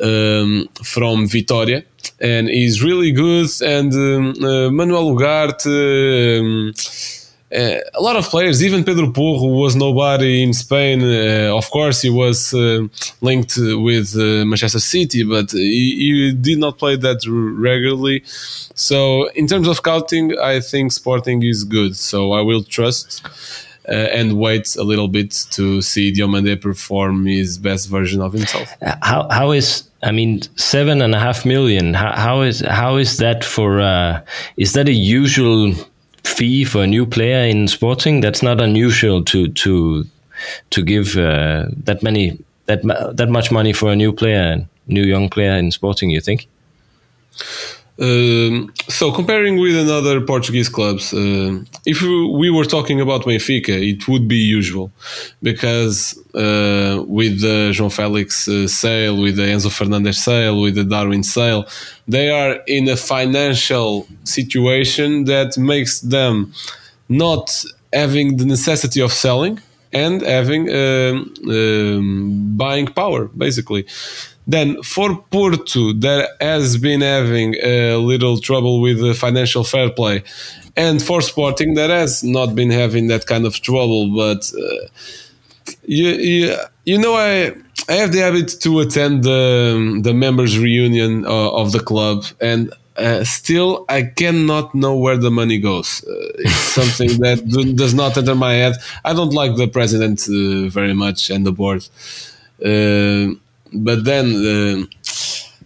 um, 0.00 0.66
from 0.82 1.26
Vitoria 1.26 1.84
and 2.20 2.48
he's 2.48 2.82
really 2.82 3.12
good. 3.12 3.48
And 3.62 3.92
um, 3.92 4.34
uh, 4.42 4.70
Manuel 4.70 5.14
Ugarte, 5.14 6.40
um, 6.40 6.74
uh, 7.54 7.78
a 7.94 8.00
lot 8.00 8.16
of 8.16 8.24
players, 8.28 8.64
even 8.64 8.82
Pedro 8.82 9.10
Porro 9.12 9.46
was 9.46 9.76
nobody 9.76 10.42
in 10.42 10.52
Spain. 10.52 11.02
Uh, 11.02 11.56
of 11.56 11.70
course, 11.70 12.02
he 12.02 12.10
was 12.10 12.52
uh, 12.52 12.86
linked 13.20 13.56
with 13.56 14.16
uh, 14.16 14.44
Manchester 14.44 14.80
City, 14.80 15.22
but 15.22 15.52
he, 15.52 15.96
he, 15.98 16.32
did 16.32 16.58
not 16.58 16.78
play 16.78 16.96
that 16.96 17.20
regularly. 17.28 18.22
So, 18.26 19.28
in 19.30 19.46
terms 19.46 19.68
of 19.68 19.76
scouting, 19.76 20.36
I 20.38 20.58
think 20.60 20.90
Sporting 20.90 21.44
is 21.44 21.62
good. 21.62 21.96
So, 21.96 22.32
I 22.32 22.40
will 22.40 22.64
trust. 22.64 23.24
Uh, 23.86 23.92
and 23.92 24.38
wait 24.38 24.76
a 24.76 24.82
little 24.82 25.08
bit 25.08 25.46
to 25.50 25.82
see 25.82 26.10
Diomande 26.10 26.58
perform 26.58 27.26
his 27.26 27.58
best 27.58 27.88
version 27.90 28.22
of 28.22 28.32
himself. 28.32 28.68
How 29.02 29.28
how 29.30 29.52
is 29.52 29.84
I 30.04 30.12
mean, 30.12 30.42
seven 30.56 31.00
and 31.00 31.14
a 31.14 31.18
half 31.18 31.46
million. 31.46 31.94
How, 31.94 32.12
how 32.12 32.42
is 32.42 32.60
how 32.60 32.96
is 32.96 33.16
that 33.18 33.42
for? 33.42 33.80
Uh, 33.80 34.20
is 34.56 34.74
that 34.74 34.86
a 34.86 34.92
usual 34.92 35.72
fee 36.24 36.64
for 36.64 36.82
a 36.82 36.86
new 36.86 37.06
player 37.06 37.48
in 37.48 37.68
Sporting? 37.68 38.20
That's 38.20 38.42
not 38.42 38.60
unusual 38.60 39.24
to 39.24 39.48
to 39.48 40.04
to 40.70 40.82
give 40.82 41.16
uh, 41.16 41.66
that 41.84 42.02
many 42.02 42.38
that 42.66 42.82
that 43.16 43.30
much 43.30 43.50
money 43.50 43.72
for 43.72 43.90
a 43.90 43.96
new 43.96 44.12
player, 44.12 44.66
new 44.86 45.04
young 45.04 45.30
player 45.30 45.52
in 45.52 45.70
Sporting. 45.70 46.10
You 46.10 46.20
think? 46.20 46.48
Um, 47.96 48.72
so 48.88 49.12
comparing 49.12 49.56
with 49.56 49.76
another 49.76 50.20
Portuguese 50.20 50.68
clubs, 50.68 51.14
uh, 51.14 51.60
if 51.86 52.02
we 52.02 52.50
were 52.50 52.64
talking 52.64 53.00
about 53.00 53.22
Benfica, 53.22 53.68
it 53.68 54.08
would 54.08 54.26
be 54.26 54.36
usual 54.36 54.90
because 55.42 56.18
uh, 56.34 57.04
with 57.06 57.40
the 57.40 57.70
João 57.72 57.92
Felix 57.92 58.48
uh, 58.48 58.66
sale, 58.66 59.20
with 59.20 59.36
the 59.36 59.42
Enzo 59.42 59.70
Fernandez 59.70 60.18
sale, 60.18 60.60
with 60.60 60.74
the 60.74 60.84
Darwin 60.84 61.22
sale, 61.22 61.66
they 62.08 62.30
are 62.30 62.60
in 62.66 62.88
a 62.88 62.96
financial 62.96 64.08
situation 64.24 65.24
that 65.24 65.56
makes 65.56 66.00
them 66.00 66.52
not 67.08 67.64
having 67.92 68.38
the 68.38 68.44
necessity 68.44 69.00
of 69.00 69.12
selling 69.12 69.60
and 69.92 70.22
having 70.22 70.68
um, 70.70 71.32
um, 71.48 72.56
buying 72.56 72.86
power, 72.86 73.26
basically. 73.26 73.86
Then 74.46 74.82
for 74.82 75.16
Porto, 75.30 75.92
that 75.94 76.30
has 76.40 76.76
been 76.76 77.00
having 77.00 77.54
a 77.62 77.96
little 77.96 78.38
trouble 78.38 78.80
with 78.80 79.00
the 79.00 79.14
financial 79.14 79.64
fair 79.64 79.90
play, 79.90 80.22
and 80.76 81.02
for 81.02 81.22
Sporting, 81.22 81.74
that 81.74 81.90
has 81.90 82.22
not 82.22 82.54
been 82.54 82.70
having 82.70 83.06
that 83.08 83.26
kind 83.26 83.46
of 83.46 83.54
trouble. 83.60 84.14
But 84.14 84.52
uh, 84.54 84.88
you, 85.86 86.08
you, 86.08 86.56
you 86.84 86.98
know, 86.98 87.14
I 87.14 87.52
I 87.88 87.94
have 87.94 88.12
the 88.12 88.20
habit 88.20 88.48
to 88.60 88.80
attend 88.80 89.24
the 89.24 90.00
the 90.02 90.14
members 90.14 90.58
reunion 90.58 91.24
uh, 91.26 91.50
of 91.52 91.72
the 91.72 91.80
club, 91.80 92.24
and 92.40 92.72
uh, 92.96 93.24
still 93.24 93.84
I 93.88 94.02
cannot 94.02 94.74
know 94.74 94.94
where 94.96 95.16
the 95.16 95.30
money 95.30 95.58
goes. 95.58 96.04
Uh, 96.06 96.12
it's 96.38 96.54
something 96.78 97.18
that 97.20 97.46
do, 97.48 97.72
does 97.72 97.94
not 97.94 98.16
enter 98.16 98.34
my 98.34 98.54
head. 98.54 98.76
I 99.04 99.12
don't 99.12 99.32
like 99.32 99.56
the 99.56 99.68
president 99.68 100.20
uh, 100.28 100.68
very 100.68 100.94
much 100.94 101.30
and 101.30 101.44
the 101.46 101.52
board. 101.52 101.86
But 103.74 104.04
then 104.04 104.26
uh, 104.26 104.86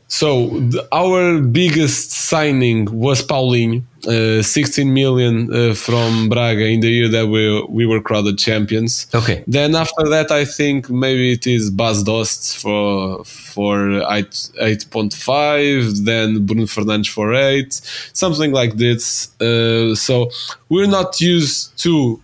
so 0.08 0.48
the, 0.48 0.88
our 0.90 1.38
biggest 1.38 2.10
signing 2.10 2.86
was 2.86 3.22
Paulinho, 3.22 3.84
uh, 4.06 4.42
16 4.42 4.92
million 4.92 5.52
uh, 5.54 5.74
from 5.74 6.28
Braga 6.28 6.64
in 6.64 6.80
the 6.80 6.88
year 6.88 7.08
that 7.08 7.26
we 7.28 7.62
we 7.68 7.86
were 7.86 8.00
crowded 8.00 8.38
champions. 8.38 9.06
Okay. 9.14 9.44
Then 9.46 9.76
after 9.76 10.08
that, 10.08 10.30
I 10.30 10.44
think 10.44 10.88
maybe 10.88 11.32
it 11.32 11.46
is 11.46 11.70
Bas 11.70 12.02
Dost 12.02 12.56
for 12.56 13.22
for 13.24 14.02
8, 14.10 14.30
8.5, 14.60 16.04
then 16.04 16.46
Bruno 16.46 16.64
Fernandes 16.64 17.10
for 17.10 17.34
8, 17.34 17.72
something 18.12 18.50
like 18.50 18.76
this. 18.76 19.30
Uh, 19.40 19.94
so 19.94 20.30
we're 20.70 20.88
not 20.88 21.20
used 21.20 21.78
to 21.84 22.20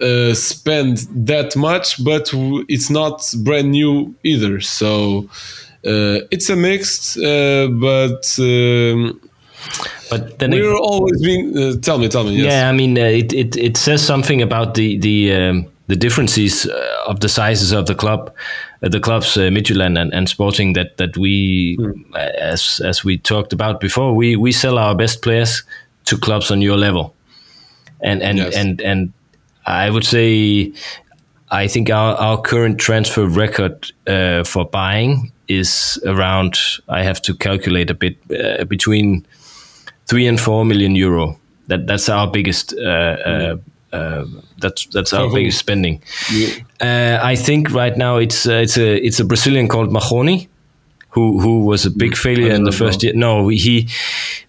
uh, 0.00 0.34
spend 0.34 0.98
that 1.26 1.56
much, 1.56 2.02
but 2.04 2.30
it's 2.68 2.90
not 2.90 3.22
brand 3.38 3.70
new 3.70 4.14
either. 4.22 4.60
So 4.60 5.28
uh, 5.86 6.26
it's 6.30 6.48
a 6.50 6.56
mixed, 6.56 7.18
uh, 7.18 7.68
but. 7.68 8.36
Um, 8.38 9.20
but 10.10 10.38
then 10.38 10.50
we're 10.50 10.74
it, 10.74 10.80
always 10.80 11.22
being. 11.22 11.56
Uh, 11.56 11.76
tell 11.80 11.98
me, 11.98 12.08
tell 12.08 12.24
me. 12.24 12.36
Yes. 12.36 12.52
Yeah, 12.52 12.68
I 12.68 12.72
mean, 12.72 12.98
uh, 12.98 13.02
it, 13.02 13.32
it 13.32 13.56
it 13.56 13.76
says 13.76 14.04
something 14.04 14.42
about 14.42 14.74
the 14.74 14.98
the 14.98 15.32
um, 15.34 15.66
the 15.86 15.96
differences 15.96 16.66
uh, 16.66 17.04
of 17.06 17.20
the 17.20 17.28
sizes 17.28 17.72
of 17.72 17.86
the 17.86 17.94
club, 17.94 18.32
the 18.80 19.00
clubs 19.00 19.36
uh, 19.36 19.50
Midtjylland 19.50 19.98
and, 19.98 20.12
and 20.12 20.28
Sporting 20.28 20.74
that 20.74 20.96
that 20.96 21.16
we, 21.16 21.76
mm. 21.78 22.16
as 22.16 22.80
as 22.84 23.04
we 23.04 23.18
talked 23.18 23.52
about 23.52 23.80
before, 23.80 24.14
we 24.14 24.36
we 24.36 24.52
sell 24.52 24.78
our 24.78 24.94
best 24.94 25.22
players 25.22 25.62
to 26.04 26.18
clubs 26.18 26.50
on 26.50 26.62
your 26.62 26.76
level, 26.76 27.14
and 28.00 28.22
and 28.22 28.38
yes. 28.38 28.54
and 28.54 28.80
and 28.82 29.12
I 29.66 29.90
would 29.90 30.04
say 30.04 30.72
I 31.50 31.68
think 31.68 31.88
our, 31.90 32.14
our 32.16 32.40
current 32.40 32.78
transfer 32.78 33.26
record 33.26 33.92
uh, 34.06 34.44
for 34.44 34.64
buying 34.64 35.30
is 35.46 36.00
around, 36.04 36.58
I 36.88 37.04
have 37.04 37.22
to 37.22 37.34
calculate 37.34 37.90
a 37.90 37.94
bit, 37.94 38.16
uh, 38.30 38.64
between 38.64 39.24
three 40.06 40.26
and 40.26 40.40
four 40.40 40.64
million 40.64 40.96
euro. 40.96 41.38
That 41.68 41.86
That's 41.86 42.08
our 42.08 42.30
biggest. 42.30 42.74
Uh, 42.74 43.56
uh 43.92 44.24
that's 44.58 44.86
that's 44.86 45.12
our 45.12 45.32
biggest 45.32 45.58
spending. 45.58 46.02
Yeah. 46.32 46.48
Uh, 46.80 47.20
I 47.22 47.36
think 47.36 47.70
right 47.70 47.96
now 47.96 48.16
it's 48.16 48.46
uh, 48.46 48.54
it's 48.54 48.76
a 48.76 49.06
it's 49.06 49.20
a 49.20 49.24
Brazilian 49.24 49.68
called 49.68 49.92
Mahoney, 49.92 50.48
who 51.10 51.38
who 51.38 51.64
was 51.64 51.86
a 51.86 51.90
big 51.90 52.16
failure 52.16 52.52
in 52.52 52.64
the 52.64 52.72
first 52.72 53.02
know. 53.02 53.06
year. 53.06 53.14
No, 53.14 53.48
he 53.48 53.88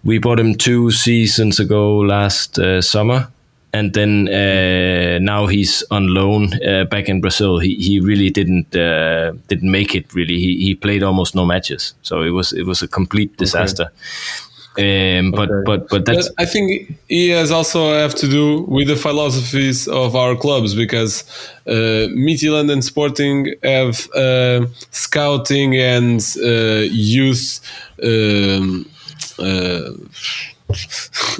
we 0.02 0.18
bought 0.18 0.40
him 0.40 0.56
two 0.56 0.90
seasons 0.90 1.60
ago 1.60 1.98
last 1.98 2.58
summer 2.80 3.28
and 3.76 3.92
then 3.92 4.28
uh, 4.28 5.18
now 5.20 5.46
he's 5.46 5.84
on 5.90 6.14
loan 6.14 6.42
uh, 6.62 6.84
back 6.84 7.08
in 7.08 7.20
Brazil. 7.20 7.58
He 7.58 7.74
he 7.76 8.00
really 8.00 8.30
didn't 8.30 8.74
uh, 8.74 9.32
didn't 9.48 9.70
make 9.70 9.94
it. 9.94 10.14
Really, 10.14 10.38
he 10.38 10.50
he 10.66 10.74
played 10.74 11.02
almost 11.02 11.34
no 11.34 11.44
matches, 11.44 11.94
so 12.02 12.22
it 12.22 12.30
was 12.30 12.52
it 12.52 12.64
was 12.66 12.82
a 12.82 12.88
complete 12.88 13.36
disaster. 13.36 13.90
Um, 14.78 15.30
but 15.30 15.48
Okay. 15.50 15.62
but 15.64 15.88
but 15.88 16.04
that's 16.04 16.28
But 16.28 16.42
I 16.42 16.46
think 16.46 16.98
he 17.08 17.30
has 17.30 17.50
also 17.50 17.94
have 17.94 18.14
to 18.16 18.28
do 18.28 18.66
with 18.68 18.88
the 18.88 18.96
philosophies 18.96 19.88
of 19.88 20.14
our 20.14 20.36
clubs 20.36 20.74
because 20.74 21.24
uh, 21.66 22.08
Midtjylland 22.12 22.70
and 22.70 22.84
Sporting 22.84 23.54
have 23.62 24.08
uh, 24.14 24.66
scouting 24.90 25.76
and 25.76 26.20
uh, 26.42 26.84
youth. 26.90 27.60
Um, 28.02 28.84
uh, 29.38 29.92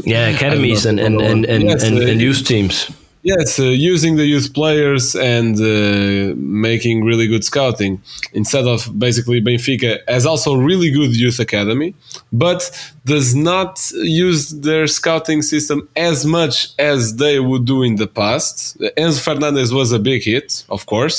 yeah 0.04 0.28
academies 0.28 0.86
and 0.86 1.00
and 1.00 1.20
and 1.20 1.44
and, 1.44 1.64
Yes, 1.64 1.82
and, 1.82 1.98
uh, 1.98 2.06
and 2.06 2.20
youth 2.20 2.44
teams. 2.44 2.90
Yes, 3.22 3.58
uh, 3.58 3.64
using 3.64 4.14
the 4.14 4.24
youth 4.24 4.54
players 4.54 5.16
and 5.16 5.56
uh, 5.56 6.32
making 6.36 7.02
really 7.02 7.26
good 7.26 7.44
scouting 7.44 8.00
instead 8.32 8.66
of 8.68 8.96
basically 8.96 9.40
Benfica 9.40 9.98
has 10.06 10.26
also 10.26 10.54
really 10.54 10.92
good 10.92 11.16
youth 11.16 11.40
academy, 11.40 11.96
but 12.32 12.70
does 13.14 13.34
not 13.34 13.72
use 14.26 14.42
their 14.66 14.86
scouting 14.98 15.40
system 15.52 15.78
as 15.94 16.26
much 16.38 16.54
as 16.92 17.00
they 17.22 17.38
would 17.48 17.64
do 17.64 17.78
in 17.88 17.94
the 18.02 18.08
past. 18.20 18.76
Enzo 19.02 19.20
Fernandez 19.26 19.72
was 19.72 19.92
a 19.92 20.00
big 20.10 20.20
hit, 20.24 20.64
of 20.76 20.86
course, 20.86 21.18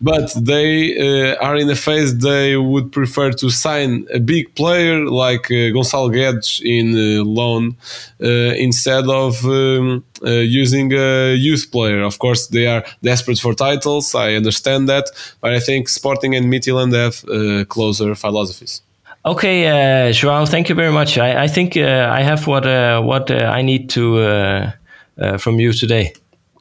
but 0.00 0.26
they 0.50 0.72
uh, 1.06 1.46
are 1.46 1.56
in 1.62 1.68
a 1.76 1.80
phase 1.86 2.10
they 2.30 2.56
would 2.56 2.90
prefer 2.98 3.28
to 3.32 3.50
sign 3.50 3.90
a 4.18 4.20
big 4.32 4.44
player 4.54 4.96
like 5.24 5.44
uh, 5.50 5.68
Gonçalo 5.76 6.08
Guedes 6.16 6.50
in 6.76 6.86
uh, 6.94 7.22
loan 7.40 7.76
uh, 8.22 8.54
instead 8.66 9.06
of 9.22 9.44
um, 9.44 10.02
uh, 10.24 10.30
using 10.62 10.88
a 10.94 11.34
youth 11.34 11.70
player. 11.70 12.00
Of 12.10 12.18
course, 12.18 12.46
they 12.46 12.66
are 12.66 12.82
desperate 13.02 13.40
for 13.44 13.52
titles. 13.54 14.14
I 14.14 14.28
understand 14.40 14.88
that, 14.88 15.06
but 15.42 15.50
I 15.52 15.60
think 15.60 15.88
Sporting 15.88 16.34
and 16.34 16.46
Midtjylland 16.52 16.94
have 17.04 17.16
uh, 17.28 17.64
closer 17.66 18.14
philosophies. 18.14 18.82
Okay, 19.24 19.66
uh, 19.66 20.12
Joao, 20.12 20.46
thank 20.46 20.68
you 20.68 20.74
very 20.74 20.92
much. 20.92 21.18
I, 21.18 21.44
I 21.44 21.48
think 21.48 21.76
uh, 21.76 22.20
I 22.20 22.22
have 22.22 22.46
what 22.46 22.66
uh, 22.66 23.02
what 23.02 23.30
uh, 23.30 23.58
I 23.58 23.62
need 23.62 23.88
to 23.90 24.18
uh, 24.18 24.70
uh, 25.18 25.36
from 25.38 25.60
you 25.60 25.72
today. 25.72 26.12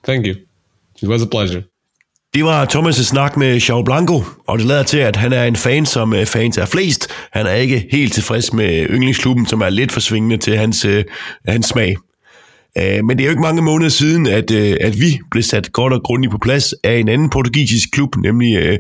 Thank 0.04 0.26
you. 0.26 0.36
It 1.02 1.08
was 1.08 1.22
a 1.24 1.28
pleasure. 1.28 1.64
Det 2.34 2.44
var 2.44 2.66
Thomas' 2.66 3.04
snak 3.04 3.38
med 3.38 3.58
Joao 3.60 3.84
Blanco, 3.84 4.24
og 4.48 4.58
det 4.60 4.66
lader 4.66 4.84
til, 4.84 4.98
at 4.98 5.16
han 5.16 5.34
er 5.34 5.44
en 5.44 5.56
fan, 5.56 5.86
som 5.86 6.14
øh, 6.14 6.26
fans 6.26 6.58
er 6.58 6.66
flest. 6.66 7.08
Han 7.34 7.46
er 7.46 7.54
ikke 7.54 7.88
helt 7.92 8.14
tilfreds 8.14 8.54
med 8.54 8.88
yndlingsklubben, 8.90 9.46
som 9.46 9.62
er 9.62 9.70
lidt 9.70 9.92
for 9.92 10.00
svingende 10.00 10.38
til 10.38 10.58
hans, 10.58 10.86
øh, 10.86 11.04
hans 11.48 11.66
smag. 11.66 11.96
Øh, 12.82 13.06
Men 13.06 13.18
det 13.18 13.24
er 13.24 13.26
jo 13.26 13.30
ikke 13.30 13.42
mange 13.42 13.62
måneder 13.62 13.90
siden, 13.90 14.28
at, 14.28 14.52
øh, 14.52 14.78
at 14.82 15.02
vi 15.02 15.20
blev 15.32 15.44
sat 15.44 15.72
godt 15.72 15.94
og 15.94 16.04
grundigt 16.04 16.32
på 16.32 16.38
plads 16.38 16.74
af 16.84 16.98
en 16.98 17.08
anden 17.08 17.30
portugisisk 17.30 17.90
klub, 17.92 18.16
nemlig 18.18 18.56
øh, 18.56 18.78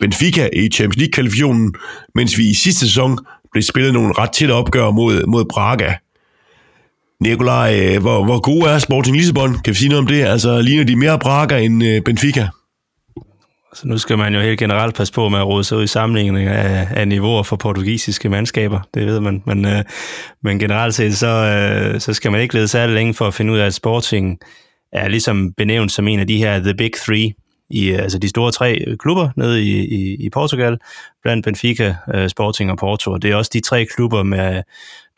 Benfica 0.00 0.48
i 0.52 0.68
Champions 0.68 0.96
League-kvalifikationen, 0.96 1.74
mens 2.14 2.38
vi 2.38 2.50
i 2.50 2.54
sidste 2.54 2.80
sæson 2.80 3.18
blev 3.52 3.62
spillet 3.62 3.92
nogle 3.92 4.12
ret 4.18 4.30
tætte 4.30 4.52
opgør 4.52 4.90
mod, 4.90 5.26
mod 5.26 5.44
Braga. 5.44 5.92
Nikolaj, 7.20 7.80
øh, 7.80 8.00
hvor, 8.00 8.24
hvor 8.24 8.40
gode 8.40 8.70
er 8.70 8.78
Sporting 8.78 9.16
Lissabon? 9.16 9.54
Kan 9.64 9.70
vi 9.70 9.74
sige 9.74 9.88
noget 9.88 10.00
om 10.00 10.06
det? 10.06 10.24
Altså, 10.24 10.60
ligner 10.60 10.84
de 10.84 10.96
mere 10.96 11.18
Braga 11.18 11.58
end 11.58 11.84
øh, 11.84 12.02
Benfica? 12.02 12.48
Så 13.74 13.88
nu 13.88 13.98
skal 13.98 14.18
man 14.18 14.34
jo 14.34 14.40
helt 14.40 14.58
generelt 14.58 14.94
passe 14.94 15.12
på 15.12 15.28
med 15.28 15.38
at 15.38 15.46
råde 15.46 15.64
sig 15.64 15.78
ud 15.78 15.84
i 15.84 15.86
sammenligning 15.86 16.48
af, 16.48 16.88
af 16.90 17.08
niveauer 17.08 17.42
for 17.42 17.56
portugisiske 17.56 18.28
mandskaber, 18.28 18.80
det 18.94 19.06
ved 19.06 19.20
man. 19.20 19.42
Men, 19.46 19.64
øh, 19.64 19.84
men 20.42 20.58
generelt 20.58 20.94
set, 20.94 21.16
så, 21.16 21.26
øh, 21.26 22.00
så 22.00 22.14
skal 22.14 22.32
man 22.32 22.40
ikke 22.40 22.54
lede 22.54 22.68
særlig 22.68 22.94
længe 22.94 23.14
for 23.14 23.26
at 23.26 23.34
finde 23.34 23.52
ud 23.52 23.58
af, 23.58 23.66
at 23.66 23.74
Sporting 23.74 24.38
er 24.92 25.08
ligesom 25.08 25.52
benævnt 25.52 25.92
som 25.92 26.08
en 26.08 26.20
af 26.20 26.26
de 26.26 26.36
her 26.36 26.58
The 26.58 26.74
Big 26.74 26.92
Three, 27.06 27.32
i, 27.70 27.90
øh, 27.90 28.02
altså 28.02 28.18
de 28.18 28.28
store 28.28 28.52
tre 28.52 28.96
klubber 28.98 29.28
nede 29.36 29.62
i, 29.62 29.86
i, 29.86 30.24
i 30.24 30.30
Portugal, 30.30 30.78
blandt 31.22 31.44
Benfica, 31.44 31.94
øh, 32.14 32.28
Sporting 32.28 32.70
og 32.70 32.78
Porto. 32.78 33.16
Det 33.16 33.30
er 33.30 33.36
også 33.36 33.50
de 33.54 33.60
tre 33.60 33.84
klubber, 33.84 34.22
med, 34.22 34.62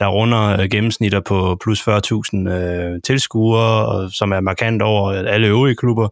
der 0.01 0.07
runder 0.07 0.61
øh, 0.61 0.69
gennemsnitter 0.71 1.21
på 1.21 1.59
plus 1.63 1.89
40.000 1.89 2.49
øh, 2.49 3.01
tilskuere, 3.05 3.87
og 3.87 4.11
som 4.11 4.33
er 4.33 4.41
markant 4.41 4.83
over 4.83 5.11
alle 5.13 5.47
øvrige 5.47 5.77
klubber, 5.77 6.09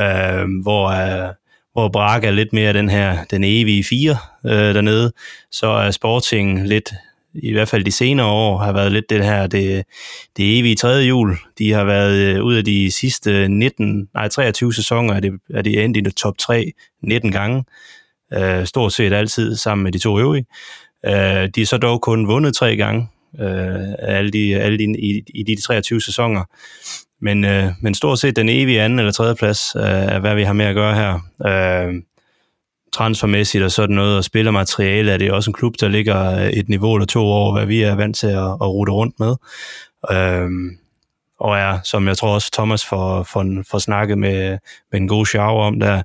øh, 0.00 0.62
hvor 0.62 0.86
øh, 0.88 1.34
hvor 1.78 1.88
Braga 1.88 2.26
er 2.26 2.30
lidt 2.30 2.52
mere 2.52 2.72
den 2.72 2.88
her, 2.88 3.24
den 3.24 3.44
evige 3.44 3.84
fire 3.84 4.16
øh, 4.46 4.74
dernede, 4.74 5.12
så 5.50 5.66
er 5.66 5.90
Sporting 5.90 6.68
lidt, 6.68 6.92
i 7.34 7.52
hvert 7.52 7.68
fald 7.68 7.84
de 7.84 7.92
senere 7.92 8.26
år, 8.26 8.58
har 8.58 8.72
været 8.72 8.92
lidt 8.92 9.10
det 9.10 9.24
her, 9.24 9.46
det, 9.46 9.84
det 10.36 10.58
evige 10.58 10.76
tredje 10.76 11.04
hjul. 11.04 11.36
De 11.58 11.72
har 11.72 11.84
været 11.84 12.14
øh, 12.14 12.44
ud 12.44 12.54
af 12.54 12.64
de 12.64 12.90
sidste 12.90 13.48
19, 13.48 14.08
nej 14.14 14.28
23 14.28 14.74
sæsoner, 14.74 15.14
er 15.14 15.20
det, 15.20 15.32
er 15.54 15.62
de 15.62 15.84
endt 15.84 15.96
i 15.96 16.00
det 16.00 16.14
top 16.14 16.38
3 16.38 16.72
19 17.02 17.32
gange, 17.32 17.64
øh, 18.34 18.66
stort 18.66 18.92
set 18.92 19.12
altid 19.12 19.56
sammen 19.56 19.84
med 19.84 19.92
de 19.92 19.98
to 19.98 20.18
øvrige. 20.18 20.46
Øh, 21.06 21.48
de 21.54 21.62
er 21.62 21.66
så 21.66 21.78
dog 21.78 22.00
kun 22.00 22.28
vundet 22.28 22.54
tre 22.54 22.76
gange, 22.76 23.08
øh, 23.40 23.94
alle 23.98 24.30
de, 24.30 24.56
alle 24.56 24.78
de, 24.78 24.84
i, 24.84 25.22
i 25.34 25.42
de 25.42 25.62
23 25.62 26.00
sæsoner. 26.00 26.44
Men, 27.20 27.44
øh, 27.44 27.72
men 27.80 27.94
stort 27.94 28.18
set 28.18 28.36
den 28.36 28.48
evige 28.48 28.82
anden 28.82 28.98
eller 28.98 29.12
tredje 29.12 29.34
plads 29.34 29.76
øh, 29.76 29.82
er, 29.82 30.18
hvad 30.18 30.34
vi 30.34 30.42
har 30.42 30.52
med 30.52 30.64
at 30.64 30.74
gøre 30.74 30.94
her. 30.94 31.20
Øh, 31.46 32.02
transfermæssigt 32.92 33.64
og 33.64 33.72
sådan 33.72 33.96
noget, 33.96 34.16
og 34.16 34.24
spillermateriale 34.24 35.12
er 35.12 35.16
det 35.16 35.32
også 35.32 35.50
en 35.50 35.54
klub, 35.54 35.74
der 35.80 35.88
ligger 35.88 36.40
øh, 36.40 36.48
et 36.48 36.68
niveau 36.68 36.94
eller 36.94 37.06
to 37.06 37.20
over, 37.20 37.52
hvad 37.52 37.66
vi 37.66 37.82
er 37.82 37.94
vant 37.94 38.16
til 38.16 38.26
at, 38.26 38.44
at 38.44 38.68
rute 38.68 38.92
rundt 38.92 39.20
med. 39.20 39.36
Øh, 40.12 40.50
og 41.40 41.58
er, 41.58 41.78
som 41.84 42.08
jeg 42.08 42.16
tror 42.16 42.34
også 42.34 42.50
Thomas 42.52 42.86
får, 42.86 43.22
får, 43.22 43.62
får 43.70 43.78
snakket 43.78 44.18
med, 44.18 44.58
med 44.92 45.00
en 45.00 45.08
god 45.08 45.26
show 45.26 45.42
om, 45.42 45.80
der 45.80 45.86
er 45.86 46.02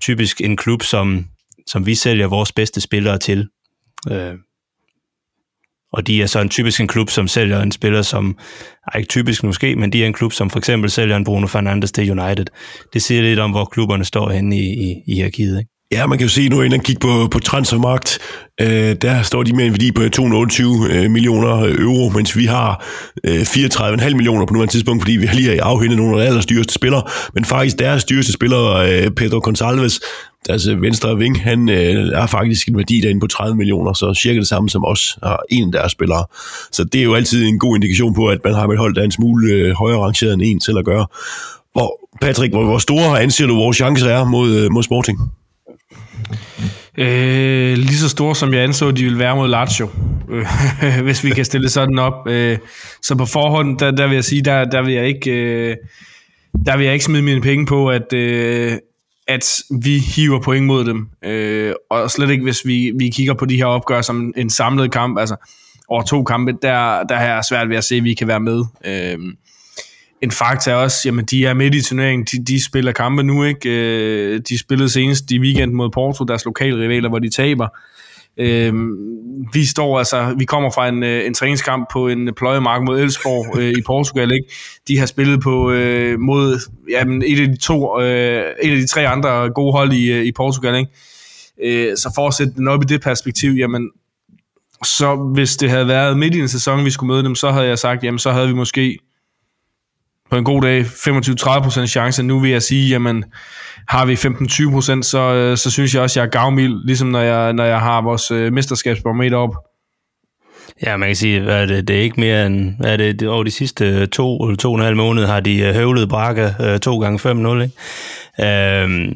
typisk 0.00 0.40
en 0.40 0.56
klub, 0.56 0.82
som, 0.82 1.26
som 1.66 1.86
vi 1.86 1.94
sælger 1.94 2.26
vores 2.26 2.52
bedste 2.52 2.80
spillere 2.80 3.18
til. 3.18 3.48
Øh, 4.10 4.34
og 5.96 6.06
de 6.06 6.22
er 6.22 6.26
så 6.26 6.40
en 6.40 6.48
typisk 6.48 6.80
en 6.80 6.88
klub, 6.88 7.10
som 7.10 7.28
sælger 7.28 7.62
en 7.62 7.72
spiller, 7.72 8.02
som 8.02 8.36
er 8.92 8.98
ikke 8.98 9.08
typisk 9.08 9.44
måske, 9.44 9.76
men 9.76 9.92
de 9.92 10.02
er 10.02 10.06
en 10.06 10.12
klub, 10.12 10.32
som 10.32 10.50
for 10.50 10.58
eksempel 10.58 10.90
sælger 10.90 11.16
en 11.16 11.24
Bruno 11.24 11.46
Fernandes 11.46 11.92
til 11.92 12.20
United. 12.20 12.46
Det 12.92 13.02
siger 13.02 13.22
lidt 13.22 13.38
om, 13.38 13.50
hvor 13.50 13.64
klubberne 13.64 14.04
står 14.04 14.30
henne 14.30 14.58
i, 14.58 14.60
i, 14.60 15.02
i 15.06 15.14
hierarkiet. 15.14 15.58
Ikke? 15.58 15.70
Ja, 15.92 16.06
man 16.06 16.18
kan 16.18 16.24
jo 16.24 16.30
se 16.30 16.48
nu, 16.48 16.62
inden 16.62 16.80
kigge 16.80 17.00
på, 17.00 17.28
på 17.30 17.38
transfermarkt, 17.38 18.18
øh, 18.60 18.96
der 19.02 19.22
står 19.22 19.42
de 19.42 19.56
med 19.56 19.66
en 19.66 19.72
værdi 19.72 19.92
på 19.92 20.02
øh, 20.02 20.10
228 20.10 20.88
øh, 20.90 21.10
millioner 21.10 21.60
øh, 21.60 21.74
euro, 21.74 22.08
mens 22.08 22.36
vi 22.36 22.44
har 22.44 22.84
øh, 23.24 23.40
34,5 23.40 24.14
millioner 24.14 24.46
på 24.46 24.52
nuværende 24.52 24.72
tidspunkt, 24.72 25.02
fordi 25.02 25.16
vi 25.16 25.26
har 25.26 25.34
lige 25.34 25.62
afhentet 25.62 25.98
nogle 25.98 26.16
af 26.16 26.20
de 26.20 26.26
allerdyreste 26.26 26.74
spillere. 26.74 27.02
Men 27.34 27.44
faktisk 27.44 27.78
deres 27.78 28.04
dyreste 28.04 28.32
spiller, 28.32 28.64
øh, 28.74 29.10
Pedro 29.10 29.40
Gonçalves, 29.48 30.00
altså 30.48 30.74
venstre 30.74 31.18
ving, 31.18 31.42
han 31.42 31.68
øh, 31.68 32.08
er 32.12 32.26
faktisk 32.26 32.68
en 32.68 32.76
værdi 32.76 33.00
derinde 33.00 33.20
på 33.20 33.26
30 33.26 33.56
millioner, 33.56 33.92
så 33.92 34.14
cirka 34.14 34.38
det 34.38 34.48
samme 34.48 34.70
som 34.70 34.84
os 34.84 35.18
har 35.22 35.40
en 35.50 35.64
af 35.64 35.72
deres 35.72 35.92
spillere. 35.92 36.24
Så 36.72 36.84
det 36.84 37.00
er 37.00 37.04
jo 37.04 37.14
altid 37.14 37.44
en 37.44 37.58
god 37.58 37.76
indikation 37.76 38.14
på, 38.14 38.26
at 38.26 38.38
man 38.44 38.54
har 38.54 38.68
et 38.68 38.78
hold, 38.78 38.94
der 38.94 39.00
er 39.00 39.04
en 39.04 39.10
smule 39.10 39.52
øh, 39.52 39.74
højere 39.74 39.98
rangeret 39.98 40.32
end 40.32 40.42
en 40.44 40.60
til 40.60 40.78
at 40.78 40.84
gøre. 40.84 41.06
Hvor, 41.72 42.00
Patrick, 42.20 42.52
hvor, 42.52 42.64
hvor 42.64 42.78
store 42.78 43.22
anser 43.22 43.46
du 43.46 43.54
vores 43.54 43.76
chancer 43.76 44.08
er 44.08 44.24
mod, 44.24 44.56
øh, 44.56 44.72
mod 44.72 44.82
Sporting? 44.82 45.18
Øh, 46.98 47.76
lige 47.76 47.96
så 47.96 48.08
store, 48.08 48.34
som 48.34 48.54
jeg 48.54 48.62
anså, 48.62 48.90
de 48.90 49.02
ville 49.02 49.18
være 49.18 49.36
mod 49.36 49.48
Lazio, 49.48 49.88
øh, 50.30 50.46
hvis 51.04 51.24
vi 51.24 51.30
kan 51.30 51.44
stille 51.44 51.68
sådan 51.68 51.98
op. 51.98 52.28
Øh, 52.28 52.58
så 53.02 53.16
på 53.16 53.26
forhånd, 53.26 53.78
der, 53.78 53.90
der 53.90 54.06
vil 54.06 54.14
jeg 54.14 54.24
sige, 54.24 54.42
der, 54.42 54.64
der 54.64 54.82
vil 54.82 54.94
jeg 54.94 55.06
ikke... 55.06 55.30
Øh, 55.30 55.76
der 56.66 56.76
vil 56.76 56.84
jeg 56.84 56.92
ikke 56.92 57.04
smide 57.04 57.22
mine 57.22 57.40
penge 57.40 57.66
på, 57.66 57.88
at, 57.88 58.12
øh, 58.12 58.78
at 59.26 59.62
vi 59.70 59.98
hiver 59.98 60.40
point 60.40 60.66
mod 60.66 60.84
dem. 60.84 61.08
Øh, 61.24 61.74
og 61.90 62.10
slet 62.10 62.30
ikke, 62.30 62.44
hvis 62.44 62.66
vi, 62.66 62.92
vi 62.98 63.08
kigger 63.08 63.34
på 63.34 63.44
de 63.44 63.56
her 63.56 63.66
opgør 63.66 64.02
som 64.02 64.32
en 64.36 64.50
samlet 64.50 64.92
kamp, 64.92 65.18
altså 65.18 65.36
over 65.88 66.02
to 66.02 66.24
kampe, 66.24 66.52
der, 66.62 67.02
der 67.02 67.16
er 67.16 67.42
svært 67.42 67.68
ved 67.68 67.76
at 67.76 67.84
se, 67.84 67.96
at 67.96 68.04
vi 68.04 68.14
kan 68.14 68.28
være 68.28 68.40
med. 68.40 68.64
Øh, 68.84 69.18
en 70.22 70.30
fakta 70.30 70.70
er 70.70 70.74
også, 70.74 70.98
jamen 71.04 71.24
de 71.24 71.46
er 71.46 71.54
midt 71.54 71.74
i 71.74 71.82
turneringen, 71.82 72.26
de, 72.32 72.44
de 72.44 72.64
spiller 72.64 72.92
kampe 72.92 73.22
nu, 73.22 73.44
ikke? 73.44 73.70
Øh, 73.70 74.40
de 74.48 74.58
spillede 74.58 74.88
senest 74.88 75.30
i 75.30 75.38
weekend 75.38 75.72
mod 75.72 75.90
Porto, 75.90 76.24
deres 76.24 76.44
lokale 76.44 76.82
rivaler, 76.82 77.08
hvor 77.08 77.18
de 77.18 77.30
taber. 77.30 77.64
Øh, 77.64 77.93
Øh, 78.38 78.74
vi 79.52 79.64
står 79.64 79.98
altså, 79.98 80.34
vi 80.38 80.44
kommer 80.44 80.70
fra 80.70 80.88
en, 80.88 81.02
øh, 81.02 81.26
en 81.26 81.34
træningskamp 81.34 81.88
på 81.92 82.08
en 82.08 82.34
pløjemark 82.36 82.82
mod 82.82 83.00
Elsborg 83.00 83.58
øh, 83.58 83.68
i 83.68 83.82
Portugal, 83.86 84.32
ikke? 84.32 84.46
De 84.88 84.98
har 84.98 85.06
spillet 85.06 85.40
på 85.40 85.70
øh, 85.70 86.20
mod 86.20 86.60
jamen, 86.90 87.22
et 87.26 87.40
af 87.40 87.48
de 87.48 87.56
to, 87.56 88.00
øh, 88.00 88.44
et 88.62 88.70
af 88.70 88.76
de 88.76 88.86
tre 88.86 89.08
andre 89.08 89.50
gode 89.50 89.72
hold 89.72 89.92
i, 89.92 90.12
øh, 90.12 90.24
i 90.24 90.32
Portugal, 90.32 90.76
ikke? 90.76 90.90
Øh, 91.90 91.96
så 91.96 92.12
for 92.14 92.28
at 92.28 92.34
sætte 92.34 92.52
den 92.52 92.68
op 92.68 92.82
i 92.82 92.86
det 92.86 93.00
perspektiv, 93.00 93.52
jamen, 93.52 93.90
så 94.84 95.16
hvis 95.34 95.56
det 95.56 95.70
havde 95.70 95.88
været 95.88 96.18
midt 96.18 96.34
i 96.34 96.40
en 96.40 96.48
sæson, 96.48 96.84
vi 96.84 96.90
skulle 96.90 97.12
møde 97.12 97.24
dem, 97.24 97.34
så 97.34 97.50
havde 97.50 97.66
jeg 97.66 97.78
sagt, 97.78 98.04
jamen 98.04 98.18
så 98.18 98.32
havde 98.32 98.48
vi 98.48 98.54
måske 98.54 98.98
på 100.30 100.36
en 100.36 100.44
god 100.44 100.62
dag 100.62 100.82
25-30% 100.82 101.86
chance. 101.86 102.22
Nu 102.22 102.40
vil 102.40 102.50
jeg 102.50 102.62
sige, 102.62 102.88
jamen 102.88 103.24
har 103.88 104.04
vi 104.04 104.14
15-20%, 104.14 105.02
så, 105.02 105.18
øh, 105.18 105.56
så 105.56 105.70
synes 105.70 105.94
jeg 105.94 106.02
også, 106.02 106.20
jeg 106.20 106.26
er 106.26 106.30
gavmild, 106.30 106.86
ligesom 106.86 107.08
når 107.08 107.20
jeg, 107.20 107.52
når 107.52 107.64
jeg 107.64 107.80
har 107.80 108.02
vores 108.02 108.30
øh, 108.30 108.52
mesterskabsbarometer 108.52 109.36
op. 109.36 109.56
Ja, 110.82 110.96
man 110.96 111.08
kan 111.08 111.16
sige, 111.16 111.40
at 111.40 111.48
er 111.48 111.66
det, 111.66 111.88
det 111.88 111.96
er 111.96 112.00
ikke 112.00 112.20
mere 112.20 112.46
end, 112.46 112.74
hvad 112.80 112.92
er 112.92 113.12
det, 113.12 113.28
over 113.28 113.42
de 113.42 113.50
sidste 113.50 114.06
to 114.06 114.38
eller 114.38 114.56
to 114.56 114.72
og 114.72 114.78
en 114.78 114.84
halv 114.84 114.96
måned 114.96 115.26
har 115.26 115.40
de 115.40 115.58
øh, 115.60 115.74
høvlet 115.74 116.08
Braga 116.08 116.52
øh, 116.60 116.78
to 116.78 117.00
gange 117.00 117.30
5-0, 117.30 117.62
ikke? 117.62 118.82
Øhm, 118.82 119.14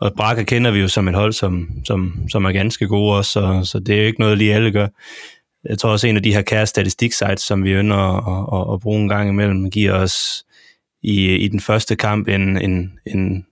og 0.00 0.12
Braga 0.16 0.42
kender 0.42 0.70
vi 0.70 0.80
jo 0.80 0.88
som 0.88 1.08
et 1.08 1.14
hold, 1.14 1.32
som, 1.32 1.68
som, 1.84 2.12
som 2.30 2.44
er 2.44 2.52
ganske 2.52 2.86
gode 2.86 3.16
også, 3.16 3.30
så, 3.30 3.60
så 3.64 3.78
det 3.78 3.94
er 3.94 4.00
jo 4.00 4.06
ikke 4.06 4.20
noget, 4.20 4.38
lige 4.38 4.54
alle 4.54 4.72
gør 4.72 4.86
jeg 5.68 5.78
tror 5.78 5.90
også, 5.90 6.06
en 6.06 6.16
af 6.16 6.22
de 6.22 6.34
her 6.34 6.42
kære 6.42 6.66
statistiksites, 6.66 7.40
som 7.40 7.64
vi 7.64 7.70
ønsker 7.70 7.96
at, 7.96 8.68
at, 8.68 8.74
at 8.74 8.80
bruge 8.80 9.00
en 9.00 9.08
gang 9.08 9.28
imellem, 9.28 9.70
giver 9.70 9.92
os 9.92 10.44
i, 11.02 11.34
i 11.34 11.48
den 11.48 11.60
første 11.60 11.96
kamp 11.96 12.28
en, 12.28 12.62
en, 12.62 12.92
en 13.06 13.44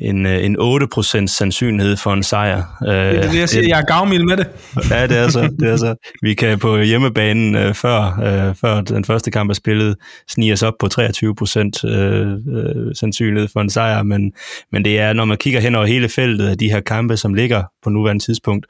en, 0.00 0.26
øh, 0.26 0.44
en 0.44 0.56
8% 0.58 1.26
sandsynlighed 1.26 1.96
for 1.96 2.12
en 2.12 2.22
sejr. 2.22 2.62
Det 2.80 2.88
er 2.88 3.30
det, 3.30 3.38
jeg 3.38 3.48
siger. 3.48 3.68
Jeg 3.68 3.80
er 3.80 3.84
gavmild 3.84 4.24
med 4.24 4.36
det. 4.36 4.46
Ja, 4.90 5.06
det 5.06 5.16
er 5.16 5.28
så. 5.28 5.54
Det 5.60 5.68
er 5.68 5.76
så. 5.76 5.94
Vi 6.22 6.34
kan 6.34 6.58
på 6.58 6.78
hjemmebanen 6.78 7.56
øh, 7.56 7.74
før, 7.74 8.20
øh, 8.20 8.54
før 8.54 8.80
den 8.80 9.04
første 9.04 9.30
kamp 9.30 9.50
er 9.50 9.54
spillet 9.54 9.96
snige 10.28 10.52
os 10.52 10.62
op 10.62 10.74
på 10.80 10.88
23% 11.00 11.88
øh, 11.88 12.32
øh, 12.32 12.94
sandsynlighed 12.94 13.48
for 13.52 13.60
en 13.60 13.70
sejr, 13.70 14.02
men, 14.02 14.32
men 14.72 14.84
det 14.84 14.98
er, 14.98 15.12
når 15.12 15.24
man 15.24 15.36
kigger 15.36 15.60
hen 15.60 15.74
over 15.74 15.86
hele 15.86 16.08
feltet 16.08 16.48
af 16.48 16.58
de 16.58 16.70
her 16.70 16.80
kampe, 16.80 17.16
som 17.16 17.34
ligger 17.34 17.62
på 17.82 17.90
nuværende 17.90 18.24
tidspunkt, 18.24 18.66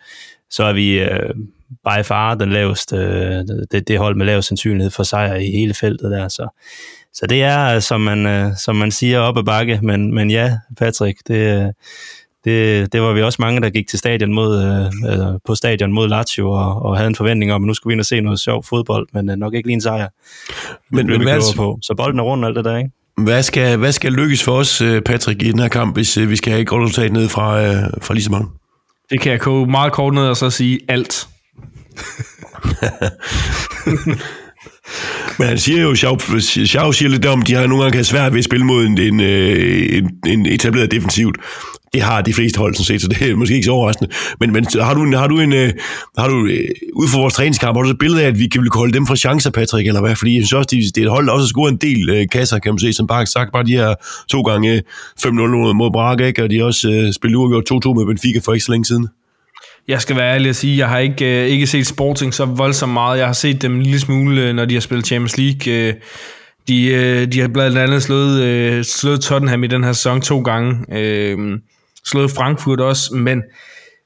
så 0.55 0.65
er 0.65 0.73
vi 0.73 0.99
øh, 0.99 1.35
by 1.85 2.05
far 2.05 2.35
den 2.35 2.51
laveste, 2.51 2.97
øh, 2.97 3.45
det, 3.73 3.89
det 3.89 3.99
hold 3.99 4.17
med 4.17 4.27
lavest 4.27 4.49
sandsynlighed 4.49 4.91
for 4.91 5.03
sejr 5.03 5.35
i 5.35 5.51
hele 5.51 5.75
feltet 5.75 6.11
der, 6.11 6.29
så 6.29 6.49
så 7.15 7.27
det 7.27 7.43
er, 7.43 7.81
som 7.81 8.01
man, 8.01 8.27
øh, 8.27 8.57
som 8.57 8.77
man 8.77 8.91
siger, 8.91 9.21
op 9.21 9.39
ad 9.39 9.43
bakke. 9.43 9.81
Men, 9.83 10.15
men 10.15 10.31
ja, 10.31 10.57
Patrick, 10.79 11.19
det, 11.29 11.73
det, 12.45 12.93
det 12.93 13.03
var 13.03 13.13
vi 13.13 13.23
også 13.23 13.37
mange, 13.43 13.61
der 13.61 13.71
gik 13.71 13.89
til 13.89 13.99
stadion 13.99 14.33
mod, 14.33 14.63
øh, 15.09 15.41
på 15.47 15.55
stadion 15.55 15.93
mod 15.93 16.09
Lazio 16.09 16.51
og, 16.51 16.83
og 16.83 16.97
havde 16.97 17.09
en 17.09 17.15
forventning 17.15 17.53
om, 17.53 17.63
at 17.63 17.67
nu 17.67 17.75
skulle 17.75 17.91
vi 17.91 17.95
ind 17.95 18.01
og 18.01 18.07
se 18.07 18.21
noget 18.21 18.41
sjov 18.41 18.65
fodbold, 18.65 19.09
men 19.13 19.31
øh, 19.31 19.37
nok 19.37 19.55
ikke 19.55 19.69
lige 19.69 19.75
en 19.75 19.81
sejr. 19.81 20.09
Men, 20.91 21.07
men 21.07 21.23
hvad, 21.23 21.57
på. 21.57 21.79
Så 21.83 21.95
bolden 21.97 22.19
er 22.19 22.25
rundt 22.25 22.45
alt 22.45 22.57
det 22.57 22.65
der, 22.65 22.77
ikke? 22.77 22.91
Hvad 23.17 23.43
skal, 23.43 23.77
hvad 23.77 23.93
skal 23.93 24.13
lykkes 24.13 24.43
for 24.43 24.53
os, 24.53 24.83
Patrick, 25.05 25.43
i 25.43 25.51
den 25.51 25.59
her 25.59 25.69
kamp, 25.69 25.97
hvis 25.97 26.19
vi 26.19 26.37
skal 26.37 26.51
have 26.53 26.61
et 26.63 26.67
godt 26.67 26.85
resultat 26.85 27.13
ned 27.13 27.29
fra, 27.29 27.61
fra 27.99 28.15
lige 28.15 28.25
så 28.25 28.31
mange? 28.31 28.49
Det 29.11 29.21
kan 29.21 29.33
jeg 29.33 29.41
koge 29.41 29.67
meget 29.67 29.93
kort 29.93 30.15
ned 30.15 30.23
og 30.23 30.37
så 30.37 30.51
sige 30.51 30.81
alt. 30.89 31.29
Men 35.39 35.49
han 35.49 35.59
siger 35.59 35.83
jo, 35.83 35.95
Schau 35.95 36.93
siger 36.93 37.09
lidt 37.09 37.27
om, 37.27 37.43
de 37.43 37.55
har 37.55 37.67
nogle 37.67 37.85
gange 37.85 38.05
svært 38.05 38.33
ved 38.33 38.39
at 38.39 38.45
spille 38.45 38.67
mod 38.67 38.85
en, 38.85 38.99
en, 38.99 39.21
øh, 39.21 39.99
en, 39.99 40.11
en 40.27 40.47
etableret 40.47 40.91
defensivt. 40.91 41.37
Det 41.95 42.03
har 42.03 42.23
de 42.23 42.35
fleste 42.35 42.59
hold, 42.59 42.75
sådan 42.75 42.85
set, 42.85 43.03
så 43.03 43.09
det 43.09 43.31
er 43.31 43.37
måske 43.37 43.55
ikke 43.55 43.65
så 43.65 43.71
overraskende. 43.71 44.11
Men, 44.41 44.53
men 44.53 44.67
har 44.81 44.95
du 44.95 45.03
en, 45.03 45.13
har 45.13 45.27
du 45.27 45.41
en, 45.41 45.53
øh, 45.53 45.73
har 46.19 46.29
du, 46.29 46.47
øh, 46.47 46.69
ud 46.95 47.09
fra 47.09 47.19
vores 47.19 47.35
træningskamp, 47.35 47.77
har 47.77 47.83
du 47.83 47.91
et 47.91 47.99
billede 47.99 48.23
af, 48.23 48.27
at 48.27 48.39
vi 48.39 48.47
kan 48.47 48.69
holde 48.75 48.93
dem 48.93 49.07
fra 49.07 49.17
chancer, 49.17 49.51
Patrick, 49.51 49.89
eller 49.89 50.01
hvad? 50.01 50.17
Fordi 50.17 50.37
jeg 50.37 50.43
synes 50.43 50.53
også, 50.53 50.69
det 50.71 50.95
det 50.95 51.01
er 51.01 51.07
et 51.07 51.11
hold, 51.11 51.27
der 51.27 51.33
også 51.33 51.45
har 51.45 51.49
scoret 51.49 51.73
en 51.73 51.77
del 51.77 52.11
øh, 52.11 52.27
kasser, 52.33 52.59
kan 52.59 52.73
man 52.73 52.79
se, 52.79 52.93
som 52.93 53.07
bare 53.07 53.27
sagt, 53.27 53.53
bare 53.53 53.65
de 53.65 53.73
her 53.73 53.95
to 54.29 54.41
gange 54.43 54.73
øh, 54.73 54.83
5-0 55.21 55.29
mod 55.73 55.91
Braga, 55.93 56.27
ikke? 56.27 56.43
og 56.43 56.51
de 56.51 56.59
har 56.59 56.65
også 56.65 56.91
øh, 56.91 57.13
spillet 57.13 57.37
uafgjort 57.37 57.87
2-2 57.87 57.95
med 57.99 58.07
Benfica 58.07 58.41
for 58.45 58.53
ikke 58.53 58.65
så 58.65 58.73
længe 58.73 58.85
siden. 58.85 59.09
Jeg 59.89 60.01
skal 60.01 60.17
være 60.17 60.35
ærlig 60.35 60.49
at 60.49 60.57
sige, 60.57 60.79
jeg 60.79 60.89
har 60.89 60.99
ikke, 60.99 61.43
øh, 61.43 61.49
ikke 61.49 61.67
set 61.67 61.87
Sporting 61.87 62.35
så 62.35 62.45
voldsomt 62.45 62.93
meget. 62.93 63.19
Jeg 63.19 63.27
har 63.27 63.33
set 63.33 63.63
dem 63.63 63.77
en 63.77 63.83
lille 63.83 64.01
smule, 64.01 64.53
når 64.53 64.65
de 64.65 64.75
har 64.75 64.81
spillet 64.81 65.07
Champions 65.07 65.39
League. 65.39 65.73
Øh, 65.73 65.95
de, 66.69 66.87
øh, 66.87 67.33
de 67.33 67.41
har 67.41 67.49
blandt 67.49 67.79
andet 67.79 68.03
slået, 68.03 68.43
øh, 68.43 68.85
slået 68.85 69.21
Tottenham 69.21 69.65
i 69.65 69.67
den 69.67 69.85
her 69.85 69.93
sæson 69.93 70.21
to 70.21 70.41
gange. 70.41 70.99
Øh, 70.99 71.59
slået 72.07 72.31
Frankfurt 72.31 72.81
også, 72.81 73.15
men 73.15 73.43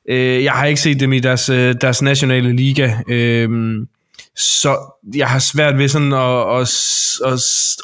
øh, 0.08 0.44
jeg 0.44 0.52
har 0.52 0.66
ikke 0.66 0.80
set 0.80 1.00
dem 1.00 1.12
i 1.12 1.18
deres, 1.18 1.48
øh, 1.48 1.74
deres 1.80 2.02
nationale 2.02 2.52
liga. 2.52 2.92
Øh, 3.08 3.48
så 4.36 4.76
jeg 5.16 5.28
har 5.28 5.38
svært 5.38 5.78
ved 5.78 5.88
sådan 5.88 6.12
at, 6.12 6.60
at, 6.60 6.68
at, 7.32 7.40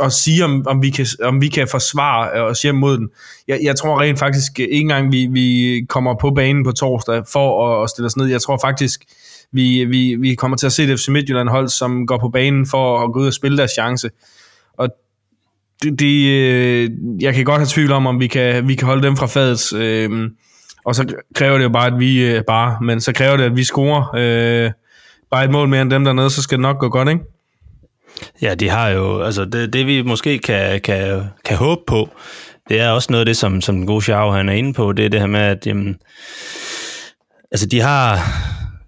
at 0.06 0.12
sige, 0.12 0.44
om, 0.44 0.66
om, 0.66 0.82
vi 0.82 0.90
kan, 0.90 1.06
om 1.22 1.40
vi 1.40 1.48
kan 1.48 1.68
forsvare 1.68 2.38
øh, 2.38 2.42
os 2.42 2.62
hjem 2.62 2.74
mod 2.74 2.98
den. 2.98 3.08
Jeg, 3.48 3.58
jeg 3.62 3.76
tror 3.76 4.00
rent 4.00 4.18
faktisk 4.18 4.58
ikke 4.58 4.72
engang, 4.72 5.12
vi, 5.12 5.26
vi 5.30 5.80
kommer 5.88 6.14
på 6.20 6.30
banen 6.30 6.64
på 6.64 6.72
torsdag 6.72 7.22
for 7.32 7.68
at, 7.68 7.82
at 7.82 7.90
stille 7.90 8.06
os 8.06 8.16
ned. 8.16 8.26
Jeg 8.26 8.42
tror 8.42 8.58
faktisk, 8.62 9.04
vi, 9.52 9.84
vi, 9.84 10.14
vi 10.14 10.34
kommer 10.34 10.56
til 10.56 10.66
at 10.66 10.72
se 10.72 10.86
det 10.86 11.00
FC 11.00 11.08
Midtjylland 11.08 11.48
hold, 11.48 11.68
som 11.68 12.06
går 12.06 12.18
på 12.18 12.28
banen 12.28 12.66
for 12.66 13.04
at 13.04 13.12
gå 13.12 13.20
ud 13.20 13.26
og 13.26 13.34
spille 13.34 13.58
deres 13.58 13.70
chance. 13.70 14.10
Og 14.78 14.88
det, 15.82 15.98
det, 15.98 16.26
øh, 16.28 16.90
jeg 17.20 17.34
kan 17.34 17.44
godt 17.44 17.58
have 17.58 17.68
tvivl 17.70 17.92
om, 17.92 18.06
om 18.06 18.20
vi 18.20 18.26
kan, 18.26 18.68
vi 18.68 18.74
kan 18.74 18.86
holde 18.86 19.02
dem 19.02 19.16
fra 19.16 19.26
fadet. 19.26 19.72
Øh, 19.72 20.30
og 20.84 20.94
så 20.94 21.14
kræver 21.34 21.56
det 21.58 21.64
jo 21.64 21.68
bare, 21.68 21.86
at 21.86 21.98
vi 21.98 22.24
øh, 22.24 22.42
bare, 22.46 22.78
men 22.82 23.00
så 23.00 23.12
kræver 23.12 23.36
det, 23.36 23.44
at 23.44 23.56
vi 23.56 23.64
scorer 23.64 24.14
øh, 24.16 24.70
bare 25.30 25.44
et 25.44 25.50
mål 25.50 25.68
mere 25.68 25.82
end 25.82 25.90
dem 25.90 26.04
dernede, 26.04 26.30
så 26.30 26.42
skal 26.42 26.58
det 26.58 26.62
nok 26.62 26.78
gå 26.78 26.88
godt, 26.88 27.08
ikke? 27.08 27.20
Ja, 28.42 28.54
de 28.54 28.68
har 28.68 28.88
jo, 28.88 29.22
altså 29.22 29.44
det, 29.44 29.72
det 29.72 29.86
vi 29.86 30.02
måske 30.02 30.38
kan, 30.38 30.80
kan, 30.80 31.22
kan 31.44 31.56
håbe 31.56 31.80
på, 31.86 32.08
det 32.68 32.80
er 32.80 32.90
også 32.90 33.12
noget 33.12 33.20
af 33.20 33.26
det, 33.26 33.36
som, 33.36 33.60
som 33.60 33.76
den 33.76 33.86
gode 33.86 34.02
Xiao, 34.02 34.30
han 34.30 34.48
er 34.48 34.52
inde 34.52 34.72
på, 34.72 34.92
det 34.92 35.04
er 35.04 35.08
det 35.08 35.20
her 35.20 35.26
med, 35.26 35.40
at 35.40 35.66
jamen, 35.66 35.96
altså 37.52 37.66
de 37.66 37.80
har, 37.80 38.18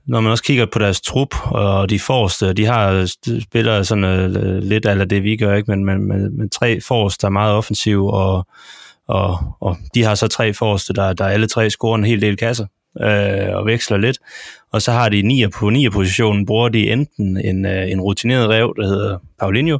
når 0.07 0.21
man 0.21 0.33
også 0.33 0.45
kigger 0.45 0.67
på 0.67 0.79
deres 0.79 1.01
trup 1.01 1.35
og 1.45 1.91
de 1.91 2.01
forreste, 2.01 2.53
de 2.53 2.67
har 2.67 3.13
spillere 3.41 3.85
sådan 3.85 4.05
uh, 4.05 4.59
lidt 4.63 4.87
af 4.87 5.09
det, 5.09 5.23
vi 5.23 5.37
gør, 5.37 5.55
ikke? 5.55 5.71
Men, 5.71 5.85
men, 5.85 6.09
men, 6.09 6.39
men 6.39 6.51
tre 6.51 6.81
forreste, 6.81 7.23
der 7.23 7.29
er 7.29 7.33
meget 7.33 7.55
offensiv, 7.55 8.07
og, 8.07 8.47
og, 9.09 9.39
og 9.61 9.77
de 9.95 10.05
har 10.05 10.15
så 10.15 10.29
tre 10.29 10.55
forreste, 10.55 10.95
der, 10.95 11.13
der 11.13 11.25
alle 11.25 11.47
tre 11.47 11.71
scorer 11.71 11.99
en 11.99 12.05
hel 12.05 12.21
del 12.21 12.37
kasser 12.37 12.67
øh, 13.01 13.57
og 13.57 13.67
veksler 13.67 13.97
lidt. 13.97 14.19
Og 14.73 14.83
så 14.83 14.93
har 14.93 15.09
de 15.09 15.23
nier 15.23 15.49
på 15.49 15.71
nier 15.71 15.91
positionen, 15.91 16.47
bruger 16.47 16.69
de 16.69 16.91
enten 16.91 17.37
en, 17.37 17.67
øh, 17.67 17.91
en 17.91 18.01
rutineret 18.01 18.49
rev, 18.49 18.75
der 18.77 18.87
hedder 18.87 19.19
Paulinho, 19.41 19.79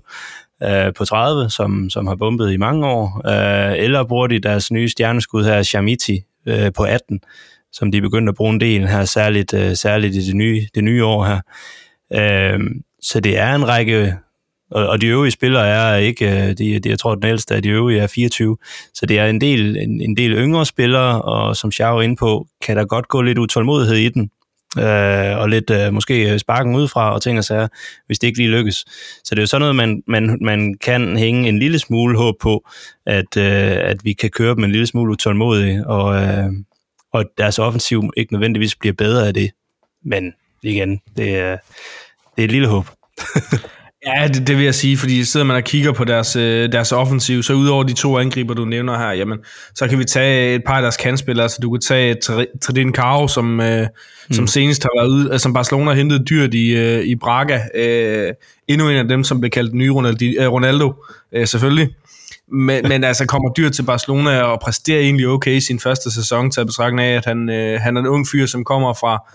øh, 0.63 0.95
på 0.95 1.05
30, 1.05 1.51
som, 1.51 1.91
som 1.91 2.07
har 2.07 2.15
bumpet 2.15 2.53
i 2.53 2.57
mange 2.57 2.87
år, 2.87 3.23
øh, 3.27 3.85
eller 3.85 4.05
bruger 4.05 4.27
de 4.27 4.39
deres 4.39 4.71
nye 4.71 4.89
stjerneskud 4.89 5.45
her, 5.45 5.63
Chamiti, 5.63 6.21
øh, 6.47 6.73
på 6.77 6.83
18, 6.83 7.21
som 7.79 7.93
de 7.93 8.01
begyndte 8.01 8.31
at 8.31 8.37
bruge 8.37 8.55
en 8.55 8.61
del 8.61 8.89
her, 8.89 9.05
særligt, 9.05 9.55
øh, 9.55 9.77
særligt 9.77 10.15
i 10.15 10.27
det 10.27 10.37
nye, 10.37 10.67
det 10.75 10.85
nye 10.85 11.05
år 11.05 11.25
her. 11.25 11.41
Øh, 12.15 12.61
så 13.03 13.21
det 13.21 13.39
er 13.39 13.55
en 13.55 13.69
række 13.69 14.17
og, 14.71 14.87
og 14.87 15.01
de 15.01 15.07
øvrige 15.07 15.31
spillere 15.31 15.69
er 15.69 15.97
ikke, 15.97 16.27
øh, 16.27 16.49
de, 16.59 16.79
de, 16.79 16.89
jeg 16.89 16.99
tror, 16.99 17.15
den 17.15 17.29
ældste 17.29 17.55
af 17.55 17.63
de 17.63 17.69
øvrige 17.69 18.01
er 18.01 18.07
24, 18.07 18.57
så 18.95 19.07
det 19.07 19.19
er 19.19 19.27
en 19.27 19.41
del, 19.41 19.77
en, 19.77 20.01
en 20.01 20.17
del 20.17 20.33
yngre 20.33 20.67
spillere, 20.67 21.23
og 21.23 21.57
som 21.57 21.73
Xiao 21.73 21.99
er 21.99 22.03
inde 22.03 22.17
på, 22.17 22.47
kan 22.63 22.77
der 22.77 22.85
godt 22.85 23.09
gå 23.09 23.23
lidt 23.23 23.39
utålmodighed 23.39 23.97
i 23.97 24.09
den, 24.09 24.31
øh, 24.79 25.39
og 25.39 25.49
lidt 25.49 25.71
øh, 25.71 25.93
måske 25.93 26.33
øh, 26.33 26.39
sparken 26.39 26.77
udefra 26.77 27.15
og 27.15 27.23
ting 27.23 27.39
og 27.39 27.45
sager, 27.45 27.69
hvis 28.07 28.19
det 28.19 28.27
ikke 28.27 28.39
lige 28.39 28.51
lykkes. 28.51 28.77
Så 29.25 29.35
det 29.35 29.39
er 29.39 29.43
jo 29.43 29.47
sådan 29.47 29.61
noget, 29.61 29.77
man, 29.77 30.03
man, 30.07 30.39
man 30.41 30.75
kan 30.75 31.17
hænge 31.17 31.49
en 31.49 31.59
lille 31.59 31.79
smule 31.79 32.19
håb 32.19 32.35
på, 32.41 32.69
at, 33.07 33.37
øh, 33.37 33.77
at 33.91 33.97
vi 34.05 34.13
kan 34.13 34.31
køre 34.31 34.55
dem 34.55 34.65
en 34.65 34.73
lille 34.73 34.87
smule 34.87 35.13
utålmodige, 35.13 35.87
og, 35.87 36.23
øh, 36.23 36.51
og 37.17 37.25
deres 37.39 37.59
offensiv 37.59 38.03
ikke 38.17 38.33
nødvendigvis 38.33 38.75
bliver 38.75 38.93
bedre 38.93 39.27
af 39.27 39.35
det. 39.35 39.51
Men 40.05 40.33
igen, 40.63 41.01
det 41.17 41.37
er, 41.37 41.57
det 42.37 42.43
er 42.43 42.45
et 42.45 42.53
lille 42.53 42.69
håb. 42.69 42.87
Ja, 44.07 44.29
det, 44.29 44.47
det 44.47 44.57
vil 44.57 44.65
jeg 44.65 44.75
sige, 44.75 44.97
fordi 44.97 45.25
sidder 45.25 45.47
man 45.47 45.57
og 45.57 45.65
kigger 45.65 45.93
på 45.93 46.05
deres, 46.05 46.37
øh, 46.37 46.73
deres 46.73 46.93
offensiv, 46.93 47.43
så 47.43 47.53
udover 47.53 47.85
de 47.85 47.93
to 47.93 48.19
angriber, 48.19 48.55
du 48.55 48.65
nævner 48.65 48.99
her, 48.99 49.11
jamen, 49.13 49.39
så 49.75 49.89
kan 49.89 49.99
vi 49.99 50.05
tage 50.05 50.55
et 50.55 50.63
par 50.67 50.75
af 50.75 50.83
deres 50.83 50.97
kandspillere, 50.97 51.43
altså 51.43 51.59
du 51.63 51.71
kan 51.71 51.81
tage 51.81 52.17
Tredin 52.63 52.95
Caro, 52.95 53.29
som, 53.29 53.61
øh, 53.61 53.87
mm. 54.29 54.35
som 54.35 54.47
senest 54.47 54.83
har 54.83 55.01
været 55.01 55.09
ude, 55.09 55.33
altså, 55.33 55.43
som 55.43 55.53
Barcelona 55.53 55.91
har 55.91 55.97
hentet 55.97 56.29
dyrt 56.29 56.55
i, 56.55 56.77
øh, 56.77 57.05
i 57.05 57.17
Braga, 57.17 57.61
øh, 57.75 58.33
endnu 58.69 58.89
en 58.89 58.97
af 58.97 59.09
dem, 59.09 59.25
som 59.25 59.41
blev 59.41 59.51
kaldt 59.51 59.75
nye 59.75 59.91
Ronaldo, 59.91 60.25
øh, 60.39 60.53
Ronaldo 60.53 60.95
øh, 61.33 61.47
selvfølgelig, 61.47 61.89
men, 62.53 62.89
men 62.89 63.05
altså 63.05 63.27
kommer 63.27 63.53
dyrt 63.53 63.73
til 63.73 63.83
Barcelona 63.83 64.43
og 64.43 64.61
præsterer 64.61 65.01
egentlig 65.01 65.29
okay 65.29 65.57
i 65.57 65.61
sin 65.61 65.81
første 65.81 66.11
sæson, 66.11 66.51
til 66.51 66.61
at 66.61 66.67
betragtning 66.67 67.09
af, 67.09 67.17
at 67.17 67.25
han, 67.25 67.51
øh, 67.51 67.81
han 67.81 67.97
er 67.97 68.01
en 68.01 68.07
ung 68.07 68.27
fyr, 68.29 68.47
som 68.47 68.65
kommer 68.65 68.95
fra 68.95 69.33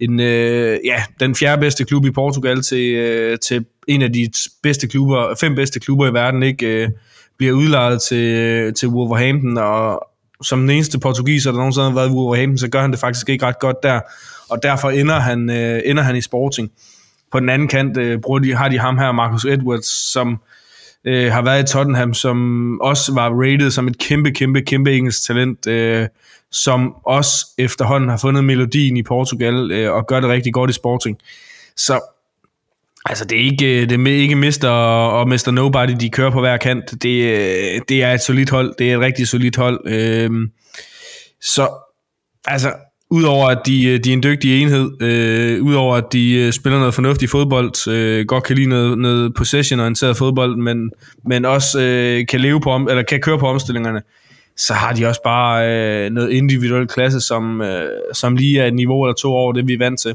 en, 0.00 0.20
øh, 0.20 0.78
ja, 0.84 1.02
den 1.20 1.34
fjerde 1.34 1.60
bedste 1.60 1.84
klub 1.84 2.04
i 2.06 2.10
Portugal 2.10 2.62
til, 2.62 2.94
øh, 2.94 3.38
til 3.38 3.64
en 3.88 4.02
af 4.02 4.12
de 4.12 4.30
bedste 4.62 4.88
klubber, 4.88 5.34
fem 5.40 5.54
bedste 5.54 5.80
klubber 5.80 6.06
i 6.06 6.14
verden, 6.14 6.42
ikke 6.42 6.66
øh, 6.66 6.88
bliver 7.38 7.52
udlejet 7.52 8.02
til, 8.02 8.24
øh, 8.24 8.74
til 8.74 8.88
Wolverhampton, 8.88 9.58
og 9.58 10.08
som 10.42 10.60
den 10.60 10.70
eneste 10.70 10.98
portugiser, 10.98 11.50
der 11.50 11.58
nogensinde 11.58 11.88
har 11.88 11.94
været 11.94 12.08
i 12.08 12.12
Wolverhampton, 12.12 12.58
så 12.58 12.68
gør 12.68 12.80
han 12.80 12.90
det 12.90 12.98
faktisk 12.98 13.28
ikke 13.28 13.46
ret 13.46 13.58
godt 13.58 13.76
der, 13.82 14.00
og 14.48 14.62
derfor 14.62 14.90
ender 14.90 15.18
han, 15.20 15.50
øh, 15.50 15.80
ender 15.84 16.02
han 16.02 16.16
i 16.16 16.20
Sporting. 16.20 16.70
På 17.32 17.40
den 17.40 17.48
anden 17.48 17.68
kant 17.68 17.96
øh, 17.96 18.20
bruger 18.20 18.38
de, 18.38 18.54
har 18.54 18.68
de 18.68 18.78
ham 18.78 18.98
her, 18.98 19.12
Marcus 19.12 19.44
Edwards, 19.44 20.12
som 20.12 20.40
øh, 21.06 21.32
har 21.32 21.42
været 21.42 21.62
i 21.62 21.72
Tottenham, 21.72 22.14
som 22.14 22.80
også 22.80 23.14
var 23.14 23.30
rated 23.30 23.70
som 23.70 23.88
et 23.88 23.98
kæmpe, 23.98 24.30
kæmpe, 24.30 24.62
kæmpe 24.62 24.96
engelsk 24.96 25.26
talent, 25.26 25.66
øh, 25.66 26.08
som 26.50 26.94
også 27.04 27.46
efterhånden 27.58 28.10
har 28.10 28.16
fundet 28.16 28.44
melodien 28.44 28.96
i 28.96 29.02
Portugal 29.02 29.70
øh, 29.72 29.92
og 29.92 30.06
gør 30.06 30.20
det 30.20 30.30
rigtig 30.30 30.52
godt 30.52 30.70
i 30.70 30.72
Sporting. 30.72 31.18
Så 31.76 32.00
altså, 33.04 33.24
det 33.24 33.40
er 33.40 33.44
ikke, 33.44 33.82
øh, 33.82 33.88
det 33.88 34.00
er 34.00 34.20
ikke 34.20 34.36
Mr. 34.36 34.68
og 34.68 35.28
Mr. 35.28 35.50
Nobody, 35.50 35.96
de 36.00 36.10
kører 36.10 36.30
på 36.30 36.40
hver 36.40 36.56
kant. 36.56 37.02
Det, 37.02 37.22
øh, 37.22 37.80
det 37.88 38.02
er 38.02 38.12
et 38.12 38.20
solidt 38.20 38.50
hold. 38.50 38.74
Det 38.78 38.90
er 38.90 38.94
et 38.96 39.00
rigtig 39.00 39.28
solidt 39.28 39.56
hold. 39.56 39.80
Øh, 39.86 40.30
så 41.40 41.68
altså, 42.44 42.72
Udover 43.10 43.48
at 43.48 43.58
de, 43.66 43.84
øh, 43.84 44.00
de 44.04 44.08
er 44.08 44.12
en 44.12 44.22
dygtig 44.22 44.62
enhed, 44.62 45.02
øh, 45.02 45.62
udover 45.62 45.96
at 45.96 46.04
de 46.12 46.32
øh, 46.32 46.52
spiller 46.52 46.78
noget 46.78 46.94
fornuftig 46.94 47.28
fodbold, 47.28 47.88
øh, 47.88 48.26
godt 48.26 48.44
kan 48.44 48.56
lide 48.56 48.68
noget, 48.68 48.98
noget 48.98 49.34
possession-orienteret 49.34 50.16
fodbold, 50.16 50.56
men, 50.56 50.90
men 51.26 51.44
også 51.44 51.80
øh, 51.80 52.26
kan 52.26 52.40
leve 52.40 52.60
på 52.60 52.70
om, 52.70 52.88
eller 52.88 53.02
kan 53.02 53.20
køre 53.20 53.38
på 53.38 53.46
omstillingerne, 53.46 54.02
så 54.56 54.74
har 54.74 54.92
de 54.92 55.06
også 55.06 55.20
bare 55.24 55.68
øh, 55.68 56.10
noget 56.10 56.30
individuel 56.30 56.86
klasse, 56.86 57.20
som, 57.20 57.60
øh, 57.60 57.88
som 58.14 58.36
lige 58.36 58.60
er 58.60 58.66
et 58.66 58.74
niveau 58.74 59.04
eller 59.04 59.14
to 59.14 59.28
over 59.32 59.52
det, 59.52 59.68
vi 59.68 59.72
er 59.72 59.78
vant 59.78 60.00
til. 60.00 60.14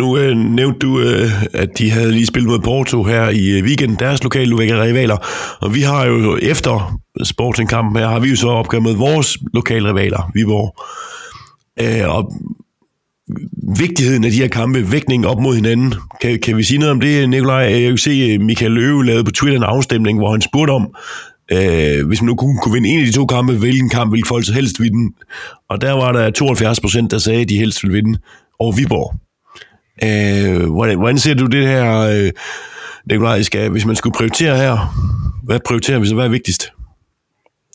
Nu 0.00 0.18
øh, 0.18 0.36
nævnte 0.36 0.78
du, 0.78 1.00
øh, 1.00 1.44
at 1.54 1.78
de 1.78 1.90
havde 1.90 2.12
lige 2.12 2.26
spillet 2.26 2.50
mod 2.50 2.58
Porto 2.58 3.02
her 3.02 3.28
i 3.28 3.58
øh, 3.58 3.64
weekenden, 3.64 3.98
deres 3.98 4.22
lokale 4.22 4.58
rivaler. 4.58 5.16
Og 5.60 5.74
vi 5.74 5.80
har 5.80 6.06
jo 6.06 6.38
efter 6.42 7.00
Sporting-kampen 7.24 7.96
her, 7.96 8.08
har 8.08 8.20
vi 8.20 8.28
jo 8.28 8.36
så 8.36 8.48
opgør 8.48 8.80
med 8.80 8.94
vores 8.94 9.38
lokale 9.54 9.88
rivaler, 9.88 10.30
Viborg. 10.34 10.74
Øh, 11.80 12.16
og 12.16 12.32
vigtigheden 13.78 14.24
af 14.24 14.30
de 14.30 14.36
her 14.36 14.48
kampe, 14.48 14.92
vægtningen 14.92 15.28
op 15.28 15.40
mod 15.40 15.54
hinanden. 15.54 15.94
Kan, 16.20 16.38
kan 16.40 16.56
vi 16.56 16.62
sige 16.62 16.78
noget 16.78 16.90
om 16.90 17.00
det, 17.00 17.28
Nikolaj? 17.28 17.56
Jeg 17.56 17.80
kan 17.80 17.98
se, 17.98 18.10
at 18.10 18.40
Michael 18.40 18.72
Løve 18.72 19.06
lavede 19.06 19.24
på 19.24 19.30
Twitter 19.30 19.58
en 19.58 19.64
afstemning, 19.64 20.18
hvor 20.18 20.30
han 20.30 20.40
spurgte 20.40 20.70
om, 20.70 20.94
øh, 21.52 22.06
hvis 22.06 22.22
man 22.22 22.26
nu 22.26 22.34
kunne, 22.34 22.58
kunne 22.62 22.72
vinde 22.72 22.88
en 22.88 23.00
af 23.00 23.06
de 23.06 23.12
to 23.12 23.26
kampe, 23.26 23.52
hvilken 23.52 23.90
kamp 23.90 24.12
ville 24.12 24.26
folk 24.26 24.46
så 24.46 24.52
helst 24.52 24.80
vinde? 24.80 25.14
Og 25.68 25.80
der 25.80 25.92
var 25.92 26.12
der 26.12 26.30
72 26.30 26.80
procent, 26.80 27.10
der 27.10 27.18
sagde, 27.18 27.40
at 27.40 27.48
de 27.48 27.58
helst 27.58 27.82
ville 27.82 27.94
vinde 27.94 28.18
over 28.58 28.72
Viborg. 28.72 29.14
Øh, 30.04 30.70
hvordan, 30.70 30.98
hvordan 30.98 31.18
ser 31.18 31.34
du 31.34 31.46
det 31.46 31.66
her, 31.66 31.98
øh, 31.98 32.30
Nikolaj, 33.10 33.42
skal, 33.42 33.70
hvis 33.70 33.86
man 33.86 33.96
skulle 33.96 34.14
prioritere 34.14 34.56
her? 34.56 34.94
Hvad 35.44 35.60
prioriterer 35.66 35.98
vi 35.98 36.06
så? 36.06 36.14
Hvad 36.14 36.24
er 36.24 36.28
vigtigst? 36.28 36.72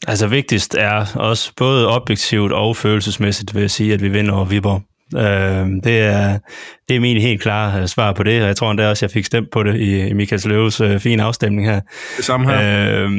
Altså 0.07 0.27
vigtigst 0.27 0.75
er 0.75 1.05
også 1.15 1.51
både 1.57 1.87
objektivt 1.87 2.51
og 2.51 2.77
følelsesmæssigt, 2.77 3.55
vil 3.55 3.61
jeg 3.61 3.71
sige, 3.71 3.93
at 3.93 4.01
vi 4.01 4.09
vinder 4.09 4.33
over 4.33 4.45
Viborg. 4.45 4.81
Øh, 5.15 5.83
det, 5.83 6.01
er, 6.01 6.39
det 6.89 6.95
er 6.95 6.99
min 6.99 7.21
helt 7.21 7.41
klare 7.41 7.87
svar 7.87 8.13
på 8.13 8.23
det, 8.23 8.41
og 8.41 8.47
jeg 8.47 8.55
tror 8.55 8.71
endda 8.71 8.89
også, 8.89 9.05
jeg 9.05 9.11
fik 9.11 9.25
stemt 9.25 9.51
på 9.51 9.63
det 9.63 9.75
i, 9.75 10.07
i 10.07 10.13
Michael 10.13 10.41
Løves 10.45 10.81
øh, 10.81 10.99
fine 10.99 11.23
afstemning 11.23 11.67
her. 11.67 11.81
Det 12.17 12.25
samme 12.25 12.51
her. 12.51 13.05
Øh, 13.05 13.11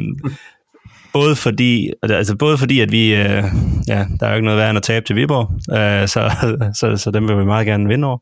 både 1.13 1.35
fordi, 1.35 1.91
altså 2.03 2.35
både 2.35 2.57
fordi, 2.57 2.79
at 2.79 2.91
vi, 2.91 3.15
øh, 3.15 3.43
ja, 3.87 4.05
der 4.19 4.25
er 4.25 4.29
jo 4.29 4.35
ikke 4.35 4.45
noget 4.45 4.59
værd 4.59 4.69
end 4.69 4.77
at 4.77 4.83
tabe 4.83 5.05
til 5.05 5.15
Viborg, 5.15 5.51
øh, 5.77 6.07
så, 6.07 6.31
så, 6.79 6.97
så 6.97 7.11
dem 7.11 7.27
vil 7.27 7.37
vi 7.37 7.45
meget 7.45 7.67
gerne 7.67 7.87
vinde 7.87 8.07
over. 8.07 8.17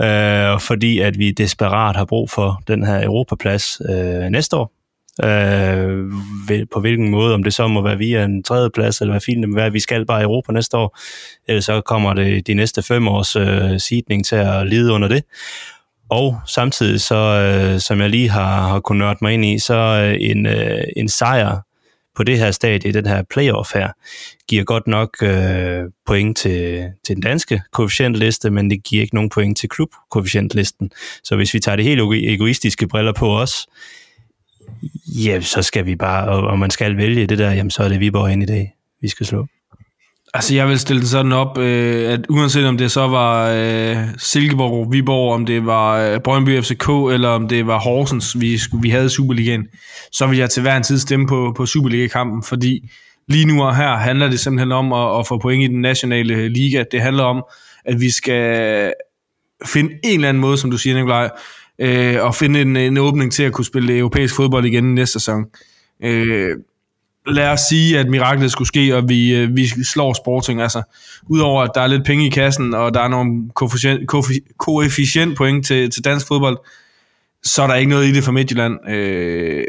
Øh, 0.00 0.54
og 0.54 0.62
fordi, 0.62 0.98
at 0.98 1.18
vi 1.18 1.30
desperat 1.30 1.96
har 1.96 2.04
brug 2.04 2.30
for 2.30 2.62
den 2.68 2.86
her 2.86 3.04
Europaplads 3.04 3.80
øh, 3.90 4.30
næste 4.30 4.56
år. 4.56 4.72
Øh, 5.24 6.12
på 6.72 6.80
hvilken 6.80 7.10
måde, 7.10 7.34
om 7.34 7.42
det 7.42 7.54
så 7.54 7.68
må 7.68 7.82
være 7.82 7.98
via 7.98 8.24
en 8.24 8.42
tredje 8.42 8.70
plads, 8.70 9.00
eller 9.00 9.12
hvad 9.12 9.20
fint 9.20 9.40
det 9.40 9.48
må 9.48 9.54
være, 9.54 9.72
vi 9.72 9.80
skal 9.80 10.06
bare 10.06 10.20
i 10.20 10.24
Europa 10.24 10.52
næste 10.52 10.76
år, 10.76 10.98
eller 11.48 11.60
så 11.60 11.80
kommer 11.80 12.14
det 12.14 12.46
de 12.46 12.54
næste 12.54 12.82
fem 12.82 13.08
års 13.08 13.36
øh, 13.36 13.80
sidning 13.80 14.26
til 14.26 14.36
at 14.36 14.66
lide 14.66 14.92
under 14.92 15.08
det. 15.08 15.22
Og 16.10 16.40
samtidig, 16.46 17.00
så, 17.00 17.14
øh, 17.14 17.80
som 17.80 18.00
jeg 18.00 18.10
lige 18.10 18.28
har, 18.28 18.68
har 18.68 18.80
kunnet 18.80 18.98
nørde 18.98 19.18
mig 19.22 19.34
ind 19.34 19.44
i, 19.44 19.58
så 19.58 19.74
øh, 19.74 20.30
en, 20.30 20.46
øh, 20.46 20.84
en 20.96 21.08
sejr 21.08 21.60
på 22.16 22.24
det 22.24 22.38
her 22.38 22.50
stadie, 22.50 22.92
den 22.92 23.06
her 23.06 23.22
playoff 23.30 23.74
her, 23.74 23.88
giver 24.48 24.64
godt 24.64 24.86
nok 24.86 25.22
øh, 25.22 25.84
point 26.06 26.36
til, 26.36 26.84
til 27.06 27.14
den 27.14 27.22
danske 27.22 27.62
koefficientliste, 27.72 28.50
men 28.50 28.70
det 28.70 28.84
giver 28.84 29.02
ikke 29.02 29.14
nogen 29.14 29.30
point 29.30 29.58
til 29.58 29.68
klubkoefficientlisten. 29.68 30.90
Så 31.24 31.36
hvis 31.36 31.54
vi 31.54 31.60
tager 31.60 31.76
det 31.76 31.84
helt 31.84 32.00
egoistiske 32.12 32.88
briller 32.88 33.12
på 33.12 33.38
os, 33.38 33.66
ja, 35.06 35.40
så 35.40 35.62
skal 35.62 35.86
vi 35.86 35.96
bare, 35.96 36.28
og, 36.28 36.42
og 36.42 36.58
man 36.58 36.70
skal 36.70 36.96
vælge 36.96 37.26
det 37.26 37.38
der, 37.38 37.52
jamen 37.52 37.70
så 37.70 37.82
er 37.82 37.88
det 37.88 38.00
Viborg 38.00 38.32
ind 38.32 38.42
i 38.42 38.46
dag, 38.46 38.74
vi 39.00 39.08
skal 39.08 39.26
slå. 39.26 39.46
Altså, 40.34 40.54
jeg 40.54 40.68
vil 40.68 40.78
stille 40.78 41.00
det 41.02 41.08
sådan 41.08 41.32
op, 41.32 41.58
øh, 41.58 42.12
at 42.12 42.20
uanset 42.28 42.66
om 42.66 42.78
det 42.78 42.90
så 42.90 43.08
var 43.08 43.50
øh, 43.56 43.96
Silkeborg, 44.18 44.92
Viborg, 44.92 45.34
om 45.34 45.46
det 45.46 45.66
var 45.66 45.98
øh, 45.98 46.20
Brøndby 46.20 46.62
FCK, 46.62 46.88
eller 46.88 47.28
om 47.28 47.48
det 47.48 47.66
var 47.66 47.78
Horsens, 47.78 48.40
vi, 48.40 48.60
vi 48.82 48.90
havde 48.90 49.10
Superligaen, 49.10 49.66
så 50.12 50.26
vil 50.26 50.38
jeg 50.38 50.50
til 50.50 50.62
hver 50.62 50.76
en 50.76 50.82
tid 50.82 50.98
stemme 50.98 51.26
på, 51.26 51.52
på 51.56 51.66
Superliga-kampen, 51.66 52.42
fordi 52.42 52.90
lige 53.28 53.44
nu 53.44 53.62
og 53.62 53.76
her 53.76 53.96
handler 53.96 54.28
det 54.28 54.40
simpelthen 54.40 54.72
om 54.72 54.92
at, 54.92 55.18
at 55.18 55.26
få 55.26 55.38
point 55.38 55.62
i 55.64 55.66
den 55.66 55.80
nationale 55.80 56.48
liga. 56.48 56.84
Det 56.92 57.00
handler 57.00 57.24
om, 57.24 57.44
at 57.84 58.00
vi 58.00 58.10
skal 58.10 58.92
finde 59.66 59.90
en 60.04 60.14
eller 60.14 60.28
anden 60.28 60.40
måde, 60.40 60.58
som 60.58 60.70
du 60.70 60.78
siger, 60.78 60.96
Nikolaj, 60.96 61.30
øh, 61.78 62.24
og 62.24 62.34
finde 62.34 62.60
en, 62.60 62.76
en 62.76 62.98
åbning 62.98 63.32
til 63.32 63.42
at 63.42 63.52
kunne 63.52 63.64
spille 63.64 63.98
europæisk 63.98 64.36
fodbold 64.36 64.66
igen 64.66 64.94
næste 64.94 65.12
sæson. 65.12 65.44
Øh, 66.04 66.50
lad 67.26 67.48
os 67.48 67.60
sige, 67.60 67.98
at 67.98 68.08
miraklet 68.08 68.52
skulle 68.52 68.68
ske, 68.68 68.96
og 68.96 69.08
vi, 69.08 69.34
øh, 69.34 69.56
vi 69.56 69.66
slår 69.66 70.12
Sporting. 70.12 70.62
Altså, 70.62 70.82
udover 71.28 71.62
at 71.62 71.70
der 71.74 71.80
er 71.80 71.86
lidt 71.86 72.04
penge 72.04 72.26
i 72.26 72.30
kassen, 72.30 72.74
og 72.74 72.94
der 72.94 73.00
er 73.00 73.08
nogle 73.08 73.50
koefficient, 73.54 74.10
koefficient 74.58 75.36
point 75.36 75.66
til, 75.66 75.90
til 75.90 76.04
dansk 76.04 76.26
fodbold, 76.26 76.58
så 77.44 77.62
er 77.62 77.66
der 77.66 77.74
ikke 77.74 77.90
noget 77.90 78.06
i 78.06 78.12
det 78.12 78.24
for 78.24 78.32
Midtjylland. 78.32 78.90
Øh, 78.90 79.64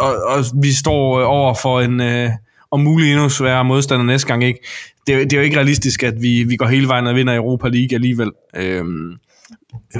og, 0.00 0.14
og 0.26 0.44
vi 0.62 0.72
står 0.72 1.22
over 1.22 1.54
for 1.62 1.80
en 1.80 2.00
øh, 2.00 2.30
om 2.70 2.80
muligt 2.80 3.12
endnu 3.12 3.28
sværere 3.28 3.64
modstander 3.64 4.04
næste 4.04 4.26
gang. 4.26 4.44
Ikke? 4.44 4.60
Det, 5.06 5.30
det 5.30 5.32
er 5.32 5.36
jo 5.36 5.42
ikke 5.42 5.56
realistisk, 5.56 6.02
at 6.02 6.14
vi, 6.22 6.44
vi 6.44 6.56
går 6.56 6.66
hele 6.66 6.88
vejen 6.88 7.06
og 7.06 7.14
vinder 7.14 7.36
Europa 7.36 7.68
League 7.68 7.94
alligevel. 7.94 8.30
Øh, 8.56 8.84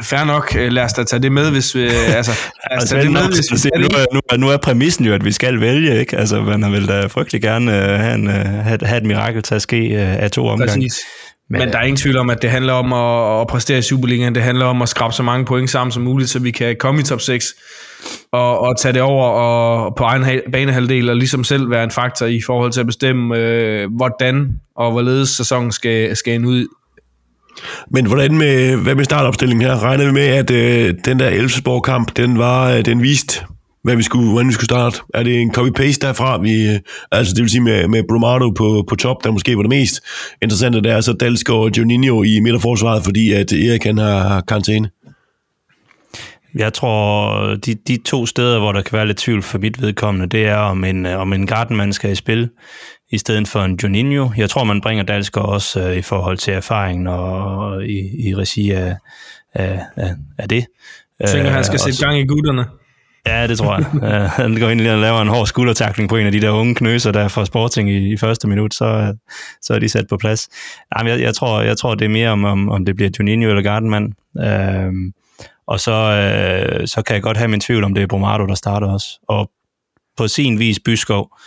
Fær 0.03 0.25
nok, 0.25 0.57
øh, 0.59 0.73
lad 0.73 0.85
os 0.85 0.93
da 0.93 1.05
tage 1.05 1.23
det 1.23 1.33
med, 1.33 1.51
hvis 1.51 1.75
vi... 1.75 1.81
Altså, 1.81 2.33
lad 2.71 2.83
os 2.83 2.89
tage 2.89 3.03
det 3.03 3.13
med, 3.13 3.23
hvis 3.23 3.65
vi 3.65 3.71
nu, 3.79 3.85
er, 3.85 4.15
nu, 4.15 4.21
er, 4.31 4.37
nu 4.37 4.49
er 4.49 4.57
præmissen 4.57 5.05
jo, 5.05 5.15
at 5.15 5.25
vi 5.25 5.33
skal 5.33 5.61
vælge, 5.61 6.01
ikke? 6.01 6.17
Altså, 6.17 6.41
man 6.41 6.73
vil 6.73 6.89
da 6.89 7.07
frygtelig 7.07 7.43
gerne 7.43 7.71
uh, 7.71 7.77
have, 7.77 8.15
en, 8.15 8.27
uh, 8.27 8.33
have, 8.33 8.79
have 8.83 8.99
et 8.99 9.07
mirakel 9.07 9.43
til 9.43 9.55
at 9.55 9.63
ske 9.63 9.89
uh, 9.93 10.23
af 10.23 10.31
to 10.31 10.47
omgange. 10.47 10.75
Præcis. 10.75 10.99
Men, 11.51 11.59
Men 11.59 11.69
der 11.73 11.79
er 11.79 11.83
ingen 11.83 11.97
tvivl 11.97 12.17
om, 12.17 12.31
at 12.31 12.43
det 12.43 12.51
handler 12.51 12.73
om 12.73 12.93
at, 12.93 13.41
at 13.41 13.47
præstere 13.47 13.79
i 13.79 13.83
Superligaen. 13.83 14.35
Det 14.35 14.43
handler 14.43 14.67
om 14.67 14.83
at 14.83 14.89
skrabe 14.89 15.15
så 15.15 15.23
mange 15.23 15.45
point 15.45 15.71
sammen 15.71 15.93
som 15.93 16.03
muligt, 16.03 16.31
så 16.31 16.39
vi 16.39 16.51
kan 16.51 16.77
komme 16.81 17.01
i 17.01 17.05
top 17.05 17.21
6 17.21 17.55
og, 18.33 18.59
og 18.59 18.79
tage 18.79 18.93
det 18.93 19.03
over 19.03 19.27
og 19.29 19.95
på 19.97 20.05
egen 20.05 20.41
banehalvdel 20.53 21.11
og 21.11 21.17
ligesom 21.17 21.45
selv 21.45 21.71
være 21.71 21.85
en 21.85 21.91
faktor 21.91 22.27
i 22.27 22.41
forhold 22.47 22.73
til 22.73 22.81
at 22.81 22.87
bestemme, 22.87 23.37
øh, 23.39 23.91
hvordan 23.97 24.61
og 24.77 24.93
hvorledes 24.93 25.29
sæsonen 25.29 25.73
skal, 25.73 26.17
skal 26.17 26.35
ende 26.35 26.49
ud 26.49 26.67
men 27.91 28.07
hvordan 28.07 28.39
med, 28.39 28.77
hvad 28.77 28.95
med 28.95 29.05
startopstillingen 29.05 29.67
her? 29.67 29.83
Regner 29.83 30.07
vi 30.07 30.13
med, 30.13 30.27
at 30.27 30.51
øh, 30.51 30.95
den 31.05 31.19
der 31.19 31.29
Elfsborg-kamp, 31.29 32.17
den 32.17 32.39
var, 32.39 32.71
øh, 32.71 32.85
den 32.85 33.03
viste, 33.03 33.45
hvad 33.85 33.97
vi 33.97 34.03
skulle, 34.03 34.31
hvordan 34.31 34.49
vi 34.49 34.53
skulle 34.53 34.65
starte? 34.65 35.01
Er 35.15 35.23
det 35.23 35.41
en 35.41 35.55
copy-paste 35.59 35.99
derfra? 36.07 36.39
Vi, 36.41 36.69
øh, 36.69 36.79
altså 37.13 37.35
det 37.35 37.43
vil 37.43 37.51
sige 37.51 37.61
med, 37.61 37.89
med 37.89 38.03
Brumado 38.09 38.51
på, 38.51 38.85
på 38.89 38.97
top, 38.97 39.25
der 39.25 39.31
måske 39.31 39.57
var 39.57 39.63
det 39.63 39.69
mest 39.69 40.01
interessante, 40.43 40.83
der 40.83 40.97
er 40.97 41.01
så 41.01 41.13
Dalsgaard 41.13 41.61
og 41.61 41.71
Juninho 41.79 42.23
i 42.23 42.41
midterforsvaret, 42.41 43.05
fordi 43.05 43.33
at 43.33 43.53
Erik 43.53 43.85
han 43.85 43.99
har, 43.99 44.41
karantæne. 44.41 44.91
Jeg 46.55 46.73
tror, 46.73 47.55
de, 47.55 47.75
de 47.75 47.99
to 48.05 48.27
steder, 48.27 48.59
hvor 48.59 48.73
der 48.73 48.83
kan 48.83 48.97
være 48.97 49.07
lidt 49.07 49.19
tvivl 49.19 49.43
for 49.43 49.59
mit 49.59 49.83
vedkommende, 49.83 50.27
det 50.27 50.47
er, 50.47 50.57
om 50.57 50.85
en, 50.85 51.07
øh, 51.07 51.21
om 51.21 51.33
en 51.33 51.47
gardenmand 51.47 51.93
skal 51.93 52.13
i 52.13 52.15
spil 52.15 52.49
i 53.11 53.19
stedet 53.19 53.49
for 53.49 53.61
en 53.61 53.79
Juninho. 53.83 54.31
Jeg 54.37 54.51
tror, 54.51 54.65
man 54.65 54.81
bringer 54.81 55.05
Dalsgaard 55.05 55.49
også 55.49 55.81
øh, 55.81 55.97
i 55.97 56.03
forhold 56.03 56.39
til 56.39 56.53
erfaringen 56.55 57.07
og 57.07 57.85
i, 57.85 58.29
i 58.29 58.35
regi 58.35 58.71
af, 58.71 58.97
af, 59.55 59.81
af, 59.97 60.15
af 60.39 60.49
det. 60.49 60.67
Jeg 61.21 61.29
tænker, 61.29 61.51
han 61.51 61.65
skal 61.65 61.75
øh, 61.75 61.81
sætte 61.81 62.07
gang 62.07 62.19
i 62.19 62.27
gutterne. 62.27 62.65
Ja, 63.27 63.47
det 63.47 63.59
tror 63.59 63.77
jeg. 63.77 63.87
uh, 63.95 64.31
han 64.43 64.61
går 64.61 64.69
ind 64.69 64.81
og 64.81 64.99
laver 64.99 65.23
en 65.23 65.29
hård 65.29 65.47
skuldertakling 65.47 66.09
på 66.09 66.17
en 66.17 66.27
af 66.27 66.33
de 66.33 66.41
der 66.41 66.51
unge 66.51 66.75
knøser, 66.75 67.13
der 67.13 67.29
får 67.29 67.45
Sporting 67.45 67.91
i, 67.91 68.13
i 68.13 68.17
første 68.17 68.49
minut, 68.49 68.75
så, 68.75 69.17
så 69.63 69.75
er 69.75 69.79
de 69.79 69.89
sat 69.89 70.05
på 70.09 70.17
plads. 70.17 70.49
Jamen, 70.97 71.13
jeg, 71.13 71.21
jeg, 71.21 71.35
tror, 71.35 71.61
jeg 71.61 71.77
tror, 71.77 71.95
det 71.95 72.05
er 72.05 72.09
mere 72.09 72.31
om, 72.31 72.45
om, 72.45 72.69
om 72.69 72.85
det 72.85 72.97
bliver 72.97 73.11
Juninho 73.19 73.49
eller 73.49 73.63
Gardenman. 73.63 74.13
Uh, 74.35 74.93
og 75.67 75.81
så, 75.81 75.93
uh, 75.93 76.87
så 76.87 77.03
kan 77.03 77.15
jeg 77.15 77.23
godt 77.23 77.37
have 77.37 77.49
min 77.49 77.61
tvivl 77.61 77.85
om 77.85 77.95
det 77.95 78.03
er 78.03 78.07
Bromado, 78.07 78.47
der 78.47 78.55
starter 78.55 78.87
også. 78.87 79.07
Og 79.29 79.51
på 80.17 80.29
sin 80.29 80.59
vis 80.59 80.79
Byskov, 80.85 81.39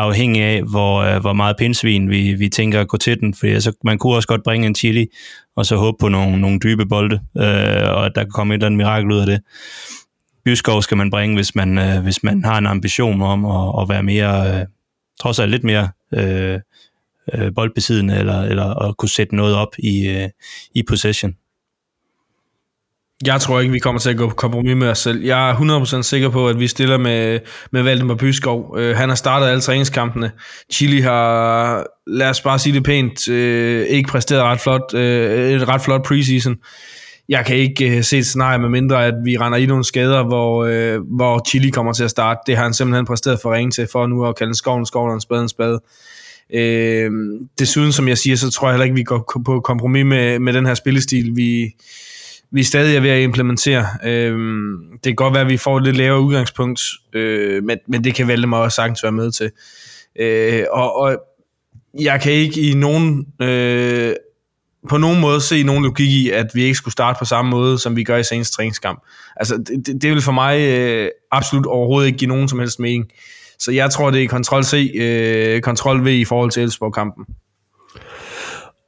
afhængig 0.00 0.42
af, 0.42 0.62
hvor, 0.62 1.00
øh, 1.00 1.20
hvor 1.20 1.32
meget 1.32 1.56
pindsvin 1.56 2.10
vi, 2.10 2.34
vi 2.34 2.48
tænker 2.48 2.80
at 2.80 2.88
gå 2.88 2.96
til 2.96 3.20
den. 3.20 3.34
For 3.34 3.46
altså, 3.46 3.72
man 3.84 3.98
kunne 3.98 4.14
også 4.14 4.28
godt 4.28 4.42
bringe 4.42 4.66
en 4.66 4.74
chili, 4.74 5.06
og 5.56 5.66
så 5.66 5.76
håbe 5.76 5.96
på 6.00 6.08
nogle, 6.08 6.40
nogle 6.40 6.58
dybe 6.58 6.86
bolde, 6.86 7.20
øh, 7.38 7.94
og 7.94 8.06
at 8.06 8.12
der 8.14 8.22
kan 8.22 8.30
komme 8.30 8.54
et 8.54 8.58
eller 8.58 8.66
andet 8.66 8.76
mirakel 8.76 9.12
ud 9.12 9.18
af 9.18 9.26
det. 9.26 9.40
Byskov 10.44 10.82
skal 10.82 10.96
man 10.96 11.10
bringe, 11.10 11.36
hvis 11.36 11.54
man, 11.54 11.78
øh, 11.78 12.02
hvis 12.02 12.22
man 12.22 12.44
har 12.44 12.58
en 12.58 12.66
ambition 12.66 13.22
om 13.22 13.44
at, 13.44 13.82
at 13.82 13.88
være 13.88 14.02
mere, 14.02 14.60
øh, 14.60 14.66
trods 15.20 15.38
alt 15.38 15.50
lidt 15.50 15.64
mere 15.64 15.88
øh, 16.14 16.60
øh, 17.34 17.52
boldbesiddende, 17.54 18.16
eller, 18.16 18.42
eller 18.42 18.64
at 18.64 18.96
kunne 18.96 19.08
sætte 19.08 19.36
noget 19.36 19.54
op 19.54 19.74
i, 19.78 20.08
øh, 20.08 20.28
i 20.74 20.82
possession. 20.82 21.34
Jeg 23.26 23.40
tror 23.40 23.60
ikke, 23.60 23.72
vi 23.72 23.78
kommer 23.78 23.98
til 23.98 24.10
at 24.10 24.16
gå 24.16 24.28
på 24.28 24.34
kompromis 24.34 24.76
med 24.76 24.88
os 24.88 24.98
selv. 24.98 25.24
Jeg 25.24 25.50
er 25.50 25.54
100% 25.54 26.02
sikker 26.02 26.28
på, 26.28 26.48
at 26.48 26.60
vi 26.60 26.66
stiller 26.66 26.98
med, 26.98 27.40
med 27.72 27.82
Valdemar 27.82 28.14
Byskov. 28.14 28.70
Uh, 28.72 28.80
øh, 28.82 28.96
han 28.96 29.08
har 29.08 29.16
startet 29.16 29.46
alle 29.46 29.60
træningskampene. 29.60 30.30
Chili 30.72 31.00
har, 31.00 31.86
lad 32.06 32.30
os 32.30 32.40
bare 32.40 32.58
sige 32.58 32.74
det 32.74 32.84
pænt, 32.84 33.28
uh, 33.28 33.34
ikke 33.88 34.08
præsteret 34.08 34.42
ret 34.42 34.60
flot, 34.60 34.94
uh, 34.94 35.00
et 35.00 35.68
ret 35.68 35.80
flot 35.80 36.04
preseason. 36.04 36.56
Jeg 37.28 37.46
kan 37.46 37.56
ikke 37.56 37.96
uh, 37.96 38.02
se 38.02 38.18
et 38.18 38.26
scenarie 38.26 38.58
med 38.58 38.68
mindre, 38.68 39.06
at 39.06 39.14
vi 39.24 39.36
render 39.36 39.58
i 39.58 39.66
nogle 39.66 39.84
skader, 39.84 40.24
hvor, 40.24 40.64
uh, 40.64 41.16
hvor 41.16 41.48
Chili 41.48 41.70
kommer 41.70 41.92
til 41.92 42.04
at 42.04 42.10
starte. 42.10 42.40
Det 42.46 42.56
har 42.56 42.62
han 42.62 42.74
simpelthen 42.74 43.06
præsteret 43.06 43.38
for 43.42 43.54
ringe 43.54 43.70
til, 43.70 43.88
for 43.92 44.06
nu 44.06 44.26
at 44.26 44.36
kalde 44.36 44.54
skoven 44.54 44.86
skoven 44.86 45.08
og 45.08 45.14
en 45.14 45.20
spade 45.20 45.42
en 45.42 45.48
spade. 45.48 45.80
Desuden, 47.58 47.92
som 47.92 48.08
jeg 48.08 48.18
siger, 48.18 48.36
så 48.36 48.50
tror 48.50 48.68
jeg 48.68 48.74
heller 48.74 48.84
ikke, 48.84 48.96
vi 48.96 49.02
går 49.02 49.42
på 49.44 49.60
kompromis 49.60 50.04
med, 50.04 50.38
med 50.38 50.52
den 50.52 50.66
her 50.66 50.74
spillestil. 50.74 51.36
Vi, 51.36 51.74
vi 52.52 52.62
stadig 52.62 52.96
er 52.96 53.00
ved 53.00 53.10
at 53.10 53.22
implementere. 53.22 53.86
Øh, 54.04 54.38
det 54.92 55.02
kan 55.04 55.14
godt 55.14 55.34
være, 55.34 55.42
at 55.42 55.48
vi 55.48 55.56
får 55.56 55.76
et 55.76 55.84
lidt 55.84 55.96
lavere 55.96 56.20
udgangspunkt, 56.20 56.80
øh, 57.12 57.64
men, 57.64 57.78
men 57.88 58.04
det 58.04 58.14
kan 58.14 58.28
Valdemar 58.28 58.58
også 58.58 58.76
sagtens 58.76 59.02
være 59.02 59.12
med 59.12 59.32
til. 59.32 59.50
Øh, 60.20 60.64
og, 60.72 60.96
og 60.96 61.16
jeg 62.00 62.20
kan 62.20 62.32
ikke 62.32 62.60
i 62.70 62.74
nogen 62.74 63.26
øh, 63.42 64.14
på 64.88 64.96
nogen 64.96 65.20
måde 65.20 65.40
se 65.40 65.62
nogen 65.62 65.84
logik 65.84 66.08
i, 66.08 66.30
at 66.30 66.46
vi 66.54 66.62
ikke 66.62 66.74
skulle 66.74 66.92
starte 66.92 67.18
på 67.18 67.24
samme 67.24 67.50
måde, 67.50 67.78
som 67.78 67.96
vi 67.96 68.04
gør 68.04 68.16
i 68.16 68.24
seneste 68.24 68.56
træningskamp. 68.56 69.02
Altså, 69.36 69.56
det, 69.56 69.86
det, 69.86 70.02
det 70.02 70.10
vil 70.10 70.22
for 70.22 70.32
mig 70.32 70.60
øh, 70.60 71.08
absolut 71.32 71.66
overhovedet 71.66 72.06
ikke 72.06 72.18
give 72.18 72.28
nogen 72.28 72.48
som 72.48 72.58
helst 72.58 72.80
mening. 72.80 73.10
Så 73.58 73.72
jeg 73.72 73.90
tror, 73.90 74.10
det 74.10 74.22
er 74.22 74.28
kontrol 74.28 74.64
C, 74.64 74.92
øh, 74.94 75.60
kontrol 75.60 76.04
V 76.04 76.06
i 76.06 76.24
forhold 76.24 76.50
til 76.50 76.62
Elfsborg-kampen. 76.62 77.24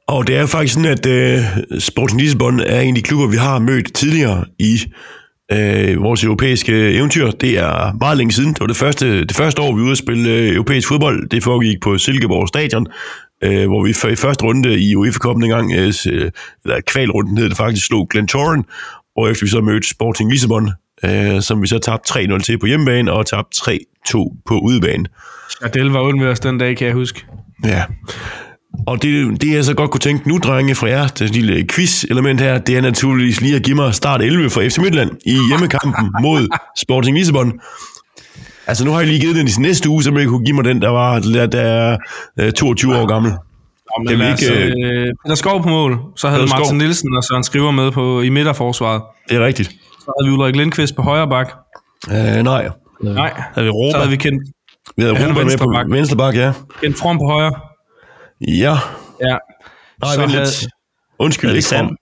Og 0.07 0.27
det 0.27 0.35
er 0.35 0.41
jo 0.41 0.47
faktisk 0.47 0.73
sådan, 0.73 0.91
at 0.91 1.05
øh, 1.05 1.39
Sporting 1.79 2.21
Lissabon 2.21 2.59
er 2.59 2.81
en 2.81 2.87
af 2.87 2.95
de 2.95 3.01
klubber, 3.01 3.27
vi 3.27 3.37
har 3.37 3.59
mødt 3.59 3.93
tidligere 3.93 4.45
i 4.59 4.81
øh, 5.51 6.01
vores 6.01 6.23
europæiske 6.23 6.91
eventyr. 6.91 7.31
Det 7.31 7.59
er 7.59 7.97
meget 7.99 8.17
længe 8.17 8.33
siden. 8.33 8.53
Det 8.53 8.59
var 8.59 8.67
det 8.67 8.75
første, 8.75 9.25
det 9.25 9.35
første 9.35 9.61
år, 9.61 9.75
vi 9.75 9.79
var 9.79 9.85
ude 9.85 9.91
at 9.91 9.97
spille 9.97 10.29
øh, 10.29 10.53
europæisk 10.53 10.87
fodbold. 10.87 11.29
Det 11.29 11.43
foregik 11.43 11.81
på 11.81 11.97
Silkeborg 11.97 12.47
Stadion, 12.47 12.87
øh, 13.43 13.67
hvor 13.67 13.83
vi 13.83 13.89
i 13.89 14.15
første 14.15 14.45
runde 14.45 14.79
i 14.79 14.95
UEFA 14.95 15.17
Cup 15.17 15.35
en 15.35 15.49
gang, 15.49 15.73
øh, 15.73 15.93
eller 16.63 16.81
kvalrunden 16.87 17.37
hed 17.37 17.49
det 17.49 17.57
faktisk, 17.57 17.85
slog 17.85 18.09
Glentoran, 18.09 18.63
og 19.17 19.31
efter 19.31 19.45
vi 19.45 19.49
så 19.49 19.61
mødte 19.61 19.89
Sporting 19.89 20.31
Lissabon, 20.31 20.69
øh, 21.05 21.41
som 21.41 21.61
vi 21.61 21.67
så 21.67 21.79
tabte 21.79 22.19
3-0 22.19 22.39
til 22.39 22.59
på 22.59 22.65
hjemmebane, 22.65 23.11
og 23.11 23.25
tabte 23.25 23.57
3-2 23.57 24.35
på 24.45 24.59
udebane. 24.59 25.05
Adel 25.61 25.85
var 25.85 26.01
uden 26.01 26.21
ved 26.21 26.27
os 26.27 26.39
den 26.39 26.57
dag, 26.57 26.77
kan 26.77 26.87
jeg 26.87 26.95
huske. 26.95 27.25
Ja. 27.65 27.83
Og 28.87 29.01
det, 29.01 29.41
det 29.41 29.51
jeg 29.53 29.65
så 29.65 29.73
godt 29.73 29.91
kunne 29.91 29.99
tænke 29.99 30.29
nu, 30.29 30.37
drenge, 30.37 30.75
fra 30.75 30.87
jer, 30.87 31.07
det 31.07 31.29
lille 31.29 31.67
quiz-element 31.67 32.41
her, 32.41 32.57
det 32.57 32.77
er 32.77 32.81
naturligvis 32.81 33.41
lige 33.41 33.55
at 33.55 33.63
give 33.63 33.75
mig 33.75 33.93
start 33.93 34.21
11 34.21 34.49
for 34.49 34.61
FC 34.61 34.77
Midtland 34.77 35.11
i 35.25 35.37
hjemmekampen 35.49 36.11
mod 36.25 36.47
Sporting 36.77 37.17
Lissabon. 37.17 37.53
Altså 38.67 38.85
nu 38.85 38.91
har 38.91 38.99
jeg 38.99 39.07
lige 39.07 39.19
givet 39.19 39.35
den 39.35 39.47
i 39.47 39.51
næste 39.59 39.89
uge, 39.89 40.03
så 40.03 40.13
jeg 40.17 40.27
kunne 40.27 40.45
give 40.45 40.55
mig 40.55 40.65
den, 40.65 40.81
der 40.81 40.89
var 40.89 41.19
der, 41.19 41.45
der 41.45 41.97
er 42.37 42.51
22 42.51 42.95
år 42.95 43.05
gammel. 43.05 43.31
Jamen, 43.97 44.19
det 44.19 44.27
er 44.27 44.31
ikke, 44.31 44.73
øh, 44.85 45.13
Peter 45.25 45.35
Skov 45.35 45.63
på 45.63 45.69
mål, 45.69 45.99
så 46.15 46.29
havde 46.29 46.41
Martin 46.41 46.65
Skov. 46.65 46.77
Nielsen 46.77 47.17
og 47.17 47.23
Søren 47.23 47.43
Skriver 47.43 47.71
med 47.71 47.91
på, 47.91 48.21
i 48.21 48.29
midterforsvaret. 48.29 49.01
Det 49.29 49.37
er 49.37 49.45
rigtigt. 49.45 49.69
Så 49.99 50.11
havde 50.19 50.31
vi 50.31 50.37
Ulrik 50.37 50.55
Lindqvist 50.55 50.95
på 50.95 51.01
højre 51.01 51.29
bak. 51.29 51.51
Øh, 52.11 52.43
nej. 52.43 52.69
Nej. 53.03 53.33
Havde 53.53 53.65
vi 53.65 53.69
Rober? 53.69 53.91
Så 53.91 53.97
havde 53.97 54.09
vi 54.09 54.17
kendt 54.17 54.43
Vi 54.97 55.03
havde 55.03 55.13
Ruben 55.13 55.45
med 55.45 55.57
på 55.57 55.95
venstre 55.95 56.17
bak, 56.17 56.35
ja. 56.35 56.51
Kendt 56.81 56.97
From 56.97 57.17
på 57.17 57.25
højre. 57.25 57.51
Ja. 58.47 58.77
Ja. 59.21 59.37
Nej, 60.01 60.13
Så 60.13 60.19
vent 60.19 60.31
havde- 60.31 60.43
lidt. 60.45 60.67
Undskyld, 61.19 61.49
Havde 61.49 61.57
ikke 61.57 61.67
Sand? 61.69 61.87
From. 61.87 61.97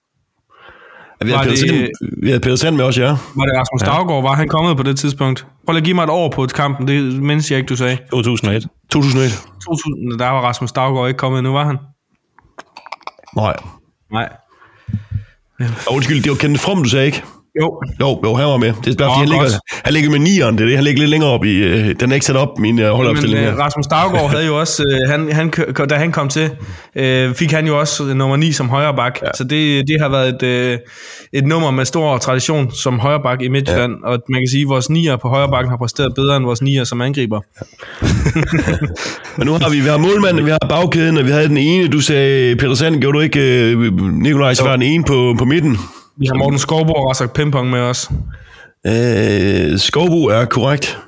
Ja, 1.22 1.26
vi, 1.26 1.32
havde 1.32 1.50
det- 1.50 1.60
Sand, 1.60 1.88
vi 2.24 2.28
havde 2.28 2.40
Peter 2.40 2.56
Sand 2.56 2.76
med 2.76 2.86
os, 2.86 2.98
ja. 2.98 3.08
Var 3.10 3.46
det 3.46 3.54
Rasmus 3.60 3.82
ja. 3.82 3.86
Daggaard? 3.86 4.24
Var 4.24 4.34
han 4.34 4.48
kommet 4.48 4.78
på 4.78 4.84
det 4.84 5.00
tidspunkt? 5.00 5.46
Prøv 5.66 5.74
lige 5.74 5.78
at 5.82 5.84
give 5.86 5.96
mig 5.96 6.04
et 6.04 6.10
år 6.10 6.30
på 6.30 6.44
et 6.44 6.54
kampen, 6.54 6.88
det 6.88 7.22
mindes 7.24 7.52
jeg 7.52 7.58
ikke, 7.60 7.68
du 7.68 7.76
sagde. 7.76 7.98
2001. 8.12 8.68
2001. 8.92 9.32
2000, 9.64 10.20
der 10.20 10.28
var 10.30 10.42
Rasmus 10.42 10.72
Daggaard 10.72 11.08
ikke 11.08 11.18
kommet 11.18 11.40
endnu, 11.40 11.54
var 11.54 11.66
han? 11.66 11.78
Nej. 13.36 13.56
Nej. 14.12 14.30
Og 15.88 15.94
undskyld, 15.96 16.24
det 16.24 16.30
var 16.32 16.38
Kenneth 16.38 16.64
From, 16.64 16.84
du 16.84 16.90
sagde 16.90 17.06
ikke? 17.06 17.24
Jo, 17.60 17.82
Jo, 18.00 18.20
jo, 18.24 18.34
han 18.36 18.46
var 18.46 18.58
med. 18.58 18.74
Det 18.86 18.94
er 18.94 18.98
bare, 18.98 19.10
fordi 19.10 19.20
han 19.20 19.30
ligger, 19.30 19.60
han 19.86 19.94
ligger 19.94 20.10
med 20.10 20.20
nieren, 20.20 20.58
det 20.58 20.64
er 20.64 20.68
det. 20.68 20.76
Han 20.76 20.84
ligger 20.84 21.00
lidt 21.00 21.10
længere 21.10 21.30
op 21.32 21.46
i... 21.46 21.56
Øh, 21.56 21.96
den 22.00 22.12
er 22.12 22.14
ikke 22.14 22.26
sat 22.26 22.36
op, 22.36 22.60
min 22.60 22.80
øh, 22.80 22.86
men 22.86 22.96
holdopstilling. 22.96 23.40
øh, 23.40 23.46
her. 23.46 23.60
Rasmus 23.60 23.88
Daggaard 23.88 24.30
havde 24.30 24.46
jo 24.46 24.60
også, 24.60 24.84
øh, 24.92 25.10
han, 25.10 25.32
han, 25.32 25.52
da 25.90 25.96
han 25.96 26.12
kom 26.12 26.30
til, 26.30 26.50
øh, 26.96 27.34
fik 27.34 27.52
han 27.52 27.68
jo 27.68 27.80
også 27.80 28.04
øh, 28.04 28.16
nummer 28.16 28.36
9 28.36 28.52
som 28.52 28.70
højre 28.70 28.96
bak. 28.96 29.20
Ja. 29.22 29.28
Så 29.36 29.44
det, 29.44 29.88
det 29.88 30.02
har 30.02 30.10
været 30.10 30.36
et, 30.36 30.44
øh, 30.44 30.78
et 31.34 31.46
nummer 31.46 31.72
med 31.72 31.86
stor 31.86 32.18
tradition 32.18 32.72
som 32.72 33.00
højre 33.00 33.20
bak 33.24 33.42
i 33.42 33.48
Midtjylland. 33.48 33.94
Ja. 34.04 34.10
Og 34.10 34.20
man 34.30 34.42
kan 34.42 34.48
sige, 34.52 34.62
at 34.62 34.70
vores 34.70 34.90
nier 34.90 35.16
på 35.16 35.28
højre 35.28 35.50
bakken 35.50 35.70
har 35.70 35.78
præsteret 35.78 36.14
bedre 36.16 36.38
end 36.38 36.46
vores 36.46 36.62
nier 36.62 36.84
som 36.84 37.02
angriber. 37.02 37.42
Men 39.38 39.48
nu 39.48 39.54
har 39.54 39.70
vi, 39.70 39.80
vi 39.80 39.88
har 39.88 39.98
målmanden, 39.98 40.46
vi 40.46 40.52
har 40.52 40.68
bagkæden, 40.70 41.18
og 41.18 41.26
vi 41.26 41.32
havde 41.32 41.48
den 41.48 41.58
ene, 41.58 41.88
du 41.88 42.00
sagde, 42.00 42.56
Peter 42.56 42.74
Sand, 42.74 43.02
gjorde 43.02 43.18
du 43.18 43.22
ikke, 43.22 43.72
øh, 43.72 44.00
Nikolaj, 44.12 44.54
var 44.64 44.72
den 44.72 44.82
ene 44.82 45.04
på, 45.04 45.36
på 45.38 45.46
midten. 45.46 45.78
Vi 46.22 46.26
har 46.28 46.36
Morten 46.36 46.60
Skovborg 46.60 46.96
og 46.98 47.10
Rasak 47.10 47.34
Pimpong 47.34 47.70
med 47.70 47.80
os. 47.80 48.12
Øh, 48.88 49.80
Skovbo 49.80 50.26
er 50.26 50.46
korrekt. 50.46 51.00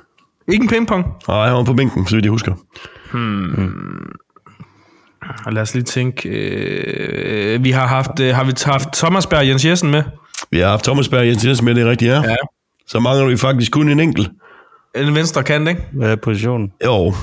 Ikke 0.52 0.62
en 0.62 0.68
pingpong. 0.68 1.04
Nej, 1.28 1.46
han 1.46 1.56
var 1.56 1.64
på 1.64 1.74
bænken, 1.74 2.06
så 2.06 2.16
vidt 2.16 2.24
jeg 2.24 2.30
husker. 2.30 2.52
Og 5.46 5.52
lad 5.52 5.62
os 5.62 5.74
lige 5.74 5.84
tænke. 5.84 6.28
Øh, 6.28 7.64
vi 7.64 7.70
har 7.70 7.86
haft, 7.86 8.20
øh, 8.20 8.34
har 8.34 8.44
vi 8.44 8.52
haft 8.64 8.88
Thomas 8.92 9.26
Berg 9.26 9.46
Jens 9.46 9.64
Jessen 9.64 9.90
med. 9.90 10.02
Vi 10.50 10.58
har 10.58 10.68
haft 10.68 10.84
Thomas 10.84 11.08
Berg 11.08 11.26
Jens 11.26 11.46
Jensen 11.46 11.64
med, 11.64 11.74
det 11.74 11.82
er 11.82 11.90
rigtigt, 11.90 12.10
ja. 12.10 12.22
Ja. 12.22 12.36
Så 12.86 13.00
mangler 13.00 13.26
vi 13.26 13.36
faktisk 13.36 13.72
kun 13.72 13.88
en 13.88 14.00
enkelt. 14.00 14.30
En 14.94 15.14
venstre 15.14 15.42
kant, 15.42 15.68
ikke? 15.68 15.86
Hvad 15.92 16.10
er 16.10 16.16
positionen? 16.16 16.72
Jo. 16.84 17.14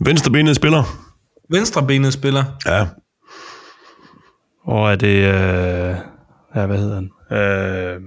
Venstrebenet 0.00 0.56
spiller. 0.56 0.82
Venstrebenet 1.50 2.12
spiller. 2.12 2.44
Ja. 2.66 2.86
Og 4.64 4.92
er 4.92 4.96
det... 4.96 5.16
Øh, 5.16 5.96
ja, 6.56 6.66
hvad 6.66 6.78
hedder 6.78 6.94
han? 6.94 7.10
Øh, 7.38 8.00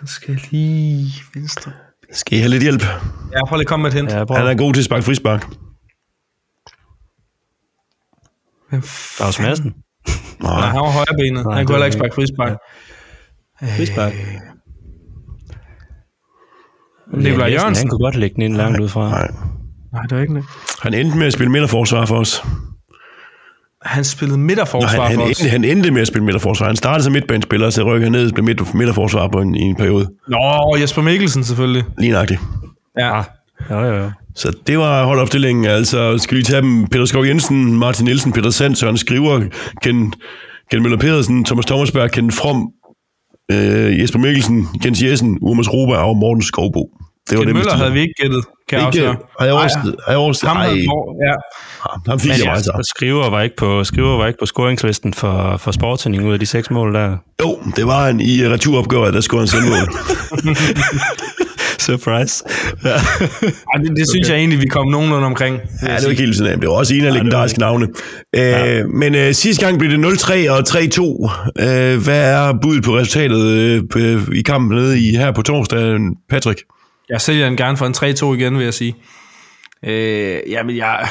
Den 0.00 0.06
skal 0.08 0.40
lige 0.50 1.12
venstre. 1.34 1.72
Skal 2.12 2.38
I 2.38 2.40
have 2.40 2.50
lidt 2.50 2.62
hjælp? 2.62 2.82
Ja, 3.32 3.44
prøv 3.46 3.56
lige 3.56 3.60
at 3.64 3.66
komme 3.66 3.82
med 3.82 3.90
et 3.90 3.96
hint. 3.96 4.10
ja, 4.12 4.24
prøv. 4.24 4.36
Han 4.36 4.46
er 4.46 4.54
god 4.54 4.72
til 4.74 4.80
at 4.80 4.84
sparke 4.84 5.02
frispark. 5.02 5.46
Claus 9.16 9.40
Madsen. 9.40 9.74
Nej, 10.40 10.60
han 10.60 10.80
var 10.80 10.90
højrebenet. 10.90 11.44
Nej, 11.46 11.54
Han 11.56 11.66
kunne 11.66 11.74
heller 11.74 11.86
ikke 11.86 11.96
sparke 11.98 12.14
frispark. 12.14 12.56
Frispark. 13.76 14.12
Nikolaj 17.12 17.48
Han 17.48 17.52
Jørgensen. 17.58 17.88
kunne 17.88 17.98
godt 17.98 18.16
lægge 18.16 18.34
den 18.34 18.42
ind 18.42 18.56
langt 18.56 18.80
ud 18.80 18.88
fra. 18.88 19.08
Nej. 19.10 19.28
Nej, 19.92 20.02
det 20.02 20.16
var 20.16 20.22
ikke 20.22 20.34
det. 20.34 20.44
Han 20.82 20.94
endte 20.94 21.18
med 21.18 21.26
at 21.26 21.32
spille 21.32 21.50
midterforsvar 21.52 22.06
for 22.06 22.16
os. 22.16 22.42
Han 23.84 24.04
spillede 24.04 24.38
Nå, 24.38 24.44
midterforsvar 24.44 24.90
han, 25.02 25.10
han, 25.10 25.14
for 25.14 25.22
os. 25.22 25.40
endte, 25.40 25.50
han 25.50 25.64
endte 25.64 25.90
med 25.90 26.00
at 26.02 26.08
spille 26.08 26.24
midterforsvar. 26.24 26.66
Han 26.66 26.76
startede 26.76 27.04
som 27.04 27.12
midtbanespiller, 27.12 27.70
så 27.70 27.82
rykkede 27.82 28.02
han 28.04 28.12
ned 28.12 28.26
og 28.26 28.34
blev 28.34 28.44
midt, 28.44 28.74
midterforsvar 28.74 29.28
på 29.28 29.40
en, 29.40 29.54
i 29.54 29.60
en 29.60 29.76
periode. 29.76 30.08
Nå, 30.28 30.76
Jesper 30.80 31.02
Mikkelsen 31.02 31.44
selvfølgelig. 31.44 31.84
Lige 31.98 32.12
nøjagtigt. 32.12 32.40
Ja. 32.98 33.16
Jo, 33.70 33.78
jo, 33.80 33.94
jo. 33.94 34.10
Så 34.34 34.52
det 34.66 34.78
var 34.78 35.04
holdopstillingen. 35.04 35.64
Altså, 35.64 36.18
skal 36.18 36.36
vi 36.38 36.42
tage 36.42 36.62
dem? 36.62 36.86
Peter 36.86 37.04
Skov 37.04 37.24
Jensen, 37.26 37.78
Martin 37.78 38.04
Nielsen, 38.04 38.32
Peter 38.32 38.50
Sand, 38.50 38.74
Søren 38.74 38.96
Skriver, 38.96 39.40
Ken, 39.82 40.12
Ken 40.70 40.82
Møller 40.82 40.98
Pedersen, 40.98 41.44
Thomas 41.44 41.66
Thomasberg, 41.66 42.10
Ken 42.10 42.30
From, 42.32 42.68
øh, 43.52 44.00
Jesper 44.00 44.18
Mikkelsen, 44.18 44.66
Jens 44.84 45.02
Jessen, 45.02 45.38
Urmas 45.42 45.72
Roba 45.72 45.94
og 45.96 46.16
Morten 46.16 46.42
Skovbo. 46.42 46.88
Det 47.30 47.38
Ken 47.38 47.46
det, 47.46 47.54
Møller 47.54 47.74
havde 47.76 47.92
vi 47.92 48.00
ikke 48.00 48.14
gættet, 48.22 48.44
kan 48.68 48.78
jeg 48.78 48.86
Ikke, 48.86 49.08
afsløre. 49.08 49.16
har 49.38 49.46
jeg 49.46 49.54
oversted? 49.54 49.94
Har 50.04 50.12
jeg 50.12 50.18
oversted? 50.18 50.48
Ham 50.48 50.56
havde, 50.56 50.76
ja. 51.26 51.34
ham 52.10 52.20
fik 52.20 52.30
jeg 52.30 52.38
meget 52.44 52.68
Og 52.68 52.84
så. 52.84 52.90
Skriver 52.96 53.30
var 53.30 53.42
ikke 53.42 53.56
på, 53.56 53.84
Skriver 53.84 54.16
var 54.16 54.26
ikke 54.26 54.38
på 54.38 54.46
scoringslisten 54.46 55.14
for, 55.14 55.56
for 55.56 55.70
Sporting 55.72 56.26
ud 56.26 56.32
af 56.32 56.38
de 56.38 56.46
seks 56.46 56.70
mål 56.70 56.94
der. 56.94 57.16
Jo, 57.42 57.58
det 57.76 57.86
var 57.86 58.06
han 58.06 58.20
i 58.20 58.48
returopgøret, 58.48 59.14
der 59.14 59.20
skulle 59.20 59.40
han 59.40 59.48
selv 59.48 59.62
mål. 59.62 59.88
Surprise. 61.86 62.44
Ja. 62.84 62.90
Ej, 62.90 63.82
det, 63.82 63.96
det 63.96 64.06
synes 64.10 64.28
jeg 64.28 64.36
egentlig, 64.38 64.60
vi 64.60 64.66
kom 64.66 64.88
nogenlunde 64.88 65.26
omkring. 65.26 65.56
Ja, 65.56 65.88
jeg 65.88 65.96
det 65.98 66.04
var 66.04 66.10
ikke 66.10 66.22
helt 66.22 66.36
sådan, 66.36 66.60
det 66.60 66.68
var 66.68 66.74
også 66.74 66.94
en 66.94 67.04
af 67.04 67.12
legendariske 67.12 67.58
navne. 67.58 67.88
Øh, 68.36 68.86
men 68.88 69.14
øh, 69.14 69.34
sidste 69.34 69.64
gang 69.66 69.78
blev 69.78 69.90
det 69.90 69.98
0-3 70.06 70.50
og 70.50 70.58
3-2. 70.58 71.64
Øh, 71.64 72.04
hvad 72.04 72.32
er 72.32 72.58
budet 72.62 72.84
på 72.84 72.96
resultatet 72.96 73.42
øh, 73.96 74.22
i 74.32 74.42
kampen 74.42 74.78
nede 74.78 75.00
i, 75.00 75.16
her 75.16 75.32
på 75.32 75.42
torsdag, 75.42 75.98
Patrick? 76.30 76.60
Jeg 77.12 77.20
sælger 77.20 77.46
den 77.46 77.56
gerne 77.56 77.76
for 77.76 77.86
en 77.86 78.36
3-2 78.36 78.40
igen, 78.40 78.58
vil 78.58 78.64
jeg 78.64 78.74
sige. 78.74 78.94
Øh, 79.84 80.40
jamen, 80.50 80.76
jeg... 80.76 81.08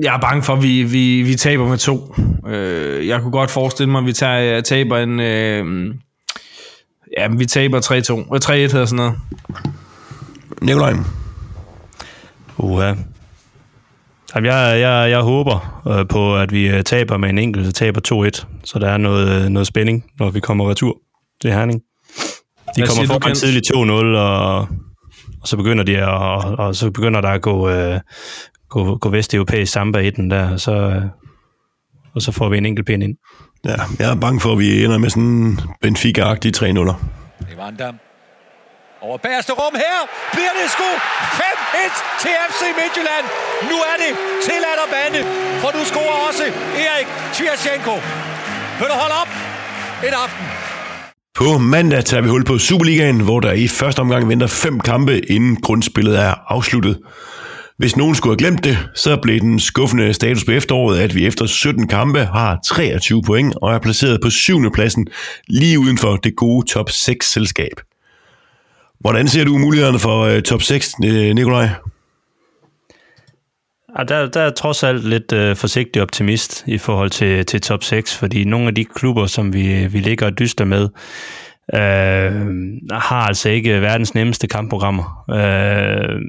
Jeg 0.00 0.14
er 0.14 0.18
bange 0.18 0.42
for, 0.42 0.52
at 0.52 0.62
vi, 0.62 0.82
vi, 0.82 1.22
vi 1.22 1.34
taber 1.34 1.68
med 1.68 1.78
to. 1.78 2.14
Øh, 2.46 3.08
jeg 3.08 3.20
kunne 3.20 3.32
godt 3.32 3.50
forestille 3.50 3.92
mig, 3.92 3.98
at 3.98 4.06
vi 4.06 4.12
tager, 4.12 4.60
taber 4.60 4.98
en... 4.98 5.20
Øh, 5.20 5.94
ja, 7.18 7.28
vi 7.28 7.46
taber 7.46 7.80
3-2. 7.80 8.34
Øh, 8.34 8.40
3-1 8.44 8.52
hedder 8.52 8.84
sådan 8.84 8.96
noget. 8.96 9.14
Nikolaj? 10.62 10.92
Uha. 12.58 12.94
Jamen, 14.34 14.50
jeg, 14.50 14.80
jeg, 14.80 15.10
jeg 15.10 15.20
håber 15.20 15.82
øh, 15.88 16.08
på, 16.08 16.36
at 16.36 16.52
vi 16.52 16.68
øh, 16.68 16.82
taber 16.82 17.16
med 17.16 17.28
en 17.28 17.38
enkelt, 17.38 17.66
så 17.66 17.72
taber 17.72 18.30
2-1. 18.34 18.46
Så 18.64 18.78
der 18.78 18.88
er 18.88 18.96
noget, 18.96 19.44
øh, 19.44 19.48
noget 19.48 19.66
spænding, 19.66 20.04
når 20.18 20.30
vi 20.30 20.40
kommer 20.40 20.70
retur 20.70 20.96
til 21.40 21.52
Herning. 21.52 21.80
De 22.76 22.80
Hvad 22.80 22.88
kommer 22.88 23.02
du, 23.02 23.12
foran 23.12 23.34
tidligt 23.34 23.66
2-0, 23.74 23.80
og, 23.80 24.68
og 25.42 25.48
så 25.48 25.56
begynder 25.56 25.84
de 25.84 25.96
at, 25.96 26.08
og, 26.08 26.36
og 26.58 26.74
så 26.74 26.90
begynder 26.90 27.20
der 27.20 27.28
at 27.28 27.42
gå, 27.42 27.68
øh, 27.68 28.00
gå, 28.68 28.96
gå 28.96 29.08
vesteuropæisk 29.08 29.72
samba 29.72 29.98
i 29.98 30.10
den 30.10 30.30
der, 30.30 30.50
og 30.52 30.60
så, 30.60 30.72
øh, 30.72 31.02
og 32.14 32.22
så 32.22 32.32
får 32.32 32.48
vi 32.48 32.58
en 32.58 32.66
enkelt 32.66 32.86
pind 32.86 33.02
ind. 33.02 33.14
Ja, 33.64 33.76
jeg 33.98 34.10
er 34.10 34.20
bange 34.20 34.40
for, 34.40 34.52
at 34.52 34.58
vi 34.58 34.84
ender 34.84 34.98
med 34.98 35.10
sådan 35.10 35.22
en 35.22 35.60
Benfica-agtig 35.82 36.50
3-0'er. 36.56 36.96
Evander. 37.54 37.92
Over 39.06 39.18
bagerste 39.26 39.52
rum 39.60 39.74
her 39.86 39.98
bliver 40.34 40.54
det 40.60 40.66
sgu 40.74 40.88
5-1 41.38 42.22
til 42.22 42.32
FC 42.50 42.62
Midtjylland. 42.80 43.24
Nu 43.70 43.76
er 43.90 43.96
det 44.02 44.12
tilladt 44.46 44.80
at 44.84 44.88
bande, 44.96 45.20
for 45.62 45.70
nu 45.76 45.82
scorer 45.90 46.16
også 46.28 46.44
Erik 46.86 47.08
Tvirchenko. 47.36 47.94
Vil 48.78 48.86
du 48.92 48.96
holde 49.02 49.16
op? 49.22 49.30
En 50.06 50.14
aften. 50.24 50.63
På 51.34 51.58
mandag 51.58 52.04
tager 52.04 52.20
vi 52.20 52.28
hul 52.28 52.44
på 52.44 52.58
Superligaen, 52.58 53.20
hvor 53.20 53.40
der 53.40 53.52
i 53.52 53.68
første 53.68 54.00
omgang 54.00 54.28
venter 54.28 54.46
fem 54.46 54.80
kampe, 54.80 55.30
inden 55.30 55.56
grundspillet 55.56 56.18
er 56.18 56.34
afsluttet. 56.48 56.98
Hvis 57.78 57.96
nogen 57.96 58.14
skulle 58.14 58.30
have 58.32 58.38
glemt 58.38 58.64
det, 58.64 58.78
så 58.94 59.18
blev 59.22 59.40
den 59.40 59.60
skuffende 59.60 60.14
status 60.14 60.44
på 60.44 60.50
efteråret, 60.50 60.98
at 60.98 61.14
vi 61.14 61.26
efter 61.26 61.46
17 61.46 61.88
kampe 61.88 62.24
har 62.24 62.58
23 62.66 63.22
point 63.22 63.54
og 63.62 63.74
er 63.74 63.78
placeret 63.78 64.20
på 64.22 64.30
7. 64.30 64.72
pladsen 64.72 65.06
lige 65.48 65.78
uden 65.78 65.98
for 65.98 66.16
det 66.16 66.36
gode 66.36 66.66
top 66.66 66.90
6-selskab. 66.90 67.80
Hvordan 69.00 69.28
ser 69.28 69.44
du 69.44 69.58
mulighederne 69.58 69.98
for 69.98 70.20
øh, 70.20 70.42
top 70.42 70.62
6, 70.62 70.98
Nikolaj? 70.98 71.68
Ja, 73.98 74.04
der, 74.04 74.26
der 74.26 74.40
er 74.40 74.50
trods 74.50 74.82
alt 74.82 75.04
lidt 75.04 75.32
øh, 75.32 75.56
forsigtig 75.56 76.02
optimist 76.02 76.64
i 76.66 76.78
forhold 76.78 77.10
til, 77.10 77.46
til 77.46 77.60
top 77.60 77.84
6, 77.84 78.16
fordi 78.16 78.44
nogle 78.44 78.68
af 78.68 78.74
de 78.74 78.84
klubber, 78.84 79.26
som 79.26 79.52
vi, 79.52 79.86
vi 79.86 79.98
ligger 79.98 80.26
og 80.26 80.38
dyster 80.38 80.64
med, 80.64 80.88
øh, 81.74 82.46
har 82.92 83.26
altså 83.26 83.48
ikke 83.48 83.80
verdens 83.80 84.14
nemmeste 84.14 84.46
kampprogrammer. 84.46 85.24
Øh, 85.30 86.20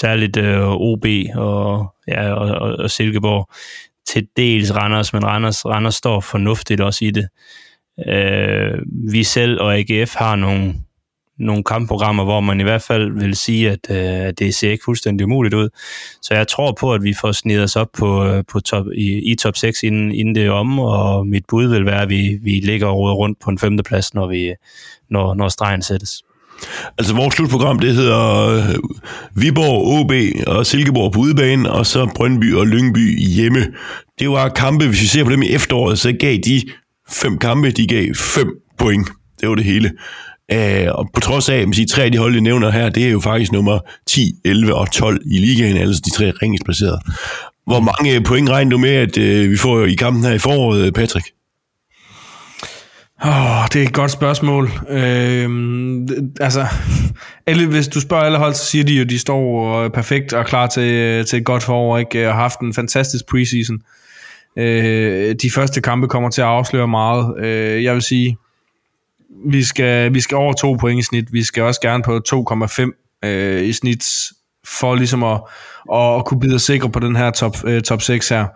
særligt 0.00 0.36
øh, 0.36 0.68
OB 0.68 1.06
og, 1.34 1.94
ja, 2.08 2.32
og, 2.32 2.48
og, 2.48 2.76
og 2.78 2.90
Silkeborg. 2.90 3.48
Til 4.06 4.28
dels 4.36 4.74
Randers, 4.74 5.12
men 5.12 5.24
Randers, 5.24 5.66
Randers 5.66 5.94
står 5.94 6.20
fornuftigt 6.20 6.80
også 6.80 7.04
i 7.04 7.10
det. 7.10 7.28
Øh, 8.08 8.78
vi 9.12 9.24
selv 9.24 9.60
og 9.60 9.76
AGF 9.76 10.14
har 10.14 10.36
nogle 10.36 10.74
nogle 11.38 11.64
kampprogrammer, 11.64 12.24
hvor 12.24 12.40
man 12.40 12.60
i 12.60 12.62
hvert 12.62 12.82
fald 12.82 13.20
vil 13.20 13.36
sige, 13.36 13.70
at, 13.70 13.90
øh, 13.90 14.32
det 14.38 14.54
ser 14.54 14.70
ikke 14.70 14.84
fuldstændig 14.84 15.26
umuligt 15.26 15.54
ud. 15.54 15.68
Så 16.22 16.34
jeg 16.34 16.48
tror 16.48 16.76
på, 16.80 16.94
at 16.94 17.02
vi 17.02 17.14
får 17.20 17.32
snedet 17.32 17.64
os 17.64 17.76
op 17.76 17.88
på, 17.98 18.24
øh, 18.24 18.44
på 18.48 18.60
top, 18.60 18.86
i, 18.94 19.32
i 19.32 19.34
top 19.34 19.56
6 19.56 19.82
inden, 19.82 20.12
inden 20.12 20.34
det 20.34 20.46
er 20.46 20.50
om, 20.50 20.78
og 20.78 21.26
mit 21.26 21.44
bud 21.48 21.66
vil 21.66 21.86
være, 21.86 22.02
at 22.02 22.08
vi, 22.08 22.38
vi 22.42 22.50
ligger 22.50 22.86
og 22.86 23.18
rundt 23.18 23.40
på 23.44 23.50
en 23.50 23.58
femte 23.58 23.82
plads, 23.82 24.14
når, 24.14 24.26
vi, 24.26 24.52
når, 25.10 25.34
når 25.34 25.48
stregen 25.48 25.82
sættes. 25.82 26.22
Altså 26.98 27.14
vores 27.14 27.34
slutprogram, 27.34 27.78
det 27.78 27.94
hedder 27.94 28.48
øh, 28.48 28.74
Viborg, 29.34 30.00
OB 30.00 30.12
og 30.46 30.66
Silkeborg 30.66 31.12
på 31.12 31.18
udebane, 31.18 31.72
og 31.72 31.86
så 31.86 32.10
Brøndby 32.14 32.54
og 32.54 32.66
Lyngby 32.66 33.18
hjemme. 33.18 33.66
Det 34.18 34.30
var 34.30 34.48
kampe, 34.48 34.86
hvis 34.86 35.02
vi 35.02 35.06
ser 35.06 35.24
på 35.24 35.30
dem 35.30 35.42
i 35.42 35.48
efteråret, 35.48 35.98
så 35.98 36.12
gav 36.20 36.36
de 36.36 36.62
fem 37.10 37.38
kampe, 37.38 37.70
de 37.70 37.86
gav 37.86 38.14
fem 38.14 38.48
point. 38.78 39.08
Det 39.40 39.48
var 39.48 39.54
det 39.54 39.64
hele. 39.64 39.90
Øh, 40.52 40.86
og 40.92 41.10
på 41.14 41.20
trods 41.20 41.48
af, 41.48 41.56
at 41.56 41.88
tre 41.88 42.02
af 42.02 42.12
de 42.12 42.18
hold, 42.18 42.32
jeg 42.32 42.42
nævner 42.42 42.70
her, 42.70 42.88
det 42.88 43.06
er 43.06 43.10
jo 43.10 43.20
faktisk 43.20 43.52
nummer 43.52 43.78
10, 44.06 44.32
11 44.44 44.74
og 44.74 44.90
12 44.90 45.20
i 45.26 45.38
ligaen, 45.38 45.76
altså 45.76 46.02
de 46.04 46.10
tre 46.10 46.32
ringest 46.42 46.64
placerede. 46.64 47.00
Hvor 47.66 47.80
mange 47.80 48.14
øh, 48.14 48.24
point 48.24 48.50
regner 48.50 48.70
du 48.70 48.78
med, 48.78 48.90
at 48.90 49.18
øh, 49.18 49.50
vi 49.50 49.56
får 49.56 49.84
i 49.84 49.94
kampen 49.94 50.24
her 50.24 50.32
i 50.32 50.38
foråret, 50.38 50.86
øh, 50.86 50.92
Patrick? 50.92 51.26
Oh, 53.22 53.64
det 53.72 53.82
er 53.82 53.86
et 53.86 53.92
godt 53.92 54.10
spørgsmål. 54.10 54.70
Øh, 54.88 55.48
altså, 56.40 56.66
alle, 57.46 57.66
hvis 57.66 57.88
du 57.88 58.00
spørger 58.00 58.24
alle 58.24 58.38
hold, 58.38 58.54
så 58.54 58.64
siger 58.64 58.84
de 58.84 58.94
jo, 58.94 59.02
at 59.02 59.10
de 59.10 59.18
står 59.18 59.74
øh, 59.82 59.90
perfekt 59.90 60.32
og 60.32 60.46
klar 60.46 60.66
til, 60.66 61.24
til 61.24 61.38
et 61.38 61.44
godt 61.44 61.62
forår, 61.62 61.98
ikke? 61.98 62.28
og 62.28 62.34
har 62.34 62.40
haft 62.40 62.60
en 62.60 62.74
fantastisk 62.74 63.26
preseason. 63.30 63.78
Øh, 64.58 65.34
de 65.42 65.50
første 65.50 65.80
kampe 65.80 66.08
kommer 66.08 66.30
til 66.30 66.40
at 66.40 66.46
afsløre 66.46 66.88
meget. 66.88 67.44
Øh, 67.44 67.84
jeg 67.84 67.94
vil 67.94 68.02
sige, 68.02 68.36
vi 69.44 69.62
skal, 69.62 70.14
vi 70.14 70.20
skal 70.20 70.36
over 70.36 70.52
to 70.52 70.72
point 70.72 70.98
i 70.98 71.02
snit. 71.02 71.32
Vi 71.32 71.42
skal 71.42 71.62
også 71.62 71.80
gerne 71.80 72.02
på 72.02 72.20
2,5 72.28 73.28
øh, 73.28 73.64
i 73.64 73.72
snit, 73.72 74.04
for 74.66 74.94
ligesom 74.94 75.22
at, 75.22 75.40
at, 75.94 76.24
kunne 76.24 76.40
bide 76.40 76.58
sikre 76.58 76.90
på 76.90 77.00
den 77.00 77.16
her 77.16 77.30
top, 77.30 77.56
øh, 77.64 77.82
top 77.82 78.02
6 78.02 78.28
her. 78.28 78.46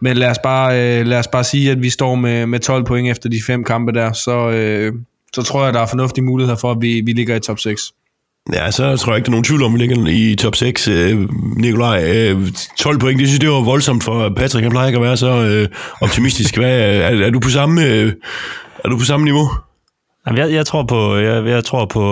Men 0.00 0.16
lad 0.16 0.30
os 0.30 0.38
bare, 0.42 0.98
øh, 0.98 1.06
lad 1.06 1.18
os 1.18 1.26
bare 1.26 1.44
sige, 1.44 1.70
at 1.70 1.82
vi 1.82 1.90
står 1.90 2.14
med, 2.14 2.46
med 2.46 2.60
12 2.60 2.84
point 2.84 3.10
efter 3.10 3.28
de 3.28 3.40
fem 3.46 3.64
kampe 3.64 3.92
der, 3.92 4.12
så, 4.12 4.50
øh, 4.50 4.92
så 5.34 5.42
tror 5.42 5.64
jeg, 5.64 5.74
der 5.74 5.80
er 5.80 5.86
fornuftige 5.86 6.24
muligheder 6.24 6.56
for, 6.56 6.70
at 6.70 6.78
vi, 6.80 7.00
vi 7.00 7.12
ligger 7.12 7.36
i 7.36 7.40
top 7.40 7.58
6. 7.58 7.82
Ja, 8.52 8.70
så 8.70 8.96
tror 8.96 9.12
jeg 9.12 9.16
ikke, 9.16 9.26
der 9.26 9.30
er 9.30 9.34
nogen 9.34 9.44
tvivl 9.44 9.62
om, 9.62 9.74
at 9.74 9.80
vi 9.80 9.86
ligger 9.86 10.06
i 10.06 10.36
top 10.36 10.56
6. 10.56 10.88
Øh, 10.88 11.28
Nikolaj, 11.56 12.04
øh, 12.04 12.52
12 12.78 12.98
point, 12.98 13.18
det 13.18 13.28
synes 13.28 13.38
jeg, 13.38 13.46
det 13.46 13.54
var 13.54 13.64
voldsomt 13.64 14.04
for 14.04 14.32
Patrick. 14.36 14.62
Han 14.62 14.70
plejer 14.70 14.86
ikke 14.86 14.96
at 14.96 15.02
være 15.02 15.16
så 15.16 15.46
øh, 15.46 15.68
optimistisk. 16.00 16.56
Hvad, 16.56 16.80
er, 16.80 17.26
er, 17.26 17.30
du 17.30 17.40
på 17.40 17.50
samme, 17.50 17.86
øh, 17.86 18.12
er 18.84 18.88
du 18.88 18.98
på 18.98 19.04
samme 19.04 19.24
niveau? 19.24 19.50
Jamen, 20.30 20.38
jeg, 20.38 20.52
jeg 20.52 20.66
tror 20.66 20.82
på, 20.82 21.16
jeg, 21.16 21.46
jeg 21.46 21.64
tror 21.64 21.86
på 21.86 22.02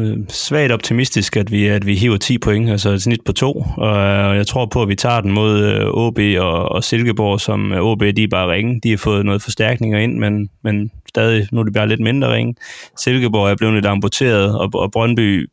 øh, 0.00 0.18
svagt 0.28 0.72
optimistisk, 0.72 1.36
at 1.36 1.50
vi, 1.50 1.66
at 1.66 1.86
vi 1.86 1.94
hiver 1.94 2.16
10 2.16 2.38
point, 2.38 2.70
altså 2.70 2.90
et 2.90 3.02
snit 3.02 3.24
på 3.24 3.32
to. 3.32 3.66
Og 3.76 3.96
øh, 3.96 4.36
jeg 4.36 4.46
tror 4.46 4.66
på, 4.66 4.82
at 4.82 4.88
vi 4.88 4.94
tager 4.96 5.20
den 5.20 5.32
mod 5.32 5.64
øh, 5.64 5.86
OB 5.86 6.18
og, 6.38 6.72
og 6.72 6.84
Silkeborg, 6.84 7.40
som 7.40 7.72
øh, 7.72 7.80
OB 7.80 8.00
de 8.00 8.22
er 8.22 8.28
bare 8.30 8.50
ringe. 8.50 8.80
De 8.80 8.90
har 8.90 8.96
fået 8.96 9.26
noget 9.26 9.42
forstærkninger 9.42 9.98
ind, 9.98 10.18
men, 10.18 10.50
men 10.62 10.90
stadig, 11.08 11.48
nu 11.52 11.60
er 11.60 11.64
det 11.64 11.74
bare 11.74 11.88
lidt 11.88 12.00
mindre 12.00 12.34
ringe. 12.34 12.54
Silkeborg 12.98 13.50
er 13.50 13.56
blevet 13.56 13.74
lidt 13.74 13.86
amputeret, 13.86 14.58
og, 14.58 14.70
og 14.74 14.92
Brøndby 14.92 15.50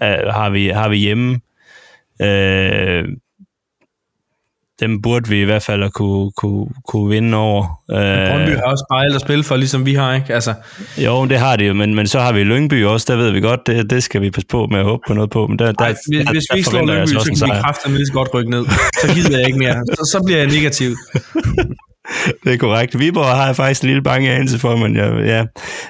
er, 0.00 0.32
har, 0.32 0.50
vi, 0.50 0.68
har 0.68 0.88
vi 0.88 0.96
hjemme. 0.96 1.40
Øh, 2.22 3.04
dem 4.80 5.02
burde 5.02 5.28
vi 5.28 5.40
i 5.40 5.44
hvert 5.44 5.62
fald 5.62 5.82
at 5.82 5.92
kunne, 5.92 6.30
kunne, 6.36 6.66
kunne 6.88 7.08
vinde 7.08 7.36
over. 7.36 7.80
Brøndby 7.88 8.50
har 8.50 8.62
også 8.62 8.84
spejlet 8.88 9.14
at 9.14 9.20
spille 9.20 9.44
for, 9.44 9.56
ligesom 9.56 9.86
vi 9.86 9.94
har, 9.94 10.14
ikke? 10.14 10.34
Altså. 10.34 10.54
Jo, 10.98 11.26
det 11.26 11.38
har 11.38 11.56
de 11.56 11.64
jo, 11.64 11.74
men, 11.74 11.94
men 11.94 12.06
så 12.06 12.20
har 12.20 12.32
vi 12.32 12.44
Lyngby 12.44 12.84
også, 12.84 13.06
der 13.12 13.16
ved 13.16 13.30
vi 13.30 13.40
godt, 13.40 13.66
det, 13.66 13.90
det 13.90 14.02
skal 14.02 14.20
vi 14.20 14.30
passe 14.30 14.46
på 14.46 14.66
med 14.70 14.78
at 14.78 14.84
håbe 14.84 15.02
på 15.08 15.14
noget 15.14 15.30
på. 15.30 15.46
Men 15.46 15.58
der, 15.58 15.72
der, 15.72 15.84
Ej, 15.84 15.94
hvis, 16.08 16.24
der, 16.26 16.32
hvis 16.32 16.44
vi 16.52 16.58
ikke 16.58 16.70
slår 16.70 16.86
Lyngby, 16.86 17.06
så 17.06 17.24
kan 17.38 17.56
vi 17.56 17.60
kræfte 17.62 17.88
lige 17.90 18.12
godt 18.12 18.34
rykke 18.34 18.50
ned. 18.50 18.64
Så 19.00 19.14
gider 19.14 19.38
jeg 19.38 19.46
ikke 19.46 19.58
mere. 19.58 19.74
Så, 19.74 20.10
så 20.12 20.22
bliver 20.26 20.38
jeg 20.38 20.48
negativ. 20.48 20.96
det 22.44 22.52
er 22.52 22.56
korrekt. 22.56 22.98
Viborg 22.98 23.26
har 23.26 23.46
jeg 23.46 23.56
faktisk 23.56 23.82
en 23.82 23.86
lille 23.86 24.02
bange 24.02 24.30
anelse 24.30 24.58
for, 24.58 24.76
men 24.76 24.96
jeg, 24.96 25.12
ja. 25.26 25.44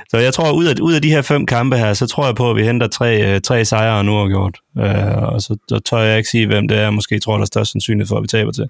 Så 0.09 0.19
jeg 0.19 0.35
tror, 0.35 0.53
ud 0.53 0.65
af, 0.65 0.75
ud 0.81 0.93
af 0.93 1.03
de 1.03 1.11
her 1.11 1.23
fem 1.23 1.47
kampe 1.47 1.77
her, 1.77 1.95
så 1.95 2.07
tror 2.07 2.27
jeg 2.27 2.35
på, 2.35 2.51
at 2.51 2.57
vi 2.57 2.63
henter 2.65 2.87
tre, 2.87 3.35
øh, 3.35 3.41
tre 3.41 3.65
sejre 3.65 4.05
nu 4.05 4.13
har 4.13 4.29
gjort. 4.29 4.59
Uh, 4.77 5.23
og 5.23 5.43
så, 5.43 5.57
der 5.69 5.79
tør 5.79 5.99
jeg 5.99 6.19
ikke 6.19 6.31
sige, 6.31 6.47
hvem 6.47 6.69
det 6.69 6.79
er. 6.79 6.91
Måske 6.91 7.19
tror, 7.19 7.35
der 7.35 7.41
er 7.41 7.47
størst 7.47 7.73
sandsynlighed 7.73 8.09
for, 8.09 8.17
at 8.17 8.23
vi 8.23 8.29
taber 8.29 8.53
til. 8.53 8.65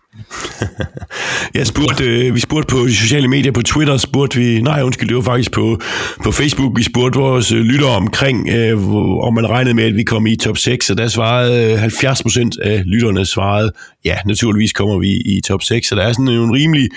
jeg 1.59 1.67
spurgte, 1.67 2.05
øh, 2.05 2.35
vi 2.35 2.41
spurgte 2.41 2.67
på 2.75 2.79
de 2.87 2.97
sociale 2.97 3.29
medier, 3.29 3.53
på 3.53 3.63
Twitter 3.63 3.97
spurgte 3.97 4.39
vi, 4.39 4.63
nej 4.63 4.83
undskyld, 4.83 5.09
det 5.09 5.17
var 5.17 5.23
faktisk 5.23 5.53
på, 5.53 5.81
på 6.25 6.33
Facebook, 6.33 6.79
vi 6.79 6.83
spurgte 6.83 7.19
vores 7.19 7.53
øh, 7.53 7.61
lyttere 7.61 7.91
omkring, 7.91 8.49
øh, 8.49 8.95
om 9.19 9.35
man 9.35 9.51
regnede 9.51 9.75
med, 9.75 9.85
at 9.85 9.95
vi 9.95 10.03
kom 10.03 10.27
i 10.27 10.37
top 10.37 10.59
6, 10.59 10.91
og 10.91 10.99
der 10.99 11.09
svarede 11.09 11.73
øh, 11.73 11.79
70 11.79 12.23
procent 12.23 12.59
af 12.59 12.83
lytterne 12.87 13.27
svarede, 13.27 13.73
ja, 14.09 14.17
naturligvis 14.27 14.73
kommer 14.73 14.99
vi 14.99 15.11
i 15.11 15.41
top 15.41 15.63
6, 15.63 15.89
så 15.89 15.95
der 15.95 16.03
er 16.03 16.13
sådan 16.13 16.29
en 16.29 16.53
rimelig, 16.53 16.89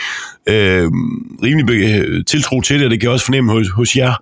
øh, 0.50 0.92
rimelig 1.44 2.26
tiltro 2.26 2.62
til 2.62 2.76
det, 2.76 2.86
og 2.86 2.92
det 2.92 3.00
kan 3.00 3.08
jeg 3.08 3.14
også 3.14 3.26
fornemme 3.26 3.52
hos, 3.52 3.70
hos 3.70 3.96
jer. 3.96 4.14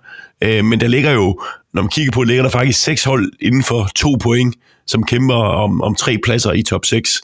Øh, 0.44 0.64
men 0.64 0.80
der 0.80 0.88
ligger 0.88 1.12
jo, 1.12 1.40
når 1.74 1.82
man 1.82 1.88
kigger 1.88 2.12
på, 2.12 2.22
ligger 2.22 2.42
der 2.42 2.50
faktisk 2.50 2.82
seks 2.82 3.04
hold 3.04 3.32
inden 3.40 3.62
for 3.62 3.88
to 3.94 4.16
point, 4.22 4.54
som 4.86 5.04
kæmper 5.04 5.34
om, 5.34 5.82
om 5.82 5.94
tre 5.94 6.18
pladser 6.24 6.52
i 6.52 6.62
top 6.62 6.84
6. 6.84 7.20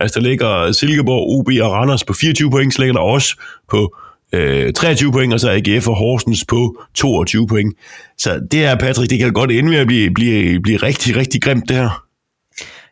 Altså 0.00 0.20
der 0.20 0.26
ligger 0.26 0.72
Silkeborg, 0.72 1.38
OB 1.38 1.48
og 1.62 1.72
Randers 1.72 2.04
på 2.04 2.12
24 2.12 2.50
point, 2.50 2.74
så 2.74 2.82
ligger 2.82 2.92
der 2.92 3.00
også 3.00 3.36
på 3.70 3.96
øh, 4.32 4.72
23 4.72 5.12
point, 5.12 5.34
og 5.34 5.40
så 5.40 5.50
AGF 5.50 5.88
og 5.88 5.96
Horsens 5.96 6.44
på 6.48 6.76
22 6.94 7.46
point. 7.46 7.74
Så 8.18 8.40
det 8.50 8.64
er, 8.64 8.76
Patrick, 8.76 9.10
det 9.10 9.18
kan 9.18 9.32
godt 9.32 9.50
ende 9.50 9.70
med 9.70 9.78
at 9.78 9.86
blive, 9.86 10.10
blive, 10.14 10.60
blive 10.62 10.76
rigtig, 10.76 11.16
rigtig 11.16 11.42
grimt, 11.42 11.68
det 11.68 11.76
her. 11.76 12.09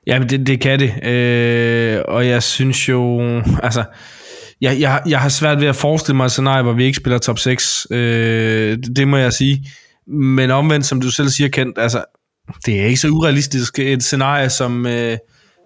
Ja, 0.09 0.19
det, 0.19 0.47
det 0.47 0.61
kan 0.61 0.79
det. 0.81 1.07
Øh, 1.07 2.03
og 2.09 2.27
jeg 2.27 2.43
synes 2.43 2.89
jo, 2.89 3.21
altså, 3.63 3.85
jeg, 4.61 4.81
jeg, 4.81 5.03
jeg 5.09 5.21
har 5.21 5.29
svært 5.29 5.61
ved 5.61 5.69
at 5.69 5.77
forestille 5.77 6.17
mig 6.17 6.25
et 6.25 6.31
scenarie, 6.31 6.63
hvor 6.63 6.73
vi 6.73 6.85
ikke 6.85 6.97
spiller 6.97 7.19
top 7.19 7.39
6. 7.39 7.87
Øh, 7.91 8.77
det, 8.77 8.97
det 8.97 9.09
må 9.09 9.17
jeg 9.17 9.33
sige. 9.33 9.67
Men 10.07 10.51
omvendt, 10.51 10.87
som 10.87 11.01
du 11.01 11.11
selv 11.11 11.29
siger, 11.29 11.49
Kent, 11.49 11.79
altså, 11.79 12.05
det 12.67 12.81
er 12.81 12.85
ikke 12.85 13.01
så 13.01 13.09
urealistisk 13.09 13.79
et 13.79 14.03
scenarie, 14.03 14.51
som, 14.51 14.87
øh, 14.87 15.17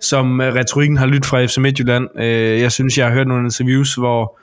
som 0.00 0.40
øh, 0.40 0.54
retorikken 0.54 0.96
har 0.96 1.06
lyttet 1.06 1.26
fra 1.26 1.44
FC 1.44 1.58
Midtjylland. 1.58 2.08
Øh, 2.18 2.60
jeg 2.60 2.72
synes, 2.72 2.98
jeg 2.98 3.06
har 3.06 3.12
hørt 3.12 3.28
nogle 3.28 3.44
interviews, 3.44 3.94
hvor, 3.94 4.40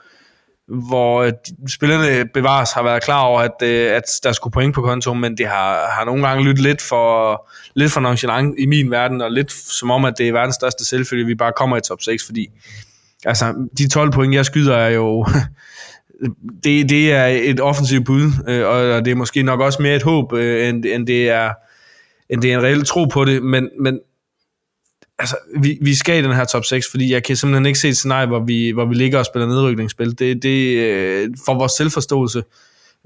hvor 0.70 1.22
øh, 1.22 1.32
spillerne 1.68 2.28
bevares 2.34 2.72
har 2.72 2.82
været 2.82 3.02
klar 3.02 3.22
over, 3.22 3.40
at, 3.40 3.62
øh, 3.62 3.92
at 3.92 4.20
der 4.22 4.32
skulle 4.32 4.52
point 4.52 4.74
på 4.74 4.82
kontoen, 4.82 5.20
men 5.20 5.36
det 5.38 5.46
har, 5.46 5.90
har 5.90 6.04
nogle 6.04 6.28
gange 6.28 6.44
lyttet 6.44 6.64
lidt 6.64 6.82
for, 6.82 7.50
lidt 7.74 7.92
for 7.92 8.00
nonchalant 8.00 8.54
i 8.58 8.66
min 8.66 8.90
verden, 8.90 9.20
og 9.20 9.30
lidt 9.30 9.52
som 9.52 9.90
om, 9.90 10.04
at 10.04 10.14
det 10.18 10.28
er 10.28 10.32
verdens 10.32 10.54
største 10.54 10.84
selvfølge, 10.84 11.26
vi 11.26 11.34
bare 11.34 11.52
kommer 11.56 11.76
i 11.76 11.80
top 11.80 12.02
6, 12.02 12.24
fordi 12.26 12.48
altså, 13.24 13.54
de 13.78 13.88
12 13.88 14.12
point, 14.12 14.34
jeg 14.34 14.44
skyder, 14.44 14.76
er 14.76 14.90
jo... 14.90 15.26
det, 16.64 16.88
det 16.88 17.12
er 17.12 17.26
et 17.26 17.60
offensivt 17.60 18.04
bud, 18.04 18.30
øh, 18.48 18.68
og 18.68 19.04
det 19.04 19.10
er 19.10 19.14
måske 19.14 19.42
nok 19.42 19.60
også 19.60 19.82
mere 19.82 19.96
et 19.96 20.02
håb, 20.02 20.32
end, 20.32 20.84
end, 20.84 21.06
det 21.06 21.30
er, 21.30 21.50
end 22.30 22.42
det 22.42 22.52
er 22.52 22.58
en 22.58 22.64
reel 22.64 22.84
tro 22.84 23.04
på 23.04 23.24
det, 23.24 23.42
men, 23.42 23.68
men 23.80 23.98
altså, 25.20 25.36
vi, 25.62 25.78
vi 25.82 25.94
skal 25.94 26.18
i 26.18 26.26
den 26.26 26.36
her 26.36 26.44
top 26.44 26.64
6, 26.64 26.86
fordi 26.90 27.12
jeg 27.12 27.22
kan 27.22 27.36
simpelthen 27.36 27.66
ikke 27.66 27.78
se 27.78 27.88
et 27.88 27.96
scenarie, 27.96 28.26
hvor 28.26 28.44
vi, 28.44 28.70
hvor 28.70 28.84
vi 28.84 28.94
ligger 28.94 29.18
og 29.18 29.26
spiller 29.26 29.48
nedrykningsspil. 29.48 30.18
Det, 30.18 30.42
det 30.42 30.76
øh, 30.78 31.28
for 31.46 31.54
vores 31.54 31.72
selvforståelse 31.72 32.42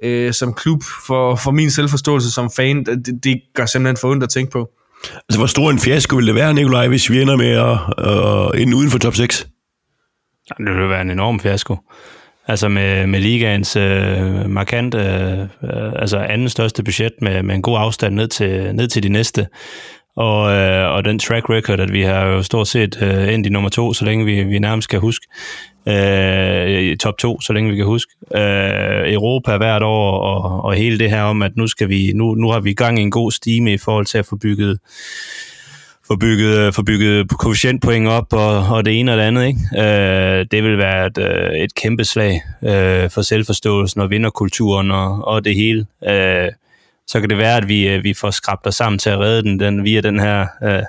øh, 0.03 0.33
som 0.33 0.55
klub, 0.55 0.83
for, 1.07 1.37
for 1.37 1.51
min 1.51 1.71
selvforståelse 1.71 2.33
som 2.33 2.51
fan, 2.57 2.85
det, 2.85 3.25
det 3.25 3.41
gør 3.55 3.67
simpelthen 3.67 3.97
for 3.97 4.11
ondt 4.11 4.23
at 4.23 4.31
tænke 4.31 4.53
på. 4.53 4.71
Altså, 5.15 5.39
hvor 5.39 5.47
stor 5.47 5.71
en 5.71 5.79
fiasko 5.79 6.17
vil 6.17 6.27
det 6.27 6.35
være, 6.35 6.55
Nikolaj, 6.55 6.89
hvis 6.89 7.11
vi 7.11 7.23
ender 7.23 7.37
med 7.37 7.51
at, 7.51 7.79
at 8.07 8.61
ende 8.61 8.77
uden 8.77 8.91
for 8.91 8.99
top 8.99 9.15
6? 9.15 9.47
Det 10.59 10.77
vil 10.77 10.89
være 10.89 11.03
en 11.03 11.11
enorm 11.11 11.41
fiasko. 11.41 11.77
Altså 12.47 12.69
med, 12.69 13.07
med 13.07 13.21
ligaens 13.21 13.77
øh, 13.77 14.51
markant, 14.51 14.95
øh, 14.95 15.47
altså 15.97 16.19
anden 16.19 16.49
største 16.49 16.83
budget 16.83 17.13
med, 17.23 17.43
med 17.43 17.55
en 17.55 17.63
god 17.63 17.79
afstand 17.79 18.15
ned 18.15 18.29
til, 18.29 18.75
ned 18.75 18.89
til 18.89 19.03
de 19.03 19.09
næste. 19.09 19.47
Og, 20.17 20.53
øh, 20.53 20.95
og 20.95 21.05
den 21.05 21.19
track 21.19 21.51
record, 21.51 21.81
at 21.81 21.93
vi 21.93 22.03
har 22.03 22.27
jo 22.27 22.43
stort 22.43 22.69
set 22.69 23.03
øh, 23.03 23.35
endt 23.35 23.47
i 23.47 23.51
nummer 23.51 23.71
to, 23.71 23.93
så 23.93 24.05
længe 24.05 24.25
vi, 24.25 24.43
vi 24.43 24.59
nærmest 24.59 24.89
kan 24.89 25.01
huske. 25.01 25.27
Øh, 25.89 26.69
i 26.69 26.97
top 26.97 27.19
to, 27.19 27.41
så 27.41 27.53
længe 27.53 27.71
vi 27.71 27.77
kan 27.77 27.87
huske. 27.87 28.13
Øh, 28.35 29.13
Europa 29.13 29.57
hvert 29.57 29.83
år, 29.83 30.21
og, 30.21 30.65
og 30.65 30.75
hele 30.75 30.99
det 30.99 31.11
her 31.11 31.23
om, 31.23 31.43
at 31.43 31.57
nu, 31.57 31.67
skal 31.67 31.89
vi, 31.89 32.13
nu, 32.15 32.35
nu 32.35 32.51
har 32.51 32.61
vi 32.61 32.71
i 32.71 32.75
gang 32.75 32.99
i 32.99 33.03
en 33.03 33.11
god 33.11 33.33
stime 33.33 33.73
i 33.73 33.79
forhold 33.79 34.07
til 34.07 34.19
at 34.19 34.27
få 34.27 34.37
bygget 34.37 34.79
få 36.07 36.17
bygget, 36.17 36.59
øh, 36.59 36.73
få 36.73 36.83
bygget 36.83 37.29
koefficientpoint 37.29 38.09
op 38.09 38.33
og, 38.33 38.67
og 38.67 38.85
det 38.85 39.01
ene 39.01 39.13
og 39.13 39.19
det 39.19 39.25
andet. 39.25 39.47
Ikke? 39.47 39.61
Øh, 39.79 40.47
det 40.51 40.65
vil 40.65 40.79
være 40.79 41.07
et, 41.07 41.19
øh, 41.19 41.59
et 41.59 41.75
kæmpe 41.75 42.05
slag 42.05 42.43
øh, 42.63 43.11
for 43.11 43.23
selvforståelsen 43.23 44.01
og 44.01 44.11
vinderkulturen 44.11 44.91
og, 44.91 45.25
og 45.25 45.45
det 45.45 45.55
hele. 45.55 45.87
Øh, 46.09 46.49
så 47.07 47.21
kan 47.21 47.31
det 47.31 47.39
være, 47.39 47.57
at 47.57 47.69
vi, 47.69 47.89
øh, 47.89 48.05
vi 48.05 48.15
får 48.15 48.31
skrabt 48.31 48.67
os 48.67 48.75
sammen 48.75 48.99
til 48.99 49.11
at 49.11 49.19
redde 49.19 49.43
den, 49.43 49.61
den 49.61 49.85
via 49.85 50.01
den 50.01 50.21
her 50.21 50.47
øh, 50.63 50.83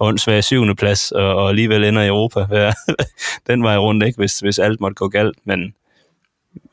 åndssvage 0.00 0.42
syvende 0.42 0.74
plads, 0.74 1.12
og, 1.12 1.34
og 1.34 1.48
alligevel 1.48 1.84
ender 1.84 2.02
i 2.02 2.08
Europa. 2.08 2.46
den 3.46 3.62
vej 3.62 3.76
rundt, 3.76 4.04
ikke? 4.04 4.16
Hvis, 4.16 4.38
hvis 4.38 4.58
alt 4.58 4.80
måtte 4.80 4.94
gå 4.94 5.08
galt. 5.08 5.38
Men, 5.44 5.74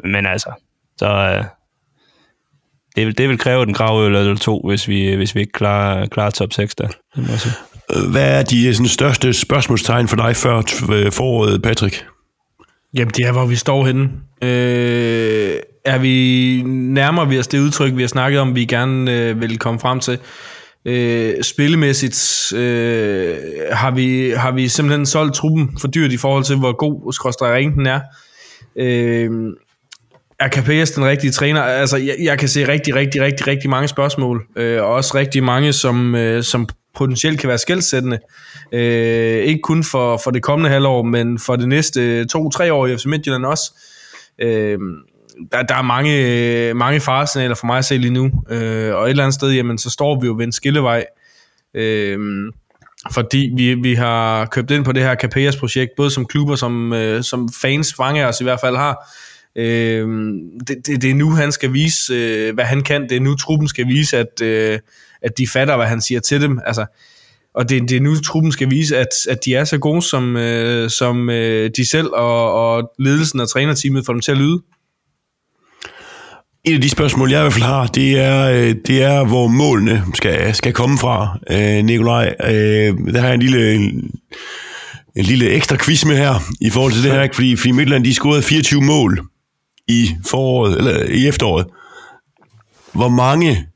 men 0.03 0.25
altså, 0.25 0.51
så, 0.97 1.07
øh, 1.07 1.43
det, 2.95 3.05
vil, 3.05 3.17
det 3.17 3.29
vil 3.29 3.37
kræve 3.37 3.63
en 3.63 3.73
gravøl 3.73 4.15
eller 4.15 4.35
to, 4.35 4.61
hvis 4.67 4.87
vi, 4.87 5.15
hvis 5.15 5.35
vi 5.35 5.39
ikke 5.39 5.51
klarer, 5.51 6.05
klarer 6.05 6.29
top 6.29 6.53
6 6.53 6.75
der. 6.75 6.87
Det 6.87 6.97
må 7.15 7.27
jeg 7.29 7.39
sige. 7.39 7.53
Hvad 8.11 8.39
er 8.39 8.43
de 8.43 8.73
sådan, 8.73 8.87
største 8.87 9.33
spørgsmålstegn 9.33 10.07
for 10.07 10.15
dig 10.15 10.35
før 10.35 10.61
t- 10.61 11.09
foråret, 11.09 11.61
Patrick? 11.61 12.05
Jamen, 12.93 13.11
det 13.17 13.25
er, 13.25 13.31
hvor 13.31 13.45
vi 13.45 13.55
står 13.55 13.85
henne. 13.85 14.09
Øh, 14.41 15.59
er 15.87 15.97
vi 15.97 16.61
nærmer 16.65 17.25
vi 17.25 17.39
os 17.39 17.47
det 17.47 17.59
udtryk, 17.59 17.95
vi 17.95 18.01
har 18.01 18.07
snakket 18.07 18.39
om, 18.39 18.55
vi 18.55 18.65
gerne 18.65 19.11
øh, 19.11 19.41
vil 19.41 19.57
komme 19.57 19.79
frem 19.79 19.99
til? 19.99 20.19
Øh, 20.85 21.43
spillemæssigt 21.43 22.53
øh, 22.55 23.35
har, 23.71 23.91
vi, 23.91 24.29
har 24.29 24.51
vi 24.51 24.67
simpelthen 24.67 25.05
solgt 25.05 25.35
truppen 25.35 25.77
for 25.81 25.87
dyrt 25.87 26.11
i 26.11 26.17
forhold 26.17 26.43
til, 26.43 26.55
hvor 26.55 26.77
god 26.77 27.13
skråstrej 27.13 27.59
den 27.59 27.85
er. 27.85 27.99
Øh, 28.75 29.29
er 30.39 30.49
Capellas 30.49 30.91
den 30.91 31.05
rigtige 31.05 31.31
træner? 31.31 31.61
Altså, 31.61 31.97
jeg, 31.97 32.15
jeg 32.19 32.39
kan 32.39 32.47
se 32.47 32.67
rigtig, 32.67 32.95
rigtig, 32.95 33.21
rigtig, 33.21 33.47
rigtig 33.47 33.69
mange 33.69 33.87
spørgsmål, 33.87 34.45
øh, 34.55 34.83
og 34.83 34.89
også 34.89 35.15
rigtig 35.15 35.43
mange, 35.43 35.73
som, 35.73 36.15
øh, 36.15 36.43
som 36.43 36.67
potentielt 36.95 37.39
kan 37.39 37.49
være 37.49 37.57
skældsættende. 37.57 38.19
Øh, 38.73 39.43
ikke 39.43 39.61
kun 39.63 39.83
for, 39.83 40.17
for 40.23 40.31
det 40.31 40.43
kommende 40.43 40.69
halvår, 40.69 41.03
men 41.03 41.39
for 41.39 41.55
det 41.55 41.67
næste 41.67 42.25
to-tre 42.25 42.73
år 42.73 42.87
i 42.87 42.97
FC 42.97 43.05
Midtjylland 43.05 43.45
også. 43.45 43.73
Øh, 44.41 44.79
der, 45.51 45.63
der 45.63 45.75
er 45.75 45.81
mange, 45.81 46.73
mange 46.73 46.99
faresignaler 46.99 47.55
for 47.55 47.65
mig 47.65 47.77
at 47.77 47.85
se 47.85 47.97
lige 47.97 48.13
nu, 48.13 48.31
øh, 48.49 48.95
og 48.95 49.05
et 49.05 49.09
eller 49.09 49.23
andet 49.23 49.33
sted, 49.33 49.51
jamen, 49.51 49.77
så 49.77 49.89
står 49.89 50.19
vi 50.19 50.27
jo 50.27 50.33
ved 50.33 50.45
en 50.45 50.51
skillevej, 50.51 51.05
øh, 51.73 52.19
fordi 53.11 53.51
vi, 53.55 53.73
vi 53.73 53.93
har 53.93 54.45
købt 54.45 54.71
ind 54.71 54.85
på 54.85 54.91
det 54.91 55.03
her 55.03 55.15
Capellas 55.15 55.55
projekt, 55.55 55.91
både 55.97 56.11
som 56.11 56.25
klubber, 56.25 56.55
som, 56.55 56.93
øh, 56.93 57.23
som 57.23 57.49
fans, 57.61 57.99
mange 57.99 58.23
af 58.23 58.27
os 58.27 58.41
i 58.41 58.43
hvert 58.43 58.59
fald 58.59 58.75
har. 58.75 59.13
Øh, 59.55 60.07
det, 60.67 60.87
det, 60.87 61.01
det 61.01 61.09
er 61.09 61.15
nu, 61.15 61.31
han 61.31 61.51
skal 61.51 61.73
vise, 61.73 62.13
øh, 62.13 62.53
hvad 62.53 62.65
han 62.65 62.83
kan. 62.83 63.09
Det 63.09 63.11
er 63.11 63.21
nu, 63.21 63.35
truppen 63.35 63.67
skal 63.67 63.87
vise, 63.87 64.17
at, 64.17 64.41
øh, 64.41 64.79
at 65.21 65.37
de 65.37 65.47
fatter, 65.47 65.75
hvad 65.75 65.87
han 65.87 66.01
siger 66.01 66.19
til 66.19 66.41
dem. 66.41 66.59
Altså, 66.65 66.85
og 67.53 67.69
det, 67.69 67.89
det 67.89 67.97
er 67.97 68.01
nu, 68.01 68.15
truppen 68.15 68.51
skal 68.51 68.69
vise, 68.69 68.97
at, 68.97 69.07
at 69.29 69.45
de 69.45 69.55
er 69.55 69.63
så 69.63 69.77
gode, 69.77 70.01
som, 70.01 70.37
øh, 70.37 70.89
som 70.89 71.29
øh, 71.29 71.69
de 71.77 71.85
selv 71.85 72.07
og, 72.13 72.53
og 72.53 72.91
ledelsen 72.99 73.39
og 73.39 73.49
trænerteamet 73.49 74.05
får 74.05 74.13
dem 74.13 74.21
til 74.21 74.31
at 74.31 74.37
lyde. 74.37 74.61
Et 76.67 76.73
af 76.73 76.81
de 76.81 76.89
spørgsmål, 76.89 77.31
jeg 77.31 77.39
i 77.39 77.41
hvert 77.41 77.53
fald 77.53 77.63
har, 77.63 77.87
det 77.87 78.19
er, 78.19 78.51
øh, 78.51 78.75
det 78.87 79.03
er 79.03 79.23
hvor 79.23 79.47
målene 79.47 80.03
skal, 80.13 80.55
skal 80.55 80.73
komme 80.73 80.97
fra, 80.97 81.39
øh, 81.49 81.85
Nikolaj. 81.85 82.35
Øh, 82.43 82.97
der 83.13 83.19
har 83.19 83.27
jeg 83.27 83.33
en 83.33 83.41
lille, 83.41 83.75
en, 83.75 84.11
en 85.15 85.25
lille 85.25 85.49
ekstra 85.49 85.77
quiz 85.77 86.05
med 86.05 86.17
her, 86.17 86.33
i 86.61 86.69
forhold 86.69 86.93
til 86.93 87.03
det 87.03 87.11
her, 87.11 87.27
fordi, 87.33 87.55
fordi 87.55 87.71
Midtland, 87.71 88.05
de 88.05 88.13
scorede 88.13 88.41
24 88.41 88.81
mål 88.81 89.19
i 89.87 90.15
foråret, 90.29 90.77
eller 90.77 91.03
i 91.03 91.27
efteråret. 91.27 91.65
Hvor 92.93 93.09
mange 93.09 93.67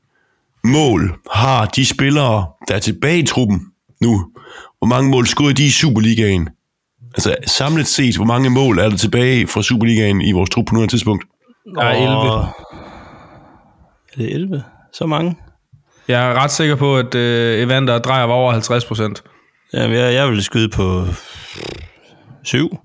mål 0.64 1.14
har 1.32 1.66
de 1.66 1.86
spillere, 1.86 2.46
der 2.68 2.74
er 2.74 2.78
tilbage 2.78 3.18
i 3.18 3.26
truppen 3.26 3.60
nu? 4.00 4.26
Hvor 4.78 4.86
mange 4.86 5.10
mål 5.10 5.26
scorede 5.26 5.54
de 5.54 5.66
i 5.66 5.70
Superligaen? 5.70 6.48
Altså 7.14 7.36
samlet 7.46 7.86
set, 7.86 8.16
hvor 8.16 8.24
mange 8.24 8.50
mål 8.50 8.78
er 8.78 8.88
der 8.88 8.96
tilbage 8.96 9.46
fra 9.46 9.62
Superligaen 9.62 10.20
i 10.20 10.32
vores 10.32 10.50
trup 10.50 10.66
på 10.66 10.74
nuværende 10.74 10.92
tidspunkt? 10.92 11.24
Der 11.74 11.82
er 11.82 11.92
11. 11.92 12.81
Er 14.12 14.16
det 14.16 14.34
11? 14.34 14.62
Så 14.92 15.06
mange? 15.06 15.36
Jeg 16.08 16.30
er 16.30 16.34
ret 16.34 16.50
sikker 16.50 16.74
på, 16.74 16.96
at 16.96 17.14
øh, 17.14 17.62
Evander 17.62 17.98
drejer 17.98 18.24
var 18.24 18.34
over 18.34 18.52
50 18.52 18.84
procent. 18.84 19.22
Jamen, 19.74 19.96
jeg, 19.96 20.14
jeg 20.14 20.28
vil 20.28 20.42
skyde 20.42 20.68
på 20.68 21.04
7. 22.44 22.78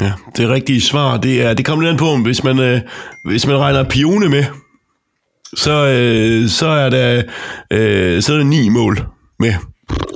Ja, 0.00 0.12
det 0.36 0.48
rigtige 0.48 0.80
svar, 0.80 1.16
det 1.16 1.42
er, 1.42 1.54
det 1.54 1.64
kommer 1.64 1.84
lidt 1.84 1.92
an 1.92 1.98
på, 1.98 2.16
hvis 2.16 2.44
man, 2.44 2.58
øh, 2.58 2.80
hvis 3.24 3.46
man 3.46 3.58
regner 3.58 3.84
Pione 3.84 4.28
med, 4.28 4.44
så, 5.56 5.86
øh, 5.86 6.48
så, 6.48 6.66
er 6.66 6.90
der, 6.90 7.22
øh, 7.70 8.22
så 8.22 8.32
er 8.32 8.36
der 8.36 8.44
ni 8.44 8.68
mål 8.68 9.06
med. 9.38 9.54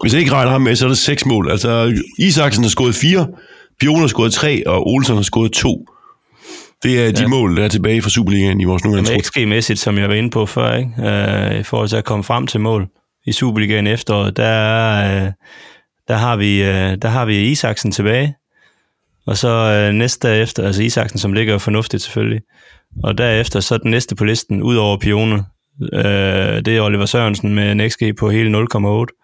Hvis 0.02 0.12
jeg 0.12 0.20
ikke 0.20 0.32
regner 0.32 0.50
ham 0.50 0.62
med, 0.62 0.76
så 0.76 0.84
er 0.84 0.88
der 0.88 0.94
seks 0.94 1.26
mål. 1.26 1.50
Altså, 1.50 2.00
Isaksen 2.18 2.64
har 2.64 2.68
scoret 2.68 2.94
fire, 2.94 3.26
Pione 3.80 4.00
har 4.00 4.06
scoret 4.06 4.32
tre, 4.32 4.66
og 4.66 4.86
Olsen 4.86 5.16
har 5.16 5.22
scoret 5.22 5.52
to. 5.52 5.86
Det 6.84 7.06
er 7.06 7.12
de 7.12 7.22
ja. 7.22 7.28
mål, 7.28 7.56
der 7.56 7.64
er 7.64 7.68
tilbage 7.68 8.02
fra 8.02 8.10
Superligaen 8.10 8.60
i 8.60 8.64
vores 8.64 8.84
nuværende 8.84 9.10
Jamen, 9.10 9.24
XG-mæssigt, 9.24 9.78
som 9.78 9.98
jeg 9.98 10.08
var 10.08 10.14
inde 10.14 10.30
på 10.30 10.46
før, 10.46 10.74
ikke? 10.74 10.90
Øh, 10.98 11.60
i 11.60 11.62
forhold 11.62 11.88
til 11.88 11.96
at 11.96 12.04
komme 12.04 12.24
frem 12.24 12.46
til 12.46 12.60
mål 12.60 12.88
i 13.26 13.32
Superligaen 13.32 13.86
efteråret, 13.86 14.36
der, 14.36 14.44
er, 14.44 15.26
øh, 15.26 15.32
der, 16.08 16.16
har 16.16 16.36
vi, 16.36 16.62
øh, 16.62 16.96
der 17.02 17.08
har 17.08 17.24
vi 17.24 17.50
Isaksen 17.50 17.92
tilbage, 17.92 18.34
og 19.26 19.36
så 19.36 19.48
øh, 19.48 19.94
næste 19.94 20.36
efter, 20.36 20.66
altså 20.66 20.82
Isaksen, 20.82 21.18
som 21.18 21.32
ligger 21.32 21.58
fornuftigt 21.58 22.02
selvfølgelig, 22.02 22.40
og 23.02 23.18
derefter 23.18 23.60
så 23.60 23.78
den 23.78 23.90
næste 23.90 24.14
på 24.14 24.24
listen, 24.24 24.62
ud 24.62 24.76
over 24.76 24.98
Pione, 24.98 25.44
øh, 25.92 26.64
det 26.64 26.68
er 26.68 26.80
Oliver 26.80 27.06
Sørensen 27.06 27.54
med 27.54 27.72
en 27.72 27.90
XG 27.90 28.02
på 28.18 28.30
hele 28.30 28.58
0,8. 28.58 29.23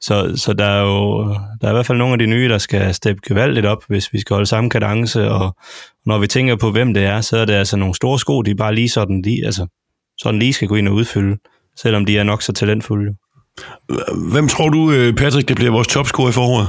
Så, 0.00 0.32
så 0.36 0.52
der 0.52 0.64
er 0.64 0.82
jo 0.82 1.24
der 1.60 1.66
er 1.66 1.70
i 1.70 1.72
hvert 1.72 1.86
fald 1.86 1.98
nogle 1.98 2.12
af 2.12 2.18
de 2.18 2.26
nye, 2.26 2.48
der 2.48 2.58
skal 2.58 2.94
steppe 2.94 3.22
gevaldigt 3.28 3.66
op, 3.66 3.84
hvis 3.88 4.12
vi 4.12 4.20
skal 4.20 4.34
holde 4.34 4.46
samme 4.46 4.70
kadence, 4.70 5.30
og 5.30 5.56
når 6.06 6.18
vi 6.18 6.26
tænker 6.26 6.56
på, 6.56 6.70
hvem 6.70 6.94
det 6.94 7.04
er, 7.04 7.20
så 7.20 7.36
er 7.36 7.44
det 7.44 7.52
altså 7.52 7.76
nogle 7.76 7.94
store 7.94 8.18
sko, 8.18 8.42
de 8.42 8.54
bare 8.54 8.74
lige 8.74 8.88
sådan 8.88 9.22
lige, 9.22 9.44
altså, 9.46 9.66
sådan 10.18 10.38
lige 10.38 10.52
skal 10.52 10.68
gå 10.68 10.74
ind 10.74 10.88
og 10.88 10.94
udfylde, 10.94 11.38
selvom 11.76 12.04
de 12.04 12.18
er 12.18 12.22
nok 12.22 12.42
så 12.42 12.52
talentfulde. 12.52 13.14
Hvem 14.32 14.48
tror 14.48 14.68
du, 14.68 14.92
øh, 14.92 15.14
Patrick, 15.14 15.48
det 15.48 15.56
bliver 15.56 15.72
vores 15.72 15.88
topscorer 15.88 16.28
i 16.28 16.32
foråret? 16.32 16.68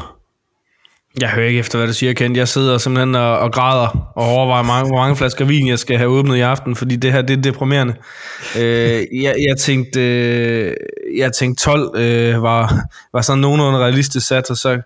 Jeg 1.22 1.30
hører 1.30 1.48
ikke 1.48 1.60
efter, 1.60 1.78
hvad 1.78 1.88
du 1.88 1.94
siger, 1.94 2.14
Kent. 2.14 2.38
Jeg 2.38 2.48
sidder 2.48 2.78
simpelthen 2.78 3.16
og, 3.16 3.40
og 3.40 3.52
græder 3.52 4.12
og 4.16 4.26
overvejer, 4.26 4.64
mange, 4.64 4.88
hvor 4.88 4.98
mange 4.98 5.16
flasker 5.16 5.46
vin, 5.46 5.68
jeg 5.68 5.80
skal 5.80 5.98
have 5.98 6.10
åbnet 6.10 6.36
i 6.36 6.40
aften, 6.40 6.76
fordi 6.76 6.96
det 6.96 7.12
her, 7.12 7.22
det 7.22 7.38
er 7.38 7.42
deprimerende. 7.42 7.96
Øh, 8.58 9.24
jeg, 9.24 9.36
jeg, 9.48 9.58
tænkte, 9.60 10.02
øh, 10.02 10.74
jeg 11.18 11.34
tænkte 11.34 11.64
12 11.64 11.92
øh, 11.96 12.44
var, 12.44 12.76
var 13.14 13.22
sådan 13.22 13.42
nogenlunde 13.42 13.80
realistisk 13.80 14.28
sat, 14.28 14.50
og 14.50 14.58
så 14.58 14.82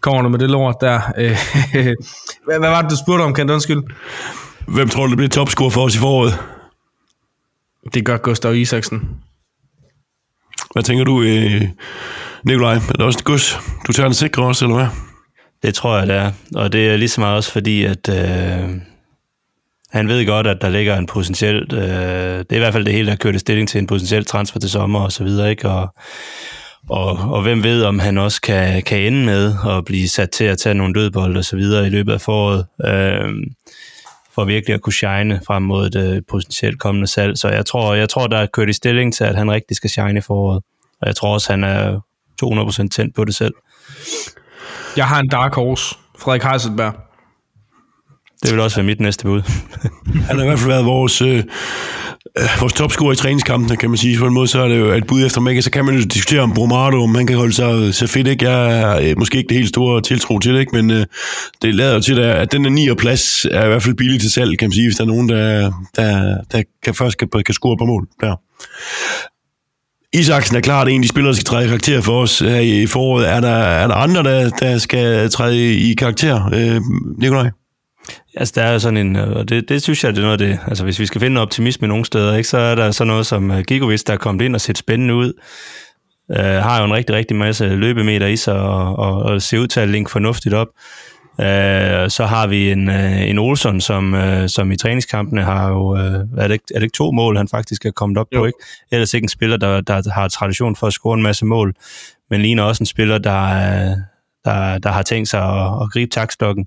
kommer 0.00 0.22
du 0.22 0.28
med 0.28 0.38
det 0.38 0.50
lort 0.50 0.76
der. 0.80 1.00
Øh, 1.18 1.38
hvad, 2.46 2.58
hvad 2.58 2.70
var 2.70 2.82
det, 2.82 2.90
du 2.90 2.96
spurgte 2.96 3.22
om, 3.22 3.34
Kent? 3.34 3.50
Undskyld. 3.50 3.82
Hvem 4.68 4.88
tror 4.88 5.04
du, 5.04 5.10
det 5.10 5.16
bliver 5.16 5.30
topscorer 5.30 5.70
for 5.70 5.84
os 5.84 5.94
i 5.94 5.98
foråret? 5.98 6.38
Det 7.94 8.04
gør 8.04 8.16
Gustav 8.16 8.54
Isaksen. 8.54 9.08
Hvad 10.72 10.82
tænker 10.82 11.04
du, 11.04 11.22
øh, 11.22 11.62
Nikolaj? 12.44 12.74
Er 12.74 12.92
det 12.92 13.00
også 13.00 13.18
et 13.18 13.24
gus? 13.24 13.58
Du 13.86 13.92
tager 13.92 14.08
den 14.08 14.14
sikre 14.14 14.42
også, 14.42 14.64
eller 14.64 14.76
hvad? 14.76 15.05
Det 15.66 15.74
tror 15.74 15.98
jeg, 15.98 16.06
det 16.06 16.16
er. 16.16 16.32
Og 16.54 16.72
det 16.72 16.88
er 16.88 16.96
lige 16.96 17.08
så 17.08 17.20
meget 17.20 17.36
også 17.36 17.52
fordi, 17.52 17.84
at 17.84 18.08
øh, 18.08 18.70
han 19.90 20.08
ved 20.08 20.26
godt, 20.26 20.46
at 20.46 20.58
der 20.60 20.68
ligger 20.68 20.96
en 20.96 21.06
potentiel... 21.06 21.56
Øh, 21.72 22.38
det 22.38 22.52
er 22.52 22.56
i 22.56 22.58
hvert 22.58 22.72
fald 22.72 22.84
det 22.84 22.94
hele, 22.94 23.10
der 23.10 23.16
kørte 23.16 23.38
stilling 23.38 23.68
til 23.68 23.78
en 23.78 23.86
potentiel 23.86 24.24
transfer 24.24 24.60
til 24.60 24.70
sommer 24.70 25.00
og 25.00 25.12
så 25.12 25.24
videre, 25.24 25.50
ikke? 25.50 25.68
Og, 25.68 25.94
og, 26.88 27.08
og 27.08 27.42
hvem 27.42 27.62
ved, 27.62 27.82
om 27.82 27.98
han 27.98 28.18
også 28.18 28.40
kan, 28.40 28.82
kan 28.82 28.98
ende 28.98 29.24
med 29.24 29.54
at 29.68 29.84
blive 29.84 30.08
sat 30.08 30.30
til 30.30 30.44
at 30.44 30.58
tage 30.58 30.74
nogle 30.74 30.94
dødbold 30.94 31.36
og 31.36 31.44
så 31.44 31.56
videre 31.56 31.86
i 31.86 31.90
løbet 31.90 32.12
af 32.12 32.20
foråret, 32.20 32.66
øh, 32.84 33.28
for 34.34 34.44
virkelig 34.44 34.74
at 34.74 34.80
kunne 34.80 34.92
shine 34.92 35.40
frem 35.46 35.62
mod 35.62 35.86
et 35.86 35.96
øh, 35.96 36.22
potentielt 36.28 36.78
kommende 36.78 37.06
salg. 37.06 37.38
Så 37.38 37.48
jeg 37.48 37.66
tror, 37.66 37.94
jeg 37.94 38.08
tror, 38.08 38.26
der 38.26 38.38
er 38.38 38.46
kørt 38.46 38.68
i 38.68 38.72
stilling 38.72 39.14
til, 39.14 39.24
at 39.24 39.36
han 39.36 39.50
rigtig 39.50 39.76
skal 39.76 39.90
shine 39.90 40.18
i 40.18 40.22
foråret. 40.22 40.62
Og 41.00 41.06
jeg 41.06 41.16
tror 41.16 41.34
også, 41.34 41.52
han 41.52 41.64
er 41.64 42.00
200% 42.44 42.88
tændt 42.88 43.14
på 43.14 43.24
det 43.24 43.34
selv. 43.34 43.54
Jeg 44.96 45.06
har 45.06 45.20
en 45.20 45.28
dark 45.28 45.54
horse. 45.54 45.94
Frederik 46.18 46.42
Heiselberg. 46.42 46.94
Det 48.42 48.52
vil 48.52 48.60
også 48.60 48.76
være 48.76 48.86
mit 48.86 49.00
næste 49.00 49.24
bud. 49.24 49.42
han 50.28 50.36
har 50.36 50.42
i 50.42 50.46
hvert 50.46 50.58
fald 50.58 50.70
været 50.70 50.86
vores, 50.86 51.22
øh, 51.22 51.44
vores 52.60 52.72
topscorer 52.72 53.12
i 53.12 53.16
træningskampene, 53.16 53.76
kan 53.76 53.90
man 53.90 53.96
sige. 53.96 54.18
På 54.18 54.26
en 54.26 54.34
måde 54.34 54.48
så 54.48 54.60
er 54.60 54.68
det 54.68 54.78
jo 54.78 54.92
et 54.92 55.06
bud 55.06 55.24
efter 55.24 55.40
mig. 55.40 55.64
Så 55.64 55.70
kan 55.70 55.84
man 55.84 55.94
jo 55.94 56.02
diskutere 56.02 56.40
om 56.40 56.54
Bromado, 56.54 57.02
om 57.02 57.14
han 57.14 57.26
kan 57.26 57.36
holde 57.36 57.52
sig 57.52 57.94
så 57.94 58.06
fedt. 58.06 58.28
Ikke? 58.28 58.50
Jeg 58.50 58.80
er 58.80 59.10
øh, 59.10 59.18
måske 59.18 59.38
ikke 59.38 59.48
det 59.48 59.56
helt 59.56 59.68
store 59.68 60.00
tiltro 60.00 60.38
til 60.38 60.54
det, 60.54 60.60
ikke? 60.60 60.82
men 60.82 60.90
øh, 60.90 61.06
det 61.62 61.74
lader 61.74 62.00
til, 62.00 62.20
at 62.20 62.52
den 62.52 62.66
er 62.66 62.70
9. 62.70 62.94
plads 62.98 63.44
er 63.44 63.64
i 63.64 63.68
hvert 63.68 63.82
fald 63.82 63.94
billig 63.94 64.20
til 64.20 64.30
salg, 64.30 64.58
kan 64.58 64.66
man 64.66 64.72
sige, 64.72 64.86
hvis 64.86 64.96
der 64.96 65.04
er 65.04 65.08
nogen, 65.08 65.28
der, 65.28 65.72
der, 65.96 66.36
der 66.52 66.62
kan 66.82 66.94
først 66.94 67.18
kan, 67.18 67.28
kan 67.46 67.54
score 67.54 67.76
på 67.76 67.84
mål. 67.84 68.08
Der. 68.20 68.36
Isaksen 70.16 70.56
er 70.56 70.60
klart 70.60 70.88
en 70.88 71.00
af 71.00 71.02
de 71.02 71.08
spillere, 71.08 71.28
der 71.28 71.36
skal 71.36 71.44
træde 71.44 71.64
i 71.64 71.68
karakter 71.68 72.00
for 72.00 72.22
os 72.22 72.38
her 72.38 72.60
i 72.60 72.86
foråret. 72.86 73.28
Er 73.28 73.40
der, 73.40 73.48
er 73.48 73.86
der 73.86 73.94
andre, 73.94 74.22
der, 74.22 74.50
der 74.50 74.78
skal 74.78 75.30
træde 75.30 75.74
i 75.74 75.94
karakter, 75.94 76.50
øh, 76.54 76.80
Nikolaj? 77.18 77.50
Altså, 78.36 78.52
der 78.56 78.62
er 78.62 78.78
sådan 78.78 78.96
en, 78.96 79.16
øh, 79.16 79.36
og 79.36 79.48
det, 79.48 79.68
det 79.68 79.82
synes 79.82 80.04
jeg, 80.04 80.12
det 80.12 80.18
er 80.18 80.22
noget 80.22 80.40
af 80.40 80.48
det, 80.48 80.58
altså 80.66 80.84
hvis 80.84 80.98
vi 80.98 81.06
skal 81.06 81.20
finde 81.20 81.40
optimisme 81.40 81.88
nogle 81.88 82.04
steder, 82.04 82.36
ikke, 82.36 82.48
så 82.48 82.58
er 82.58 82.74
der 82.74 82.90
sådan 82.90 83.08
noget 83.08 83.26
som 83.26 83.50
øh, 83.50 83.64
Gigovic, 83.68 84.02
der 84.02 84.12
er 84.12 84.16
kommet 84.16 84.44
ind 84.44 84.54
og 84.54 84.60
set 84.60 84.78
spændende 84.78 85.14
ud, 85.14 85.32
øh, 86.30 86.44
har 86.44 86.78
jo 86.78 86.84
en 86.84 86.94
rigtig, 86.94 87.14
rigtig 87.14 87.36
masse 87.36 87.66
løbemeter 87.66 88.26
i 88.26 88.36
sig, 88.36 88.60
og, 88.60 88.96
og, 88.96 89.22
og 89.22 89.42
ser 89.42 89.58
ud 89.58 89.66
til 89.66 89.80
at 89.80 89.88
linke 89.88 90.10
fornuftigt 90.10 90.54
op. 90.54 90.68
Øh, 91.40 92.10
så 92.10 92.26
har 92.26 92.46
vi 92.46 92.70
en, 92.70 92.88
øh, 92.88 93.22
en 93.22 93.38
Olsson, 93.38 93.80
som, 93.80 94.14
øh, 94.14 94.48
som 94.48 94.72
i 94.72 94.76
træningskampene 94.76 95.42
har 95.42 95.68
jo, 95.68 95.96
øh, 95.96 96.20
er, 96.38 96.48
det 96.48 96.52
ikke, 96.52 96.64
er 96.74 96.80
det 96.80 96.92
to 96.92 97.10
mål, 97.10 97.36
han 97.36 97.48
faktisk 97.48 97.84
er 97.84 97.90
kommet 97.90 98.18
op 98.18 98.26
jo. 98.32 98.38
på, 98.38 98.46
ikke? 98.46 98.58
Ellers 98.92 99.14
ikke 99.14 99.24
en 99.24 99.28
spiller, 99.28 99.56
der, 99.56 99.80
der 99.80 100.10
har 100.10 100.28
tradition 100.28 100.76
for 100.76 100.86
at 100.86 100.92
score 100.92 101.14
en 101.14 101.22
masse 101.22 101.44
mål, 101.44 101.74
men 102.30 102.42
ligner 102.42 102.62
også 102.62 102.82
en 102.82 102.86
spiller, 102.86 103.18
der, 103.18 103.40
der, 104.44 104.78
der 104.78 104.90
har 104.90 105.02
tænkt 105.02 105.28
sig 105.28 105.42
at, 105.42 105.82
at 105.82 105.90
gribe 105.92 106.10
takstokken. 106.10 106.66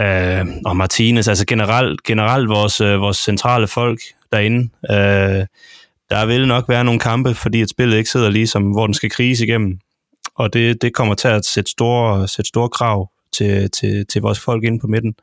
Øh, 0.00 0.46
og 0.64 0.76
Martinez, 0.76 1.28
altså 1.28 1.46
generelt, 1.46 2.02
generelt 2.02 2.48
vores, 2.48 2.80
øh, 2.80 3.00
vores 3.00 3.16
centrale 3.16 3.66
folk 3.66 4.00
derinde, 4.32 4.70
øh, 4.90 5.46
der 6.10 6.26
vil 6.26 6.48
nok 6.48 6.68
være 6.68 6.84
nogle 6.84 7.00
kampe, 7.00 7.34
fordi 7.34 7.62
at 7.62 7.68
spillet 7.68 7.96
ikke 7.96 8.10
sidder 8.10 8.30
lige 8.30 8.46
som, 8.46 8.62
hvor 8.62 8.86
den 8.86 8.94
skal 8.94 9.10
krise 9.10 9.44
igennem. 9.44 9.78
Og 10.34 10.52
det, 10.52 10.82
det 10.82 10.94
kommer 10.94 11.14
til 11.14 11.28
at 11.28 11.44
sætte 11.44 11.70
store, 11.70 12.28
sætte 12.28 12.48
store 12.48 12.68
krav 12.68 13.10
til, 13.32 13.70
til, 13.70 14.06
til 14.06 14.22
vores 14.22 14.40
folk 14.40 14.64
inde 14.64 14.78
på 14.78 14.86
midten. 14.86 15.14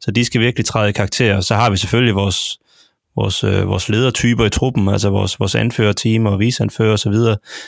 Så 0.00 0.10
de 0.10 0.24
skal 0.24 0.40
virkelig 0.40 0.66
træde 0.66 0.88
i 0.88 0.92
karakter. 0.92 1.40
Så 1.40 1.54
har 1.54 1.70
vi 1.70 1.76
selvfølgelig 1.76 2.14
vores, 2.14 2.58
vores, 3.16 3.44
øh, 3.44 3.68
vores 3.68 3.88
ledertyper 3.88 4.44
i 4.44 4.50
truppen, 4.50 4.88
altså 4.88 5.10
vores, 5.10 5.40
vores 5.40 5.54
anførerteam 5.54 6.26
og 6.26 6.38
viseanfører 6.38 6.92
osv., 6.92 7.14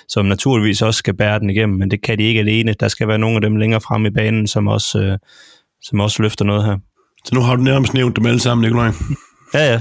som 0.08 0.26
naturligvis 0.26 0.82
også 0.82 0.98
skal 0.98 1.16
bære 1.16 1.38
den 1.38 1.50
igennem, 1.50 1.78
men 1.78 1.90
det 1.90 2.02
kan 2.02 2.18
de 2.18 2.22
ikke 2.22 2.40
alene. 2.40 2.74
Der 2.80 2.88
skal 2.88 3.08
være 3.08 3.18
nogle 3.18 3.36
af 3.36 3.40
dem 3.40 3.56
længere 3.56 3.80
frem 3.80 4.06
i 4.06 4.10
banen, 4.10 4.46
som 4.46 4.66
også, 4.66 4.98
øh, 4.98 5.18
som 5.82 6.00
også 6.00 6.22
løfter 6.22 6.44
noget 6.44 6.64
her. 6.64 6.76
Så 7.24 7.34
nu 7.34 7.40
har 7.40 7.56
du 7.56 7.62
nærmest 7.62 7.94
nævnt 7.94 8.16
dem 8.16 8.26
alle 8.26 8.40
sammen, 8.40 8.64
Nikolaj. 8.64 8.90
Ja, 9.54 9.72
ja. 9.72 9.80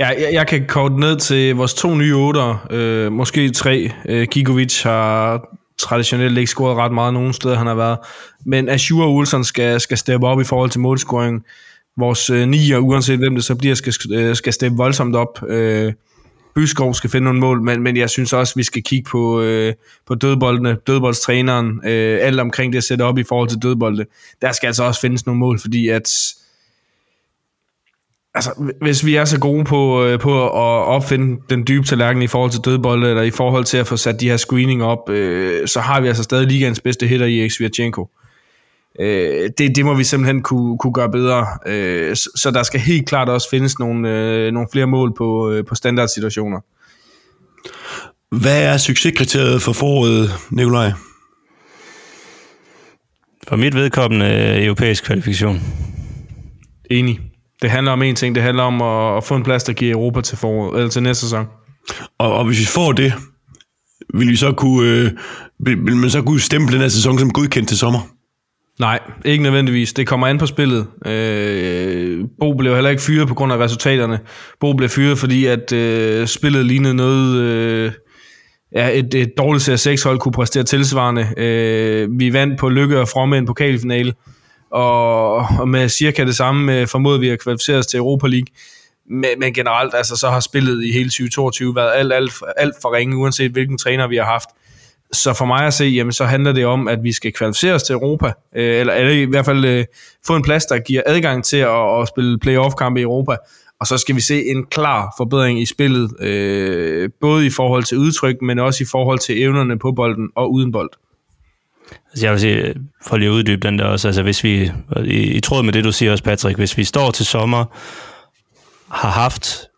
Ja, 0.00 0.08
jeg, 0.08 0.28
jeg 0.32 0.46
kan 0.46 0.66
korte 0.68 1.00
ned 1.00 1.16
til 1.16 1.54
vores 1.54 1.74
to 1.74 1.94
nye 1.94 2.16
otter, 2.16 2.66
øh, 2.70 3.12
måske 3.12 3.50
tre. 3.50 3.90
Øh, 4.08 4.28
Gigovic 4.30 4.82
har 4.82 5.40
traditionelt 5.78 6.38
ikke 6.38 6.50
scoret 6.50 6.76
ret 6.76 6.92
meget 6.92 7.14
nogen 7.14 7.32
steder, 7.32 7.56
han 7.56 7.66
har 7.66 7.74
været. 7.74 7.98
Men 8.46 8.68
Azure 8.68 9.06
Olsen 9.06 9.44
skal, 9.44 9.80
skal 9.80 9.98
steppe 9.98 10.26
op 10.26 10.40
i 10.40 10.44
forhold 10.44 10.70
til 10.70 10.80
målscoring. 10.80 11.44
Vores 11.96 12.30
øh, 12.30 12.48
nier, 12.48 12.78
uanset 12.78 13.18
hvem 13.18 13.34
det 13.34 13.44
så 13.44 13.54
bliver, 13.54 13.74
skal, 13.74 13.94
øh, 14.12 14.36
skal 14.36 14.52
steppe 14.52 14.76
voldsomt 14.76 15.16
op. 15.16 15.42
Øh, 15.48 15.92
Byskov 16.54 16.94
skal 16.94 17.10
finde 17.10 17.24
nogle 17.24 17.40
mål, 17.40 17.62
men, 17.62 17.82
men 17.82 17.96
jeg 17.96 18.10
synes 18.10 18.32
også, 18.32 18.52
at 18.52 18.56
vi 18.56 18.62
skal 18.62 18.82
kigge 18.82 19.10
på, 19.10 19.40
øh, 19.40 19.74
på 20.06 20.14
dødboldene, 20.14 20.76
dødboldstræneren, 20.86 21.80
øh, 21.84 22.18
alt 22.20 22.40
omkring 22.40 22.72
det 22.72 22.78
at 22.78 22.84
sætte 22.84 23.02
op 23.02 23.18
i 23.18 23.24
forhold 23.24 23.48
til 23.48 23.58
dødbolde. 23.58 24.04
Der 24.42 24.52
skal 24.52 24.66
altså 24.66 24.84
også 24.84 25.00
findes 25.00 25.26
nogle 25.26 25.38
mål, 25.38 25.60
fordi 25.60 25.88
at 25.88 26.34
altså, 28.34 28.72
hvis 28.80 29.06
vi 29.06 29.16
er 29.16 29.24
så 29.24 29.40
gode 29.40 29.64
på, 29.64 30.04
øh, 30.04 30.18
på 30.18 30.44
at 30.46 30.86
opfinde 30.86 31.40
den 31.50 31.64
dybe 31.68 31.86
tallerken 31.86 32.22
i 32.22 32.26
forhold 32.26 32.50
til 32.50 32.60
dødbolde, 32.64 33.08
eller 33.08 33.22
i 33.22 33.30
forhold 33.30 33.64
til 33.64 33.76
at 33.78 33.86
få 33.86 33.96
sat 33.96 34.20
de 34.20 34.28
her 34.28 34.36
screening 34.36 34.82
op, 34.82 35.10
øh, 35.10 35.68
så 35.68 35.80
har 35.80 36.00
vi 36.00 36.08
altså 36.08 36.22
stadig 36.22 36.46
ligands 36.46 36.80
bedste 36.80 37.06
hitter 37.06 37.26
i 37.26 37.48
Svirchenko. 37.50 38.08
Øh, 39.00 39.50
det, 39.58 39.76
det 39.76 39.84
må 39.84 39.94
vi 39.94 40.04
simpelthen 40.04 40.42
kunne, 40.42 40.78
kunne 40.78 40.92
gøre 40.92 41.10
bedre. 41.10 41.46
Øh, 41.66 42.16
så, 42.16 42.30
så 42.36 42.50
der 42.50 42.62
skal 42.62 42.80
helt 42.80 43.08
klart 43.08 43.28
også 43.28 43.50
findes 43.50 43.78
nogle, 43.78 44.10
øh, 44.10 44.52
nogle 44.52 44.68
flere 44.72 44.86
mål 44.86 45.14
på, 45.16 45.50
øh, 45.50 45.64
på 45.64 45.74
standardsituationer. 45.74 46.60
Hvad 48.30 48.62
er 48.62 48.76
succeskriteriet 48.76 49.62
for 49.62 49.72
foråret, 49.72 50.30
Nikolaj? 50.50 50.92
For 53.48 53.56
mit 53.56 53.74
vedkommende 53.74 54.26
øh, 54.26 54.64
europæisk 54.64 55.04
kvalifikation. 55.04 55.60
Enig. 56.90 57.20
Det 57.64 57.70
handler 57.70 57.92
om 57.92 58.02
en 58.02 58.14
ting. 58.14 58.34
Det 58.34 58.42
handler 58.42 58.62
om 58.62 58.82
at, 58.82 59.16
at 59.16 59.24
få 59.24 59.36
en 59.36 59.42
plads, 59.42 59.64
der 59.64 59.72
giver 59.72 59.94
Europa 59.94 60.20
til, 60.20 60.38
foråret, 60.38 60.76
eller 60.76 60.90
til 60.90 61.02
næste 61.02 61.20
sæson. 61.20 61.46
Og, 62.18 62.32
og 62.32 62.44
hvis 62.44 62.60
vi 62.60 62.64
får 62.64 62.92
det, 62.92 63.12
vil, 64.14 64.28
vi 64.28 64.36
så 64.36 64.52
kunne, 64.52 64.88
øh, 64.88 65.10
vil 65.58 65.96
man 65.96 66.10
så 66.10 66.22
kunne 66.22 66.40
stemple 66.40 66.72
den 66.72 66.80
her 66.80 66.88
sæson 66.88 67.18
som 67.18 67.30
godkendt 67.30 67.68
til 67.68 67.78
sommer? 67.78 67.98
Nej, 68.80 69.00
ikke 69.24 69.42
nødvendigvis. 69.42 69.92
Det 69.92 70.06
kommer 70.06 70.26
an 70.26 70.38
på 70.38 70.46
spillet. 70.46 70.86
Øh, 71.06 72.24
Bo 72.40 72.54
blev 72.54 72.74
heller 72.74 72.90
ikke 72.90 73.02
fyret 73.02 73.28
på 73.28 73.34
grund 73.34 73.52
af 73.52 73.56
resultaterne. 73.56 74.18
Bo 74.60 74.72
blev 74.72 74.88
fyret, 74.88 75.18
fordi 75.18 75.46
at 75.46 75.72
øh, 75.72 76.26
spillet 76.26 76.66
lignede 76.66 76.94
noget... 76.94 77.36
Øh, 77.36 77.92
ja, 78.74 78.98
et, 78.98 79.14
et 79.14 79.32
dårligt 79.38 79.68
CR6-hold 79.68 80.18
kunne 80.18 80.32
præstere 80.32 80.62
tilsvarende. 80.62 81.28
Øh, 81.36 82.08
vi 82.18 82.32
vandt 82.32 82.58
på 82.58 82.68
Lykke 82.68 83.00
og 83.00 83.08
Fromme 83.08 83.38
en 83.38 83.46
pokalfinale, 83.46 84.12
og, 84.74 85.34
og 85.60 85.68
med 85.68 85.88
cirka 85.88 86.24
det 86.24 86.36
samme 86.36 86.80
øh, 86.80 87.20
vi 87.20 87.28
at 87.28 87.40
kvalificere 87.40 87.78
os 87.78 87.86
til 87.86 87.98
Europa 87.98 88.26
League. 88.26 88.46
Men, 89.10 89.30
men 89.38 89.54
generelt, 89.54 89.94
altså, 89.94 90.16
så 90.16 90.30
har 90.30 90.40
spillet 90.40 90.84
i 90.84 90.92
hele 90.92 91.08
2022 91.08 91.74
været 91.74 91.92
alt, 91.94 92.12
alt, 92.12 92.32
alt 92.56 92.74
for 92.82 92.94
ringe, 92.94 93.16
uanset 93.16 93.52
hvilken 93.52 93.78
træner 93.78 94.06
vi 94.06 94.16
har 94.16 94.24
haft. 94.24 94.48
Så 95.12 95.34
for 95.34 95.44
mig 95.44 95.66
at 95.66 95.74
se, 95.74 95.84
jamen, 95.84 96.12
så 96.12 96.24
handler 96.24 96.52
det 96.52 96.66
om, 96.66 96.88
at 96.88 96.98
vi 97.02 97.12
skal 97.12 97.32
kvalificere 97.32 97.74
os 97.74 97.82
til 97.82 97.92
Europa, 97.92 98.32
øh, 98.56 98.80
eller, 98.80 98.92
eller 98.94 99.12
i 99.12 99.24
hvert 99.24 99.44
fald 99.44 99.64
øh, 99.64 99.84
få 100.26 100.36
en 100.36 100.42
plads, 100.42 100.66
der 100.66 100.78
giver 100.78 101.02
adgang 101.06 101.44
til 101.44 101.56
at, 101.56 102.00
at 102.00 102.08
spille 102.08 102.38
playoff-kampe 102.38 103.00
i 103.00 103.02
Europa. 103.02 103.36
Og 103.80 103.86
så 103.86 103.98
skal 103.98 104.16
vi 104.16 104.20
se 104.20 104.44
en 104.44 104.66
klar 104.66 105.14
forbedring 105.16 105.60
i 105.62 105.66
spillet, 105.66 106.20
øh, 106.20 107.10
både 107.20 107.46
i 107.46 107.50
forhold 107.50 107.82
til 107.84 107.98
udtryk, 107.98 108.42
men 108.42 108.58
også 108.58 108.84
i 108.84 108.86
forhold 108.90 109.18
til 109.18 109.42
evnerne 109.42 109.78
på 109.78 109.92
bolden 109.92 110.28
og 110.34 110.52
uden 110.52 110.72
bold. 110.72 110.90
Altså 112.10 112.26
jeg 112.26 112.32
vil 112.32 112.40
sige, 112.40 112.74
for 113.06 113.16
lige 113.16 113.28
at 113.28 113.32
uddybe 113.32 113.68
den 113.68 113.78
der 113.78 113.84
også, 113.84 114.08
altså 114.08 114.22
hvis 114.22 114.44
vi, 114.44 114.70
i, 115.04 115.36
i 115.36 115.40
tråd 115.40 115.62
med 115.62 115.72
det 115.72 115.84
du 115.84 115.92
siger 115.92 116.12
også 116.12 116.24
Patrick, 116.24 116.58
hvis 116.58 116.78
vi 116.78 116.84
står 116.84 117.10
til 117.10 117.26
sommer, 117.26 117.64
har 118.90 119.10
haft 119.10 119.68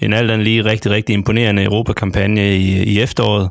en 0.00 0.12
alt 0.12 0.30
andet 0.30 0.44
lige 0.44 0.64
rigtig, 0.64 0.90
rigtig 0.90 1.12
imponerende 1.12 1.64
Europakampagne 1.64 2.56
i, 2.56 2.82
i 2.82 3.00
efteråret, 3.00 3.50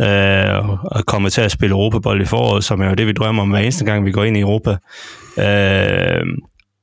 øh, 0.00 0.68
og 0.68 1.06
kommer 1.06 1.28
til 1.28 1.40
at 1.40 1.50
spille 1.50 1.72
Europabold 1.72 2.22
i 2.22 2.24
foråret, 2.24 2.64
som 2.64 2.80
er 2.80 2.88
jo 2.88 2.94
det, 2.94 3.06
vi 3.06 3.12
drømmer 3.12 3.42
om 3.42 3.50
hver 3.50 3.58
eneste 3.58 3.84
gang, 3.84 4.04
vi 4.04 4.12
går 4.12 4.24
ind 4.24 4.36
i 4.36 4.40
Europa. 4.40 4.76
Øh, 5.38 6.26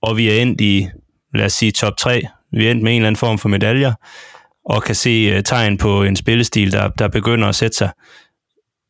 og 0.02 0.18
vi 0.18 0.30
er 0.30 0.42
endt 0.42 0.62
i, 0.62 0.88
lad 1.36 1.46
os 1.46 1.54
sige, 1.54 1.72
top 1.72 1.98
3. 1.98 2.22
Vi 2.52 2.68
er 2.68 2.72
endt 2.72 2.84
med 2.84 2.92
en 2.92 2.96
eller 2.96 3.08
anden 3.08 3.20
form 3.20 3.38
for 3.38 3.50
medaljer, 3.50 3.94
og 4.66 4.84
kan 4.84 4.96
se 4.96 5.32
øh, 5.36 5.44
tegn 5.44 5.78
på 5.78 6.04
en 6.04 6.16
spillestil, 6.16 6.72
der, 6.72 6.90
der 6.90 7.08
begynder 7.08 7.48
at 7.48 7.56
sætte 7.56 7.78
sig 7.78 7.90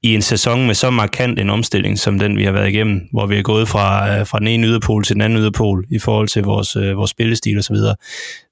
i 0.04 0.16
en 0.16 0.22
sæson 0.22 0.68
med 0.68 0.76
så 0.76 0.90
markant 0.90 1.40
en 1.40 1.50
omstilling, 1.50 2.00
som 2.00 2.20
den 2.20 2.38
vi 2.38 2.44
har 2.44 2.52
været 2.52 2.70
igennem, 2.70 3.02
hvor 3.12 3.26
vi 3.26 3.38
er 3.38 3.42
gået 3.42 3.68
fra, 3.68 4.20
øh, 4.20 4.28
fra 4.28 4.40
den 4.40 4.48
ene 4.48 4.68
yderpol 4.68 5.04
til 5.04 5.14
den 5.14 5.22
anden 5.22 5.40
yderpol 5.40 5.86
i 5.90 6.00
forhold 6.00 6.28
til 6.28 6.44
vores, 6.44 6.76
øh, 6.76 6.98
vores 6.98 7.12
spillestil 7.12 7.58
osv., 7.58 7.64
så, 7.64 7.74
videre, 7.74 7.96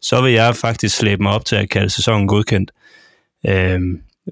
så 0.02 0.22
vil 0.22 0.34
jeg 0.34 0.56
faktisk 0.56 0.98
slæbe 0.98 1.24
mig 1.24 1.32
op 1.32 1.46
til 1.46 1.56
at 1.56 1.70
kalde 1.70 1.90
sæsonen 1.90 2.28
godkendt. 2.28 2.72
Uh, 3.44 3.54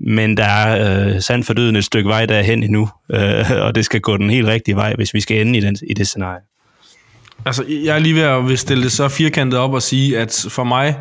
men 0.01 0.37
der 0.37 0.43
er 0.43 1.07
øh, 1.07 1.21
sandt 1.21 1.45
fordødende 1.45 1.77
et 1.77 1.85
stykke 1.85 2.09
vej 2.09 2.25
derhen 2.25 2.63
endnu, 2.63 2.89
øh, 3.11 3.51
og 3.51 3.75
det 3.75 3.85
skal 3.85 4.01
gå 4.01 4.17
den 4.17 4.29
helt 4.29 4.47
rigtige 4.47 4.75
vej, 4.75 4.93
hvis 4.95 5.13
vi 5.13 5.21
skal 5.21 5.41
ende 5.41 5.59
i, 5.59 5.61
den, 5.61 5.77
i 5.89 5.93
det 5.93 6.07
scenarie. 6.07 6.41
Altså, 7.45 7.65
jeg 7.67 7.95
er 7.95 7.99
lige 7.99 8.15
ved 8.15 8.21
at 8.21 8.59
stille 8.59 8.83
det 8.83 8.91
så 8.91 9.07
firkantet 9.07 9.59
op 9.59 9.73
og 9.73 9.81
sige, 9.81 10.19
at 10.19 10.45
for 10.49 10.63
mig 10.63 10.97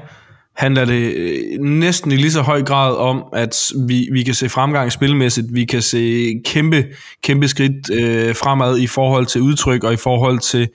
handler 0.56 0.84
det 0.84 1.14
øh, 1.14 1.60
næsten 1.60 2.12
i 2.12 2.16
lige 2.16 2.32
så 2.32 2.42
høj 2.42 2.62
grad 2.62 2.96
om, 2.96 3.24
at 3.32 3.72
vi, 3.86 4.08
vi 4.12 4.22
kan 4.22 4.34
se 4.34 4.48
fremgang 4.48 4.92
spilmæssigt, 4.92 5.46
vi 5.50 5.64
kan 5.64 5.82
se 5.82 6.32
kæmpe, 6.44 6.84
kæmpe 7.22 7.48
skridt 7.48 7.90
øh, 7.90 8.36
fremad 8.36 8.78
i 8.78 8.86
forhold 8.86 9.26
til 9.26 9.40
udtryk 9.40 9.84
og 9.84 9.92
i 9.92 9.96
forhold 9.96 10.38
til 10.38 10.68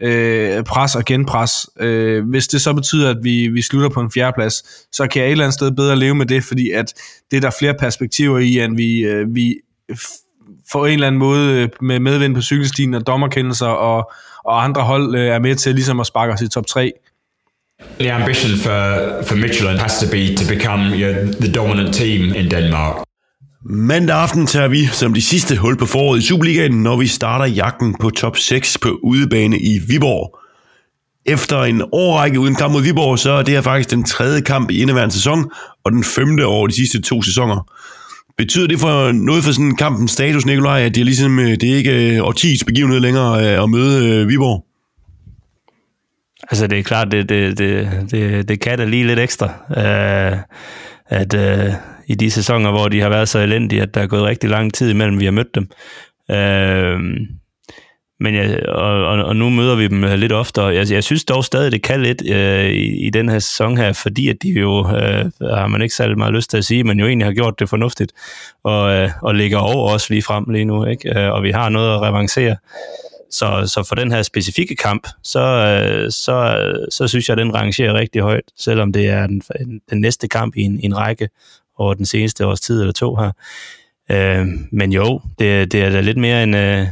øh, 0.00 0.64
pres 0.64 0.96
og 0.96 1.04
genpres. 1.04 1.50
Øh, 1.80 2.28
hvis 2.28 2.48
det 2.48 2.60
så 2.60 2.72
betyder, 2.72 3.10
at 3.10 3.16
vi, 3.22 3.48
vi 3.48 3.62
slutter 3.62 3.88
på 3.88 4.00
en 4.00 4.10
fjerdeplads, 4.10 4.54
så 4.92 5.06
kan 5.06 5.22
jeg 5.22 5.28
et 5.28 5.32
eller 5.32 5.44
andet 5.44 5.54
sted 5.54 5.70
bedre 5.70 5.96
leve 5.96 6.14
med 6.14 6.26
det, 6.26 6.44
fordi 6.44 6.70
at 6.70 6.94
det 7.30 7.36
er 7.36 7.40
der 7.40 7.50
flere 7.58 7.74
perspektiver 7.74 8.38
i, 8.38 8.60
end 8.60 8.76
vi, 8.76 8.98
øh, 8.98 9.34
vi 9.34 9.54
får 10.72 10.86
en 10.86 10.92
eller 10.92 11.06
anden 11.06 11.18
måde 11.18 11.62
øh, 11.62 11.68
med 11.80 12.00
medvind 12.00 12.34
på 12.34 12.40
cykelstien 12.40 12.94
og 12.94 13.06
dommerkendelser 13.06 13.66
og, 13.66 14.12
og 14.44 14.64
andre 14.64 14.82
hold 14.82 15.14
øh, 15.16 15.26
er 15.26 15.38
med 15.38 15.54
til 15.54 15.74
ligesom 15.74 16.00
at 16.00 16.06
sparke 16.06 16.32
os 16.32 16.42
i 16.42 16.48
top 16.48 16.66
3. 16.66 16.92
The 18.00 18.12
ambition 18.12 18.58
for, 18.58 19.22
for 19.22 19.36
Michelin 19.36 19.78
has 19.78 19.98
to 19.98 20.06
be 20.10 20.34
to 20.36 20.44
become 20.54 20.80
you 20.94 21.12
know, 21.12 21.32
the 21.32 21.52
dominant 21.52 21.94
team 21.94 22.34
in 22.34 22.50
Denmark. 22.50 22.96
Mandag 23.66 24.16
aften 24.16 24.46
tager 24.46 24.68
vi 24.68 24.86
som 24.86 25.14
de 25.14 25.22
sidste 25.22 25.56
hul 25.56 25.76
på 25.76 25.86
foråret 25.86 26.18
i 26.18 26.26
Superligaen, 26.26 26.82
når 26.82 26.96
vi 26.96 27.06
starter 27.06 27.44
jagten 27.44 27.94
på 28.00 28.10
top 28.10 28.36
6 28.36 28.78
på 28.78 28.98
udebane 29.02 29.58
i 29.58 29.78
Viborg. 29.88 30.38
Efter 31.26 31.62
en 31.62 31.82
årrække 31.92 32.40
uden 32.40 32.54
kamp 32.54 32.72
mod 32.72 32.82
Viborg, 32.82 33.18
så 33.18 33.30
er 33.30 33.42
det 33.42 33.54
her 33.54 33.60
faktisk 33.60 33.90
den 33.90 34.04
tredje 34.04 34.40
kamp 34.40 34.70
i 34.70 34.82
indeværende 34.82 35.14
sæson, 35.14 35.50
og 35.84 35.92
den 35.92 36.04
femte 36.04 36.46
over 36.46 36.66
de 36.66 36.74
sidste 36.74 37.02
to 37.02 37.22
sæsoner. 37.22 37.70
Betyder 38.38 38.66
det 38.66 38.80
for 38.80 39.12
noget 39.12 39.44
for 39.44 39.52
sådan 39.52 39.76
kampens 39.76 40.10
status, 40.10 40.46
Nikolaj, 40.46 40.82
at 40.82 40.94
det 40.94 41.00
er 41.00 41.04
ligesom, 41.04 41.38
øh, 41.38 41.50
det 41.50 41.72
er 41.72 41.76
ikke 41.76 42.16
øh, 42.16 42.24
årtiets 42.24 42.64
begivenhed 42.64 43.00
længere 43.00 43.44
øh, 43.44 43.62
at 43.62 43.70
møde 43.70 44.08
øh, 44.08 44.28
Viborg? 44.28 44.64
Altså 46.50 46.66
det 46.66 46.78
er 46.78 46.82
klart, 46.82 47.12
det, 47.12 47.28
det, 47.28 47.58
det, 47.58 47.88
det, 48.10 48.48
det 48.48 48.60
kan 48.60 48.78
da 48.78 48.84
lige 48.84 49.06
lidt 49.06 49.18
ekstra. 49.18 49.48
øh, 49.76 50.38
at 51.06 51.34
øh, 51.34 51.72
i 52.06 52.14
de 52.14 52.30
sæsoner, 52.30 52.70
hvor 52.70 52.88
de 52.88 53.00
har 53.00 53.08
været 53.08 53.28
så 53.28 53.38
elendige, 53.38 53.82
at 53.82 53.94
der 53.94 54.00
er 54.00 54.06
gået 54.06 54.22
rigtig 54.22 54.50
lang 54.50 54.74
tid 54.74 54.90
imellem, 54.90 55.20
vi 55.20 55.24
har 55.24 55.32
mødt 55.32 55.54
dem. 55.54 55.68
Øh, 56.30 57.00
men 58.20 58.34
jeg, 58.34 58.66
og, 58.68 59.06
og, 59.06 59.24
og 59.24 59.36
nu 59.36 59.50
møder 59.50 59.76
vi 59.76 59.88
dem 59.88 60.04
øh, 60.04 60.14
lidt 60.14 60.32
oftere. 60.32 60.66
Jeg, 60.66 60.90
jeg 60.90 61.04
synes 61.04 61.24
dog 61.24 61.44
stadig, 61.44 61.72
det 61.72 61.82
kan 61.82 62.02
lidt 62.02 62.22
øh, 62.30 62.70
i, 62.70 63.06
i 63.06 63.10
den 63.10 63.28
her 63.28 63.38
sæson 63.38 63.76
her, 63.76 63.92
fordi 63.92 64.28
at 64.28 64.36
de 64.42 64.48
jo, 64.48 64.78
øh, 64.78 65.24
har 65.40 65.66
man 65.66 65.82
ikke 65.82 65.94
særlig 65.94 66.18
meget 66.18 66.34
lyst 66.34 66.50
til 66.50 66.56
at 66.56 66.64
sige, 66.64 66.84
men 66.84 67.00
jo 67.00 67.06
egentlig 67.06 67.26
har 67.26 67.32
gjort 67.32 67.58
det 67.58 67.68
fornuftigt, 67.68 68.12
og, 68.64 68.94
øh, 68.94 69.10
og 69.22 69.34
ligger 69.34 69.58
over 69.58 69.94
os 69.94 70.10
lige 70.10 70.22
frem 70.22 70.44
lige 70.44 70.64
nu, 70.64 70.84
ikke? 70.86 71.18
Øh, 71.18 71.32
og 71.32 71.42
vi 71.42 71.50
har 71.50 71.68
noget 71.68 71.94
at 71.94 72.02
revancere. 72.02 72.56
Så, 73.34 73.70
så 73.74 73.84
for 73.88 73.94
den 73.94 74.12
her 74.12 74.22
specifikke 74.22 74.76
kamp, 74.76 75.08
så, 75.22 75.40
øh, 75.40 76.10
så, 76.10 76.56
så 76.90 77.08
synes 77.08 77.28
jeg, 77.28 77.34
at 77.34 77.38
den 77.38 77.54
rangerer 77.54 77.94
rigtig 77.94 78.22
højt, 78.22 78.52
selvom 78.56 78.92
det 78.92 79.08
er 79.08 79.26
den, 79.26 79.42
den 79.90 80.00
næste 80.00 80.28
kamp 80.28 80.56
i 80.56 80.60
en, 80.60 80.80
i 80.80 80.84
en 80.84 80.96
række 80.96 81.28
over 81.78 81.94
den 81.94 82.06
seneste 82.06 82.46
års 82.46 82.60
tid 82.60 82.80
eller 82.80 82.92
to 82.92 83.16
her. 83.16 83.30
Øh, 84.10 84.46
men 84.72 84.92
jo, 84.92 85.20
det, 85.38 85.72
det 85.72 85.82
er 85.82 85.90
da 85.90 86.00
lidt 86.00 86.16
mere 86.16 86.42
en, 86.42 86.54
øh, 86.54 86.86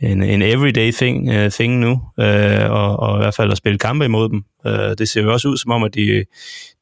en, 0.00 0.22
en 0.22 0.42
everyday 0.42 0.92
thing, 0.92 1.28
uh, 1.28 1.50
thing 1.50 1.78
nu, 1.78 1.90
uh, 1.92 2.70
og, 2.70 2.98
og 2.98 3.18
i 3.18 3.22
hvert 3.22 3.34
fald 3.34 3.52
at 3.52 3.58
spille 3.58 3.78
kampe 3.78 4.04
imod 4.04 4.28
dem. 4.28 4.44
Uh, 4.64 4.72
det 4.72 5.08
ser 5.08 5.22
jo 5.22 5.32
også 5.32 5.48
ud 5.48 5.56
som 5.56 5.70
om, 5.70 5.82
at 5.82 5.94
de, 5.94 6.24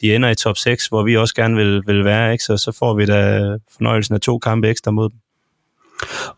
de 0.00 0.14
ender 0.14 0.28
i 0.28 0.34
top 0.34 0.56
6, 0.56 0.86
hvor 0.86 1.02
vi 1.02 1.16
også 1.16 1.34
gerne 1.34 1.56
vil, 1.56 1.82
vil 1.86 2.04
være, 2.04 2.32
ikke? 2.32 2.44
Så, 2.44 2.56
så 2.56 2.72
får 2.72 2.94
vi 2.94 3.06
da 3.06 3.40
fornøjelsen 3.76 4.14
af 4.14 4.20
to 4.20 4.38
kampe 4.38 4.68
ekstra 4.68 4.90
mod 4.90 5.10
dem. 5.10 5.18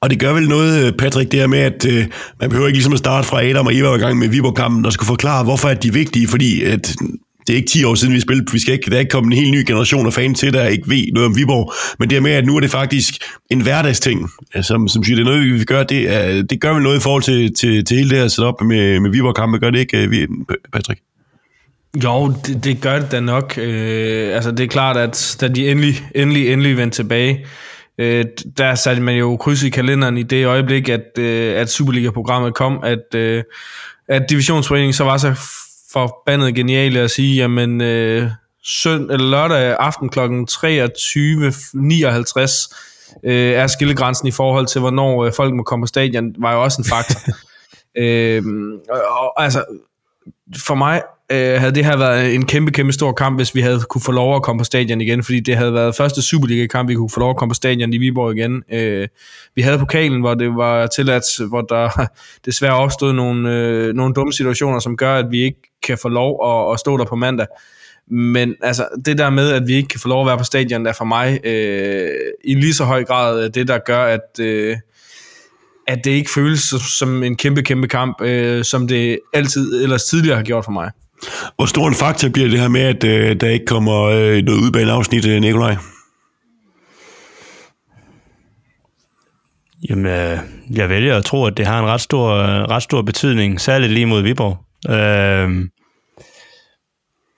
Og 0.00 0.10
det 0.10 0.20
gør 0.20 0.32
vel 0.32 0.48
noget, 0.48 0.86
øh, 0.86 0.92
Patrick, 0.92 1.32
det 1.32 1.40
her 1.40 1.46
med, 1.46 1.58
at 1.58 1.86
øh, 1.88 2.06
man 2.40 2.50
behøver 2.50 2.66
ikke 2.66 2.76
ligesom 2.76 2.92
at 2.92 2.98
starte 2.98 3.28
fra 3.28 3.44
Adam 3.44 3.66
og 3.66 3.74
Eva 3.74 3.94
i 3.94 3.98
gang 3.98 4.18
med 4.18 4.28
Viborg-kampen, 4.28 4.86
og 4.86 4.92
skulle 4.92 5.06
forklare, 5.06 5.44
hvorfor 5.44 5.68
er 5.68 5.74
de 5.74 5.92
vigtige, 5.92 6.28
fordi 6.28 6.62
at 6.62 6.96
det 7.46 7.52
er 7.52 7.56
ikke 7.56 7.68
10 7.68 7.84
år 7.84 7.94
siden, 7.94 8.14
vi 8.14 8.20
spillede. 8.20 8.52
Vi 8.52 8.58
skal 8.58 8.72
ikke, 8.74 8.90
der 8.90 8.96
er 8.96 9.00
ikke 9.00 9.10
kommet 9.10 9.32
en 9.32 9.38
helt 9.38 9.50
ny 9.50 9.64
generation 9.66 10.06
af 10.06 10.12
fans 10.12 10.38
til, 10.38 10.52
der 10.52 10.66
ikke 10.66 10.90
ved 10.90 11.12
noget 11.12 11.26
om 11.26 11.36
Viborg. 11.36 11.72
Men 11.98 12.10
det 12.10 12.16
er 12.16 12.20
med, 12.20 12.30
at 12.30 12.46
nu 12.46 12.56
er 12.56 12.60
det 12.60 12.70
faktisk 12.70 13.14
en 13.50 13.60
hverdagsting, 13.60 14.30
øh, 14.56 14.64
som, 14.64 14.88
som 14.88 15.04
siger, 15.04 15.16
det 15.16 15.22
er 15.22 15.30
noget, 15.30 15.54
vi 15.54 15.64
gør. 15.64 15.82
Det, 15.82 16.14
er, 16.14 16.42
det 16.42 16.60
gør 16.60 16.74
vel 16.74 16.82
noget 16.82 16.96
i 16.96 17.00
forhold 17.00 17.22
til, 17.22 17.54
til, 17.54 17.84
til 17.84 17.96
hele 17.96 18.10
det 18.10 18.18
her 18.18 18.28
setup 18.28 18.54
med, 18.60 19.00
med 19.00 19.10
Viborg-kampe. 19.10 19.58
Gør 19.58 19.70
det 19.70 19.78
ikke, 19.78 19.96
øh, 19.96 20.28
Patrick? 20.72 21.00
Jo, 22.04 22.34
det, 22.46 22.64
det 22.64 22.80
gør 22.80 22.98
det 22.98 23.12
da 23.12 23.20
nok. 23.20 23.58
Øh, 23.58 24.34
altså, 24.34 24.50
det 24.50 24.60
er 24.60 24.68
klart, 24.68 24.96
at 24.96 25.36
da 25.40 25.48
de 25.48 25.70
endelig, 25.70 26.02
endelig, 26.14 26.52
endelig 26.52 26.76
vendte 26.76 26.96
tilbage, 26.96 27.46
øh, 27.98 28.24
der 28.56 28.74
satte 28.74 29.02
man 29.02 29.16
jo 29.16 29.36
kryds 29.36 29.62
i 29.62 29.70
kalenderen 29.70 30.18
i 30.18 30.22
det 30.22 30.46
øjeblik, 30.46 30.88
at, 30.88 31.18
øh, 31.18 31.60
at 31.60 31.70
Superliga-programmet 31.70 32.54
kom, 32.54 32.80
at, 32.84 33.14
øh, 33.14 33.44
at 34.08 34.22
divisionsforeningen 34.30 34.92
så 34.92 35.04
var 35.04 35.16
så 35.16 35.34
forbandet 35.92 36.54
geniale 36.54 37.00
at 37.00 37.10
sige, 37.10 37.36
jamen 37.36 37.80
øh, 37.80 38.30
søn, 38.64 39.10
eller 39.10 39.30
lørdag 39.30 39.76
aften 39.78 40.08
kl. 40.08 40.18
23.59 40.18 40.34
øh, 43.24 43.52
er 43.52 43.66
skillegrænsen 43.66 44.28
i 44.28 44.30
forhold 44.30 44.66
til, 44.66 44.80
hvornår 44.80 45.24
øh, 45.24 45.32
folk 45.32 45.54
må 45.54 45.62
komme 45.62 45.82
på 45.82 45.86
stadion, 45.86 46.34
var 46.38 46.52
jo 46.52 46.62
også 46.62 46.82
en 46.82 46.88
faktor. 46.88 47.20
øh, 48.02 48.42
og, 48.90 49.00
og, 49.08 49.42
altså, 49.42 49.64
for 50.56 50.74
mig 50.74 51.02
øh, 51.32 51.60
havde 51.60 51.74
det 51.74 51.84
her 51.84 51.96
været 51.96 52.34
en 52.34 52.46
kæmpe, 52.46 52.72
kæmpe 52.72 52.92
stor 52.92 53.12
kamp, 53.12 53.38
hvis 53.38 53.54
vi 53.54 53.60
havde 53.60 53.80
kunne 53.80 54.02
få 54.02 54.12
lov 54.12 54.36
at 54.36 54.42
komme 54.42 54.60
på 54.60 54.64
stadion 54.64 55.00
igen, 55.00 55.22
fordi 55.22 55.40
det 55.40 55.56
havde 55.56 55.74
været 55.74 55.94
første 55.94 56.22
Superliga-kamp, 56.22 56.88
vi 56.88 56.94
kunne 56.94 57.10
få 57.10 57.20
lov 57.20 57.30
at 57.30 57.36
komme 57.36 57.50
på 57.50 57.54
stadion 57.54 57.92
i 57.92 57.98
Viborg 57.98 58.36
igen. 58.36 58.62
Øh, 58.72 59.08
vi 59.54 59.62
havde 59.62 59.78
pokalen, 59.78 60.20
hvor 60.20 60.34
det 60.34 60.56
var 60.56 60.86
tilladt, 60.86 61.48
hvor 61.48 61.60
der 61.60 62.08
desværre 62.46 62.74
opstod 62.74 63.12
nogle, 63.12 63.54
øh, 63.54 63.94
nogle 63.94 64.14
dumme 64.14 64.32
situationer, 64.32 64.78
som 64.78 64.96
gør, 64.96 65.14
at 65.14 65.26
vi 65.30 65.42
ikke 65.42 65.60
kan 65.86 65.98
få 65.98 66.08
lov 66.08 66.40
at, 66.46 66.72
at 66.72 66.80
stå 66.80 66.96
der 66.96 67.04
på 67.04 67.16
mandag. 67.16 67.46
Men 68.10 68.54
altså, 68.62 68.88
det 69.04 69.18
der 69.18 69.30
med, 69.30 69.52
at 69.52 69.62
vi 69.66 69.74
ikke 69.74 69.88
kan 69.88 70.00
få 70.00 70.08
lov 70.08 70.20
at 70.20 70.26
være 70.26 70.38
på 70.38 70.44
stadion, 70.44 70.86
er 70.86 70.92
for 70.92 71.04
mig 71.04 71.40
øh, 71.44 72.10
i 72.44 72.54
lige 72.54 72.74
så 72.74 72.84
høj 72.84 73.04
grad 73.04 73.44
øh, 73.44 73.50
det, 73.54 73.68
der 73.68 73.78
gør, 73.78 74.04
at, 74.04 74.40
øh, 74.40 74.76
at 75.86 76.04
det 76.04 76.10
ikke 76.10 76.30
føles 76.34 76.74
som 76.98 77.22
en 77.22 77.36
kæmpe, 77.36 77.62
kæmpe 77.62 77.88
kamp, 77.88 78.20
øh, 78.22 78.64
som 78.64 78.88
det 78.88 79.18
altid 79.32 79.82
ellers 79.82 80.04
tidligere 80.04 80.36
har 80.36 80.44
gjort 80.44 80.64
for 80.64 80.72
mig. 80.72 80.90
Hvor 81.56 81.66
stor 81.66 81.88
en 81.88 81.94
faktor 81.94 82.28
bliver 82.28 82.48
det 82.48 82.60
her 82.60 82.68
med, 82.68 82.80
at 82.80 83.04
øh, 83.04 83.40
der 83.40 83.48
ikke 83.48 83.66
kommer 83.66 84.02
øh, 84.02 84.42
noget 84.42 84.60
udbaneafsnit, 84.60 85.26
øh, 85.26 85.40
Nikolaj? 85.40 85.76
Jamen, 89.90 90.06
øh, 90.06 90.38
jeg 90.70 90.88
vælger 90.88 91.16
at 91.16 91.24
tro, 91.24 91.44
at 91.44 91.56
det 91.56 91.66
har 91.66 91.80
en 91.80 91.86
ret 91.86 92.00
stor, 92.00 92.28
øh, 92.30 92.62
ret 92.62 92.82
stor 92.82 93.02
betydning, 93.02 93.60
særligt 93.60 93.92
lige 93.92 94.06
mod 94.06 94.22
Viborg. 94.22 94.58
Øh, 94.90 95.68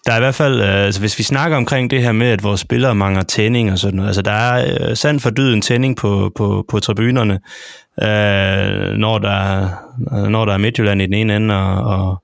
der 0.06 0.12
er 0.12 0.16
i 0.16 0.20
hvert 0.20 0.34
fald, 0.34 0.60
øh, 0.60 0.84
altså 0.84 1.00
hvis 1.00 1.18
vi 1.18 1.22
snakker 1.22 1.56
omkring 1.56 1.90
det 1.90 2.02
her 2.02 2.12
med, 2.12 2.26
at 2.26 2.42
vores 2.42 2.60
spillere 2.60 2.94
mangler 2.94 3.22
tænding 3.22 3.72
og 3.72 3.78
sådan 3.78 3.96
noget, 3.96 4.08
altså 4.08 4.22
der 4.22 4.30
er 4.30 4.64
øh, 4.64 4.78
sand 4.80 4.96
sandt 4.96 5.22
for 5.22 5.30
dyden 5.30 5.62
tænding 5.62 5.96
på, 5.96 6.32
på, 6.36 6.64
på 6.68 6.80
tribunerne, 6.80 7.40
øh, 8.02 8.92
når, 8.98 9.18
der, 9.18 9.68
øh, 10.12 10.28
når 10.28 10.44
der 10.44 10.52
er 10.52 10.58
Midtjylland 10.58 11.02
i 11.02 11.06
den 11.06 11.14
ene 11.14 11.36
ende 11.36 11.56
og, 11.56 11.82
og, 11.84 12.22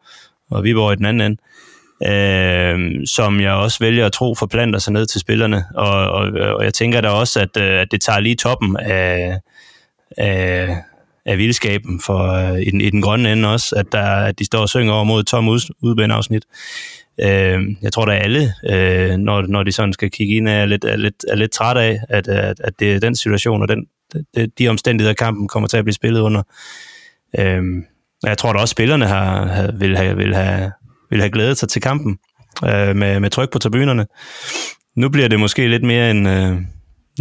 og 0.51 0.64
Viborg 0.64 0.92
i 0.92 0.96
den 0.96 1.06
anden 1.06 1.20
ende, 1.20 1.40
øh, 2.06 3.06
som 3.06 3.40
jeg 3.40 3.52
også 3.52 3.78
vælger 3.80 4.06
at 4.06 4.12
tro 4.12 4.34
forplanter 4.34 4.78
sig 4.78 4.92
ned 4.92 5.06
til 5.06 5.20
spillerne, 5.20 5.64
og, 5.74 6.10
og, 6.10 6.26
og 6.56 6.64
jeg 6.64 6.74
tænker 6.74 7.01
da 7.01 7.09
også, 7.09 7.40
at, 7.40 7.56
at 7.56 7.88
det 7.90 8.01
tager 8.01 8.20
lige 8.20 8.36
toppen 8.36 8.76
af, 8.76 9.38
af, 10.18 10.76
af 11.26 11.38
vildskaben 11.38 12.01
for, 12.01 12.51
uh, 12.52 12.60
i, 12.60 12.70
den, 12.70 12.80
i 12.80 12.90
den 12.90 13.02
grønne 13.02 13.32
ende 13.32 13.52
også, 13.52 13.76
at, 13.76 13.86
der, 13.92 14.05
at 14.05 14.38
de 14.38 14.44
står 14.44 14.59
og 14.59 14.68
synger 14.68 14.92
over 14.92 15.05
mod 15.05 15.24
tom 15.24 15.48
ud, 15.48 16.10
afsnit. 16.10 16.44
Øh, 17.20 17.77
jeg 17.82 17.93
tror, 17.93 18.07
at 18.07 18.23
alle, 18.23 18.53
øh, 18.70 19.16
når, 19.16 19.43
når 19.43 19.62
de 19.62 19.73
sådan 19.73 19.93
skal 19.93 20.11
kigge 20.11 20.35
ind, 20.36 20.49
er 20.49 20.65
lidt, 20.65 20.85
er 20.85 20.97
lidt, 20.97 21.24
er 21.28 21.36
lidt 21.36 21.53
træt 21.53 21.77
af, 21.77 22.01
at, 22.09 22.28
at, 22.28 22.61
at 22.61 22.73
det 22.78 22.95
er 22.95 23.01
den 23.01 23.16
situation 23.16 23.62
og 23.62 23.69
den, 23.69 23.86
de, 24.36 24.47
de 24.59 24.69
omstændigheder, 24.69 25.15
kampen 25.15 25.49
kommer 25.49 25.69
til 25.69 25.77
at 25.77 25.85
blive 25.85 25.95
spillet 25.95 26.20
under. 26.20 26.43
Øh, 27.39 27.62
jeg 28.23 28.39
tror 28.39 28.53
da 28.53 28.59
også, 28.59 28.65
at 28.65 28.69
spillerne 28.69 29.07
har, 29.07 29.47
har, 29.47 29.73
vil, 29.73 29.97
have, 29.97 30.16
vil, 30.16 30.35
have, 30.35 30.73
vil 31.11 31.20
have 31.20 31.31
glædet 31.31 31.59
sig 31.59 31.69
til 31.69 31.82
kampen 31.82 32.19
øh, 32.65 32.97
med, 32.97 33.20
med 33.20 33.31
tryk 33.31 33.53
på 33.53 33.59
tribunerne. 33.59 34.07
Nu 34.97 35.09
bliver 35.09 35.28
det 35.28 35.41
måske 35.41 35.69
lidt 35.69 35.82
mere 35.82 36.11
en, 36.11 36.27
øh, 36.27 36.57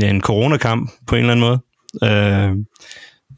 ja, 0.02 0.10
en 0.10 0.22
coronakamp 0.22 0.92
på 1.08 1.16
en 1.16 1.22
eller 1.22 1.32
anden 1.32 1.46
måde. 1.46 1.60
Øh, 2.04 2.66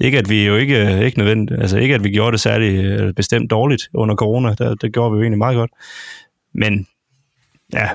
ikke 0.01 0.17
at 0.17 0.29
vi 0.29 0.45
jo 0.45 0.55
ikke, 0.55 1.05
ikke 1.05 1.17
nødvendigt, 1.17 1.61
altså 1.61 1.77
ikke 1.77 1.95
at 1.95 2.03
vi 2.03 2.09
gjorde 2.09 2.31
det 2.31 2.39
særlig 2.39 2.85
øh, 2.85 3.13
bestemt 3.13 3.51
dårligt 3.51 3.89
under 3.93 4.15
corona, 4.15 4.53
der, 4.53 4.75
det 4.75 4.93
gjorde 4.93 5.11
vi 5.11 5.17
jo 5.17 5.21
egentlig 5.21 5.37
meget 5.37 5.55
godt. 5.55 5.71
Men 6.59 6.87
ja, 7.73 7.89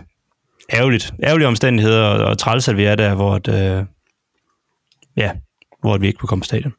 ærgerligt. 0.73 1.13
Ærgerlige 1.23 1.49
omstændigheder, 1.49 2.03
og, 2.03 2.25
og 2.25 2.39
træls, 2.39 2.69
at 2.69 2.77
vi 2.77 2.85
er 2.85 2.95
der, 2.95 3.15
hvor, 3.15 3.35
at, 3.35 3.49
øh, 3.49 3.85
ja, 5.17 5.31
hvor 5.81 5.99
vi 5.99 6.07
ikke 6.07 6.19
kunne 6.19 6.29
komme 6.29 6.43
på 6.43 6.47
stadion. 6.47 6.73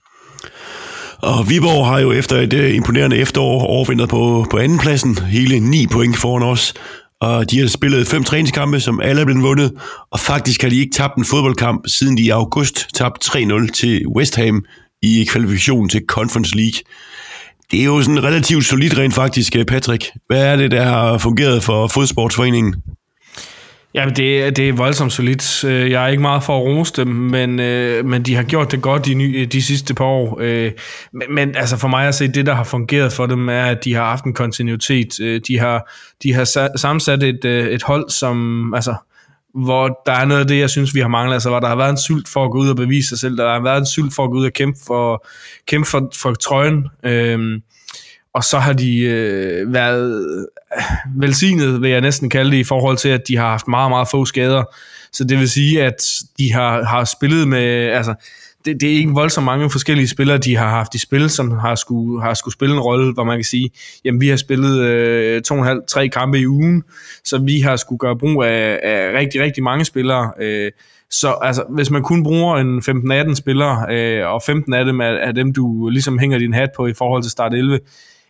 Og 1.22 1.50
Viborg 1.50 1.86
har 1.86 2.00
jo 2.00 2.12
efter 2.12 2.36
et 2.36 2.54
øh, 2.54 2.76
imponerende 2.76 3.18
efterår 3.18 3.66
overvindet 3.66 4.10
på, 4.10 4.46
på 4.52 4.58
andenpladsen, 4.58 5.18
hele 5.18 5.60
9 5.60 5.88
point 5.88 6.18
foran 6.18 6.44
os. 6.44 6.74
Og 7.22 7.52
de 7.52 7.60
har 7.60 7.68
spillet 7.68 8.08
fem 8.08 8.24
træningskampe, 8.24 8.80
som 8.80 9.02
alle 9.02 9.22
er 9.22 9.26
blevet 9.26 9.44
vundet. 9.44 9.74
Og 10.12 10.20
faktisk 10.20 10.62
har 10.62 10.70
de 10.70 10.80
ikke 10.80 10.94
tabt 10.96 11.16
en 11.18 11.26
fodboldkamp, 11.26 11.88
siden 11.88 12.18
de 12.18 12.24
i 12.24 12.30
august 12.30 12.88
tabte 12.94 13.38
3-0 13.38 13.72
til 13.72 14.08
West 14.08 14.36
Ham 14.36 14.66
i 15.02 15.28
kvalifikationen 15.30 15.90
til 15.90 16.02
Conference 16.08 16.56
League. 16.56 16.80
Det 17.72 17.82
er 17.82 17.86
jo 17.86 18.02
sådan 18.02 18.24
relativt 18.24 18.66
solidt 18.66 18.98
rent 18.98 19.14
faktisk, 19.14 19.56
øh, 19.56 19.66
Patrick. 19.66 20.10
Hvad 20.28 20.46
er 20.46 20.56
det, 20.56 20.72
der 20.72 20.84
har 20.84 21.18
fungeret 21.18 21.64
for 21.64 21.88
fodsportsforeningen? 21.88 22.76
Jamen, 23.94 24.16
det, 24.16 24.58
det 24.58 24.70
er 24.70 24.74
voldsomt 24.74 25.14
solidt. 25.14 25.64
Øh, 25.64 25.92
jeg 25.92 26.04
er 26.04 26.08
ikke 26.08 26.22
meget 26.22 26.44
for 26.44 26.58
at 26.58 26.64
rose 26.64 26.94
dem, 26.94 27.08
men, 27.08 27.60
øh, 27.60 28.06
men 28.06 28.24
de 28.24 28.36
har 28.36 28.44
gjort 28.44 28.72
det 28.72 28.82
godt 28.82 29.06
de, 29.06 29.14
ny, 29.14 29.48
de 29.52 29.62
sidste 29.62 29.94
par 29.94 30.06
år. 30.06 30.40
Men, 31.14 31.36
men 31.36 31.56
altså 31.56 31.78
for 31.78 31.88
mig 31.88 32.08
at 32.08 32.16
se, 32.16 32.28
det 32.28 32.46
der 32.46 32.54
har 32.54 32.64
fungeret 32.64 33.14
for 33.14 33.26
dem, 33.26 33.50
er, 33.50 33.66
at 33.66 33.84
de 33.84 33.94
har 33.94 34.06
haft 34.06 34.26
en 34.26 34.34
kontinuitet. 34.34 35.42
De 35.48 35.60
har, 35.60 35.92
de 36.24 36.34
har 36.34 36.78
sammensat 36.78 37.24
et, 37.24 37.46
et 37.46 37.84
hold, 37.84 38.10
som... 38.10 38.74
Altså, 38.74 38.96
hvor 39.54 40.02
der 40.06 40.12
er 40.12 40.26
noget 40.26 40.42
af 40.42 40.48
det, 40.48 40.60
jeg 40.60 40.70
synes, 40.70 40.96
vi 40.96 41.00
har 41.00 41.08
manglet, 41.08 41.34
altså 41.34 41.50
hvor 41.50 41.60
der 41.60 41.68
har 41.68 41.76
været 41.76 41.90
en 41.90 41.98
sult 41.98 42.30
for 42.30 42.46
at 42.46 42.52
gå 42.52 42.58
ud 42.58 42.70
og 42.70 42.76
bevise 42.76 43.10
sig 43.10 43.20
selv, 43.20 43.38
der 43.38 43.52
har 43.52 43.64
været 43.64 43.78
en 43.78 43.86
sult 43.86 44.14
for 44.16 44.24
at 44.24 44.32
gå 44.32 44.38
ud 44.38 44.46
og 44.46 44.54
kæmpe 44.54 44.80
for, 44.88 45.28
kæmpe 45.68 45.90
for, 45.90 46.12
for 46.16 46.34
trøjen, 46.34 46.88
øhm, 47.04 47.62
og 48.34 48.44
så 48.44 48.60
har 48.60 48.74
de 48.74 49.00
øh, 49.00 49.74
været 49.74 50.26
øh, 50.26 50.82
velsignet, 51.22 51.82
vil 51.82 51.90
jeg 51.90 52.02
næsten 52.02 52.30
kalde 52.30 52.52
det, 52.52 52.58
i 52.58 52.64
forhold 52.64 52.98
til, 52.98 53.10
at 53.10 53.28
de 53.28 53.38
har 53.38 53.50
haft 53.50 53.68
meget, 53.68 53.92
meget 53.92 54.08
få 54.08 54.26
skader. 54.26 54.64
Så 55.14 55.24
det 55.24 55.40
vil 55.40 55.50
sige, 55.50 55.84
at 55.84 56.04
de 56.38 56.54
har, 56.54 56.84
har 56.84 57.04
spillet 57.04 57.48
med, 57.48 57.90
altså, 57.90 58.14
det, 58.66 58.82
det 58.82 58.92
er 58.92 58.94
ikke 58.94 59.12
voldsomt 59.12 59.46
mange 59.46 59.70
forskellige 59.70 60.08
spillere, 60.08 60.38
de 60.38 60.56
har 60.56 60.70
haft 60.70 60.96
i 60.96 61.00
spil, 61.00 61.30
som 61.30 61.52
har 61.52 61.76
skulle, 61.76 62.22
har 62.22 62.34
skulle 62.34 62.54
spille 62.54 62.76
en 62.76 62.82
rolle, 62.82 63.14
hvor 63.14 63.24
man 63.24 63.38
kan 63.38 63.44
sige, 63.44 63.70
jamen 64.06 64.22
vi 64.22 64.28
har 64.28 64.36
spillet 64.36 64.80
øh, 64.80 65.42
to 65.42 65.54
og 65.54 65.60
en 65.60 65.66
halv, 65.66 65.80
tre 65.88 66.08
kampe 66.08 66.40
i 66.40 66.48
ugen, 66.48 66.84
så 67.24 67.38
vi 67.38 67.60
har 67.60 67.76
skulle 67.76 68.00
gøre 68.00 68.18
brug 68.18 68.44
af, 68.44 68.80
af 68.84 69.14
rigtig, 69.20 69.42
rigtig 69.42 69.64
mange 69.64 69.86
spillere. 69.86 70.32
Øh, 70.42 70.72
så 71.12 71.36
altså, 71.42 71.64
hvis 71.70 71.92
man 71.92 72.04
kun 72.04 72.24
bruger 72.24 72.58
en 72.58 72.80
15-18 73.30 73.36
spillere, 73.36 73.86
øh, 73.90 74.28
og 74.28 74.42
15 74.46 74.74
af 74.74 74.86
dem 74.86 75.00
er, 75.00 75.06
er 75.06 75.32
dem, 75.32 75.54
du 75.54 75.90
ligesom 75.90 76.20
hænger 76.20 76.38
din 76.38 76.54
hat 76.54 76.70
på 76.76 76.88
i 76.88 76.94
forhold 76.94 77.24
til 77.24 77.32
start 77.32 77.54
11, 77.54 77.80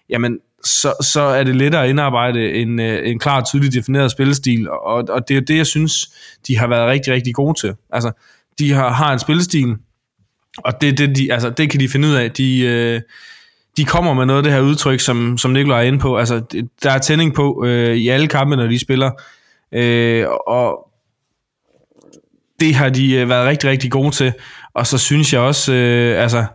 jamen 0.10 0.38
så, 0.64 0.94
så 1.02 1.22
er 1.22 1.44
det 1.44 1.56
lettere 1.56 1.84
at 1.84 1.90
indarbejde 1.90 2.54
en, 2.54 2.80
øh, 2.80 3.10
en 3.10 3.20
klar 3.20 3.44
tydeligt 3.44 3.74
defineret 3.74 4.12
spillestil, 4.12 4.70
og, 4.70 5.06
og 5.10 5.28
det 5.28 5.38
er 5.38 5.42
det, 5.42 5.58
jeg 5.58 5.68
synes, 5.68 6.12
de 6.48 6.58
har 6.58 6.68
været 6.68 6.88
rigtig, 6.88 7.14
rigtig 7.14 7.34
gode 7.34 7.60
til. 7.60 7.74
Altså, 7.90 8.12
de 8.60 8.72
har, 8.72 8.90
har 8.90 9.14
en 9.14 9.20
spillestil, 9.20 9.76
og 10.58 10.82
det, 10.82 10.98
det, 10.98 11.16
de, 11.16 11.34
altså, 11.34 11.50
det 11.50 11.70
kan 11.70 11.80
de 11.80 11.90
finde 11.90 12.08
ud 12.08 12.14
af. 12.14 12.32
De, 12.32 12.60
øh, 12.60 13.02
de 13.78 13.86
kommer 13.86 14.14
med 14.14 14.26
noget 14.26 14.38
af 14.38 14.44
det 14.44 14.54
her 14.54 14.62
udtryk, 14.62 15.00
som, 15.00 15.38
som 15.38 15.52
Nikolaj 15.52 15.78
er 15.84 15.88
inde 15.88 16.00
på. 16.00 16.18
Altså, 16.18 16.42
der 16.84 16.92
er 16.92 16.98
tænding 16.98 17.36
på 17.36 17.66
øh, 17.66 17.96
i 17.96 18.08
alle 18.08 18.28
kampe, 18.28 18.56
når 18.56 18.68
de 18.68 18.80
spiller. 18.80 19.12
Øh, 19.72 20.26
og 20.48 20.88
det 22.60 22.76
har 22.76 22.90
de 22.90 23.14
øh, 23.14 23.30
været 23.30 23.48
rigtig, 23.48 23.70
rigtig 23.70 23.92
gode 23.92 24.12
til. 24.12 24.34
Og 24.74 24.88
så 24.88 24.98
synes 24.98 25.34
jeg 25.34 25.42
også, 25.42 25.74
øh, 25.74 26.24
altså, 26.24 26.46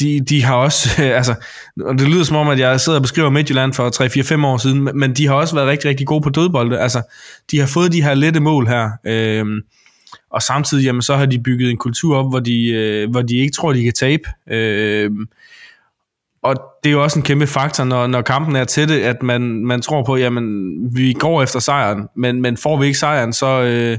de, 0.00 0.20
de 0.20 0.42
har 0.42 0.54
også, 0.54 1.02
øh, 1.02 1.16
altså, 1.18 1.34
og 1.80 1.98
det 1.98 2.08
lyder 2.08 2.24
som 2.24 2.36
om, 2.36 2.48
at 2.48 2.58
jeg 2.58 2.80
sidder 2.80 2.98
og 2.98 3.02
beskriver 3.02 3.30
Midtjylland 3.30 3.72
for 3.72 4.42
3-4-5 4.42 4.46
år 4.46 4.56
siden, 4.56 4.88
men 4.94 5.14
de 5.14 5.26
har 5.26 5.34
også 5.34 5.54
været 5.54 5.68
rigtig, 5.68 5.90
rigtig 5.90 6.06
gode 6.06 6.22
på 6.22 6.30
dødbolde. 6.30 6.78
Altså, 6.78 7.02
de 7.50 7.58
har 7.58 7.66
fået 7.66 7.92
de 7.92 8.02
her 8.02 8.14
lette 8.14 8.40
mål 8.40 8.66
her, 8.66 8.90
øh, 9.06 9.46
og 10.32 10.42
samtidig, 10.42 10.84
jamen, 10.84 11.02
så 11.02 11.16
har 11.16 11.26
de 11.26 11.38
bygget 11.38 11.70
en 11.70 11.76
kultur 11.76 12.16
op, 12.16 12.30
hvor 12.30 12.40
de, 12.40 12.68
øh, 12.68 13.10
hvor 13.10 13.22
de 13.22 13.36
ikke 13.36 13.52
tror, 13.52 13.72
de 13.72 13.84
kan 13.84 13.92
tabe. 13.92 14.28
Øh, 14.50 15.10
og 16.42 16.54
det 16.84 16.90
er 16.90 16.92
jo 16.92 17.02
også 17.02 17.18
en 17.18 17.24
kæmpe 17.24 17.46
faktor, 17.46 17.84
når, 17.84 18.06
når 18.06 18.22
kampen 18.22 18.56
er 18.56 18.64
til 18.64 18.88
det, 18.88 19.00
at 19.00 19.22
man, 19.22 19.42
man 19.42 19.82
tror 19.82 20.04
på, 20.04 20.16
jamen, 20.16 20.72
vi 20.94 21.12
går 21.12 21.42
efter 21.42 21.60
sejren, 21.60 22.08
men, 22.16 22.42
men 22.42 22.56
får 22.56 22.80
vi 22.80 22.86
ikke 22.86 22.98
sejren, 22.98 23.32
så, 23.32 23.62
øh, 23.62 23.98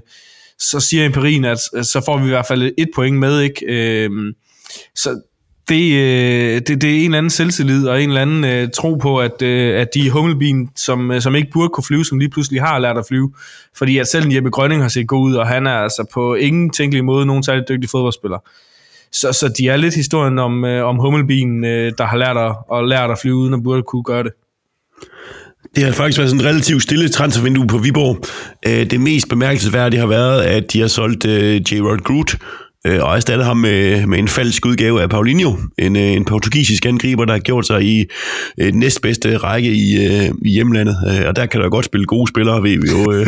så 0.59 0.79
siger 0.79 1.05
empirien, 1.05 1.45
at 1.45 1.59
så 1.59 2.01
får 2.05 2.17
vi 2.17 2.25
i 2.25 2.29
hvert 2.29 2.45
fald 2.45 2.71
et 2.77 2.89
point 2.95 3.17
med, 3.17 3.41
ikke? 3.41 3.65
Øh, 3.67 4.33
så 4.95 5.21
det, 5.69 5.93
øh, 5.93 6.61
det, 6.67 6.81
det 6.81 6.83
er 6.83 6.95
en 6.95 7.05
eller 7.05 7.17
anden 7.17 7.29
selvtillid 7.29 7.87
og 7.87 8.03
en 8.03 8.09
eller 8.09 8.21
anden 8.21 8.43
øh, 8.43 8.69
tro 8.73 8.95
på, 8.95 9.19
at, 9.19 9.41
øh, 9.41 9.81
at 9.81 9.87
de 9.93 10.09
hummelbin, 10.09 10.69
som, 10.75 11.11
øh, 11.11 11.21
som 11.21 11.35
ikke 11.35 11.51
burde 11.51 11.69
kunne 11.69 11.83
flyve, 11.83 12.05
som 12.05 12.19
lige 12.19 12.29
pludselig 12.29 12.61
har 12.61 12.79
lært 12.79 12.97
at 12.97 13.05
flyve. 13.07 13.33
Fordi 13.77 13.97
at 13.97 14.07
selv 14.07 14.31
Jeppe 14.33 14.49
Grønning 14.49 14.81
har 14.81 14.89
set 14.89 15.07
god 15.07 15.29
ud, 15.29 15.35
og 15.35 15.47
han 15.47 15.67
er 15.67 15.77
altså 15.77 16.05
på 16.13 16.35
ingen 16.35 16.69
tænkelig 16.69 17.05
måde 17.05 17.25
nogen 17.25 17.43
særlig 17.43 17.63
dygtig 17.69 17.89
fodboldspiller. 17.89 18.37
Så, 19.11 19.31
så 19.31 19.53
de 19.57 19.69
er 19.69 19.77
lidt 19.77 19.95
historien 19.95 20.39
om, 20.39 20.65
øh, 20.65 20.85
om 20.85 20.95
hummelbien, 20.95 21.65
øh, 21.65 21.91
der 21.97 22.05
har 22.05 22.17
lært 22.17 22.37
at, 22.37 22.55
og 22.69 22.87
lært 22.87 23.11
at 23.11 23.19
flyve, 23.21 23.35
uden 23.35 23.53
at 23.53 23.63
burde 23.63 23.83
kunne 23.83 24.03
gøre 24.03 24.23
det. 24.23 24.31
Det 25.75 25.83
har 25.83 25.91
faktisk 25.91 26.19
været 26.19 26.29
sådan 26.29 26.45
en 26.45 26.47
relativt 26.47 26.83
stille 26.83 27.09
transfervindue 27.09 27.67
på 27.67 27.77
Viborg. 27.77 28.17
Øh, 28.67 28.91
det 28.91 29.01
mest 29.01 29.29
bemærkelsesværdige 29.29 29.99
har 29.99 30.07
været, 30.07 30.41
at 30.41 30.73
de 30.73 30.79
har 30.79 30.87
solgt 30.87 31.25
øh, 31.25 31.55
J. 31.55 31.81
Rod 31.81 31.97
Groot, 31.97 32.35
øh, 32.87 33.03
og 33.03 33.15
erstattet 33.15 33.45
ham 33.45 33.57
med, 33.57 34.05
med 34.05 34.19
en 34.19 34.27
falsk 34.27 34.65
udgave 34.65 35.01
af 35.01 35.09
Paulinho, 35.09 35.55
en, 35.77 35.95
øh, 35.95 36.01
en 36.01 36.25
portugisisk 36.25 36.85
angriber, 36.85 37.25
der 37.25 37.33
har 37.33 37.39
gjort 37.39 37.67
sig 37.67 37.83
i 37.83 38.05
øh, 38.57 38.73
næstbedste 38.73 39.37
række 39.37 39.71
i, 39.71 40.05
øh, 40.05 40.29
i 40.41 40.49
hjemlandet. 40.49 40.97
Øh, 41.07 41.27
og 41.27 41.35
der 41.35 41.45
kan 41.45 41.61
der 41.61 41.69
godt 41.69 41.85
spille 41.85 42.05
gode 42.05 42.27
spillere, 42.27 42.63
ved 42.63 42.77
vi 42.81 42.89
jo. 42.89 43.11
øh, 43.11 43.27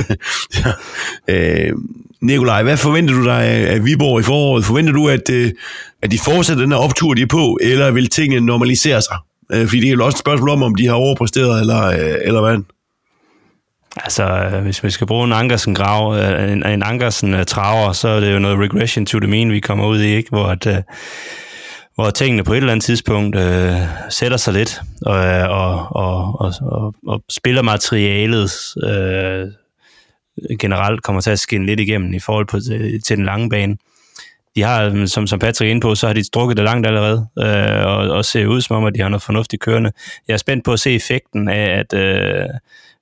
øh 1.67 1.73
Nikolaj, 2.21 2.63
hvad 2.63 2.77
forventer 2.77 3.13
du 3.13 3.23
dig 3.23 3.43
af 3.43 3.85
Viborg 3.85 4.19
i 4.19 4.23
foråret? 4.23 4.65
Forventer 4.65 4.93
du, 4.93 5.07
at, 5.07 5.29
at 6.01 6.11
de 6.11 6.19
fortsætter 6.19 6.63
den 6.63 6.71
her 6.71 6.79
optur, 6.79 7.13
de 7.13 7.21
er 7.21 7.25
på, 7.25 7.57
eller 7.61 7.91
vil 7.91 8.09
tingene 8.09 8.45
normalisere 8.45 9.01
sig? 9.01 9.17
Fordi 9.67 9.79
det 9.79 9.89
er 9.89 9.91
jo 9.91 10.05
også 10.05 10.15
et 10.15 10.19
spørgsmål 10.19 10.49
om, 10.49 10.63
om 10.63 10.75
de 10.75 10.87
har 10.87 10.93
overpræsteret, 10.93 11.61
eller, 11.61 11.81
eller 12.25 12.41
hvad? 12.41 12.57
Altså, 13.95 14.23
øh, 14.23 14.63
hvis 14.63 14.83
vi 14.83 14.89
skal 14.89 15.07
bruge 15.07 15.23
en 15.23 15.33
Ankersen-grav, 15.33 16.15
øh, 16.15 16.51
en, 16.51 16.65
en 16.65 16.83
Ankersen-traver, 16.83 17.89
øh, 17.89 17.95
så 17.95 18.07
er 18.07 18.19
det 18.19 18.33
jo 18.33 18.39
noget 18.39 18.59
regression 18.59 19.05
to 19.05 19.19
the 19.19 19.27
mean, 19.27 19.51
vi 19.51 19.59
kommer 19.59 19.87
ud 19.87 20.01
i, 20.01 20.15
ikke? 20.15 20.29
Hvor, 20.29 20.45
at, 20.45 20.83
hvor 21.95 22.09
tingene 22.09 22.43
på 22.43 22.53
et 22.53 22.57
eller 22.57 22.71
andet 22.71 22.85
tidspunkt 22.85 23.35
øh, 23.35 23.75
sætter 24.09 24.37
sig 24.37 24.53
lidt, 24.53 24.81
og, 25.05 25.15
og, 25.49 25.95
og, 25.95 26.41
og, 26.41 26.53
og, 26.61 26.95
og 27.07 27.23
spillermaterialet 27.29 28.51
øh, 28.83 29.47
generelt 30.59 31.03
kommer 31.03 31.21
til 31.21 31.31
at 31.31 31.39
skinne 31.39 31.65
lidt 31.65 31.79
igennem 31.79 32.13
i 32.13 32.19
forhold 32.19 32.47
på, 32.47 32.59
til, 32.59 33.01
til 33.01 33.17
den 33.17 33.25
lange 33.25 33.49
bane. 33.49 33.77
De 34.55 34.61
har, 34.61 35.05
som, 35.05 35.27
som 35.27 35.39
Patrick 35.39 35.67
er 35.67 35.71
inde 35.71 35.81
på, 35.81 35.95
så 35.95 36.07
har 36.07 36.13
de 36.13 36.23
strukket 36.23 36.57
det 36.57 36.65
langt 36.65 36.87
allerede, 36.87 37.27
øh, 37.39 37.85
og, 37.85 37.97
og 37.97 38.25
ser 38.25 38.45
ud 38.45 38.61
som 38.61 38.75
om, 38.75 38.85
at 38.85 38.95
de 38.95 39.01
har 39.01 39.09
noget 39.09 39.23
fornuftigt 39.23 39.61
kørende. 39.61 39.91
Jeg 40.27 40.33
er 40.33 40.37
spændt 40.37 40.65
på 40.65 40.73
at 40.73 40.79
se 40.79 40.95
effekten 40.95 41.49
af, 41.49 41.79
at... 41.79 41.93
Øh, 41.93 42.45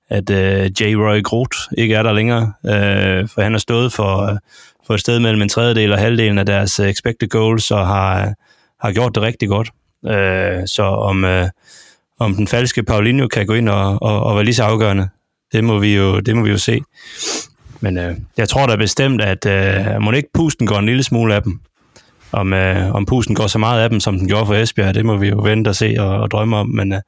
at 0.10 0.30
øh, 0.30 0.66
J. 0.66 0.96
Roy 0.96 1.22
Groth 1.24 1.58
ikke 1.78 1.96
er 1.96 2.04
der 2.04 2.14
længere, 2.14 2.54
øh, 2.66 3.30
for 3.30 3.42
han 3.42 3.52
har 3.52 3.60
stået 3.60 3.94
for, 3.94 4.32
øh, 4.32 4.38
for 4.88 4.94
et 4.94 5.00
sted 5.00 5.20
mellem 5.20 5.42
en 5.42 5.50
tredjedel 5.50 5.92
og 5.92 6.00
halvdelen 6.00 6.38
af 6.38 6.46
deres 6.46 6.80
øh, 6.80 6.90
expected 6.90 7.30
goals, 7.30 7.72
og 7.72 7.88
har, 7.88 8.22
øh, 8.22 8.34
har 8.80 8.92
gjort 8.92 9.16
det 9.16 9.24
rigtig 9.24 9.50
godt. 9.50 9.70
Øh, 10.06 10.68
så 10.68 10.84
om, 10.84 11.26
øh, 11.26 11.50
om 12.20 12.36
den 12.36 12.48
falske 12.48 12.84
Paulinho 12.84 13.28
kan 13.28 13.46
gå 13.46 13.54
ind 13.54 13.70
og, 13.70 14.02
og, 14.02 14.24
og 14.24 14.36
være 14.36 14.46
lige 14.46 14.56
så 14.56 14.64
afgørende, 14.64 15.10
det 15.52 15.64
må 15.64 15.80
vi 15.80 15.96
jo, 15.96 16.20
det 16.20 16.36
må 16.36 16.44
vi 16.44 16.50
jo 16.50 16.58
se. 16.58 16.82
Men 17.80 17.98
øh, 17.98 18.16
jeg 18.38 18.50
tror 18.50 18.68
da 18.68 18.76
bestemt, 18.76 19.22
at 19.22 19.46
øh, 19.46 20.02
må 20.02 20.12
ikke 20.12 20.30
pusten 20.34 20.68
går 20.68 20.80
en 20.80 20.86
lille 20.86 21.04
smule 21.04 21.36
af 21.36 21.44
dem. 21.44 21.60
Om, 22.32 22.54
øh, 22.54 22.96
om 22.96 23.06
pusten 23.06 23.36
går 23.36 23.48
så 23.48 23.60
meget 23.60 23.84
af 23.84 23.90
dem, 23.90 24.00
som 24.00 24.18
den 24.18 24.28
gjorde 24.28 24.46
for 24.46 24.54
Esbjerg, 24.54 24.96
det 24.96 25.06
må 25.06 25.18
vi 25.18 25.28
jo 25.28 25.42
vente 25.42 25.70
og 25.70 25.76
se 25.76 25.96
og, 26.00 26.10
og 26.10 26.32
drømme 26.32 26.58
om, 26.58 26.70
men 26.70 26.94
øh, 26.94 27.02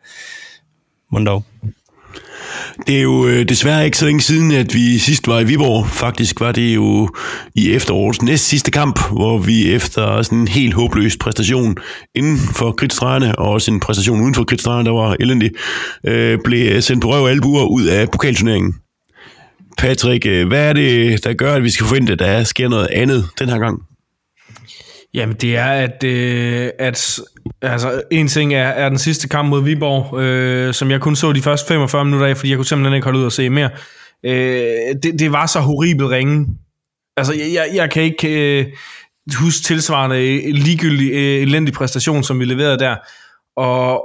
må 1.12 1.20
dog. 1.20 1.44
Det 2.88 2.98
er 2.98 3.02
jo 3.02 3.28
øh, 3.28 3.50
desværre 3.50 3.86
ikke 3.86 3.98
så 3.98 4.06
længe 4.06 4.22
siden, 4.22 4.52
at 4.52 4.74
vi 4.74 4.98
sidst 4.98 5.28
var 5.28 5.40
i 5.40 5.44
Viborg. 5.44 5.88
Faktisk 5.88 6.40
var 6.40 6.52
det 6.52 6.76
jo 6.76 7.10
i 7.56 7.72
efterårets 7.72 8.22
næst 8.22 8.48
sidste 8.48 8.72
kamp, 8.72 9.00
hvor 9.12 9.38
vi 9.38 9.74
efter 9.74 10.22
sådan 10.22 10.38
en 10.38 10.48
helt 10.48 10.74
håbløs 10.74 11.18
præstation 11.18 11.78
inden 12.16 12.38
for 12.38 12.72
kritstregerne, 12.72 13.40
og 13.40 13.50
også 13.50 13.72
en 13.72 13.80
præstation 13.80 14.22
uden 14.22 14.36
for 14.36 14.44
kritstregerne, 14.44 14.86
der 14.86 14.92
var 14.92 15.16
elendig, 15.20 15.52
øh, 16.08 16.40
blev 16.44 16.72
øh, 16.72 16.82
sendt 16.82 17.02
på 17.02 17.12
røv 17.12 17.24
og 17.24 17.30
albuer 17.30 17.64
ud 17.64 17.86
af 17.86 18.12
pokalturneringen. 18.12 18.76
Patrick, 19.78 20.26
øh, 20.26 20.48
hvad 20.48 20.70
er 20.70 20.74
det, 20.74 21.24
der 21.24 21.34
gør, 21.34 21.54
at 21.54 21.64
vi 21.64 21.70
skal 21.70 21.86
forvente, 21.86 22.14
at 22.14 22.20
der 22.20 22.44
sker 22.44 22.68
noget 22.70 22.88
andet 22.88 23.26
den 23.40 23.50
her 23.50 23.60
gang? 23.60 23.80
Jamen, 25.14 25.36
det 25.42 25.56
er, 25.56 25.66
at, 25.66 26.04
øh, 26.04 26.70
at 26.80 27.20
altså, 27.62 28.02
en 28.12 28.28
ting 28.28 28.54
er, 28.54 28.68
er 28.68 28.90
den 28.90 28.98
sidste 28.98 29.28
kamp 29.28 29.50
mod 29.50 29.64
Viborg, 29.64 30.20
øh, 30.20 30.74
som 30.74 30.92
jeg 30.92 31.02
kun 31.02 31.16
så 31.16 31.34
de 31.34 31.42
første 31.42 31.68
45 31.68 32.06
minutter 32.06 32.28
af, 32.28 32.38
fordi 32.38 32.50
jeg 32.50 32.58
kunne 32.58 32.66
simpelthen 32.66 32.96
ikke 32.96 33.06
holde 33.06 33.20
ud 33.20 33.26
og 33.26 33.32
se 33.32 33.50
mere. 33.50 33.70
Øh, 34.26 34.96
det, 35.04 35.20
det 35.20 35.32
var 35.32 35.46
så 35.46 35.60
horribelt 35.60 36.10
ringe. 36.10 36.48
Altså, 37.18 37.34
jeg, 37.34 37.54
jeg, 37.54 37.70
jeg 37.74 37.92
kan 37.92 38.04
ikke 38.04 38.60
øh, 38.60 38.66
huske 39.36 39.64
tilsvarende 39.64 40.16
øh, 40.16 40.54
ligegyldig 40.54 41.12
øh, 41.12 41.42
elendig 41.42 41.74
præstation, 41.74 42.24
som 42.24 42.40
vi 42.40 42.46
leverede 42.46 42.80
der. 42.80 42.96
Og 43.58 44.04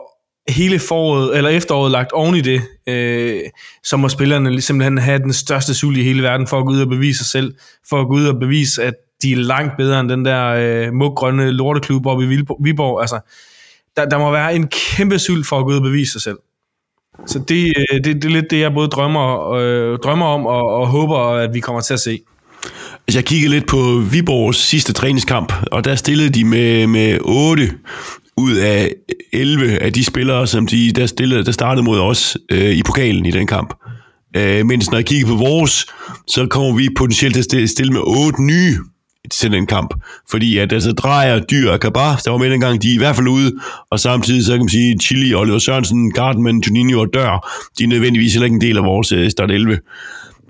hele 0.49 0.79
foråret, 0.79 1.37
eller 1.37 1.51
efteråret 1.51 1.93
lagt 1.93 2.13
oven 2.13 2.35
i 2.35 2.41
det, 2.41 2.63
øh, 2.87 3.41
så 3.85 3.97
må 3.97 4.09
spillerne 4.09 4.61
simpelthen 4.61 4.99
have 4.99 5.19
den 5.19 5.33
største 5.33 5.75
sult 5.75 5.97
i 5.97 6.03
hele 6.03 6.23
verden 6.23 6.47
for 6.47 6.59
at 6.59 6.67
gå 6.67 6.73
ud 6.73 6.81
og 6.81 6.89
bevise 6.89 7.19
sig 7.19 7.27
selv, 7.27 7.55
for 7.89 8.01
at 8.01 8.07
gå 8.07 8.15
ud 8.15 8.27
og 8.27 8.41
bevise, 8.41 8.83
at 8.83 8.95
de 9.23 9.33
er 9.33 9.37
langt 9.37 9.77
bedre 9.77 10.01
end 10.01 10.09
den 10.09 10.25
der 10.25 10.47
øh, 10.47 10.93
muggrønne 10.93 11.51
lorteklub 11.51 12.07
oppe 12.07 12.25
i 12.25 12.45
Viborg. 12.61 13.01
Altså, 13.01 13.21
der, 13.97 14.05
der 14.05 14.19
må 14.19 14.31
være 14.31 14.55
en 14.55 14.69
kæmpe 14.69 15.19
sult 15.19 15.47
for 15.47 15.59
at 15.59 15.65
gå 15.65 15.71
ud 15.71 15.77
og 15.77 15.83
bevise 15.83 16.13
sig 16.13 16.21
selv. 16.21 16.39
Så 17.27 17.39
det, 17.39 17.73
øh, 17.77 18.05
det, 18.05 18.23
det 18.23 18.25
er 18.25 18.33
lidt 18.33 18.51
det, 18.51 18.61
jeg 18.61 18.73
både 18.73 18.89
drømmer, 18.89 19.53
øh, 19.53 19.99
drømmer 19.99 20.27
om 20.27 20.47
og, 20.47 20.63
og 20.63 20.89
håber, 20.89 21.19
at 21.19 21.55
vi 21.55 21.61
kommer 21.61 21.81
til 21.81 21.95
at 21.95 22.01
se. 22.01 22.21
Altså, 23.09 23.19
jeg 23.19 23.25
kiggede 23.25 23.53
lidt 23.53 23.67
på 23.67 24.03
Viborgs 24.13 24.59
sidste 24.59 24.93
træningskamp, 24.93 25.53
og 25.73 25.85
der 25.85 25.95
stillede 25.95 26.31
de 26.31 26.45
med, 26.45 26.87
med 26.87 27.19
8 27.21 27.73
ud 28.37 28.55
af 28.55 28.95
11 29.33 29.79
af 29.79 29.93
de 29.93 30.05
spillere, 30.05 30.47
som 30.47 30.67
de 30.67 30.93
der, 30.93 31.07
stillede, 31.07 31.45
der 31.45 31.53
startede 31.53 31.85
mod 31.85 32.01
os 32.01 32.37
øh, 32.51 32.71
i 32.71 32.83
pokalen 32.83 33.27
i 33.27 33.31
den 33.31 33.47
kamp. 33.47 33.75
Øh, 34.37 34.67
mens 34.67 34.91
når 34.91 34.99
jeg 34.99 35.07
kigger 35.07 35.27
på 35.27 35.35
vores, 35.35 35.87
så 36.27 36.47
kommer 36.47 36.77
vi 36.77 36.89
potentielt 36.97 37.49
til 37.51 37.63
at 37.63 37.69
stille 37.69 37.93
med 37.93 38.01
8 38.05 38.43
nye 38.43 38.79
til 39.31 39.53
den 39.53 39.67
kamp. 39.67 39.95
Fordi 40.31 40.59
at 40.59 40.73
altså 40.73 40.93
Drejer, 40.93 41.41
Dyr 41.41 41.71
og 41.71 41.81
Kabar, 41.81 42.21
der 42.25 42.31
var 42.31 42.39
med 42.39 42.51
dengang, 42.51 42.83
de 42.83 42.91
er 42.91 42.95
i 42.95 42.99
hvert 42.99 43.17
fald 43.17 43.29
ude, 43.29 43.53
og 43.91 44.01
samtidig 44.01 44.45
så 44.45 44.53
kan 44.53 44.61
man 44.61 44.69
sige, 44.69 44.99
Chili, 44.99 45.35
Oliver 45.35 45.59
Sørensen, 45.59 46.13
Gardman, 46.13 46.63
Juninho 46.67 47.01
og 47.01 47.09
Dør, 47.15 47.49
de 47.79 47.85
er 47.85 47.89
nødvendigvis 47.89 48.33
heller 48.33 48.45
ikke 48.45 48.55
en 48.55 48.61
del 48.61 48.77
af 48.77 48.85
vores 48.85 49.13
uh, 49.13 49.29
start 49.29 49.51
11. 49.51 49.79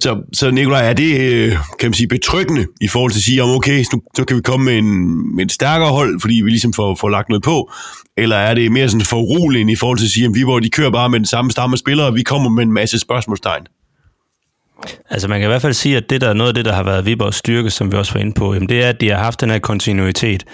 Så, 0.00 0.22
så 0.32 0.50
Nikolaj, 0.50 0.88
er 0.88 0.92
det, 0.92 1.20
øh, 1.20 1.52
kan 1.78 1.88
man 1.88 1.94
sige, 1.94 2.08
betryggende 2.08 2.66
i 2.80 2.88
forhold 2.88 3.12
til 3.12 3.18
at 3.18 3.22
sige, 3.22 3.42
om 3.42 3.50
okay, 3.50 3.84
så, 3.84 4.00
så 4.16 4.24
kan 4.24 4.36
vi 4.36 4.42
komme 4.42 4.64
med, 4.64 4.78
en, 4.78 5.36
med 5.36 5.44
et 5.44 5.52
stærkere 5.52 5.88
hold, 5.88 6.20
fordi 6.20 6.34
vi 6.34 6.50
ligesom 6.50 6.72
får, 6.72 6.94
får 6.94 7.08
lagt 7.08 7.28
noget 7.28 7.42
på, 7.42 7.72
eller 8.16 8.36
er 8.36 8.54
det 8.54 8.72
mere 8.72 8.88
sådan 8.88 9.04
foruroligende 9.04 9.72
i 9.72 9.76
forhold 9.76 9.98
til 9.98 10.04
at 10.04 10.10
sige, 10.10 10.26
at 10.26 10.34
Viborg, 10.34 10.62
de 10.62 10.70
kører 10.70 10.90
bare 10.90 11.08
med 11.08 11.18
den 11.18 11.26
samme 11.26 11.50
stamme 11.50 11.76
spillere, 11.76 12.06
og 12.06 12.14
vi 12.14 12.22
kommer 12.22 12.50
med 12.50 12.62
en 12.62 12.72
masse 12.72 12.98
spørgsmålstegn? 12.98 13.66
Altså 15.10 15.28
man 15.28 15.40
kan 15.40 15.46
i 15.46 15.50
hvert 15.50 15.62
fald 15.62 15.72
sige, 15.72 15.96
at 15.96 16.10
det 16.10 16.20
der 16.20 16.28
er 16.28 16.34
noget 16.34 16.48
af 16.48 16.54
det, 16.54 16.64
der 16.64 16.72
har 16.72 16.82
været 16.82 17.06
Viborgs 17.06 17.36
styrke, 17.36 17.70
som 17.70 17.92
vi 17.92 17.96
også 17.96 18.12
var 18.12 18.20
inde 18.20 18.32
på, 18.32 18.54
jamen 18.54 18.68
det 18.68 18.84
er, 18.84 18.88
at 18.88 19.00
de 19.00 19.08
har 19.08 19.18
haft 19.18 19.40
den 19.40 19.50
her 19.50 19.58
kontinuitet. 19.58 20.44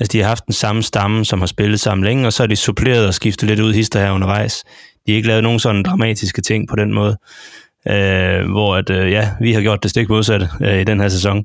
Altså 0.00 0.12
de 0.12 0.20
har 0.20 0.28
haft 0.28 0.46
den 0.46 0.52
samme 0.54 0.82
stamme, 0.82 1.24
som 1.24 1.38
har 1.38 1.46
spillet 1.46 1.80
sammen 1.80 2.04
længe, 2.04 2.26
og 2.26 2.32
så 2.32 2.42
har 2.42 2.46
de 2.46 2.56
suppleret 2.56 3.06
og 3.06 3.14
skiftet 3.14 3.48
lidt 3.48 3.60
ud 3.60 3.72
hister 3.72 4.00
her 4.00 4.10
undervejs. 4.10 4.64
De 5.06 5.12
har 5.12 5.16
ikke 5.16 5.28
lavet 5.28 5.42
nogen 5.42 5.58
sådan 5.58 5.82
dramatiske 5.82 6.42
ting 6.42 6.68
på 6.68 6.76
den 6.76 6.94
måde. 6.94 7.16
Øh, 7.88 8.50
hvor 8.50 8.76
at, 8.76 8.90
øh, 8.90 9.10
ja, 9.10 9.30
vi 9.40 9.52
har 9.52 9.60
gjort 9.60 9.82
det 9.82 9.90
stik 9.90 10.08
modsatte 10.08 10.48
øh, 10.60 10.80
i 10.80 10.84
den 10.84 11.00
her 11.00 11.08
sæson. 11.08 11.44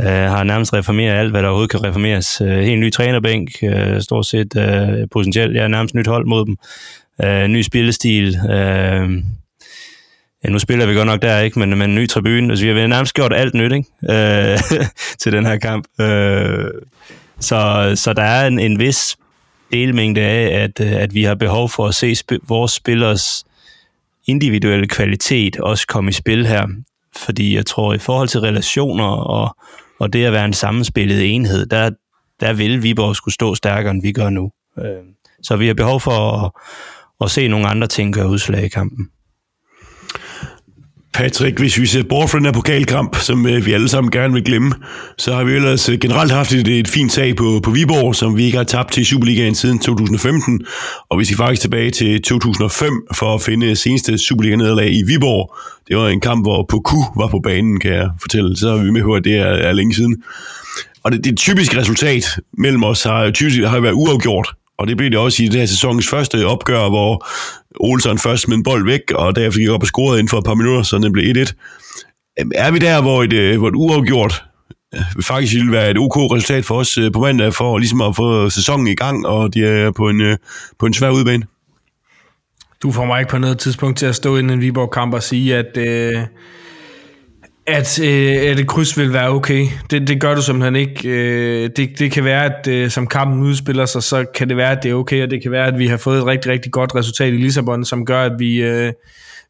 Øh, 0.00 0.06
har 0.06 0.44
nærmest 0.44 0.72
reformeret 0.72 1.18
alt, 1.18 1.30
hvad 1.30 1.42
der 1.42 1.48
overhovedet 1.48 1.70
kan 1.70 1.84
reformeres. 1.84 2.40
Øh, 2.40 2.58
helt 2.58 2.80
ny 2.80 2.92
trænerbænk, 2.92 3.50
øh, 3.62 4.00
stort 4.00 4.26
set 4.26 4.56
øh, 4.56 5.08
potentielt, 5.12 5.56
ja, 5.56 5.68
nærmest 5.68 5.94
nyt 5.94 6.06
hold 6.06 6.26
mod 6.26 6.46
dem. 6.46 6.56
øh, 7.24 7.48
ny 7.48 7.62
spillestil. 7.62 8.36
Øh, 8.50 9.10
ja, 10.46 10.50
nu 10.50 10.58
spiller 10.58 10.86
vi 10.86 10.94
godt 10.94 11.06
nok 11.06 11.22
der, 11.22 11.38
ikke, 11.38 11.58
men 11.58 11.78
med 11.78 11.86
en 11.86 11.94
ny 11.94 12.08
tribune. 12.08 12.50
Altså, 12.50 12.64
vi 12.64 12.80
har 12.80 12.86
nærmest 12.86 13.14
gjort 13.14 13.32
alt 13.32 13.54
nyt 13.54 13.72
ikke? 13.72 13.88
Øh, 14.10 14.58
til 15.20 15.32
den 15.32 15.46
her 15.46 15.56
kamp. 15.56 16.00
Øh, 16.00 16.70
så, 17.40 17.92
så 17.94 18.12
der 18.12 18.22
er 18.22 18.46
en, 18.46 18.58
en 18.58 18.78
vis 18.78 19.16
delmængde 19.72 20.20
af, 20.20 20.62
at, 20.62 20.80
øh, 20.80 20.92
at 20.92 21.14
vi 21.14 21.22
har 21.22 21.34
behov 21.34 21.68
for 21.68 21.86
at 21.86 21.94
se 21.94 22.12
sp- 22.12 22.46
vores 22.48 22.72
spillers 22.72 23.44
individuelle 24.26 24.88
kvalitet 24.88 25.56
også 25.56 25.86
komme 25.86 26.10
i 26.10 26.12
spil 26.12 26.46
her. 26.46 26.66
Fordi 27.16 27.56
jeg 27.56 27.66
tror, 27.66 27.94
i 27.94 27.98
forhold 27.98 28.28
til 28.28 28.40
relationer 28.40 29.06
og, 29.06 29.56
og 30.00 30.12
det 30.12 30.24
at 30.24 30.32
være 30.32 30.44
en 30.44 30.52
sammenspillet 30.52 31.34
enhed, 31.34 31.66
der, 31.66 31.90
der 32.40 32.52
vil 32.52 32.82
Viborg 32.82 33.16
skulle 33.16 33.34
stå 33.34 33.54
stærkere, 33.54 33.90
end 33.90 34.02
vi 34.02 34.12
gør 34.12 34.30
nu. 34.30 34.50
Øh, 34.78 35.04
så 35.42 35.56
vi 35.56 35.66
har 35.66 35.74
behov 35.74 36.00
for 36.00 36.44
at, 36.44 36.50
at 37.20 37.30
se 37.30 37.48
nogle 37.48 37.66
andre 37.66 37.86
ting 37.86 38.14
gøre 38.14 38.28
udslag 38.28 38.64
i 38.64 38.68
kampen. 38.68 39.10
Patrick, 41.16 41.58
hvis 41.58 41.80
vi 41.80 41.86
ser 41.86 42.02
bort 42.02 42.30
fra 42.30 42.38
den 42.38 42.44
her 42.44 42.52
pokalkamp, 42.52 43.16
som 43.16 43.46
øh, 43.46 43.66
vi 43.66 43.72
alle 43.72 43.88
sammen 43.88 44.10
gerne 44.10 44.34
vil 44.34 44.44
glemme, 44.44 44.72
så 45.18 45.34
har 45.34 45.44
vi 45.44 45.52
ellers 45.52 45.88
øh, 45.88 45.98
generelt 45.98 46.32
haft 46.32 46.52
et, 46.52 46.68
et 46.68 46.88
fint 46.88 47.12
sag 47.12 47.36
på, 47.36 47.60
på 47.62 47.70
Viborg, 47.70 48.14
som 48.14 48.36
vi 48.36 48.44
ikke 48.44 48.56
har 48.56 48.64
tabt 48.64 48.92
til 48.92 49.06
Superligaen 49.06 49.54
siden 49.54 49.78
2015, 49.78 50.66
og 51.08 51.18
vi 51.18 51.24
skal 51.24 51.36
faktisk 51.36 51.62
tilbage 51.62 51.90
til 51.90 52.22
2005 52.22 52.92
for 53.14 53.34
at 53.34 53.42
finde 53.42 53.76
seneste 53.76 54.18
Superliga-nederlag 54.18 54.90
i 54.92 55.02
Viborg. 55.06 55.54
Det 55.88 55.96
var 55.96 56.08
en 56.08 56.20
kamp, 56.20 56.44
hvor 56.44 56.66
Poku 56.68 57.02
var 57.16 57.26
på 57.26 57.40
banen, 57.44 57.80
kan 57.80 57.92
jeg 57.92 58.10
fortælle. 58.20 58.56
Så 58.56 58.70
har 58.70 58.84
vi 58.84 58.90
med 58.90 59.02
på, 59.02 59.14
at 59.14 59.24
det 59.24 59.36
er, 59.36 59.44
er 59.44 59.72
længe 59.72 59.94
siden. 59.94 60.22
Og 61.02 61.12
det, 61.12 61.24
det 61.24 61.36
typiske 61.36 61.80
resultat 61.80 62.38
mellem 62.58 62.84
os 62.84 63.02
har 63.02 63.30
typisk 63.30 63.62
har 63.62 63.80
været 63.80 63.92
uafgjort, 63.92 64.54
og 64.78 64.86
det 64.86 64.96
blev 64.96 65.10
det 65.10 65.18
også 65.18 65.42
i 65.42 65.46
det 65.46 65.60
her 65.60 65.66
sæsonens 65.66 66.08
første 66.08 66.46
opgør, 66.46 66.88
hvor 66.88 67.26
Olsen 67.80 68.18
først 68.18 68.42
smed 68.42 68.56
en 68.56 68.62
bold 68.62 68.84
væk, 68.84 69.00
og 69.14 69.36
derefter 69.36 69.60
gik 69.60 69.68
op 69.68 69.82
og 69.82 69.86
scorede 69.86 70.18
inden 70.18 70.28
for 70.28 70.38
et 70.38 70.44
par 70.44 70.54
minutter, 70.54 70.82
så 70.82 70.98
den 70.98 71.12
blev 71.12 71.34
1-1. 71.36 71.52
Øhm, 72.40 72.50
er 72.54 72.70
vi 72.70 72.78
der, 72.78 73.02
hvor 73.02 73.22
et, 73.22 73.32
øh, 73.32 73.58
hvor 73.58 73.68
et 73.68 73.74
uafgjort 73.74 74.44
øh, 74.94 75.00
faktisk 75.22 75.54
ville 75.54 75.72
være 75.72 75.90
et 75.90 75.98
ok 75.98 76.16
resultat 76.16 76.64
for 76.64 76.74
os 76.74 76.98
øh, 76.98 77.12
på 77.12 77.20
mandag, 77.20 77.54
for 77.54 77.78
ligesom 77.78 78.00
at 78.00 78.16
få 78.16 78.50
sæsonen 78.50 78.86
i 78.86 78.94
gang, 78.94 79.26
og 79.26 79.54
de 79.54 79.66
er 79.66 79.90
på 79.90 80.08
en, 80.08 80.38
på 80.78 80.86
en 80.86 80.94
svær 80.94 81.10
udbane? 81.10 81.46
Du 82.82 82.92
får 82.92 83.04
mig 83.04 83.20
ikke 83.20 83.30
på 83.30 83.38
noget 83.38 83.58
tidspunkt 83.58 83.98
til 83.98 84.06
at 84.06 84.14
stå 84.14 84.36
inden 84.36 84.52
en 84.52 84.60
Viborg-kamp 84.60 85.14
og 85.14 85.22
sige, 85.22 85.56
at, 85.56 85.76
øh, 85.76 86.22
at, 87.66 88.00
øh, 88.00 88.50
at 88.50 88.60
et 88.60 88.66
kryds 88.66 88.98
vil 88.98 89.12
være 89.12 89.28
okay. 89.28 89.66
Det, 89.90 90.08
det 90.08 90.20
gør 90.20 90.34
du 90.34 90.42
simpelthen 90.42 90.76
ikke. 90.76 91.08
Øh, 91.08 91.70
det, 91.76 91.98
det 91.98 92.12
kan 92.12 92.24
være, 92.24 92.44
at 92.44 92.66
øh, 92.66 92.90
som 92.90 93.06
kampen 93.06 93.42
udspiller 93.42 93.86
sig, 93.86 94.02
så 94.02 94.24
kan 94.34 94.48
det 94.48 94.56
være, 94.56 94.70
at 94.70 94.82
det 94.82 94.90
er 94.90 94.94
okay, 94.94 95.22
og 95.22 95.30
det 95.30 95.42
kan 95.42 95.50
være, 95.50 95.66
at 95.66 95.78
vi 95.78 95.86
har 95.86 95.96
fået 95.96 96.18
et 96.18 96.26
rigtig, 96.26 96.52
rigtig 96.52 96.72
godt 96.72 96.94
resultat 96.94 97.32
i 97.32 97.36
Lissabon, 97.36 97.84
som 97.84 98.04
gør, 98.04 98.22
at 98.22 98.32
vi, 98.38 98.62
øh, 98.62 98.92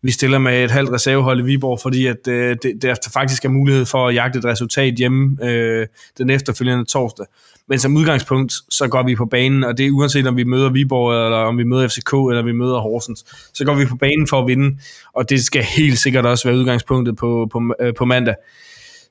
vi 0.03 0.11
stiller 0.11 0.39
med 0.39 0.65
et 0.65 0.71
halvt 0.71 0.93
reservehold 0.93 1.41
i 1.41 1.43
Viborg, 1.43 1.81
fordi 1.83 2.07
at, 2.07 2.29
øh, 2.29 2.57
det, 2.63 2.83
der 2.83 2.95
faktisk 3.13 3.45
er 3.45 3.49
mulighed 3.49 3.85
for 3.87 4.09
at 4.09 4.15
jagte 4.15 4.39
et 4.39 4.45
resultat 4.45 4.95
hjemme 4.95 5.45
øh, 5.45 5.87
den 6.19 6.31
efterfølgende 6.31 6.85
torsdag. 6.85 7.27
Men 7.69 7.79
som 7.79 7.97
udgangspunkt, 7.97 8.53
så 8.71 8.89
går 8.89 9.03
vi 9.03 9.15
på 9.15 9.25
banen, 9.25 9.65
og 9.65 9.79
det 9.79 9.87
er 9.87 9.91
uanset 9.91 10.27
om 10.27 10.37
vi 10.37 10.45
møder 10.45 10.71
Viborg, 10.71 11.25
eller 11.25 11.39
om 11.39 11.59
vi 11.59 11.65
møder 11.65 11.89
FCK, 11.89 12.13
eller 12.13 12.43
vi 12.43 12.53
møder 12.53 12.79
Horsens, 12.79 13.25
så 13.55 13.65
går 13.65 13.75
vi 13.75 13.87
på 13.87 13.97
banen 13.97 14.27
for 14.27 14.41
at 14.41 14.47
vinde, 14.47 14.79
og 15.15 15.31
det 15.31 15.45
skal 15.45 15.63
helt 15.63 15.99
sikkert 15.99 16.27
også 16.27 16.49
være 16.49 16.59
udgangspunktet 16.59 17.17
på, 17.17 17.49
på, 17.53 17.75
øh, 17.81 17.95
på 17.95 18.05
mandag. 18.05 18.35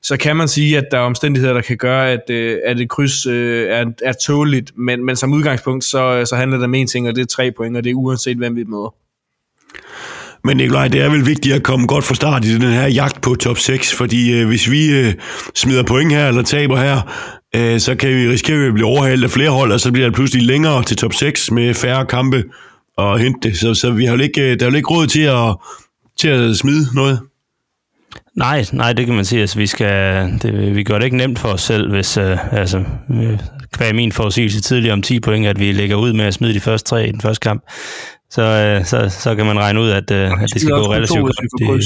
Så 0.02 0.16
kan 0.16 0.36
man 0.36 0.48
sige, 0.48 0.78
at 0.78 0.84
der 0.90 0.98
er 0.98 1.02
omstændigheder, 1.02 1.54
der 1.54 1.60
kan 1.60 1.76
gøre, 1.76 2.10
at, 2.10 2.30
øh, 2.30 2.58
at 2.64 2.80
et 2.80 2.88
kryds 2.88 3.26
øh, 3.26 3.68
er, 3.68 3.84
er 4.02 4.12
tåligt, 4.12 4.72
men, 4.78 5.04
men 5.04 5.16
som 5.16 5.32
udgangspunkt, 5.32 5.84
så, 5.84 6.24
så 6.24 6.36
handler 6.36 6.56
det 6.56 6.64
om 6.64 6.74
én 6.74 6.86
ting, 6.86 7.08
og 7.08 7.14
det 7.14 7.22
er 7.22 7.26
tre 7.26 7.52
point, 7.52 7.76
og 7.76 7.84
det 7.84 7.90
er 7.90 7.94
uanset, 7.94 8.36
hvem 8.36 8.56
vi 8.56 8.64
møder. 8.64 8.94
Men 10.44 10.56
Nikolaj, 10.56 10.88
det 10.88 11.02
er 11.02 11.10
vel 11.10 11.26
vigtigt 11.26 11.54
at 11.54 11.62
komme 11.62 11.86
godt 11.86 12.04
fra 12.04 12.14
start 12.14 12.44
i 12.44 12.54
den 12.54 12.62
her 12.62 12.86
jagt 12.86 13.20
på 13.20 13.34
top 13.34 13.58
6, 13.58 13.94
fordi 13.94 14.40
øh, 14.40 14.46
hvis 14.46 14.70
vi 14.70 14.98
øh, 14.98 15.14
smider 15.54 15.82
point 15.82 16.12
her 16.12 16.28
eller 16.28 16.42
taber 16.42 16.76
her, 16.76 17.12
øh, 17.56 17.80
så 17.80 17.94
kan 17.94 18.08
vi 18.08 18.28
risikere 18.28 18.66
at 18.66 18.74
blive 18.74 18.86
overhalet 18.86 19.24
af 19.24 19.30
flere 19.30 19.50
hold, 19.50 19.72
og 19.72 19.80
så 19.80 19.92
bliver 19.92 20.06
det 20.06 20.14
pludselig 20.14 20.46
længere 20.46 20.82
til 20.82 20.96
top 20.96 21.12
6 21.12 21.50
med 21.50 21.74
færre 21.74 22.06
kampe 22.06 22.44
og 22.96 23.18
hente 23.18 23.48
det. 23.48 23.58
Så, 23.58 23.74
så 23.74 23.90
vi 23.90 24.04
har 24.04 24.16
ikke, 24.16 24.40
øh, 24.40 24.60
der 24.60 24.66
er 24.66 24.70
jo 24.70 24.76
ikke 24.76 24.90
råd 24.90 25.06
til 25.06 25.22
at, 25.22 25.56
til 26.18 26.28
at 26.28 26.56
smide 26.56 26.86
noget. 26.94 27.20
Nej, 28.36 28.64
nej, 28.72 28.92
det 28.92 29.06
kan 29.06 29.14
man 29.14 29.24
sige. 29.24 29.40
Altså, 29.40 29.58
vi, 29.58 29.66
skal, 29.66 30.26
det, 30.42 30.76
vi 30.76 30.82
gør 30.82 30.98
det 30.98 31.04
ikke 31.04 31.16
nemt 31.16 31.38
for 31.38 31.48
os 31.48 31.62
selv, 31.62 31.90
hvis 31.90 32.16
øh, 32.16 32.54
altså, 32.54 32.84
kvæg 33.72 33.94
min 33.94 34.12
forudsigelse 34.12 34.60
tidligere 34.60 34.92
om 34.92 35.02
10 35.02 35.20
point, 35.20 35.46
at 35.46 35.60
vi 35.60 35.72
lægger 35.72 35.96
ud 35.96 36.12
med 36.12 36.24
at 36.24 36.34
smide 36.34 36.54
de 36.54 36.60
første 36.60 36.88
tre 36.88 37.08
i 37.08 37.12
den 37.12 37.20
første 37.20 37.40
kamp 37.40 37.64
så, 38.30 38.42
øh, 38.42 38.84
så, 38.84 39.08
så 39.08 39.34
kan 39.34 39.46
man 39.46 39.58
regne 39.58 39.80
ud, 39.80 39.90
at, 39.90 40.10
øh, 40.10 40.30
at 40.42 40.48
det 40.54 40.60
skal 40.60 40.74
gå 40.74 40.92
relativt 40.92 41.20
godt. 41.20 41.82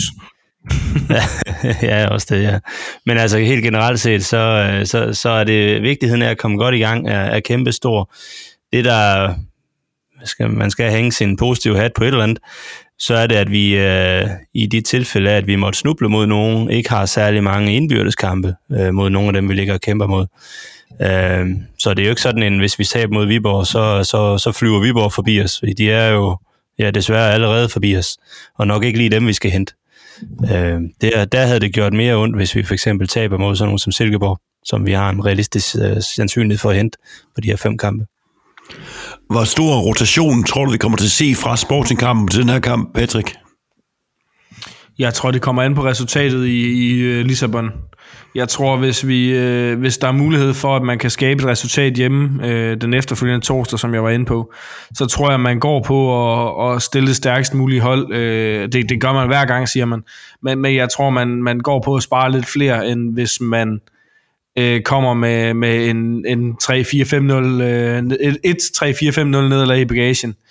ja, 1.83 2.09
også 2.09 2.27
det, 2.31 2.43
ja. 2.43 2.59
Men 3.07 3.19
altså 3.19 3.39
helt 3.39 3.65
generelt 3.65 4.01
set, 4.01 4.25
så, 4.25 4.37
øh, 4.37 4.87
så, 4.87 5.15
så 5.15 5.29
er 5.29 5.45
det 5.45 5.83
vigtigheden 5.83 6.23
af 6.23 6.31
at 6.31 6.39
komme 6.39 6.57
godt 6.57 6.75
i 6.75 6.79
gang 6.79 7.09
er, 7.09 7.21
er 7.21 7.41
kæmpestor. 7.41 8.13
Det 8.73 8.85
der, 8.85 9.35
skal, 10.25 10.51
man 10.51 10.71
skal 10.71 10.91
hænge 10.91 11.13
sin 11.13 11.37
positive 11.37 11.77
hat 11.77 11.93
på 11.93 12.05
et 12.05 12.09
eller 12.09 12.23
andet, 12.23 12.39
så 12.99 13.15
er 13.15 13.27
det, 13.27 13.37
at 13.37 13.51
vi 13.51 13.77
øh, 13.77 14.27
i 14.55 14.67
de 14.67 14.81
tilfælde, 14.81 15.31
at 15.31 15.47
vi 15.47 15.57
måtte 15.57 15.79
snuble 15.79 16.09
mod 16.09 16.27
nogen, 16.27 16.71
ikke 16.71 16.91
har 16.91 17.07
særlig 17.07 17.45
mange 17.45 17.77
indbyrdeskampe 17.77 18.55
øh, 18.73 18.95
mod 18.95 19.11
nogle 19.11 19.29
af 19.29 19.33
dem, 19.33 19.49
vi 19.49 19.55
ligger 19.55 19.75
og 19.75 19.81
kæmper 19.81 20.07
mod. 20.07 20.27
Øh, 21.03 21.47
så 21.79 21.95
det 21.95 22.03
er 22.03 22.07
jo 22.07 22.11
ikke 22.11 22.23
sådan, 22.23 22.43
at 22.43 22.59
hvis 22.59 22.79
vi 22.79 22.85
taber 22.85 23.15
mod 23.15 23.27
Viborg, 23.27 23.67
så, 23.67 24.05
så, 24.05 24.39
så 24.39 24.53
flyver 24.53 24.81
Viborg 24.81 25.13
forbi 25.13 25.43
os, 25.43 25.63
de 25.79 25.91
er 25.91 26.09
jo 26.09 26.37
ja, 26.79 26.91
desværre 26.91 27.33
allerede 27.33 27.69
forbi 27.69 27.97
os, 27.97 28.19
og 28.59 28.67
nok 28.67 28.85
ikke 28.85 28.99
lige 28.99 29.11
dem, 29.11 29.27
vi 29.27 29.33
skal 29.33 29.51
hente. 29.51 29.75
Øh, 30.45 30.81
der, 31.01 31.25
der 31.25 31.47
havde 31.47 31.61
det 31.61 31.73
gjort 31.73 31.93
mere 31.93 32.17
ondt, 32.17 32.37
hvis 32.37 32.55
vi 32.55 32.63
for 32.63 32.75
eksempel 32.75 33.09
taber 33.09 33.39
mod 33.39 33.57
sådan 33.57 33.69
nogen 33.69 33.79
som 33.79 33.93
Silkeborg, 33.93 34.39
som 34.65 34.87
vi 34.87 34.93
har 34.93 35.11
en 35.11 35.25
realistisk 35.27 35.77
øh, 35.77 36.03
sandsynlighed 36.03 36.59
for 36.59 36.71
at 36.71 36.77
hente 36.77 36.99
på 37.35 37.41
de 37.41 37.49
her 37.49 37.57
fem 37.57 37.79
kampe. 37.79 38.07
Hvor 39.31 39.45
stor 39.45 39.81
rotation 39.81 40.45
tror 40.45 40.65
du, 40.65 40.71
vi 40.71 40.79
kommer 40.79 40.99
til 40.99 41.05
at 41.05 41.11
se 41.11 41.35
fra 41.35 41.57
Sporting-kampen 41.57 42.29
til 42.29 42.41
den 42.41 42.49
her 42.49 42.61
kamp, 42.61 42.95
Patrick? 42.95 43.37
Jeg 45.01 45.15
tror, 45.15 45.31
det 45.31 45.43
kommer 45.43 45.63
an 45.63 45.75
på 45.75 45.85
resultatet 45.85 46.47
i, 46.47 46.73
i 46.73 47.01
øh, 47.01 47.25
Lissabon. 47.25 47.71
Jeg 48.35 48.49
tror, 48.49 48.77
hvis, 48.77 49.07
vi, 49.07 49.39
øh, 49.39 49.79
hvis 49.79 49.99
der 49.99 50.09
er 50.09 50.13
mulighed 50.13 50.55
for, 50.55 50.77
at 50.77 50.83
man 50.83 50.99
kan 50.99 51.11
skabe 51.11 51.43
et 51.43 51.49
resultat 51.49 51.93
hjemme 51.93 52.49
øh, 52.49 52.81
den 52.81 52.95
efterfølgende 52.95 53.47
torsdag, 53.47 53.79
som 53.79 53.95
jeg 53.95 54.05
var 54.05 54.11
inde 54.11 54.25
på, 54.25 54.53
så 54.95 55.07
tror 55.07 55.27
jeg, 55.27 55.35
at 55.35 55.41
man 55.41 55.61
går 55.61 55.83
på 55.83 55.99
at, 56.33 56.75
at 56.75 56.83
stille 56.83 57.09
det 57.09 57.17
stærkest 57.17 57.55
mulige 57.55 57.81
hold. 57.81 58.13
Øh, 58.13 58.69
det, 58.73 58.89
det 58.89 59.01
gør 59.01 59.13
man 59.13 59.27
hver 59.27 59.45
gang, 59.45 59.69
siger 59.69 59.87
man. 59.87 60.03
Men, 60.43 60.59
men 60.59 60.75
jeg 60.75 60.89
tror, 60.97 61.11
man, 61.11 61.29
man 61.29 61.61
går 61.61 61.83
på 61.85 61.95
at 61.95 62.03
spare 62.03 62.33
lidt 62.33 62.47
flere, 62.47 62.89
end 62.89 63.15
hvis 63.15 63.41
man 63.41 63.81
øh, 64.59 64.83
kommer 64.83 65.15
med, 65.15 65.55
med 65.55 65.89
en, 65.89 66.27
en 66.27 66.57
3-4-5-0 66.63 66.73
øh, 67.63 68.03
et 68.45 68.59
3-4-5-0 68.83 69.25
nederlag 69.25 69.81
i 69.81 69.85
bagagen. 69.85 70.31
Øh, 70.31 70.50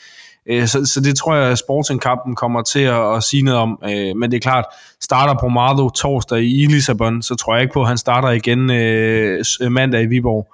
Øh, 0.50 0.68
så, 0.68 0.86
så 0.86 1.02
det 1.02 1.16
tror 1.16 1.36
jeg, 1.36 1.52
at 1.52 1.58
Sporting-kampen 1.58 2.36
kommer 2.36 2.62
til 2.62 2.80
at, 2.80 3.16
at 3.16 3.24
sige 3.24 3.44
noget 3.44 3.60
om. 3.60 3.80
Øh, 3.84 4.16
men 4.18 4.32
det 4.32 4.38
er 4.38 4.42
klart, 4.42 4.66
starter 5.02 5.40
Bromado 5.40 5.90
torsdag 5.90 6.40
i 6.40 6.66
Lissabon, 6.66 7.22
så 7.22 7.36
tror 7.36 7.56
jeg 7.56 7.62
ikke 7.62 7.74
på, 7.74 7.82
at 7.82 7.88
han 7.88 7.98
starter 7.98 8.30
igen 8.30 8.70
øh, 8.70 9.46
øh, 9.62 9.72
mandag 9.72 10.04
i 10.04 10.06
Viborg. 10.06 10.54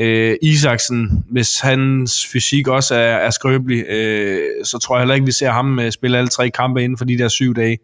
Øh, 0.00 0.36
Isaksen, 0.42 1.24
hvis 1.30 1.60
hans 1.60 2.26
fysik 2.32 2.68
også 2.68 2.94
er, 2.94 3.16
er 3.16 3.30
skrøbelig, 3.30 3.84
øh, 3.88 4.64
så 4.64 4.78
tror 4.78 4.96
jeg 4.96 5.00
heller 5.00 5.14
ikke, 5.14 5.26
vi 5.26 5.32
ser 5.32 5.50
ham 5.50 5.78
øh, 5.78 5.92
spille 5.92 6.18
alle 6.18 6.28
tre 6.28 6.50
kampe 6.50 6.84
inden 6.84 6.98
for 6.98 7.04
de 7.04 7.18
der 7.18 7.28
syv 7.28 7.54
dage. 7.54 7.78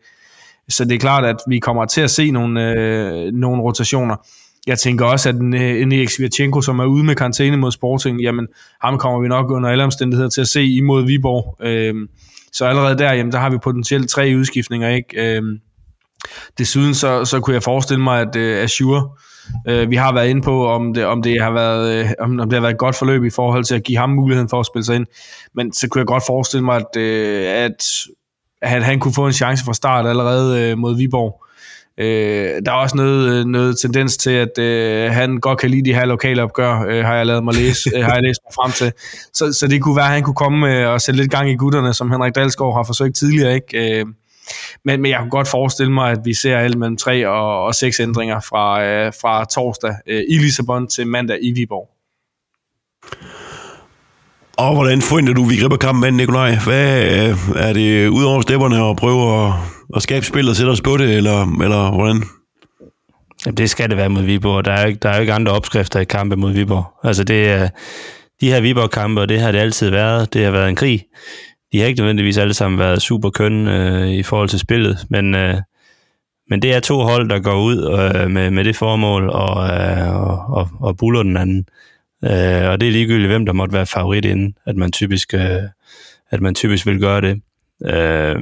Så 0.68 0.84
det 0.84 0.94
er 0.94 0.98
klart, 0.98 1.24
at 1.24 1.36
vi 1.48 1.58
kommer 1.58 1.84
til 1.84 2.00
at 2.00 2.10
se 2.10 2.30
nogle, 2.30 2.72
øh, 2.72 3.32
nogle 3.32 3.62
rotationer. 3.62 4.16
Jeg 4.68 4.78
tænker 4.78 5.04
også, 5.04 5.28
at 5.28 5.34
en, 5.34 5.54
øh, 5.54 5.82
en 5.82 5.92
Erik 5.92 6.10
Svirchenko, 6.10 6.60
som 6.60 6.78
er 6.78 6.84
ude 6.84 7.04
med 7.04 7.14
karantæne 7.14 7.56
mod 7.56 7.72
Sporting, 7.72 8.20
jamen 8.20 8.46
ham 8.80 8.98
kommer 8.98 9.20
vi 9.20 9.28
nok 9.28 9.50
under 9.50 9.68
alle 9.68 9.84
omstændigheder 9.84 10.30
til 10.30 10.40
at 10.40 10.48
se 10.48 10.66
imod 10.66 11.06
Viborg. 11.06 11.56
Øhm, 11.66 12.08
så 12.52 12.64
allerede 12.64 12.98
der, 12.98 13.12
jamen, 13.12 13.32
der 13.32 13.38
har 13.38 13.50
vi 13.50 13.58
potentielt 13.58 14.10
tre 14.10 14.34
udskiftninger. 14.36 14.88
Ikke? 14.88 15.36
Øhm, 15.36 15.58
desuden 16.58 16.94
så, 16.94 17.24
så 17.24 17.40
kunne 17.40 17.54
jeg 17.54 17.62
forestille 17.62 18.02
mig, 18.02 18.20
at 18.20 18.36
øh, 18.36 18.62
Azure, 18.62 19.08
øh, 19.68 19.90
vi 19.90 19.96
har 19.96 20.12
været 20.14 20.28
inde 20.28 20.42
på, 20.42 20.68
om 20.68 20.94
det, 20.94 21.04
om 21.04 21.22
det 21.22 21.42
har 21.42 21.50
været 21.50 22.04
øh, 22.04 22.10
om, 22.20 22.40
om 22.40 22.50
det 22.50 22.56
har 22.56 22.60
været 22.60 22.72
et 22.72 22.78
godt 22.78 22.96
forløb 22.96 23.24
i 23.24 23.30
forhold 23.30 23.64
til 23.64 23.74
at 23.74 23.84
give 23.84 23.98
ham 23.98 24.10
muligheden 24.10 24.48
for 24.48 24.60
at 24.60 24.66
spille 24.66 24.84
sig 24.84 24.96
ind. 24.96 25.06
Men 25.54 25.72
så 25.72 25.88
kunne 25.88 26.00
jeg 26.00 26.06
godt 26.06 26.22
forestille 26.26 26.64
mig, 26.64 26.76
at, 26.76 27.00
øh, 27.00 27.46
at, 27.48 27.84
at 28.62 28.84
han 28.84 29.00
kunne 29.00 29.14
få 29.14 29.26
en 29.26 29.32
chance 29.32 29.64
fra 29.64 29.74
start 29.74 30.06
allerede 30.06 30.62
øh, 30.62 30.78
mod 30.78 30.96
Viborg. 30.96 31.44
Øh, 31.98 32.62
der 32.66 32.72
er 32.72 32.76
også 32.76 32.96
noget, 32.96 33.32
øh, 33.32 33.44
noget 33.44 33.78
tendens 33.78 34.16
til, 34.16 34.30
at 34.30 34.58
øh, 34.58 35.10
han 35.10 35.38
godt 35.38 35.58
kan 35.58 35.70
lide 35.70 35.84
de 35.84 35.94
her 35.94 36.04
lokale 36.04 36.42
opgør, 36.42 36.84
øh, 36.88 37.04
har 37.04 37.14
jeg 37.14 37.26
lavet 37.26 37.44
mig 37.44 37.54
læse, 37.54 37.90
øh, 37.96 38.04
har 38.04 38.14
jeg 38.14 38.22
læst 38.22 38.40
mig 38.46 38.52
frem 38.54 38.72
til. 38.72 38.92
Så, 39.32 39.52
så 39.52 39.66
det 39.66 39.82
kunne 39.82 39.96
være, 39.96 40.04
at 40.04 40.12
han 40.12 40.22
kunne 40.22 40.34
komme 40.34 40.74
øh, 40.74 40.88
og 40.88 41.00
sætte 41.00 41.20
lidt 41.20 41.30
gang 41.30 41.50
i 41.50 41.56
gutterne, 41.56 41.94
som 41.94 42.10
Henrik 42.10 42.34
Dalsgaard 42.34 42.74
har 42.74 42.82
forsøgt 42.82 43.16
tidligere. 43.16 43.54
Ikke? 43.54 44.00
Øh, 44.00 44.06
men, 44.84 45.02
men 45.02 45.10
jeg 45.10 45.18
kunne 45.18 45.30
godt 45.30 45.48
forestille 45.48 45.92
mig, 45.92 46.10
at 46.10 46.18
vi 46.24 46.34
ser 46.34 46.58
alt 46.58 46.78
mellem 46.78 46.96
tre 46.96 47.28
og, 47.28 47.64
og 47.64 47.74
seks 47.74 48.00
ændringer 48.00 48.40
fra, 48.40 48.84
øh, 48.84 49.12
fra 49.20 49.44
torsdag 49.44 49.94
øh, 50.06 50.22
i 50.28 50.38
Lissabon 50.38 50.86
til 50.86 51.06
mandag 51.06 51.38
i 51.42 51.52
Viborg. 51.52 51.88
Og 54.56 54.74
hvordan 54.74 55.02
forventer 55.02 55.32
du, 55.32 55.44
vi 55.44 55.56
griber 55.56 55.76
kampen 55.76 56.00
med 56.00 56.10
Nikolaj? 56.10 56.56
Hvad 56.64 57.02
øh, 57.02 57.36
er 57.56 57.72
det 57.72 58.08
ud 58.08 58.24
over 58.24 58.40
stepperne 58.40 58.90
at 58.90 58.96
prøve 58.96 59.46
at, 59.46 59.52
at 59.96 60.02
skabe 60.02 60.26
spillet 60.26 60.50
og 60.50 60.56
sætte 60.56 60.70
os 60.70 60.80
på 60.80 60.96
det, 60.96 61.16
eller, 61.16 61.62
eller 61.62 61.90
hvordan? 61.90 62.22
Jamen, 63.46 63.56
det 63.56 63.70
skal 63.70 63.88
det 63.88 63.96
være 63.96 64.08
mod 64.08 64.22
Viborg. 64.22 64.64
Der 64.64 64.72
er, 64.72 64.82
jo 64.82 64.88
ikke, 64.88 64.98
der 64.98 65.08
er 65.08 65.14
jo 65.14 65.20
ikke 65.20 65.32
andre 65.32 65.52
opskrifter 65.52 66.00
i 66.00 66.04
kampe 66.04 66.36
mod 66.36 66.52
Viborg. 66.52 66.84
Altså, 67.04 67.24
det 67.24 67.48
er, 67.48 67.68
de 68.40 68.50
her 68.50 68.60
Viborg-kampe, 68.60 69.20
og 69.20 69.28
det 69.28 69.40
har 69.40 69.52
det 69.52 69.58
altid 69.58 69.90
været, 69.90 70.34
det 70.34 70.44
har 70.44 70.50
været 70.50 70.68
en 70.68 70.76
krig. 70.76 71.04
De 71.72 71.80
har 71.80 71.86
ikke 71.86 72.00
nødvendigvis 72.00 72.38
alle 72.38 72.54
sammen 72.54 72.78
været 72.78 73.02
super 73.02 73.30
køn 73.30 73.68
øh, 73.68 74.08
i 74.08 74.22
forhold 74.22 74.48
til 74.48 74.58
spillet, 74.58 74.98
men, 75.10 75.34
øh, 75.34 75.56
men 76.50 76.62
det 76.62 76.74
er 76.74 76.80
to 76.80 76.98
hold, 77.00 77.28
der 77.28 77.38
går 77.38 77.62
ud 77.62 77.76
øh, 78.14 78.30
med, 78.30 78.50
med 78.50 78.64
det 78.64 78.76
formål 78.76 79.28
og, 79.28 79.68
øh, 79.68 80.16
og, 80.16 80.44
og, 80.48 80.68
og 80.80 80.96
buller 80.96 81.22
den 81.22 81.36
anden. 81.36 81.66
Øh, 82.24 82.70
og 82.70 82.80
det 82.80 82.88
er 82.88 82.92
ligegyldigt, 82.92 83.30
hvem 83.30 83.46
der 83.46 83.52
måtte 83.52 83.72
være 83.72 83.86
favorit 83.86 84.24
inden, 84.24 84.54
at 84.66 84.76
man 84.76 84.92
typisk, 84.92 85.34
øh, 85.34 85.62
at 86.30 86.40
man 86.40 86.54
typisk 86.54 86.86
vil 86.86 87.00
gøre 87.00 87.20
det. 87.20 87.40
Øh, 87.84 88.40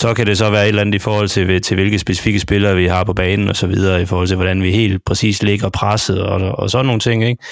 så 0.00 0.14
kan 0.14 0.26
det 0.26 0.38
så 0.38 0.50
være 0.50 0.62
et 0.62 0.68
eller 0.68 0.80
andet 0.80 0.94
i 0.94 0.98
forhold 0.98 1.28
til, 1.28 1.62
til 1.62 1.74
hvilke 1.74 1.98
specifikke 1.98 2.40
spillere 2.40 2.76
vi 2.76 2.86
har 2.86 3.04
på 3.04 3.12
banen 3.12 3.48
og 3.48 3.56
så 3.56 3.66
videre, 3.66 4.02
i 4.02 4.06
forhold 4.06 4.28
til 4.28 4.36
hvordan 4.36 4.62
vi 4.62 4.72
helt 4.72 5.04
præcis 5.04 5.42
ligger 5.42 5.68
presset 5.68 6.22
og, 6.22 6.58
og 6.58 6.70
sådan 6.70 6.86
nogle 6.86 7.00
ting. 7.00 7.24
Ikke? 7.24 7.42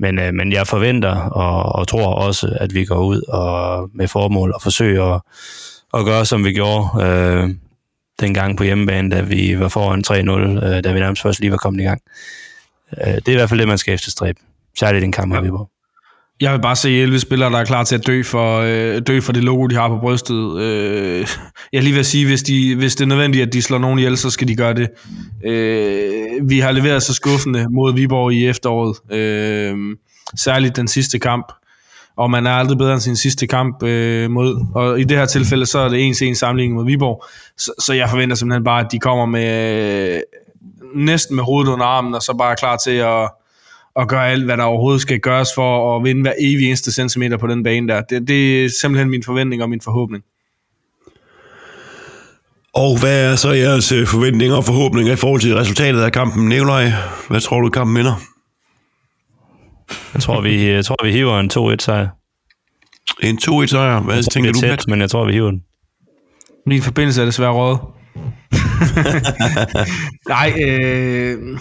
Men, 0.00 0.18
øh, 0.18 0.34
men 0.34 0.52
jeg 0.52 0.66
forventer 0.66 1.14
og, 1.16 1.80
og 1.80 1.88
tror 1.88 2.14
også, 2.14 2.56
at 2.60 2.74
vi 2.74 2.84
går 2.84 3.04
ud 3.04 3.22
og 3.28 3.88
med 3.94 4.08
formål 4.08 4.52
og 4.54 4.62
forsøger 4.62 5.04
at, 5.04 5.20
at 5.94 6.04
gøre, 6.04 6.26
som 6.26 6.44
vi 6.44 6.52
gjorde 6.52 6.88
øh, 7.04 7.50
dengang 8.20 8.56
på 8.56 8.64
hjemmebane, 8.64 9.10
da 9.10 9.20
vi 9.20 9.60
var 9.60 9.68
foran 9.68 10.04
3-0, 10.06 10.66
øh, 10.66 10.84
da 10.84 10.92
vi 10.92 11.00
nærmest 11.00 11.22
først 11.22 11.40
lige 11.40 11.50
var 11.50 11.56
kommet 11.56 11.80
i 11.80 11.84
gang. 11.84 12.00
Øh, 13.06 13.14
det 13.14 13.28
er 13.28 13.32
i 13.32 13.34
hvert 13.34 13.48
fald 13.48 13.60
det, 13.60 13.68
man 13.68 13.78
skal 13.78 13.94
efterstræbe. 13.94 14.40
Særligt 14.78 15.02
den 15.02 15.12
kamp, 15.12 15.34
ja. 15.34 15.40
vi 15.40 15.52
var. 15.52 15.77
Jeg 16.40 16.52
vil 16.52 16.60
bare 16.60 16.76
se 16.76 16.90
11 17.02 17.18
spillere, 17.20 17.50
der 17.50 17.58
er 17.58 17.64
klar 17.64 17.84
til 17.84 17.94
at 17.94 18.06
dø 18.06 18.22
for, 18.22 18.60
øh, 18.60 19.02
dø 19.06 19.20
for 19.20 19.32
det 19.32 19.44
logo, 19.44 19.66
de 19.66 19.74
har 19.74 19.88
på 19.88 19.98
brystet. 19.98 20.60
Øh, 20.60 21.26
jeg 21.72 21.82
lige 21.82 21.94
vil 21.94 22.04
sige, 22.04 22.26
hvis, 22.26 22.42
de, 22.42 22.76
hvis 22.76 22.96
det 22.96 23.04
er 23.04 23.08
nødvendigt, 23.08 23.46
at 23.46 23.52
de 23.52 23.62
slår 23.62 23.78
nogen 23.78 23.98
ihjel, 23.98 24.16
så 24.16 24.30
skal 24.30 24.48
de 24.48 24.56
gøre 24.56 24.74
det. 24.74 24.88
Øh, 25.44 26.50
vi 26.50 26.60
har 26.60 26.72
leveret 26.72 27.02
så 27.02 27.14
skuffende 27.14 27.66
mod 27.70 27.94
Viborg 27.94 28.32
i 28.32 28.46
efteråret. 28.46 29.12
Øh, 29.12 29.96
særligt 30.36 30.76
den 30.76 30.88
sidste 30.88 31.18
kamp. 31.18 31.52
Og 32.16 32.30
man 32.30 32.46
er 32.46 32.50
aldrig 32.50 32.78
bedre 32.78 32.92
end 32.92 33.00
sin 33.00 33.16
sidste 33.16 33.46
kamp 33.46 33.82
øh, 33.82 34.30
mod. 34.30 34.66
Og 34.74 35.00
i 35.00 35.04
det 35.04 35.18
her 35.18 35.26
tilfælde, 35.26 35.66
så 35.66 35.78
er 35.78 35.88
det 35.88 36.06
ens 36.06 36.22
en 36.22 36.34
sammenligning 36.34 36.76
mod 36.76 36.84
Viborg. 36.84 37.24
Så, 37.58 37.72
så 37.78 37.92
jeg 37.92 38.10
forventer 38.10 38.36
simpelthen 38.36 38.64
bare, 38.64 38.84
at 38.84 38.92
de 38.92 38.98
kommer 38.98 39.26
med 39.26 40.14
øh, 40.14 40.20
næsten 40.94 41.36
med 41.36 41.44
hovedet 41.44 41.70
under 41.70 41.86
armen, 41.86 42.14
og 42.14 42.22
så 42.22 42.34
bare 42.38 42.50
er 42.50 42.56
klar 42.56 42.76
til 42.76 42.90
at 42.90 43.30
at 43.98 44.08
gøre 44.08 44.28
alt, 44.28 44.44
hvad 44.44 44.56
der 44.56 44.62
overhovedet 44.62 45.02
skal 45.02 45.20
gøres 45.20 45.48
for 45.54 45.96
at 45.96 46.04
vinde 46.04 46.22
hver 46.22 46.32
evig 46.40 46.66
eneste 46.66 46.92
centimeter 46.92 47.36
på 47.36 47.46
den 47.46 47.62
bane 47.62 47.88
der. 47.88 48.00
Det, 48.00 48.28
det 48.28 48.64
er 48.64 48.68
simpelthen 48.80 49.10
min 49.10 49.22
forventning 49.22 49.62
og 49.62 49.70
min 49.70 49.80
forhåbning. 49.80 50.24
Og 52.74 53.00
hvad 53.00 53.32
er 53.32 53.36
så 53.36 53.52
jeres 53.52 53.92
øh, 53.92 54.06
forventninger 54.06 54.56
og 54.56 54.64
forhåbninger 54.64 55.12
i 55.12 55.16
forhold 55.16 55.40
til 55.40 55.54
resultatet 55.54 56.00
af 56.00 56.12
kampen? 56.12 56.48
Nikolaj, 56.48 56.92
hvad 57.28 57.40
tror 57.40 57.60
du, 57.60 57.68
kampen 57.70 57.94
minder? 57.94 58.14
Jeg 60.14 60.22
tror, 60.22 60.40
vi, 60.40 60.70
jeg 60.70 60.84
tror, 60.84 61.04
vi 61.04 61.12
hiver 61.12 61.40
en 61.40 61.50
2-1 61.52 61.76
sejr. 61.78 62.08
En 63.22 63.38
2-1 63.42 63.66
sejr? 63.66 64.00
Hvad 64.00 64.14
jeg 64.14 64.24
tænker 64.24 64.52
du, 64.52 64.60
tæt, 64.60 64.84
Men 64.88 65.00
jeg 65.00 65.10
tror, 65.10 65.26
vi 65.26 65.32
hiver 65.32 65.50
den. 65.50 65.62
Min 66.66 66.82
forbindelse 66.82 67.20
er 67.20 67.24
desværre 67.24 67.52
råd. 67.52 67.76
Nej, 70.28 70.52
øh, 70.62 71.58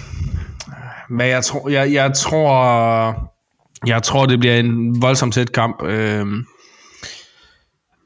men 1.09 1.27
jeg 1.27 1.43
tror, 1.43 1.69
jeg, 1.69 1.93
jeg 1.93 2.13
tror, 2.13 3.31
jeg 3.85 4.03
tror, 4.03 4.25
det 4.25 4.39
bliver 4.39 4.59
en 4.59 5.01
voldsomt 5.01 5.33
tæt 5.33 5.51
kamp. 5.51 5.83
Øh, 5.83 6.25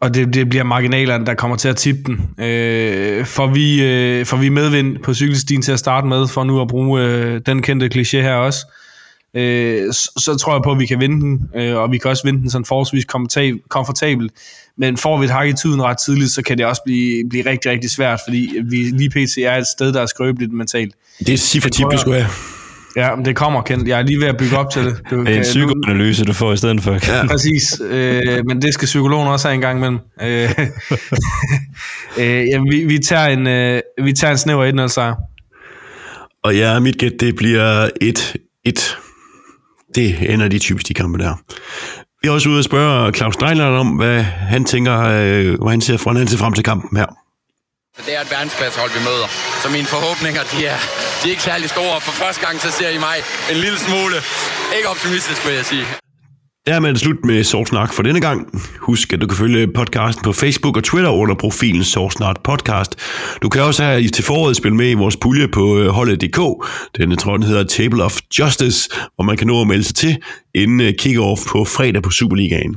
og 0.01 0.13
det, 0.13 0.33
det 0.33 0.49
bliver 0.49 0.63
marginalerne, 0.63 1.25
der 1.25 1.33
kommer 1.33 1.57
til 1.57 1.69
at 1.69 1.75
tippe 1.75 2.01
den. 2.05 2.45
Øh, 2.45 3.25
for, 3.25 3.47
vi, 3.47 3.83
øh, 3.83 4.25
for 4.25 4.37
vi 4.37 4.49
medvind 4.49 4.97
på 4.97 5.13
cykelstien 5.13 5.61
til 5.61 5.71
at 5.71 5.79
starte 5.79 6.07
med, 6.07 6.27
for 6.27 6.43
nu 6.43 6.61
at 6.61 6.67
bruge 6.67 7.01
øh, 7.01 7.41
den 7.45 7.61
kendte 7.61 7.89
kliché 7.95 8.17
her 8.17 8.33
også, 8.33 8.65
øh, 9.33 9.93
så, 9.93 10.11
så 10.17 10.35
tror 10.35 10.53
jeg 10.53 10.61
på, 10.63 10.71
at 10.71 10.79
vi 10.79 10.85
kan 10.85 10.99
vinde 10.99 11.21
den, 11.21 11.49
øh, 11.55 11.77
og 11.77 11.91
vi 11.91 11.97
kan 11.97 12.11
også 12.11 12.23
vinde 12.23 12.41
den 12.41 12.49
sådan 12.49 12.65
forholdsvis 12.65 13.05
komfortabelt. 13.69 14.31
Men 14.77 14.97
får 14.97 15.17
vi 15.17 15.25
et 15.25 15.31
hak 15.31 15.47
i 15.47 15.53
tiden 15.53 15.81
ret 15.83 15.97
tidligt, 15.97 16.31
så 16.31 16.41
kan 16.41 16.57
det 16.57 16.65
også 16.65 16.81
blive, 16.85 17.29
blive 17.29 17.45
rigtig, 17.45 17.71
rigtig 17.71 17.89
svært, 17.89 18.19
fordi 18.27 18.59
vi 18.63 18.75
lige 18.75 19.09
pt. 19.09 19.37
er 19.37 19.57
et 19.57 19.67
sted, 19.67 19.93
der 19.93 20.01
er 20.01 20.05
skrøbeligt 20.05 20.53
mentalt. 20.53 20.95
Det 21.19 21.29
er 21.29 21.37
cifre 21.37 21.69
vi 21.91 21.97
skulle 21.97 22.21
have. 22.21 22.29
Ja, 22.95 23.15
men 23.15 23.25
det 23.25 23.35
kommer, 23.35 23.61
Kent. 23.61 23.87
Jeg 23.87 23.99
er 23.99 24.03
lige 24.03 24.19
ved 24.19 24.27
at 24.27 24.37
bygge 24.37 24.57
op 24.57 24.69
til 24.69 24.85
det. 24.85 25.01
Du, 25.11 25.19
det 25.19 25.33
er 25.33 25.37
en 25.37 25.41
psykoanalyse, 25.41 26.25
du 26.25 26.33
får 26.33 26.53
i 26.53 26.57
stedet 26.57 26.83
for. 26.83 26.91
Ja, 26.91 27.27
præcis. 27.27 27.81
Øh, 27.89 28.45
men 28.45 28.61
det 28.61 28.73
skal 28.73 28.85
psykologen 28.85 29.27
også 29.27 29.47
have 29.47 29.55
en 29.55 29.61
gang 29.61 29.77
imellem. 29.77 29.99
Øh, 30.21 30.27
øh, 32.19 32.47
ja, 32.47 32.59
vi, 32.71 32.85
vi, 32.85 32.99
tager 32.99 33.27
en, 33.27 33.47
øh, 33.47 33.81
vi 34.03 34.13
tager 34.13 34.31
en 34.31 34.37
snæver 34.37 34.83
1 34.83 34.91
sejr. 34.91 35.15
Og 36.43 36.55
ja, 36.55 36.79
mit 36.79 36.97
gæt, 36.97 37.11
det 37.19 37.35
bliver 37.35 37.89
1-1. 38.03 38.97
Det 39.95 40.33
ender 40.33 40.47
de 40.47 40.59
typisk 40.59 40.87
de 40.87 40.93
kampe 40.93 41.17
der. 41.17 41.41
Vi 42.21 42.27
er 42.27 42.31
også 42.31 42.49
ude 42.49 42.59
og 42.59 42.63
spørge 42.63 43.13
Claus 43.13 43.33
Steinlein 43.33 43.73
om, 43.73 43.87
hvad 43.87 44.21
han 44.23 44.65
tænker, 44.65 44.99
øh, 44.99 45.61
hvad 45.61 45.69
han 45.69 45.81
ser, 45.81 45.97
fra, 45.97 46.13
han 46.13 46.27
ser 46.27 46.37
frem 46.37 46.53
til 46.53 46.63
kampen 46.63 46.97
her. 46.97 47.20
Det 48.05 48.11
er 48.17 48.21
et 48.25 48.31
verdensklassehold, 48.35 48.91
vi 48.97 49.01
møder. 49.09 49.27
Så 49.63 49.67
mine 49.77 49.87
forhåbninger, 49.95 50.43
de 50.51 50.57
er, 50.73 50.79
de 51.19 51.23
er 51.27 51.33
ikke 51.35 51.47
særlig 51.51 51.69
store. 51.75 51.95
For 52.07 52.13
første 52.23 52.41
gang, 52.45 52.55
så 52.65 52.69
ser 52.77 52.89
I 52.97 52.99
mig 53.07 53.17
en 53.51 53.57
lille 53.65 53.79
smule 53.87 54.17
ikke 54.77 54.87
optimistisk, 54.93 55.39
vil 55.47 55.55
jeg 55.61 55.65
sige. 55.65 55.85
Dermed 56.67 56.89
er 56.89 56.93
det 56.93 57.01
slut 57.01 57.25
med 57.25 57.43
Sorsnak 57.43 57.93
for 57.93 58.03
denne 58.03 58.21
gang. 58.21 58.61
Husk, 58.79 59.13
at 59.13 59.21
du 59.21 59.27
kan 59.27 59.37
følge 59.37 59.67
podcasten 59.67 60.23
på 60.23 60.33
Facebook 60.33 60.77
og 60.77 60.83
Twitter 60.83 61.09
under 61.09 61.35
profilen 61.35 61.83
Sorsnak 61.83 62.35
Podcast. 62.43 62.95
Du 63.41 63.49
kan 63.49 63.61
også 63.61 63.83
have 63.83 64.07
til 64.07 64.23
foråret 64.23 64.55
spille 64.55 64.77
med 64.77 64.89
i 64.89 64.93
vores 64.93 65.17
pulje 65.17 65.47
på 65.47 65.77
øh, 65.79 65.87
holdet.dk. 65.87 66.39
Denne 66.97 67.15
tråd 67.15 67.45
hedder 67.45 67.63
Table 67.63 68.03
of 68.03 68.17
Justice, 68.39 68.89
hvor 69.15 69.23
man 69.23 69.37
kan 69.37 69.47
nå 69.47 69.61
at 69.61 69.67
melde 69.67 69.83
sig 69.83 69.95
til 69.95 70.17
inden 70.55 70.81
øh, 70.81 70.93
kick-off 71.01 71.47
på 71.47 71.65
fredag 71.65 72.03
på 72.03 72.11
Superligaen. 72.11 72.75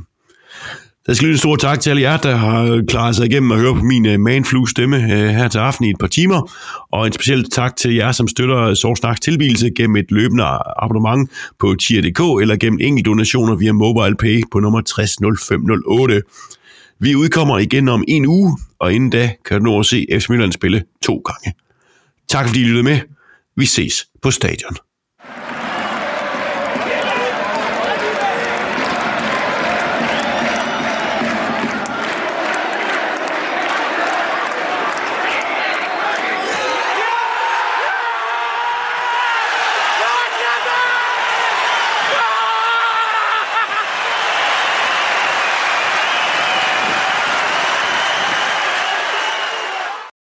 Der 1.07 1.13
skal 1.13 1.25
lyde 1.25 1.33
en 1.33 1.39
stor 1.39 1.55
tak 1.55 1.79
til 1.79 1.89
alle 1.89 2.01
jer, 2.01 2.17
der 2.17 2.35
har 2.35 2.83
klaret 2.87 3.15
sig 3.15 3.25
igennem 3.25 3.51
at 3.51 3.59
høre 3.59 3.73
på 3.73 3.81
min 3.81 4.05
øh, 4.05 4.19
manflu 4.19 4.65
stemme 4.65 4.97
øh, 4.97 5.29
her 5.29 5.47
til 5.47 5.59
aften 5.59 5.85
i 5.85 5.89
et 5.89 5.95
par 5.99 6.07
timer. 6.07 6.51
Og 6.91 7.07
en 7.07 7.13
speciel 7.13 7.49
tak 7.49 7.75
til 7.75 7.95
jer, 7.95 8.11
som 8.11 8.27
støtter 8.27 8.73
Sorgsnaks 8.73 9.19
tilbydelse 9.19 9.71
gennem 9.77 9.95
et 9.95 10.11
løbende 10.11 10.43
abonnement 10.83 11.31
på 11.59 11.75
tier.dk 11.79 12.41
eller 12.41 12.57
gennem 12.57 12.79
enkelte 12.81 13.09
donationer 13.09 13.55
via 13.55 13.73
MobilePay 13.73 14.41
på 14.51 14.59
nummer 14.59 14.81
600508. 14.81 16.21
Vi 16.99 17.15
udkommer 17.15 17.57
igen 17.57 17.89
om 17.89 18.03
en 18.07 18.25
uge, 18.25 18.57
og 18.79 18.93
inden 18.93 19.09
da 19.09 19.31
kan 19.45 19.57
du 19.59 19.63
nå 19.63 19.79
at 19.79 19.85
se 19.85 20.05
FC 20.11 20.29
Midtjylland 20.29 20.51
spille 20.51 20.83
to 21.01 21.15
gange. 21.17 21.57
Tak 22.29 22.47
fordi 22.47 22.61
I 22.61 22.63
lyttede 22.63 22.83
med. 22.83 22.99
Vi 23.55 23.65
ses 23.65 24.07
på 24.21 24.31
stadion. 24.31 24.84